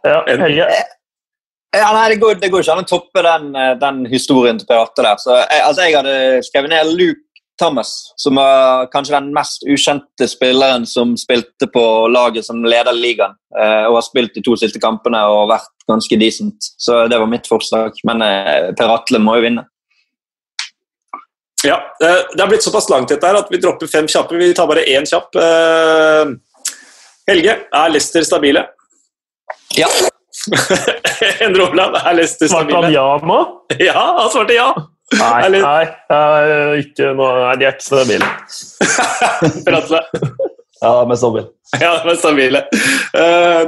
Ja, 0.03 0.19
Helge. 0.27 0.67
Ja, 1.73 1.89
nei, 1.95 2.09
det 2.13 2.19
går, 2.21 2.35
det 2.37 2.51
går 2.53 2.61
ikke 2.61 2.73
an 2.75 2.83
å 2.83 2.89
toppe 2.89 3.21
den, 3.25 3.55
eh, 3.57 3.73
den 3.81 4.03
historien 4.11 4.59
til 4.61 4.67
Per 4.69 4.83
Atte 4.83 5.01
der. 5.05 5.17
Så 5.21 5.33
jeg, 5.39 5.61
altså, 5.65 5.85
jeg 5.87 5.95
hadde 5.97 6.43
skrevet 6.45 6.69
ned 6.69 6.91
Luke 6.99 7.23
Thomas, 7.57 7.89
som 8.17 8.37
var 8.37 8.87
kanskje 8.93 9.13
den 9.15 9.31
mest 9.33 9.65
ukjente 9.69 10.27
spilleren 10.29 10.85
som 10.89 11.15
spilte 11.17 11.67
på 11.73 11.83
laget 12.13 12.45
som 12.45 12.61
leder 12.65 12.93
ligaen. 12.97 13.35
eh, 13.57 13.85
og 13.89 13.97
har 13.99 14.05
spilt 14.05 14.33
de 14.33 14.41
to 14.45 14.55
siste 14.57 14.79
kampene 14.81 15.19
og 15.29 15.49
vært 15.49 15.69
ganske 15.89 16.17
decent. 16.19 16.71
Så 16.81 17.07
det 17.09 17.19
var 17.19 17.29
mitt 17.29 17.45
forslag. 17.49 17.93
Men 18.05 18.21
eh, 18.25 18.71
Per 18.77 18.89
Atle 18.93 19.19
må 19.21 19.35
jo 19.37 19.45
vinne. 19.45 19.65
Ja, 21.63 21.77
eh, 22.01 22.21
Det 22.35 22.41
har 22.41 22.49
blitt 22.49 22.63
såpass 22.65 22.89
langt 22.89 23.09
dette 23.09 23.25
her 23.25 23.37
at 23.39 23.49
vi 23.51 23.57
dropper 23.61 23.87
fem 23.87 24.07
kjappe. 24.07 24.37
Vi 24.37 24.53
tar 24.53 24.67
bare 24.67 24.85
én 24.85 25.05
kjapp. 25.05 25.35
Eh, 25.35 26.33
Helge, 27.29 27.59
er 27.73 27.89
Leicester 27.93 28.21
stabile? 28.25 28.67
Ja. 29.77 29.87
Endre 31.43 31.69
Olav, 31.69 31.95
er 32.03 32.17
Leicester 32.17 32.49
Svarte 32.51 32.75
han 32.75 32.91
ja 32.91 33.05
nå? 33.23 33.37
Ja, 33.79 34.01
han 34.19 34.31
svarte 34.33 34.57
ja! 34.57 34.71
Nei, 35.13 35.49
nei, 35.53 35.83
er 36.09 36.79
ikke, 36.81 37.11
nå, 37.13 37.27
nei 37.43 37.53
de 37.61 37.67
er 37.67 37.75
ikke 37.75 37.85
stabile. 37.85 38.29
Bratle. 39.67 39.99
Ja, 40.81 40.93
de 41.05 41.13
er 41.13 41.19
stabile. 41.21 41.45
Ja, 41.77 41.91
de 42.01 42.13
er 42.13 42.17
stabile. 42.17 42.63
Eh, 43.21 43.61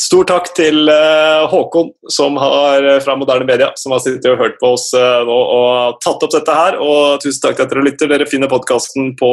Stor 0.00 0.24
takk 0.24 0.46
til 0.56 0.88
eh, 0.88 1.42
Håkon 1.50 1.90
som 2.08 2.38
har, 2.40 2.84
eh, 2.88 3.00
fra 3.04 3.16
Moderne 3.20 3.44
Media 3.44 3.68
som 3.76 3.92
har 3.92 4.00
sittet 4.00 4.30
og 4.30 4.40
hørt 4.40 4.56
på 4.60 4.72
oss 4.78 4.86
eh, 4.96 5.24
nå 5.28 5.40
og 5.56 5.98
tatt 6.00 6.24
opp 6.24 6.32
dette 6.32 6.54
her. 6.56 6.78
Og 6.80 7.20
tusen 7.20 7.42
takk 7.42 7.58
til 7.58 7.66
at 7.66 7.74
dere 7.74 7.84
lytter. 7.84 8.08
Dere 8.08 8.28
finner 8.30 8.48
podkasten 8.48 9.12
på 9.20 9.32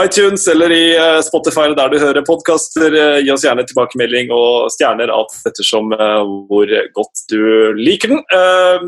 iTunes 0.00 0.46
eller 0.48 0.72
i 0.72 0.84
Spotify 1.26 1.66
der 1.76 1.92
du 1.92 1.98
hører 2.00 2.24
podkaster. 2.24 2.96
Gi 3.20 3.34
oss 3.34 3.44
gjerne 3.44 3.66
tilbakemelding 3.68 4.32
og 4.32 4.70
stjerner 4.72 5.12
alt 5.12 5.34
ettersom 5.50 5.92
hvor 5.92 6.72
godt 6.96 7.26
du 7.28 7.42
liker 7.76 8.14
den. 8.14 8.22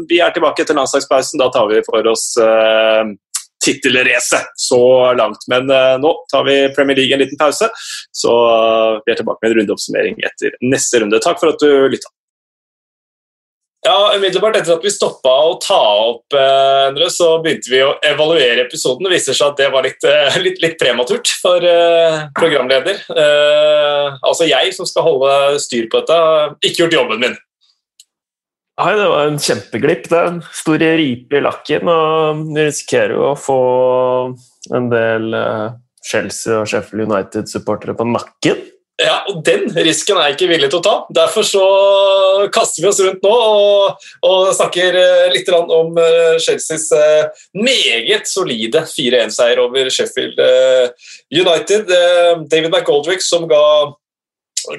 Vi 0.08 0.22
er 0.24 0.32
tilbake 0.32 0.64
etter 0.64 0.78
landslagspausen. 0.78 1.42
Da 1.42 1.50
tar 1.52 1.68
vi 1.68 1.84
for 1.84 2.08
oss 2.08 2.30
tittelracet 3.64 4.52
så 4.60 4.82
langt. 5.18 5.46
Men 5.50 5.70
eh, 5.72 5.94
nå 6.02 6.14
tar 6.32 6.44
vi 6.48 6.58
Premier 6.76 7.00
League 7.00 7.16
en 7.16 7.24
liten 7.24 7.40
pause, 7.40 7.70
så 8.14 8.34
eh, 8.50 9.00
vi 9.04 9.14
er 9.14 9.22
tilbake 9.22 9.42
med 9.42 9.52
en 9.52 9.62
rundeoppsummering 9.62 10.20
etter 10.28 10.58
neste 10.64 11.02
runde. 11.02 11.22
Takk 11.24 11.40
for 11.42 11.54
at 11.54 11.64
du 11.64 11.88
lytta. 11.92 12.12
Ja, 13.84 14.14
umiddelbart 14.16 14.56
etter 14.56 14.78
at 14.78 14.84
vi 14.84 14.88
stoppa 14.88 15.32
å 15.44 15.56
ta 15.60 15.76
opp, 16.06 16.32
eh, 16.32 17.00
så 17.12 17.34
begynte 17.44 17.68
vi 17.68 17.82
å 17.84 17.90
evaluere 18.00 18.64
episoden. 18.64 19.04
Det 19.04 19.12
viser 19.12 19.36
seg 19.36 19.50
at 19.50 19.58
det 19.60 19.66
var 19.74 19.84
litt, 19.84 20.06
eh, 20.08 20.38
litt, 20.40 20.62
litt 20.62 20.78
prematurt 20.80 21.28
for 21.42 21.60
eh, 21.60 22.22
programleder. 22.38 23.02
Eh, 23.12 24.16
altså 24.24 24.48
jeg 24.48 24.72
som 24.72 24.88
skal 24.88 25.04
holde 25.04 25.60
styr 25.60 25.90
på 25.92 26.00
dette, 26.00 26.16
har 26.16 26.56
ikke 26.64 26.86
gjort 26.86 26.96
jobben 26.96 27.20
min. 27.26 27.36
Nei, 28.74 28.92
det 28.98 29.06
var 29.06 29.28
en 29.28 29.38
kjempeglipp. 29.38 30.06
Det 30.10 30.18
er 30.18 30.30
en 30.32 30.42
stor 30.50 30.82
ripe 30.98 31.38
i 31.38 31.42
lakken, 31.44 31.90
og 31.90 32.44
vi 32.50 32.66
risikerer 32.66 33.14
jo 33.14 33.30
å 33.30 33.38
få 33.38 33.58
en 34.74 34.88
del 34.90 35.34
eh, 35.38 35.66
Chelsea 36.04 36.58
og 36.58 36.70
Sheffield 36.70 37.06
United-supportere 37.06 37.94
på 37.94 38.08
nakken. 38.10 38.64
Ja, 38.98 39.20
og 39.30 39.40
Den 39.46 39.66
risken 39.74 40.18
er 40.18 40.28
jeg 40.28 40.36
ikke 40.36 40.50
villig 40.52 40.68
til 40.70 40.80
å 40.80 40.86
ta. 40.86 40.94
Derfor 41.14 41.46
så 41.46 41.62
kaster 42.54 42.82
vi 42.82 42.90
oss 42.90 43.00
rundt 43.02 43.22
nå 43.26 43.32
og, 43.34 44.04
og 44.26 44.50
snakker 44.58 44.98
eh, 44.98 45.30
litt 45.34 45.50
om 45.54 45.98
eh, 46.02 46.36
Chelseas 46.42 46.90
meget 47.54 48.30
solide 48.30 48.82
4-1-seier 48.90 49.62
over 49.62 49.90
Sheffield 49.90 50.38
United. 51.30 51.90
David 52.50 52.72
McGoldrick 52.72 53.22
som 53.22 53.46
ga 53.50 53.62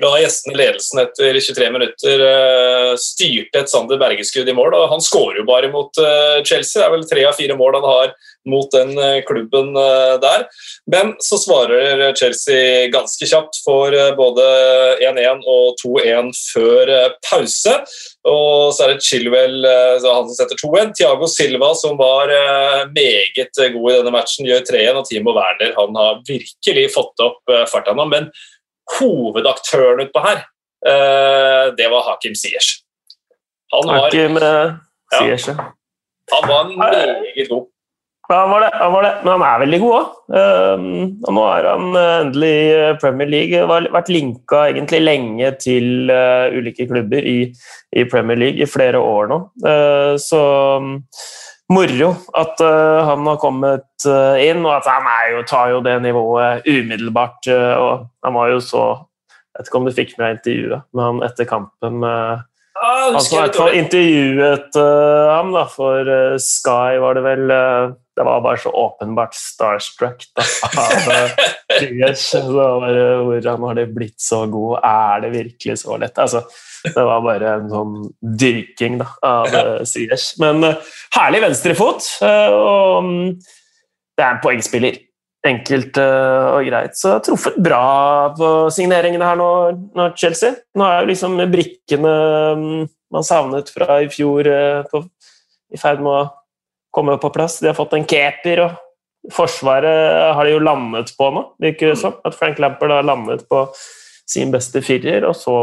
ga 0.02 0.12
gjestene 0.20 0.57
ledelsen 0.57 1.02
etter 1.03 1.38
23 1.40 1.72
minutter. 1.74 2.22
eh, 2.26 2.94
Styrte 3.02 3.62
et 3.62 3.72
Sander 3.72 3.99
Bergeskudd 4.02 4.49
i 4.49 4.56
mål, 4.56 4.74
og 4.78 4.90
han 4.94 5.03
skårer 5.03 5.41
jo 5.41 5.49
bare 5.49 5.72
mot 5.74 5.99
eh, 6.02 6.40
Chelsea. 6.45 6.80
Det 6.82 6.88
er 6.88 6.95
vel 6.95 7.06
tre 7.10 7.26
av 7.30 7.38
fire 7.38 7.57
mål 7.60 7.78
han 7.80 7.88
har 7.90 8.16
mot 8.49 8.70
den 8.74 8.94
eh, 9.02 9.22
klubben 9.26 9.74
der. 10.22 10.45
Men 10.91 11.14
så 11.24 11.38
svarer 11.41 12.14
Chelsea 12.18 12.88
ganske 12.94 13.30
kjapt 13.30 13.57
for 13.66 13.94
både 14.18 14.45
1-1 15.06 15.45
og 15.49 15.80
2-1 15.82 16.34
før 16.53 16.91
pause. 17.26 17.76
Og 18.26 18.74
så 18.74 18.86
er 18.86 18.94
det 18.94 19.06
Chilwell, 19.06 19.66
han 19.66 20.30
som 20.30 20.36
setter 20.38 20.60
2-1. 20.62 20.94
Thiago 20.98 21.30
Silva, 21.30 21.72
som 21.78 21.98
var 21.98 22.30
meget 22.94 23.62
god 23.74 23.90
i 23.91 23.98
denne 23.98 24.14
matchen, 24.14 24.49
gjør 24.49 24.66
3-1. 24.70 25.02
Og 25.02 25.10
Timo 25.10 25.34
Werner 25.38 25.74
han 25.78 25.98
har 25.98 26.22
virkelig 26.30 26.91
fått 26.94 27.26
opp 27.26 27.56
farten 27.72 27.98
nå. 27.98 28.07
Men 28.14 28.30
hovedaktøren 28.99 30.06
utpå 30.06 30.24
her, 30.26 30.44
eh, 30.88 31.72
det 31.78 31.88
var 31.91 32.06
Hakim 32.10 32.36
Siers. 32.38 32.74
Han 33.74 33.88
var, 33.90 34.03
Hakim 34.06 34.38
Siers, 34.40 35.48
Ja. 35.48 35.72
han 36.34 36.49
var 36.49 36.70
meget 36.78 37.49
god. 37.49 37.66
Ja, 38.30 38.40
han 38.41 38.49
var 38.49 38.60
det, 38.64 38.70
han 38.74 38.94
var 38.94 39.03
det. 39.06 39.12
Men 39.24 39.32
han 39.36 39.44
er 39.45 39.60
veldig 39.62 39.80
god 39.84 39.95
òg. 39.95 40.14
og 41.28 41.34
nå 41.36 41.44
er 41.45 41.68
han 41.70 41.91
eh, 41.99 42.14
endelig 42.24 42.53
i 42.74 42.94
Premier 43.02 43.30
League. 43.30 43.60
Har 43.70 43.86
vært 43.94 44.10
linka 44.10 44.64
egentlig 44.72 45.02
lenge 45.03 45.52
til 45.62 46.10
eh, 46.10 46.56
ulike 46.57 46.88
klubber 46.90 47.22
i, 47.22 47.38
i 47.94 48.06
Premier 48.10 48.40
League 48.41 48.62
i 48.66 48.70
flere 48.70 48.98
år 48.98 49.30
nå. 49.30 49.38
Eh, 49.70 50.16
så 50.18 50.41
moro 51.72 52.12
at 52.38 52.62
uh, 52.62 53.06
han 53.10 53.26
har 53.26 53.40
kommet 53.42 54.08
uh, 54.08 54.38
inn, 54.42 54.64
og 54.66 54.74
at 54.78 54.90
han 54.90 55.08
er 55.10 55.30
jo, 55.34 55.44
tar 55.50 55.72
jo 55.74 55.84
det 55.86 55.96
nivået 56.04 56.68
umiddelbart. 56.70 57.40
Uh, 57.50 57.76
og 57.82 58.08
han 58.26 58.38
var 58.38 58.54
jo 58.54 58.64
så 58.64 58.88
Jeg 59.56 59.62
vet 59.62 59.70
ikke 59.70 59.80
om 59.80 59.86
du 59.88 59.96
fikk 59.96 60.10
med 60.20 60.34
intervjuet 60.36 60.84
med 60.92 61.06
han 61.06 61.24
etter 61.30 61.48
kampen. 61.50 62.04
Uh, 62.04 62.44
Ah, 62.76 63.14
som 63.24 63.38
i 63.38 63.40
hvert 63.40 63.56
fall 63.56 63.78
intervjuet 63.80 64.76
ham 64.76 65.54
da, 65.56 65.62
for 65.72 66.10
Sky, 66.44 66.98
var 67.00 67.16
det 67.16 67.22
vel 67.24 67.54
Det 68.16 68.24
var 68.24 68.42
bare 68.42 68.58
så 68.64 68.72
åpenbart 68.72 69.36
starstruck 69.36 70.24
da, 70.36 70.44
av 70.80 71.10
uh, 71.12 72.14
Så 72.16 72.42
bare, 72.48 73.04
Hvordan 73.28 73.66
har 73.68 73.80
det 73.80 73.90
blitt 73.96 74.22
så 74.22 74.46
god? 74.48 74.80
Er 74.88 75.26
det 75.26 75.34
virkelig 75.34 75.80
så 75.84 75.98
lett? 76.00 76.18
Altså, 76.18 76.46
det 76.86 77.06
var 77.10 77.26
bare 77.26 77.58
en 77.58 77.68
sånn 77.72 77.98
dyrking 78.22 79.02
da, 79.02 79.10
av 79.26 79.52
uh, 79.52 80.16
Men 80.44 80.64
uh, 80.64 80.96
herlig 81.18 81.44
venstrefot, 81.44 82.08
uh, 82.24 82.56
og 82.56 83.10
mm, 83.10 83.36
det 84.16 84.24
er 84.24 84.32
en 84.32 84.44
poengspiller. 84.44 85.02
Enkelt 85.46 86.00
uh, 86.02 86.56
og 86.56 86.66
greit. 86.66 86.96
Så 86.98 87.20
truffet 87.26 87.60
bra 87.62 87.86
på 88.38 88.52
signeringene 88.74 89.28
her 89.28 89.38
nå, 89.38 89.50
nå 89.94 90.12
Chelsea. 90.18 90.56
Nå 90.78 90.88
er 90.88 91.04
jo 91.04 91.12
liksom 91.12 91.38
brikkene 91.52 92.14
um, 92.56 92.86
man 93.16 93.26
savnet 93.26 93.70
fra 93.74 94.02
i 94.04 94.10
fjor, 94.12 94.48
eh, 94.48 94.82
på, 94.92 95.04
i 95.74 95.80
ferd 95.80 96.04
med 96.04 96.12
å 96.12 96.24
komme 96.95 97.17
på 97.22 97.31
plass. 97.35 97.59
De 97.59 97.69
har 97.69 97.77
fått 97.77 97.93
en 97.97 98.07
keeper, 98.07 98.63
og 98.65 98.81
Forsvaret 99.34 100.35
har 100.38 100.45
de 100.45 100.51
jo 100.53 100.61
landet 100.61 101.09
på 101.17 101.30
nå, 101.34 101.41
virker 101.61 101.93
det 101.93 101.99
som. 102.01 102.17
At 102.27 102.35
Frank 102.38 102.59
Lampard 102.61 102.93
har 102.93 103.05
landet 103.07 103.45
på 103.49 103.63
sin 104.30 104.51
beste 104.53 104.81
firer, 104.85 105.26
og 105.26 105.35
så 105.38 105.55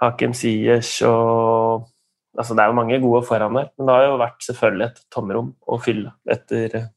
Hakim 0.00 0.34
Ziyech 0.36 0.98
og 1.08 1.86
altså 2.36 2.52
Det 2.52 2.62
er 2.62 2.68
jo 2.68 2.76
mange 2.76 2.98
gode 3.00 3.22
foran 3.24 3.56
der, 3.56 3.70
men 3.78 3.88
det 3.88 3.94
har 3.94 4.02
jo 4.04 4.18
vært 4.20 4.42
selvfølgelig 4.44 4.86
et 4.86 4.98
tomrom 5.14 5.54
å 5.64 5.78
fylle 5.80 6.10
etter 6.28 6.66
Edna 6.66 6.90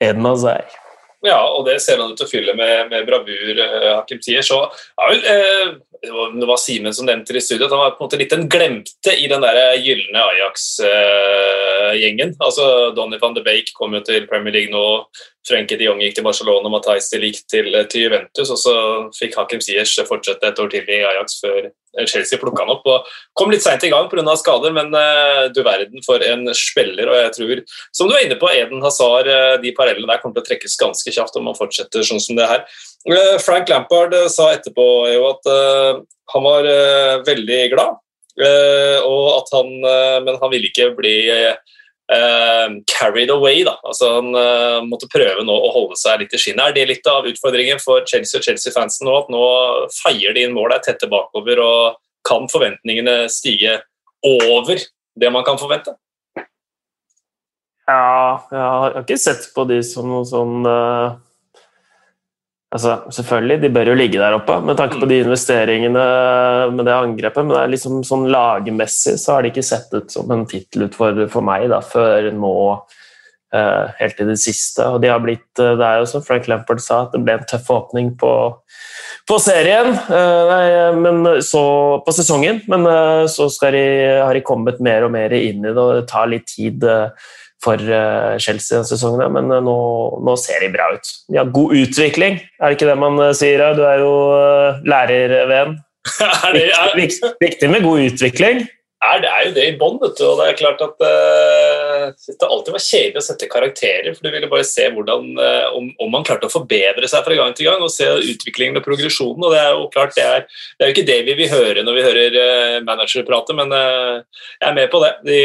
Eden 0.00 0.28
Hazard. 0.30 0.78
Ja, 1.22 1.36
og 1.52 1.66
det 1.68 1.76
ser 1.84 2.00
han 2.00 2.14
ut 2.14 2.16
til 2.18 2.26
å 2.26 2.30
fylle 2.30 2.54
med, 2.56 2.88
med 2.90 3.04
bravur, 3.06 3.50
eh, 3.52 3.90
Hakim 3.92 4.22
Ziyech. 4.24 4.48
Og 4.56 4.72
ja, 4.72 5.34
eh, 5.34 5.74
det 6.02 6.46
var, 6.46 6.56
Simen 6.58 6.94
som 6.94 7.06
nevnte 7.06 7.32
det 7.32 7.38
i 7.38 7.44
studio, 7.46 7.66
at 7.66 7.74
han 7.74 7.78
var 7.78 7.90
på 7.94 8.02
en 8.02 8.08
måte 8.08 8.18
litt 8.18 8.32
den 8.32 8.48
glemte 8.50 9.12
i 9.14 9.28
den 9.30 9.44
der 9.44 9.76
gylne 9.78 10.24
Ajax-gjengen. 10.32 12.34
altså 12.42 12.64
Donny 12.96 13.20
van 13.22 13.36
de 13.36 13.44
Beek 13.46 13.70
kom 13.76 13.94
jo 13.94 14.00
til 14.06 14.26
Premier 14.30 14.56
League 14.56 14.74
nå, 14.74 14.82
Frenkie 15.46 15.78
de 15.78 15.86
Jong 15.86 16.02
gikk 16.02 16.18
til 16.18 16.26
Barcelona, 16.26 16.70
Matais 16.70 17.06
de 17.10 17.22
Ligt 17.22 17.46
til, 17.50 17.70
til 17.90 18.06
Juventus, 18.06 18.50
og 18.50 18.58
så 18.58 18.74
fikk 19.14 19.38
Hakim 19.38 19.62
Siers 19.62 19.94
fortsette 20.08 20.50
et 20.50 20.60
år 20.62 20.74
til 20.74 20.90
i 20.90 21.04
Ajax 21.06 21.38
før 21.42 21.70
Chelsea 22.06 22.38
plukka 22.40 22.62
han 22.62 22.72
opp. 22.72 22.86
og 22.88 23.08
Kom 23.38 23.52
litt 23.52 23.64
seint 23.64 23.84
i 23.84 23.90
gang 23.92 24.08
pga. 24.10 24.36
skader, 24.38 24.72
men 24.72 24.94
eh, 24.94 25.48
du 25.54 25.62
verden 25.62 26.02
for 26.06 26.22
en 26.24 26.48
spiller. 26.54 27.10
og 27.10 27.18
jeg 27.18 27.32
tror, 27.36 27.62
Som 27.92 28.08
du 28.08 28.14
var 28.14 28.24
inne 28.24 28.38
på, 28.40 28.50
Eden 28.50 28.82
Hazard, 28.82 29.28
eh, 29.28 29.60
de 29.62 29.74
parallellene 29.76 30.10
der 30.10 30.22
kommer 30.22 30.38
til 30.38 30.42
å 30.42 30.48
trekkes 30.50 30.78
ganske 30.80 31.12
kjapt 31.12 31.36
om 31.36 31.44
man 31.44 31.58
fortsetter 31.58 32.06
sånn 32.06 32.22
som 32.22 32.36
det 32.36 32.48
her. 32.48 32.64
Eh, 33.08 33.38
Frank 33.42 33.68
Lampard 33.68 34.14
eh, 34.14 34.28
sa 34.30 34.52
etterpå 34.54 34.86
jo 35.10 35.26
at 35.32 35.48
eh, 35.50 36.00
han 36.32 36.44
var 36.46 36.68
eh, 36.70 37.16
veldig 37.26 37.60
glad, 37.74 37.98
eh, 38.38 39.02
han, 39.52 39.72
eh, 39.90 40.18
men 40.22 40.38
han 40.38 40.52
ville 40.52 40.70
ikke 40.70 40.92
bli 40.96 41.16
eh, 41.28 41.56
carried 42.86 43.30
away. 43.34 43.64
Altså, 43.66 44.12
han 44.20 44.30
eh, 44.38 44.78
måtte 44.86 45.10
prøve 45.10 45.42
nå 45.42 45.56
å 45.56 45.72
holde 45.74 45.98
seg 45.98 46.22
litt 46.22 46.36
i 46.36 46.40
skinnet. 46.40 46.70
Er 46.70 46.76
det 46.76 46.86
litt 46.92 47.10
av 47.10 47.26
utfordringen 47.26 47.82
for 47.82 48.06
Chelsea 48.06 48.38
og 48.38 48.46
Chelsea-fansen 48.46 49.08
nå? 49.08 49.16
At 49.24 49.34
nå 49.34 49.42
feier 49.98 50.36
de 50.36 50.46
inn 50.46 50.54
mål, 50.54 50.76
er 50.76 50.86
tette 50.86 51.10
bakover, 51.10 51.58
og 51.58 51.98
kan 52.28 52.46
forventningene 52.52 53.26
stige 53.32 53.80
over 54.22 54.78
det 55.18 55.34
man 55.34 55.42
kan 55.44 55.58
forvente? 55.58 55.96
Ja, 57.82 58.38
jeg 58.46 58.62
har 58.62 59.00
ikke 59.02 59.18
sett 59.18 59.50
på 59.56 59.66
de 59.66 59.80
som 59.82 60.06
noe 60.06 60.22
sånn 60.28 60.62
eh, 60.70 61.18
Altså, 62.72 63.02
Selvfølgelig, 63.12 63.60
de 63.60 63.70
bør 63.72 63.90
jo 63.92 63.98
ligge 63.98 64.20
der 64.20 64.38
oppe 64.38 64.56
med 64.64 64.78
tanke 64.78 64.96
på 65.00 65.08
de 65.10 65.18
investeringene 65.20 66.04
med 66.72 66.86
det 66.88 66.94
angrepet, 66.96 67.44
men 67.44 67.52
det 67.52 67.60
er 67.60 67.72
liksom 67.74 68.00
sånn 68.06 68.30
lagmessig 68.32 69.18
så 69.20 69.36
har 69.36 69.44
de 69.44 69.52
ikke 69.52 69.66
sett 69.66 69.92
ut 69.92 70.08
som 70.12 70.30
en 70.32 70.46
tittelutfordrer 70.48 71.28
for 71.32 71.44
meg 71.44 71.68
da, 71.72 71.82
før 71.84 72.30
nå 72.32 72.54
uh, 72.72 73.84
helt 73.98 74.22
i 74.24 74.28
det 74.30 74.38
siste. 74.40 74.86
Og 74.88 75.02
de 75.04 75.12
har 75.12 75.20
blitt, 75.20 75.50
eh, 75.60 75.74
det 75.76 75.84
er 75.84 76.00
jo 76.00 76.08
som 76.14 76.24
Frank 76.24 76.48
Lampard 76.48 76.80
sa, 76.80 77.04
at 77.04 77.12
det 77.12 77.20
ble 77.26 77.36
en 77.36 77.44
tøff 77.50 77.68
åpning 77.76 78.14
på, 78.20 78.32
på 79.28 79.38
serien, 79.42 79.92
eh, 79.92 80.48
nei, 80.50 80.64
men 80.98 81.42
så, 81.46 81.62
på 82.04 82.14
sesongen, 82.16 82.62
men 82.70 82.88
eh, 82.90 83.26
så 83.30 83.46
de, 83.74 83.84
har 84.22 84.34
de 84.34 84.42
kommet 84.46 84.82
mer 84.82 85.06
og 85.06 85.14
mer 85.14 85.34
inn 85.36 85.62
i 85.62 85.70
det, 85.70 85.78
og 85.78 85.94
det 86.00 86.08
tar 86.10 86.30
litt 86.32 86.48
tid. 86.50 86.82
eh, 86.84 87.30
for 87.62 87.78
Chelsea 88.42 88.74
denne 88.74 88.88
sesongen, 88.88 89.36
men 89.36 89.46
nå, 89.62 89.74
nå 90.26 90.32
ser 90.42 90.64
de 90.64 90.70
bra 90.74 90.88
ut. 90.96 91.10
De 91.30 91.38
har 91.38 91.52
god 91.54 91.76
utvikling, 91.78 92.40
er 92.58 92.64
det 92.72 92.74
ikke 92.74 92.88
det 92.88 92.96
man 92.98 93.20
sier? 93.38 93.62
Du 93.78 93.84
er 93.86 94.02
jo 94.02 94.08
det, 96.56 96.64
er, 96.74 96.90
Viktig, 96.98 97.30
viktig 97.38 97.68
med 97.70 97.86
god 97.86 98.02
utvikling. 98.08 98.64
Er, 99.02 99.22
det 99.22 99.30
er 99.30 99.46
jo 99.46 99.54
det 99.56 99.64
i 99.68 99.74
bånn, 99.80 99.98
vet 100.02 100.18
du. 100.18 100.24
Og 100.28 100.38
det 100.40 100.48
er 100.48 100.58
klart 100.58 100.82
at 100.84 101.02
uh, 101.02 102.04
det 102.28 102.48
alltid 102.48 102.76
var 102.76 102.84
kjedelig 102.84 103.22
å 103.22 103.24
sette 103.26 103.48
karakterer, 103.50 104.10
for 104.14 104.26
du 104.26 104.30
ville 104.34 104.50
bare 104.50 104.66
se 104.68 104.86
hvordan, 104.94 105.26
uh, 105.38 105.68
om, 105.78 105.88
om, 105.96 106.12
man 106.12 106.26
klarte 106.26 106.48
å 106.48 106.52
forbedre 106.52 107.10
seg 107.10 107.24
fra 107.26 107.38
gang 107.38 107.56
til 107.58 107.70
gang, 107.70 107.82
og 107.82 107.92
se 107.92 108.06
utviklingen 108.06 108.78
og 108.80 108.86
progresjonen. 108.86 109.46
Og 109.48 109.54
det 109.54 109.62
er 109.62 109.74
jo 109.74 109.88
klart, 109.94 110.14
det 110.18 110.26
er, 110.26 110.46
det 110.76 110.86
er 110.86 110.92
jo 110.92 110.96
ikke 110.96 111.08
det 111.10 111.18
vi 111.28 111.38
vil 111.42 111.52
høre 111.52 111.86
når 111.86 111.98
vi 111.98 112.06
hører 112.08 112.38
uh, 112.38 112.78
manager 112.86 113.26
prate, 113.26 113.56
men 113.58 113.72
jeg 113.72 114.68
er 114.68 114.76
med 114.76 114.88
på 114.92 115.02
det. 115.02 115.12
De, 115.26 115.38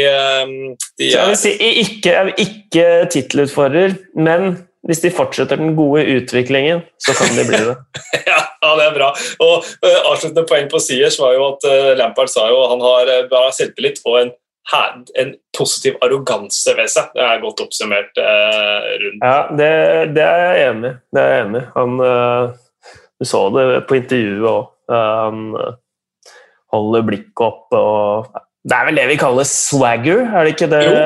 de 1.00 1.10
jeg 1.12 1.30
vil 1.32 1.38
si 1.40 1.54
ikke, 1.82 2.16
ikke 2.44 2.88
tittelutfordrer, 3.14 3.96
men 4.18 4.58
hvis 4.88 5.02
de 5.04 5.10
fortsetter 5.12 5.60
den 5.60 5.74
gode 5.76 6.00
utviklingen, 6.16 6.80
så 7.04 7.12
kan 7.12 7.34
de 7.36 7.44
bli 7.44 7.60
det. 7.60 7.76
ja, 8.30 8.40
det 8.64 8.86
er 8.86 8.94
bra. 8.96 9.10
Og 9.44 9.66
uh, 9.84 9.98
Avsluttende 10.08 10.46
poeng 10.48 10.70
på 10.72 10.80
Siers 10.80 11.18
var 11.20 11.34
jo 11.36 11.48
at 11.50 11.66
uh, 11.68 11.90
Lampard 11.98 12.32
sa 12.32 12.46
jo 12.48 12.62
han 12.70 12.80
har 12.80 13.10
uh, 13.28 13.50
selvtillit 13.52 14.00
og 14.08 14.16
en, 14.22 14.32
en, 15.20 15.34
positiv 15.58 15.98
arroganse 16.04 16.72
ved 16.78 16.88
seg. 16.92 17.12
Det 17.12 17.24
er 17.26 17.44
godt 17.44 17.60
oppsummert 17.66 18.16
uh, 18.16 18.88
rundt. 19.04 19.20
Ja, 19.20 19.36
det, 19.60 19.70
det, 20.16 20.24
er 20.24 20.42
jeg 20.46 20.70
enig 20.70 20.94
i. 20.94 20.96
Det 21.12 21.24
er 21.24 21.34
jeg 21.34 21.46
enig. 21.50 21.64
Han 21.76 22.00
Du 23.18 23.26
så 23.26 23.44
det 23.52 23.62
på 23.90 23.98
intervjuet 23.98 24.48
òg. 24.48 24.66
han 24.88 25.48
holder 26.72 27.02
blikket 27.04 27.42
opp 27.42 27.74
og 27.74 28.28
Det 28.68 28.76
er 28.76 28.86
vel 28.88 29.00
det 29.00 29.08
vi 29.10 29.16
kaller 29.20 29.48
swagger, 29.48 30.22
er 30.28 30.46
det 30.46 30.54
ikke 30.54 30.70
det? 30.70 30.84
Jo. 30.86 31.02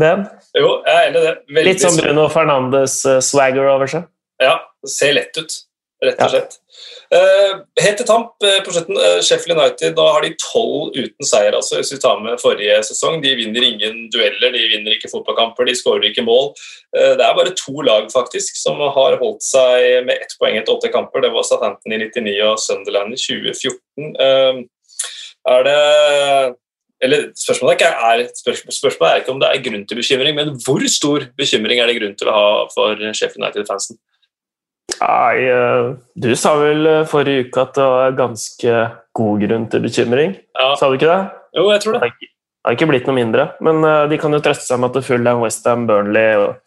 Den? 0.00 0.24
Jo, 0.58 0.70
jeg 0.82 0.94
er 0.94 1.08
enig 1.08 1.20
i 1.20 1.26
det. 1.26 1.34
Veldig 1.54 1.72
Litt 1.72 1.82
som 1.84 1.98
Bruno 1.98 2.28
Fernandes-swagger 2.32 3.66
eh, 3.66 3.74
over 3.74 3.90
seg? 3.90 4.06
Ja, 4.42 4.56
ser 4.88 5.14
lett 5.14 5.36
ut, 5.38 5.54
rett 6.02 6.22
og 6.24 6.32
slett. 6.32 6.56
Ja. 6.56 6.66
Uh, 7.10 7.56
helt 7.82 7.98
til 7.98 8.06
tamp 8.06 8.44
uh, 8.46 8.60
på 8.64 8.72
slutten, 8.72 8.98
Sheffield 9.26 9.58
United 9.58 9.96
da 9.98 10.04
har 10.14 10.22
de 10.22 10.30
tolv 10.40 10.94
uten 10.94 11.26
seier. 11.26 11.54
altså 11.58 11.80
Hvis 11.80 11.90
vi 11.92 11.98
tar 12.02 12.22
med 12.22 12.38
forrige 12.40 12.76
sesong, 12.86 13.18
De 13.22 13.34
vinner 13.38 13.66
ingen 13.66 14.04
dueller, 14.14 14.54
de 14.54 14.62
vinner 14.72 14.94
ikke 14.94 15.10
fotballkamper, 15.10 15.66
de 15.66 15.74
skårer 15.76 16.08
ikke 16.10 16.24
mål. 16.26 16.52
det 16.94 17.26
er 17.26 17.36
bare 17.36 17.54
to 17.58 17.82
lag 17.86 18.08
faktisk 18.10 18.56
som 18.58 18.80
har 18.80 19.18
holdt 19.20 19.42
seg 19.44 20.06
med 20.06 20.22
ett 20.22 20.34
poeng 20.40 20.56
etter 20.58 20.74
åtte 20.74 20.90
kamper. 20.94 21.22
Det 21.22 21.32
var 21.34 21.46
Southampton 21.46 21.94
i 21.94 22.00
99 22.06 22.38
og 22.46 22.58
Sunderland 22.62 23.14
i 23.14 23.20
2014. 23.20 24.66
er 25.50 25.68
det 25.68 25.78
eller 27.00 27.30
spørsmålet 27.38 27.82
er, 27.86 27.96
er, 27.96 28.26
spørsmålet 28.36 29.08
er, 29.08 29.20
ikke 29.22 29.32
om 29.32 29.40
det 29.40 29.48
er 29.48 29.62
grunn 29.64 29.84
til 29.88 30.00
bekymring, 30.00 30.36
men 30.36 30.52
hvor 30.64 30.84
stor 30.92 31.24
bekymring 31.38 31.80
er 31.80 31.88
det 31.88 31.96
grunn 31.96 32.16
til 32.18 32.28
å 32.28 32.34
ha 32.36 32.48
for 32.74 33.00
Sheffield 33.16 33.40
United-fansen? 33.40 33.96
Nei, 35.00 35.36
eh, 35.48 35.92
Du 36.14 36.28
sa 36.36 36.56
vel 36.60 36.86
eh, 36.86 37.06
forrige 37.08 37.46
uke 37.48 37.62
at 37.62 37.76
det 37.78 37.86
var 37.86 38.18
ganske 38.18 38.80
god 39.16 39.44
grunn 39.46 39.68
til 39.72 39.84
bekymring? 39.86 40.34
Ja. 40.58 40.74
Sa 40.76 40.90
du 40.90 40.98
ikke 40.98 41.08
det? 41.08 41.22
Jo, 41.56 41.70
jeg 41.72 41.84
tror 41.84 41.96
det. 41.96 42.10
Det 42.20 42.68
har 42.68 42.76
ikke 42.76 42.90
blitt 42.90 43.06
noe 43.08 43.16
mindre, 43.16 43.46
men 43.64 43.80
eh, 43.86 44.08
de 44.10 44.18
kan 44.20 44.36
jo 44.36 44.42
trøste 44.44 44.66
seg 44.66 44.82
med 44.82 44.96
at 44.96 45.06
Fulham, 45.06 45.40
Westham, 45.44 45.86
Burnley 45.88 46.36
og 46.40 46.58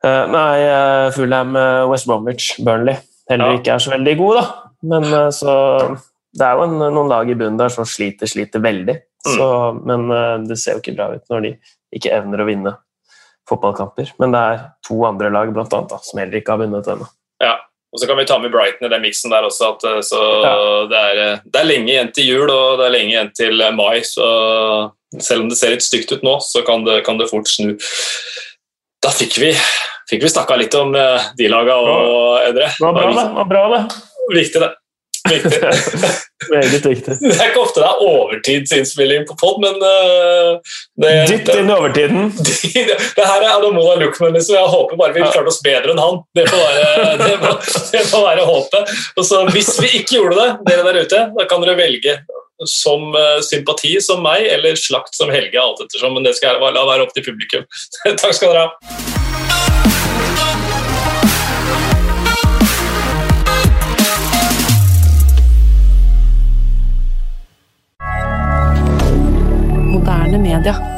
Nei, 0.00 1.10
Fulham, 1.12 1.52
West 1.90 2.06
Bromwich, 2.08 2.54
Burnley 2.64 2.96
heller 3.28 3.50
ja. 3.50 3.58
ikke 3.58 3.74
er 3.74 3.82
så 3.84 3.90
veldig 3.92 4.14
gode, 4.16 4.40
da. 4.40 4.70
Men 4.88 5.04
så 5.36 5.56
det 6.36 6.46
er 6.46 6.58
jo 6.58 6.66
en, 6.68 6.76
noen 6.78 7.10
lag 7.10 7.30
i 7.30 7.36
bunnen 7.36 7.58
der 7.58 7.72
som 7.72 7.88
sliter, 7.88 8.30
sliter 8.30 8.62
veldig. 8.62 8.96
Mm. 9.26 9.80
Men 9.84 10.06
uh, 10.12 10.36
det 10.46 10.56
ser 10.60 10.76
jo 10.76 10.82
ikke 10.82 10.96
bra 10.96 11.10
ut 11.12 11.26
når 11.32 11.42
de 11.44 11.50
ikke 11.96 12.12
evner 12.14 12.42
å 12.42 12.46
vinne 12.48 12.76
fotballkamper. 13.50 14.14
Men 14.22 14.34
det 14.34 14.44
er 14.52 14.62
to 14.86 15.00
andre 15.08 15.32
lag 15.32 15.50
blant 15.54 15.74
annet, 15.74 15.90
da, 15.90 15.98
som 16.04 16.22
heller 16.22 16.40
ikke 16.40 16.54
har 16.54 16.62
vunnet 16.62 16.88
ennå. 16.94 17.08
Ja. 17.42 17.56
Og 17.90 17.98
så 17.98 18.06
kan 18.06 18.20
vi 18.20 18.26
ta 18.28 18.36
med 18.38 18.52
Brighton 18.54 18.86
i 18.86 18.92
den 18.92 19.02
miksen 19.02 19.32
der 19.32 19.46
også. 19.48 19.72
At, 19.74 19.84
eh, 19.88 19.98
så 20.06 20.18
ja. 20.44 20.52
det, 20.90 20.98
er, 20.98 21.22
eh, 21.24 21.40
det, 21.42 21.56
er, 21.58 21.66
lenge 21.66 21.90
igjen 21.90 22.12
til 22.14 22.28
jul 22.28 22.44
og 22.46 22.78
det 22.78 22.86
er 22.86 22.94
lenge 22.94 23.14
igjen 23.16 23.32
til 23.34 23.64
mai. 23.74 23.98
Så 24.06 24.28
selv 25.18 25.42
om 25.42 25.50
det 25.50 25.58
ser 25.58 25.74
litt 25.74 25.82
stygt 25.82 26.14
ut 26.14 26.22
nå, 26.26 26.36
så 26.46 26.62
kan 26.66 26.86
det, 26.86 27.00
kan 27.06 27.18
det 27.18 27.26
fort 27.32 27.50
snu. 27.50 27.74
Da 29.02 29.10
fikk 29.10 29.40
vi, 29.42 29.50
fikk 30.10 30.22
vi 30.22 30.30
snakka 30.30 30.60
litt 30.60 30.76
om 30.78 30.94
de 30.94 31.50
laga 31.50 31.80
og 31.82 32.44
Edre. 32.44 32.70
Det 32.76 32.84
var 32.84 32.94
bra, 32.94 33.10
det. 33.16 33.26
Var 33.40 33.50
bra, 33.50 33.64
det. 33.74 33.82
Viktig, 34.38 34.62
det. 34.62 34.70
Viktig. 35.28 35.60
Meget 36.52 36.86
viktig. 36.86 37.14
Det 37.20 37.36
er 37.36 37.50
ikke 37.50 37.60
ofte 37.60 37.82
det 37.82 37.88
er 37.88 38.02
overtidsinnspilling 38.06 39.26
på 39.28 39.36
pod, 39.40 39.58
men 39.60 39.76
uh, 39.84 40.78
det, 41.02 41.12
Dytt 41.28 41.50
inn 41.52 41.68
i 41.68 41.74
overtiden. 41.74 42.30
Det, 42.38 42.54
det 43.18 43.26
her 43.28 43.44
er 43.44 43.52
Adomola 43.58 43.98
Luckman, 44.00 44.32
liksom. 44.38 44.56
Jeg 44.56 44.72
håper 44.74 45.00
bare 45.00 45.16
vi 45.16 45.26
klarte 45.26 45.52
oss 45.52 45.60
bedre 45.64 45.92
enn 45.92 46.00
han. 46.00 46.22
Det 46.36 46.46
får 46.48 46.64
være, 46.64 47.04
det 47.26 47.36
må, 47.44 47.54
det 47.92 48.04
må 48.08 48.24
være 48.24 48.48
håpet. 48.48 48.96
Og 49.20 49.28
så 49.28 49.44
Hvis 49.52 49.74
vi 49.82 49.92
ikke 50.00 50.16
gjorde 50.16 50.40
det, 50.40 50.50
dere 50.70 50.88
der 50.88 51.02
ute, 51.04 51.22
da 51.36 51.48
kan 51.50 51.66
dere 51.66 51.76
velge 51.80 52.16
som 52.68 53.12
uh, 53.16 53.38
sympati 53.44 53.94
som 54.04 54.24
meg, 54.24 54.48
eller 54.56 54.76
slakt 54.80 55.16
som 55.16 55.32
Helge, 55.32 55.60
alt 55.60 55.84
ettersom. 55.84 56.16
Men 56.16 56.28
det 56.28 56.36
skal 56.40 56.56
jeg 56.56 56.76
la 56.76 56.88
være 56.88 57.08
opp 57.08 57.16
til 57.16 57.28
publikum. 57.28 57.68
Takk 58.08 58.36
skal 58.36 58.54
dere 58.54 58.68
ha. 58.68 59.09
Moderne 70.10 70.38
media. 70.38 70.89